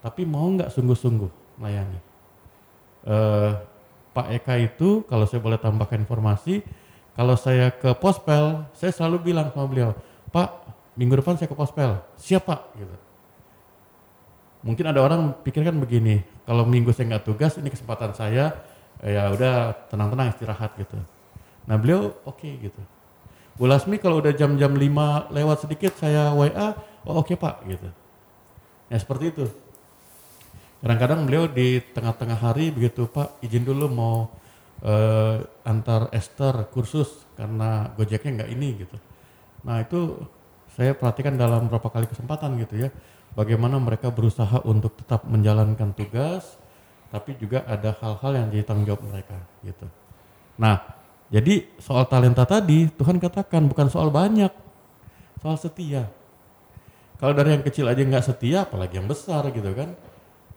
tapi 0.00 0.24
mau 0.24 0.48
nggak 0.56 0.72
sungguh-sungguh 0.72 1.60
melayani. 1.60 2.00
Eh, 3.06 3.52
Pak 4.16 4.32
Eka 4.32 4.56
itu, 4.56 5.04
kalau 5.04 5.28
saya 5.28 5.44
boleh 5.44 5.60
tambahkan 5.60 6.00
informasi, 6.00 6.64
kalau 7.12 7.36
saya 7.36 7.68
ke 7.68 7.92
Pospel, 8.00 8.64
saya 8.72 8.88
selalu 8.88 9.32
bilang 9.32 9.52
sama 9.52 9.68
beliau, 9.68 9.92
Pak, 10.32 10.48
minggu 10.96 11.20
depan 11.20 11.36
saya 11.36 11.52
ke 11.52 11.56
Pospel, 11.56 12.00
siap 12.16 12.48
Pak, 12.48 12.60
gitu. 12.80 12.96
Mungkin 14.64 14.84
ada 14.88 15.04
orang 15.04 15.36
pikirkan 15.44 15.76
begini, 15.76 16.24
kalau 16.48 16.64
minggu 16.64 16.96
saya 16.96 17.12
nggak 17.12 17.28
tugas, 17.28 17.60
ini 17.60 17.68
kesempatan 17.68 18.16
saya, 18.16 18.56
eh, 19.04 19.12
ya 19.12 19.28
udah 19.36 19.76
tenang-tenang 19.92 20.32
istirahat 20.32 20.72
gitu. 20.80 20.96
Nah 21.68 21.76
beliau 21.76 22.16
oke 22.24 22.46
gitu. 22.46 22.80
Bu 23.56 23.68
Lasmi 23.68 24.00
kalau 24.00 24.20
udah 24.20 24.32
jam-jam 24.36 24.72
5 24.72 25.32
lewat 25.32 25.64
sedikit 25.64 25.92
saya 25.96 26.32
WA, 26.32 26.76
oh 27.04 27.20
oke 27.20 27.36
Pak 27.36 27.64
gitu. 27.68 27.88
Ya 28.88 28.96
seperti 28.96 29.34
itu. 29.34 29.44
Kadang-kadang 30.84 31.24
beliau 31.24 31.44
di 31.48 31.80
tengah-tengah 31.80 32.38
hari 32.38 32.68
begitu 32.68 33.08
Pak 33.08 33.40
izin 33.40 33.64
dulu 33.64 33.88
mau 33.88 34.16
eh, 34.84 35.40
antar 35.64 36.12
Esther 36.12 36.68
kursus 36.68 37.24
karena 37.36 37.92
gojeknya 37.96 38.44
nggak 38.44 38.50
ini 38.52 38.68
gitu. 38.84 38.96
Nah 39.64 39.80
itu 39.80 40.20
saya 40.76 40.92
perhatikan 40.92 41.40
dalam 41.40 41.66
beberapa 41.66 41.88
kali 41.88 42.06
kesempatan 42.06 42.60
gitu 42.60 42.86
ya. 42.86 42.90
Bagaimana 43.36 43.76
mereka 43.76 44.08
berusaha 44.08 44.64
untuk 44.64 44.96
tetap 44.96 45.28
menjalankan 45.28 45.92
tugas, 45.92 46.56
tapi 47.12 47.36
juga 47.36 47.64
ada 47.68 47.92
hal-hal 48.00 48.32
yang 48.32 48.46
jadi 48.48 48.64
tanggung 48.64 48.88
jawab 48.88 49.02
mereka 49.12 49.36
gitu. 49.60 49.84
Nah, 50.56 50.80
jadi 51.28 51.68
soal 51.76 52.08
talenta 52.08 52.48
tadi 52.48 52.88
Tuhan 52.88 53.20
katakan 53.20 53.68
bukan 53.68 53.92
soal 53.92 54.08
banyak, 54.08 54.52
soal 55.40 55.56
setia. 55.60 56.08
Kalau 57.16 57.32
dari 57.32 57.56
yang 57.56 57.64
kecil 57.64 57.88
aja 57.88 58.00
nggak 58.00 58.24
setia, 58.24 58.64
apalagi 58.68 59.00
yang 59.00 59.08
besar 59.08 59.48
gitu 59.52 59.72
kan. 59.72 59.96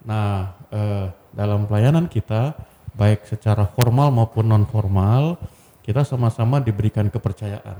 Nah, 0.09 0.57
eh, 0.73 1.05
dalam 1.37 1.69
pelayanan 1.69 2.09
kita, 2.09 2.57
baik 2.97 3.29
secara 3.29 3.69
formal 3.69 4.09
maupun 4.09 4.49
non 4.49 4.65
formal, 4.65 5.37
kita 5.85 6.01
sama-sama 6.01 6.57
diberikan 6.57 7.13
kepercayaan. 7.13 7.77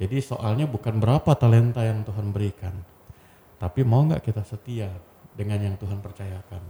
Jadi 0.00 0.24
soalnya 0.24 0.64
bukan 0.64 0.96
berapa 0.96 1.28
talenta 1.36 1.84
yang 1.84 2.00
Tuhan 2.06 2.32
berikan, 2.32 2.72
tapi 3.60 3.84
mau 3.84 4.08
nggak 4.08 4.24
kita 4.24 4.40
setia 4.46 4.88
dengan 5.36 5.58
yang 5.60 5.74
Tuhan 5.76 6.00
percayakan. 6.00 6.62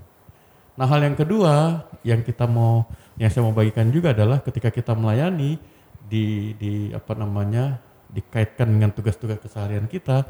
Nah 0.79 0.87
hal 0.89 1.01
yang 1.05 1.15
kedua 1.19 1.85
yang 2.03 2.25
kita 2.25 2.49
mau, 2.49 2.89
yang 3.21 3.29
saya 3.29 3.45
mau 3.45 3.55
bagikan 3.55 3.93
juga 3.93 4.17
adalah 4.17 4.41
ketika 4.41 4.73
kita 4.73 4.97
melayani 4.97 5.61
di, 6.09 6.57
di 6.57 6.89
apa 6.97 7.13
namanya 7.13 7.79
dikaitkan 8.09 8.65
dengan 8.65 8.91
tugas-tugas 8.97 9.39
keseharian 9.45 9.85
kita, 9.85 10.25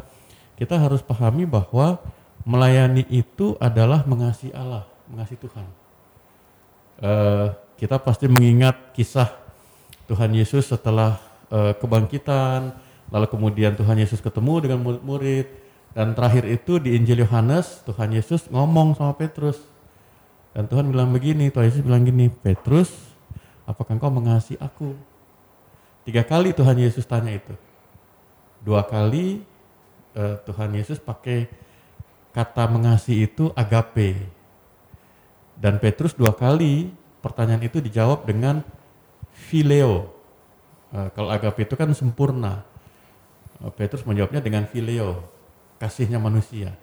kita 0.59 0.75
harus 0.75 0.99
pahami 0.99 1.47
bahwa 1.47 2.03
melayani 2.47 3.07
itu 3.11 3.59
adalah 3.59 4.05
mengasihi 4.07 4.55
Allah, 4.55 4.87
mengasihi 5.11 5.41
Tuhan. 5.41 5.67
Eh, 6.99 7.49
kita 7.79 8.03
pasti 8.03 8.27
mengingat 8.27 8.91
kisah 8.91 9.31
Tuhan 10.11 10.35
Yesus 10.35 10.67
setelah 10.67 11.23
eh, 11.49 11.73
kebangkitan, 11.79 12.75
lalu 13.09 13.27
kemudian 13.31 13.79
Tuhan 13.79 13.97
Yesus 13.99 14.19
ketemu 14.19 14.67
dengan 14.67 14.79
murid-murid, 14.83 15.47
dan 15.97 16.13
terakhir 16.13 16.45
itu 16.45 16.77
di 16.79 16.95
Injil 16.95 17.25
Yohanes 17.25 17.83
Tuhan 17.89 18.13
Yesus 18.13 18.51
ngomong 18.53 18.99
sama 18.99 19.17
Petrus, 19.17 19.59
dan 20.59 20.67
Tuhan 20.67 20.91
bilang 20.91 21.15
begini, 21.15 21.55
Tuhan 21.55 21.71
Yesus 21.71 21.83
bilang 21.87 22.03
gini, 22.03 22.27
Petrus, 22.33 22.91
apakah 23.63 23.95
engkau 23.95 24.11
mengasihi 24.11 24.59
aku? 24.59 24.97
Tiga 26.03 26.25
kali 26.25 26.57
Tuhan 26.57 26.75
Yesus 26.81 27.05
tanya 27.05 27.31
itu. 27.31 27.55
Dua 28.65 28.83
kali 28.83 29.45
eh, 30.19 30.37
Tuhan 30.43 30.75
Yesus 30.75 30.99
pakai 30.99 31.47
kata 32.39 32.71
mengasihi 32.71 33.27
itu 33.27 33.51
agape. 33.59 34.15
Dan 35.59 35.83
Petrus 35.83 36.15
dua 36.15 36.31
kali 36.31 36.95
pertanyaan 37.19 37.67
itu 37.67 37.83
dijawab 37.83 38.23
dengan 38.23 38.63
phileo. 39.35 40.07
Eh, 40.95 41.11
kalau 41.19 41.35
agape 41.35 41.67
itu 41.67 41.75
kan 41.75 41.91
sempurna. 41.99 42.63
Eh, 43.59 43.73
Petrus 43.75 44.07
menjawabnya 44.07 44.39
dengan 44.39 44.71
phileo, 44.71 45.27
kasihnya 45.83 46.23
manusia. 46.23 46.79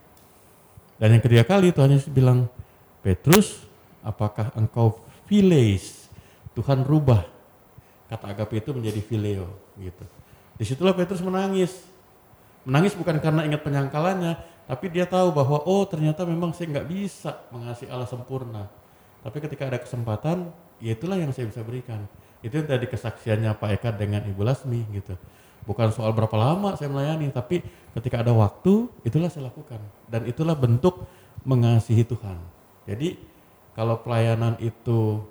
Dan 1.00 1.16
yang 1.16 1.24
ketiga 1.24 1.48
kali 1.48 1.72
Tuhan 1.72 1.96
Yesus 1.96 2.12
bilang, 2.12 2.52
Petrus, 3.00 3.64
apakah 4.04 4.52
engkau 4.60 5.00
phileis? 5.24 6.12
Tuhan 6.52 6.84
rubah 6.84 7.24
kata 8.12 8.32
agape 8.32 8.60
itu 8.60 8.72
menjadi 8.76 9.00
phileo 9.04 9.48
gitu. 9.80 10.04
Di 10.60 10.64
situlah 10.68 10.96
Petrus 10.96 11.24
menangis. 11.24 11.84
Menangis 12.64 12.96
bukan 12.96 13.20
karena 13.22 13.46
ingat 13.46 13.62
penyangkalannya, 13.62 14.40
tapi 14.66 14.90
dia 14.90 15.06
tahu 15.06 15.30
bahwa 15.30 15.62
oh 15.62 15.86
ternyata 15.86 16.26
memang 16.26 16.50
saya 16.54 16.74
nggak 16.74 16.88
bisa 16.90 17.38
mengasihi 17.54 17.90
Allah 17.90 18.10
sempurna. 18.10 18.66
Tapi 19.22 19.38
ketika 19.42 19.70
ada 19.70 19.78
kesempatan, 19.82 20.50
ya 20.82 20.94
itulah 20.94 21.18
yang 21.18 21.34
saya 21.34 21.50
bisa 21.50 21.62
berikan. 21.62 22.06
Itu 22.42 22.62
yang 22.62 22.70
tadi 22.70 22.86
kesaksiannya 22.90 23.58
Pak 23.58 23.70
Eka 23.82 23.90
dengan 23.94 24.22
Ibu 24.26 24.42
Lasmi 24.46 24.86
gitu. 24.94 25.18
Bukan 25.66 25.90
soal 25.90 26.14
berapa 26.14 26.34
lama 26.38 26.78
saya 26.78 26.94
melayani, 26.94 27.34
tapi 27.34 27.66
ketika 27.98 28.22
ada 28.22 28.30
waktu, 28.38 28.86
itulah 29.02 29.34
saya 29.34 29.50
lakukan. 29.50 29.82
Dan 30.06 30.30
itulah 30.30 30.54
bentuk 30.54 31.10
mengasihi 31.42 32.06
Tuhan. 32.06 32.38
Jadi 32.86 33.18
kalau 33.74 33.98
pelayanan 34.02 34.62
itu 34.62 35.26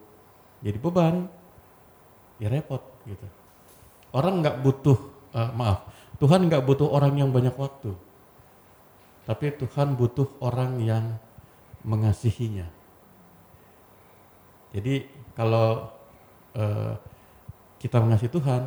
jadi 0.58 0.78
beban, 0.78 1.30
ya 2.42 2.50
repot 2.50 2.82
gitu. 3.06 3.26
Orang 4.10 4.42
nggak 4.42 4.58
butuh, 4.62 4.98
uh, 5.34 5.50
maaf, 5.54 5.86
Tuhan 6.18 6.50
nggak 6.50 6.62
butuh 6.66 6.90
orang 6.90 7.14
yang 7.18 7.30
banyak 7.30 7.54
waktu, 7.54 7.94
tapi 9.24 9.52
Tuhan 9.56 9.96
butuh 9.96 10.28
orang 10.44 10.80
yang 10.84 11.16
mengasihinya. 11.84 12.68
Jadi 14.74 15.08
kalau 15.36 15.88
uh, 16.56 16.92
kita 17.80 18.00
mengasihi 18.00 18.32
Tuhan, 18.32 18.62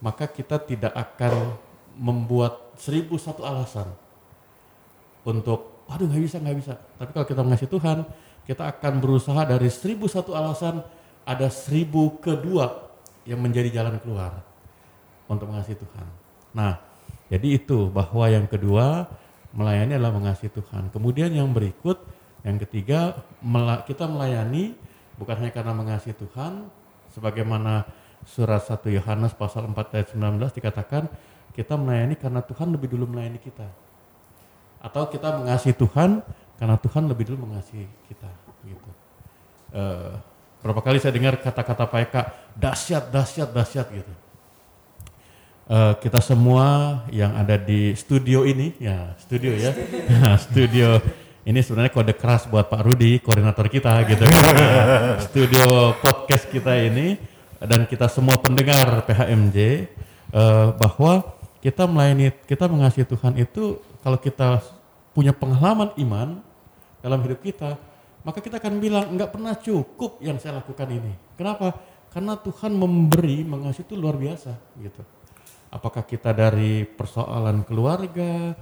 maka 0.00 0.28
kita 0.28 0.60
tidak 0.60 0.92
akan 0.92 1.54
membuat 1.98 2.72
seribu 2.78 3.18
satu 3.18 3.42
alasan 3.44 3.88
untuk, 5.26 5.84
waduh 5.90 6.06
nggak 6.08 6.22
bisa 6.24 6.36
nggak 6.40 6.58
bisa. 6.58 6.74
Tapi 6.96 7.10
kalau 7.12 7.26
kita 7.26 7.42
mengasihi 7.44 7.70
Tuhan, 7.70 7.98
kita 8.48 8.64
akan 8.64 8.92
berusaha 9.02 9.42
dari 9.44 9.68
seribu 9.68 10.08
satu 10.08 10.32
alasan 10.32 10.80
ada 11.28 11.52
seribu 11.52 12.16
kedua 12.16 12.88
yang 13.28 13.44
menjadi 13.44 13.80
jalan 13.80 14.00
keluar 14.00 14.40
untuk 15.28 15.52
mengasihi 15.52 15.76
Tuhan. 15.76 16.06
Nah, 16.56 16.80
jadi 17.28 17.60
itu 17.60 17.92
bahwa 17.92 18.24
yang 18.32 18.48
kedua 18.48 19.04
melayani 19.58 19.98
adalah 19.98 20.14
mengasihi 20.14 20.54
Tuhan. 20.54 20.94
Kemudian 20.94 21.34
yang 21.34 21.50
berikut, 21.50 21.98
yang 22.46 22.62
ketiga 22.62 23.18
kita 23.90 24.06
melayani 24.06 24.78
bukan 25.18 25.34
hanya 25.42 25.50
karena 25.50 25.74
mengasihi 25.74 26.14
Tuhan, 26.14 26.70
sebagaimana 27.10 27.82
surat 28.22 28.62
1 28.62 28.86
Yohanes 28.94 29.34
pasal 29.34 29.66
4 29.66 29.74
ayat 29.98 30.08
19 30.14 30.58
dikatakan 30.62 31.10
kita 31.58 31.74
melayani 31.74 32.14
karena 32.14 32.38
Tuhan 32.38 32.70
lebih 32.70 32.94
dulu 32.94 33.10
melayani 33.10 33.42
kita. 33.42 33.66
Atau 34.78 35.10
kita 35.10 35.42
mengasihi 35.42 35.74
Tuhan 35.74 36.22
karena 36.54 36.78
Tuhan 36.78 37.10
lebih 37.10 37.34
dulu 37.34 37.50
mengasihi 37.50 37.86
kita 38.06 38.30
gitu. 38.62 38.90
Uh, 39.74 40.14
berapa 40.62 40.78
kali 40.86 41.02
saya 41.02 41.10
dengar 41.10 41.34
kata-kata 41.42 41.90
Pak 41.90 42.00
Eka 42.06 42.22
dahsyat 42.54 43.10
dahsyat 43.10 43.50
dahsyat 43.50 43.90
gitu. 43.90 44.27
Uh, 45.68 45.92
kita 46.00 46.16
semua 46.24 47.04
yang 47.12 47.36
ada 47.36 47.60
di 47.60 47.92
studio 47.92 48.48
ini 48.48 48.72
ya 48.80 49.12
studio 49.20 49.52
ya 49.52 49.76
studio 50.48 50.96
ini 51.44 51.60
sebenarnya 51.60 51.92
kode 51.92 52.16
keras 52.16 52.48
buat 52.48 52.72
Pak 52.72 52.88
Rudi 52.88 53.20
koordinator 53.20 53.68
kita 53.68 54.00
gitu 54.08 54.24
kan 54.24 54.44
studio 55.28 55.92
podcast 56.00 56.48
kita 56.48 56.72
ini 56.72 57.20
dan 57.60 57.84
kita 57.84 58.06
semua 58.06 58.38
pendengar 58.38 59.02
PHMJ 59.04 59.58
uh, 59.58 60.38
eh, 60.38 60.66
bahwa 60.78 61.36
kita 61.58 61.90
melayani 61.90 62.30
kita 62.46 62.70
mengasihi 62.70 63.06
Tuhan 63.06 63.34
itu 63.36 63.82
kalau 64.06 64.18
kita 64.18 64.62
punya 65.10 65.34
pengalaman 65.34 65.90
iman 65.98 66.38
dalam 67.02 67.18
hidup 67.26 67.42
kita, 67.42 67.74
maka 68.22 68.38
kita 68.38 68.62
akan 68.62 68.78
bilang 68.78 69.10
nggak 69.18 69.34
pernah 69.34 69.58
cukup 69.58 70.22
yang 70.22 70.38
saya 70.38 70.62
lakukan 70.62 70.86
ini. 70.86 71.12
Kenapa? 71.34 71.74
Karena 72.14 72.38
Tuhan 72.38 72.72
memberi 72.78 73.42
mengasihi 73.42 73.84
itu 73.84 73.94
luar 73.98 74.14
biasa 74.14 74.54
gitu. 74.78 75.02
Apakah 75.68 76.04
kita 76.08 76.32
dari 76.32 76.88
persoalan 76.88 77.60
keluarga, 77.68 78.56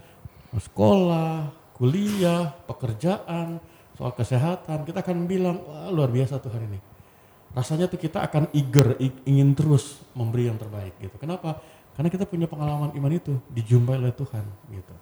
sekolah, 0.50 1.50
kuliah, 1.78 2.50
pekerjaan, 2.66 3.62
soal 3.94 4.12
kesehatan, 4.12 4.82
kita 4.82 5.06
akan 5.06 5.24
bilang 5.24 5.62
wah 5.64 5.88
luar 5.92 6.10
biasa 6.10 6.42
Tuhan 6.42 6.66
ini. 6.66 6.80
Rasanya 7.56 7.88
tuh 7.88 7.96
kita 7.96 8.20
akan 8.20 8.52
eager, 8.52 9.00
ingin 9.24 9.56
terus 9.56 10.02
memberi 10.12 10.50
yang 10.50 10.60
terbaik 10.60 10.98
gitu. 11.00 11.16
Kenapa? 11.16 11.62
Karena 11.96 12.12
kita 12.12 12.28
punya 12.28 12.44
pengalaman 12.44 12.92
iman 12.92 13.12
itu 13.14 13.40
dijumpai 13.48 13.96
oleh 13.96 14.12
Tuhan 14.12 14.44
gitu. 14.68 14.94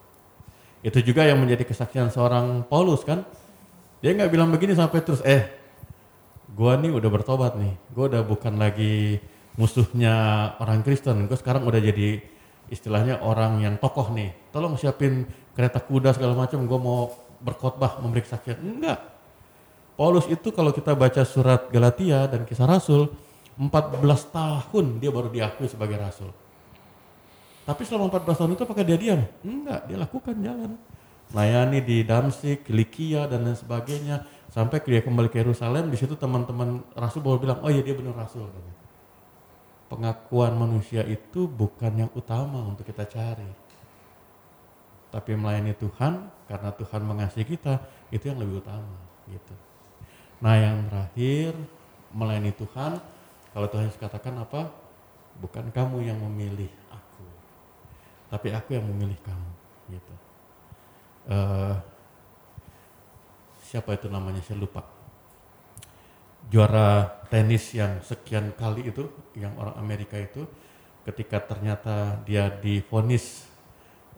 Itu 0.85 0.99
juga 1.03 1.27
yang 1.27 1.43
menjadi 1.43 1.67
kesaksian 1.67 2.13
seorang 2.15 2.69
Paulus 2.71 3.03
kan. 3.03 3.27
Dia 3.99 4.15
nggak 4.15 4.31
bilang 4.31 4.53
begini 4.55 4.77
sampai 4.77 5.01
terus, 5.03 5.25
eh, 5.25 5.51
gua 6.55 6.79
nih 6.79 6.95
udah 6.95 7.11
bertobat 7.11 7.59
nih, 7.59 7.75
gua 7.91 8.13
udah 8.13 8.23
bukan 8.23 8.55
lagi 8.61 9.19
musuhnya 9.55 10.15
orang 10.59 10.83
Kristen, 10.83 11.31
gua 11.31 11.39
sekarang 11.39 11.67
udah 11.67 11.81
jadi 11.81 12.23
istilahnya 12.73 13.23
orang 13.23 13.61
yang 13.63 13.75
tokoh 13.79 14.11
nih. 14.15 14.35
Tolong 14.51 14.75
siapin 14.79 15.27
kereta 15.55 15.79
kuda 15.83 16.15
segala 16.15 16.35
macam, 16.35 16.65
gua 16.67 16.81
mau 16.81 17.01
berkhotbah 17.43 18.01
memberi 18.01 18.25
kesaksian. 18.25 18.59
Enggak. 18.61 19.01
Paulus 19.95 20.27
itu 20.27 20.51
kalau 20.51 20.75
kita 20.75 20.99
baca 20.99 21.23
surat 21.23 21.71
Galatia 21.71 22.27
dan 22.27 22.43
kisah 22.43 22.67
Rasul, 22.67 23.15
14 23.55 24.03
tahun 24.35 24.99
dia 24.99 25.15
baru 25.15 25.31
diakui 25.31 25.71
sebagai 25.71 25.95
rasul. 25.95 26.35
Tapi 27.65 27.83
selama 27.87 28.11
14 28.11 28.39
tahun 28.43 28.51
itu 28.59 28.63
apakah 28.67 28.85
dia 28.85 28.99
diam? 28.99 29.23
Enggak, 29.47 29.87
dia 29.87 29.97
lakukan 29.97 30.35
jalan. 30.37 30.75
Melayani 31.33 31.81
di 31.81 32.05
Damsik, 32.05 32.69
Likia 32.69 33.25
dan 33.31 33.47
lain 33.47 33.57
sebagainya. 33.57 34.27
Sampai 34.53 34.83
dia 34.85 35.01
kembali 35.01 35.33
ke 35.33 35.41
Yerusalem, 35.41 35.89
di 35.91 35.97
situ 35.99 36.15
teman-teman 36.15 36.85
rasul 36.95 37.25
baru 37.25 37.39
bilang, 37.41 37.59
oh 37.65 37.71
iya 37.73 37.83
dia 37.83 37.97
benar 37.97 38.15
rasul. 38.15 38.47
Pengakuan 39.89 40.57
manusia 40.57 41.05
itu 41.05 41.45
bukan 41.45 41.93
yang 42.07 42.11
utama 42.17 42.65
untuk 42.65 42.89
kita 42.89 43.05
cari. 43.05 43.47
Tapi 45.13 45.31
melayani 45.39 45.77
Tuhan, 45.79 46.27
karena 46.51 46.71
Tuhan 46.75 47.03
mengasihi 47.07 47.47
kita, 47.47 47.79
itu 48.11 48.25
yang 48.27 48.43
lebih 48.43 48.65
utama. 48.65 48.99
gitu. 49.25 49.55
Nah 50.45 50.55
yang 50.61 50.85
terakhir, 50.89 51.57
melayani 52.13 52.53
Tuhan, 52.53 53.01
kalau 53.55 53.67
Tuhan 53.71 53.89
katakan 53.97 54.35
apa? 54.43 54.69
Bukan 55.41 55.73
kamu 55.75 56.05
yang 56.07 56.19
memilih 56.31 56.71
aku, 56.93 57.27
tapi 58.31 58.55
aku 58.55 58.79
yang 58.79 58.87
memilih 58.87 59.19
kamu. 59.25 59.51
Gitu. 59.91 60.15
Uh, 61.25 61.75
siapa 63.65 63.97
itu 63.97 64.07
namanya 64.07 64.39
saya 64.45 64.61
lupa. 64.61 64.85
Juara 66.53 67.09
tenis 67.33 67.73
yang 67.73 67.99
sekian 68.05 68.53
kali 68.55 68.93
itu, 68.93 69.09
yang 69.35 69.55
orang 69.59 69.77
Amerika 69.79 70.19
itu, 70.19 70.47
ketika 71.05 71.43
ternyata 71.45 72.23
dia 72.25 72.49
difonis 72.49 73.45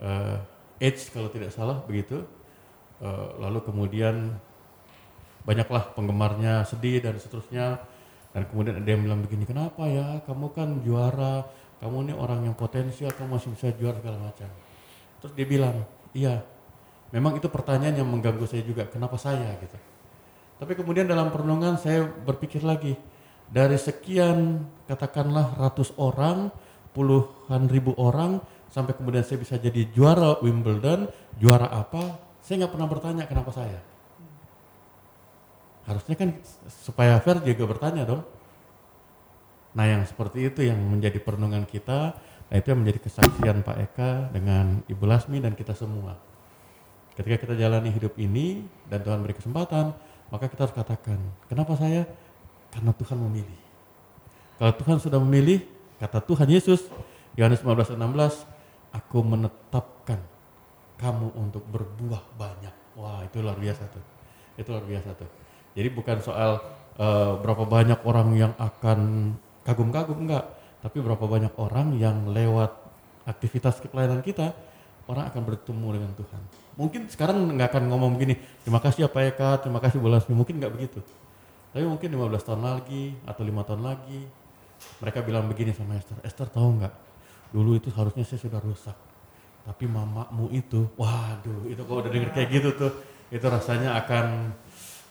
uh, 0.00 0.38
AIDS 0.78 1.08
kalau 1.10 1.32
tidak 1.32 1.50
salah 1.50 1.82
begitu, 1.84 2.22
uh, 3.00 3.36
lalu 3.40 3.64
kemudian 3.64 4.36
banyaklah 5.46 5.94
penggemarnya 5.94 6.66
sedih 6.66 6.98
dan 7.00 7.16
seterusnya 7.16 7.80
dan 8.34 8.42
kemudian 8.50 8.82
ada 8.82 8.88
yang 8.90 9.02
bilang 9.06 9.20
begini 9.24 9.48
kenapa 9.48 9.88
ya? 9.88 10.20
Kamu 10.26 10.52
kan 10.52 10.82
juara 10.84 11.46
kamu 11.80 12.08
ini 12.08 12.14
orang 12.16 12.40
yang 12.44 12.56
potensial 12.56 13.12
kamu 13.12 13.36
masih 13.36 13.48
bisa 13.52 13.72
juara 13.76 13.96
segala 14.00 14.18
macam. 14.20 14.48
Terus 15.22 15.32
dia 15.32 15.46
bilang 15.48 15.76
iya 16.12 16.44
memang 17.14 17.38
itu 17.38 17.48
pertanyaan 17.48 18.02
yang 18.02 18.08
mengganggu 18.08 18.44
saya 18.44 18.60
juga 18.66 18.84
kenapa 18.90 19.16
saya? 19.16 19.56
Gitu. 19.56 19.78
Tapi 20.56 20.72
kemudian 20.76 21.08
dalam 21.08 21.32
perenungan 21.32 21.80
saya 21.80 22.04
berpikir 22.04 22.60
lagi 22.60 22.98
dari 23.50 23.78
sekian 23.78 24.66
katakanlah 24.90 25.54
ratus 25.58 25.94
orang 25.98 26.50
puluhan 26.90 27.70
ribu 27.70 27.94
orang 27.98 28.42
sampai 28.70 28.96
kemudian 28.98 29.22
saya 29.22 29.38
bisa 29.38 29.54
jadi 29.60 29.86
juara 29.94 30.42
Wimbledon 30.42 31.06
juara 31.38 31.70
apa 31.70 32.18
saya 32.42 32.64
nggak 32.64 32.72
pernah 32.74 32.88
bertanya 32.88 33.24
kenapa 33.28 33.54
saya 33.54 33.78
harusnya 35.86 36.18
kan 36.18 36.28
supaya 36.66 37.22
fair 37.22 37.38
juga 37.46 37.64
bertanya 37.70 38.02
dong. 38.02 38.22
Nah 39.78 39.86
yang 39.86 40.02
seperti 40.02 40.50
itu 40.50 40.66
yang 40.66 40.76
menjadi 40.82 41.22
perenungan 41.22 41.62
kita, 41.64 42.18
nah 42.50 42.54
itu 42.58 42.74
yang 42.74 42.82
menjadi 42.82 43.06
kesaksian 43.06 43.62
Pak 43.62 43.76
Eka 43.90 44.10
dengan 44.34 44.82
Ibu 44.90 45.04
Lasmi 45.06 45.38
dan 45.38 45.54
kita 45.54 45.78
semua. 45.78 46.18
Ketika 47.14 47.48
kita 47.48 47.54
jalani 47.56 47.88
hidup 47.94 48.18
ini 48.18 48.66
dan 48.90 49.00
Tuhan 49.00 49.22
beri 49.24 49.38
kesempatan, 49.38 49.94
maka 50.28 50.50
kita 50.50 50.68
harus 50.68 50.76
katakan, 50.76 51.16
kenapa 51.48 51.78
saya? 51.78 52.04
Karena 52.72 52.92
Tuhan 52.94 53.18
memilih. 53.18 53.60
Kalau 54.56 54.72
Tuhan 54.76 54.96
sudah 55.00 55.20
memilih, 55.20 55.64
kata 56.00 56.24
Tuhan 56.24 56.48
Yesus, 56.48 56.88
Yohanes 57.36 57.60
15 57.60 57.96
16, 57.96 58.44
aku 58.96 59.18
menetapkan 59.20 60.20
kamu 60.96 61.36
untuk 61.36 61.64
berbuah 61.68 62.24
banyak. 62.40 62.74
Wah 62.96 63.20
itu 63.24 63.44
luar 63.44 63.60
biasa 63.60 63.84
tuh. 63.92 64.04
Itu 64.56 64.72
luar 64.72 64.84
biasa 64.88 65.12
tuh. 65.12 65.28
Jadi 65.76 65.88
bukan 65.92 66.16
soal 66.24 66.64
uh, 66.96 67.36
berapa 67.36 67.68
banyak 67.68 68.00
orang 68.08 68.28
yang 68.32 68.52
akan 68.56 69.32
kagum-kagum 69.68 70.24
enggak, 70.24 70.48
tapi 70.80 71.04
berapa 71.04 71.20
banyak 71.20 71.52
orang 71.60 71.92
yang 72.00 72.32
lewat 72.32 72.72
aktivitas 73.28 73.84
pelayanan 73.84 74.24
kita 74.24 74.56
orang 75.06 75.28
akan 75.30 75.42
bertemu 75.44 75.88
dengan 76.00 76.10
Tuhan. 76.16 76.42
Mungkin 76.76 77.00
sekarang 77.12 77.36
nggak 77.56 77.68
akan 77.72 77.84
ngomong 77.92 78.10
begini, 78.18 78.40
terima 78.64 78.82
kasih 78.82 79.06
ya 79.06 79.08
Pak 79.10 79.22
Eka, 79.34 79.50
terima 79.62 79.78
kasih 79.78 79.96
Bu 80.02 80.08
Lasmi, 80.10 80.34
mungkin 80.34 80.58
nggak 80.58 80.72
begitu. 80.72 80.98
Tapi 81.76 81.84
mungkin 81.84 82.08
15 82.08 82.40
tahun 82.40 82.62
lagi 82.64 83.12
atau 83.28 83.44
lima 83.44 83.60
tahun 83.60 83.84
lagi 83.84 84.24
mereka 84.96 85.20
bilang 85.20 85.44
begini 85.44 85.76
sama 85.76 86.00
Esther, 86.00 86.16
Esther 86.24 86.48
tahu 86.48 86.80
nggak? 86.80 86.94
Dulu 87.52 87.76
itu 87.76 87.92
harusnya 87.92 88.24
saya 88.24 88.40
sudah 88.40 88.64
rusak, 88.64 88.96
tapi 89.60 89.84
mamamu 89.84 90.48
itu, 90.56 90.88
waduh, 90.96 91.68
itu 91.68 91.84
kalau 91.84 92.00
udah 92.00 92.08
denger 92.08 92.32
kayak 92.32 92.48
gitu 92.48 92.80
tuh, 92.80 92.96
itu 93.28 93.44
rasanya 93.44 93.92
akan 93.92 94.56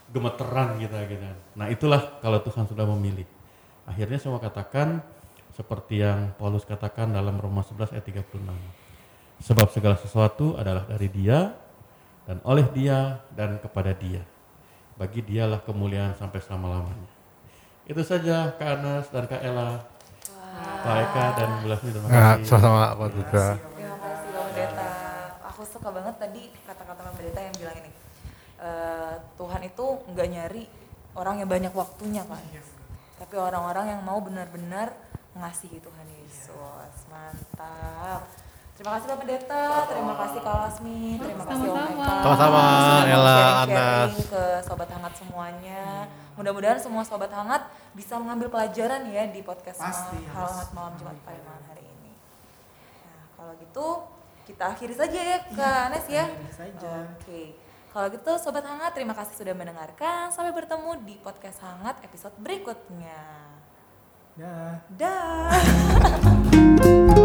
gemeteran 0.10 0.82
kita 0.82 1.06
gitu. 1.06 1.26
Nah 1.54 1.70
itulah 1.70 2.18
kalau 2.18 2.42
Tuhan 2.42 2.66
sudah 2.66 2.90
memilih. 2.98 3.30
Akhirnya 3.86 4.18
saya 4.18 4.42
katakan 4.42 5.06
seperti 5.54 6.02
yang 6.02 6.34
Paulus 6.34 6.66
katakan 6.66 7.14
dalam 7.14 7.38
Roma 7.38 7.62
11 7.62 7.94
ayat 7.94 8.10
36. 8.10 8.42
Sebab 9.46 9.70
segala 9.70 10.02
sesuatu 10.02 10.58
adalah 10.58 10.90
dari 10.90 11.14
dia 11.14 11.54
dan 12.26 12.42
oleh 12.42 12.66
dia 12.74 13.22
dan 13.38 13.62
kepada 13.62 13.94
dia. 13.94 14.26
Bagi 14.96 15.20
dialah 15.22 15.60
kemuliaan 15.60 16.14
sampai 16.14 16.40
selama-lamanya. 16.40 17.08
Itu 17.84 18.02
saja 18.02 18.56
Kak 18.56 18.80
Anas 18.80 19.12
dan 19.12 19.28
Kak 19.28 19.40
Ella. 19.40 19.84
Pak 20.56 20.96
Eka 21.04 21.24
dan 21.36 21.50
Bulasmi 21.60 21.90
terima 21.92 22.08
Nah, 22.08 22.40
kasih. 22.40 22.48
sama-sama 22.48 22.96
Pak 22.96 23.10
juga. 23.12 23.46
Terima 23.76 23.98
kasih 24.00 24.28
Pak 24.32 24.44
Pendeta. 24.48 24.90
Aku 25.46 25.62
suka 25.64 25.90
banget 25.92 26.16
tadi 26.16 26.42
kata-kata 26.64 27.02
Pak 27.02 27.14
Pendeta 27.14 27.40
yang 27.42 27.56
bilang 27.56 27.78
ini. 27.78 27.92
eh, 28.56 29.14
Tuhan 29.36 29.62
itu 29.62 29.86
nggak 30.08 30.28
nyari 30.32 30.64
orang 31.14 31.44
yang 31.44 31.50
banyak 31.52 31.74
waktunya 31.76 32.24
kan. 32.24 32.40
Tapi 33.16 33.36
orang-orang 33.36 33.86
yang 33.92 34.02
mau 34.02 34.18
benar-benar 34.18 34.96
mengasihi 35.32 35.78
Tuhan 35.78 36.08
Yesus. 36.24 36.94
Mantap. 37.12 38.24
Terima 38.76 39.00
kasih 39.00 39.08
Pak 39.08 39.20
Pendeta, 39.24 39.64
terima 39.88 40.14
kasih 40.14 40.40
Kak 40.44 40.56
Lasmi, 40.62 41.16
terima 41.16 41.44
kasih 41.48 41.64
Om 41.64 41.80
Sama-sama. 41.80 42.04
Eka. 42.04 42.24
Sama-sama, 42.28 42.64
Ella, 43.08 43.40
Anas. 43.64 44.12
ke 44.20 44.44
sobat 44.62 44.90
hangat 44.92 45.14
semuanya. 45.16 45.84
Mudah-mudahan 46.36 46.76
semua 46.76 47.00
sobat 47.02 47.32
hangat 47.32 47.64
bisa 47.96 48.20
mengambil 48.20 48.52
pelajaran 48.52 49.08
ya 49.08 49.32
di 49.32 49.40
podcast 49.40 49.80
Pasti, 49.80 50.20
Ma- 50.20 50.28
harus. 50.36 50.52
hangat 50.52 50.70
malam 50.76 50.94
Jumat 51.00 51.16
pada 51.24 51.40
malam 51.42 51.64
hari 51.72 51.88
ini. 51.88 52.12
Nah, 53.08 53.24
kalau 53.34 53.54
gitu 53.56 53.88
kita 54.44 54.64
akhiri 54.68 54.92
saja 54.94 55.20
ya 55.24 55.38
Kak 55.56 55.80
Anes 55.88 56.06
ya. 56.12 56.26
akhiri 56.28 56.52
saja. 56.52 56.94
Oke. 57.16 57.56
Kalau 57.90 58.08
gitu 58.12 58.32
sobat 58.36 58.68
hangat 58.68 58.92
terima 58.92 59.16
kasih 59.16 59.40
sudah 59.40 59.56
mendengarkan. 59.56 60.28
Sampai 60.28 60.52
bertemu 60.52 61.00
di 61.08 61.16
podcast 61.24 61.64
hangat 61.64 62.04
episode 62.04 62.36
berikutnya. 62.44 63.24
Dah. 64.36 64.84
Dah. 65.00 65.56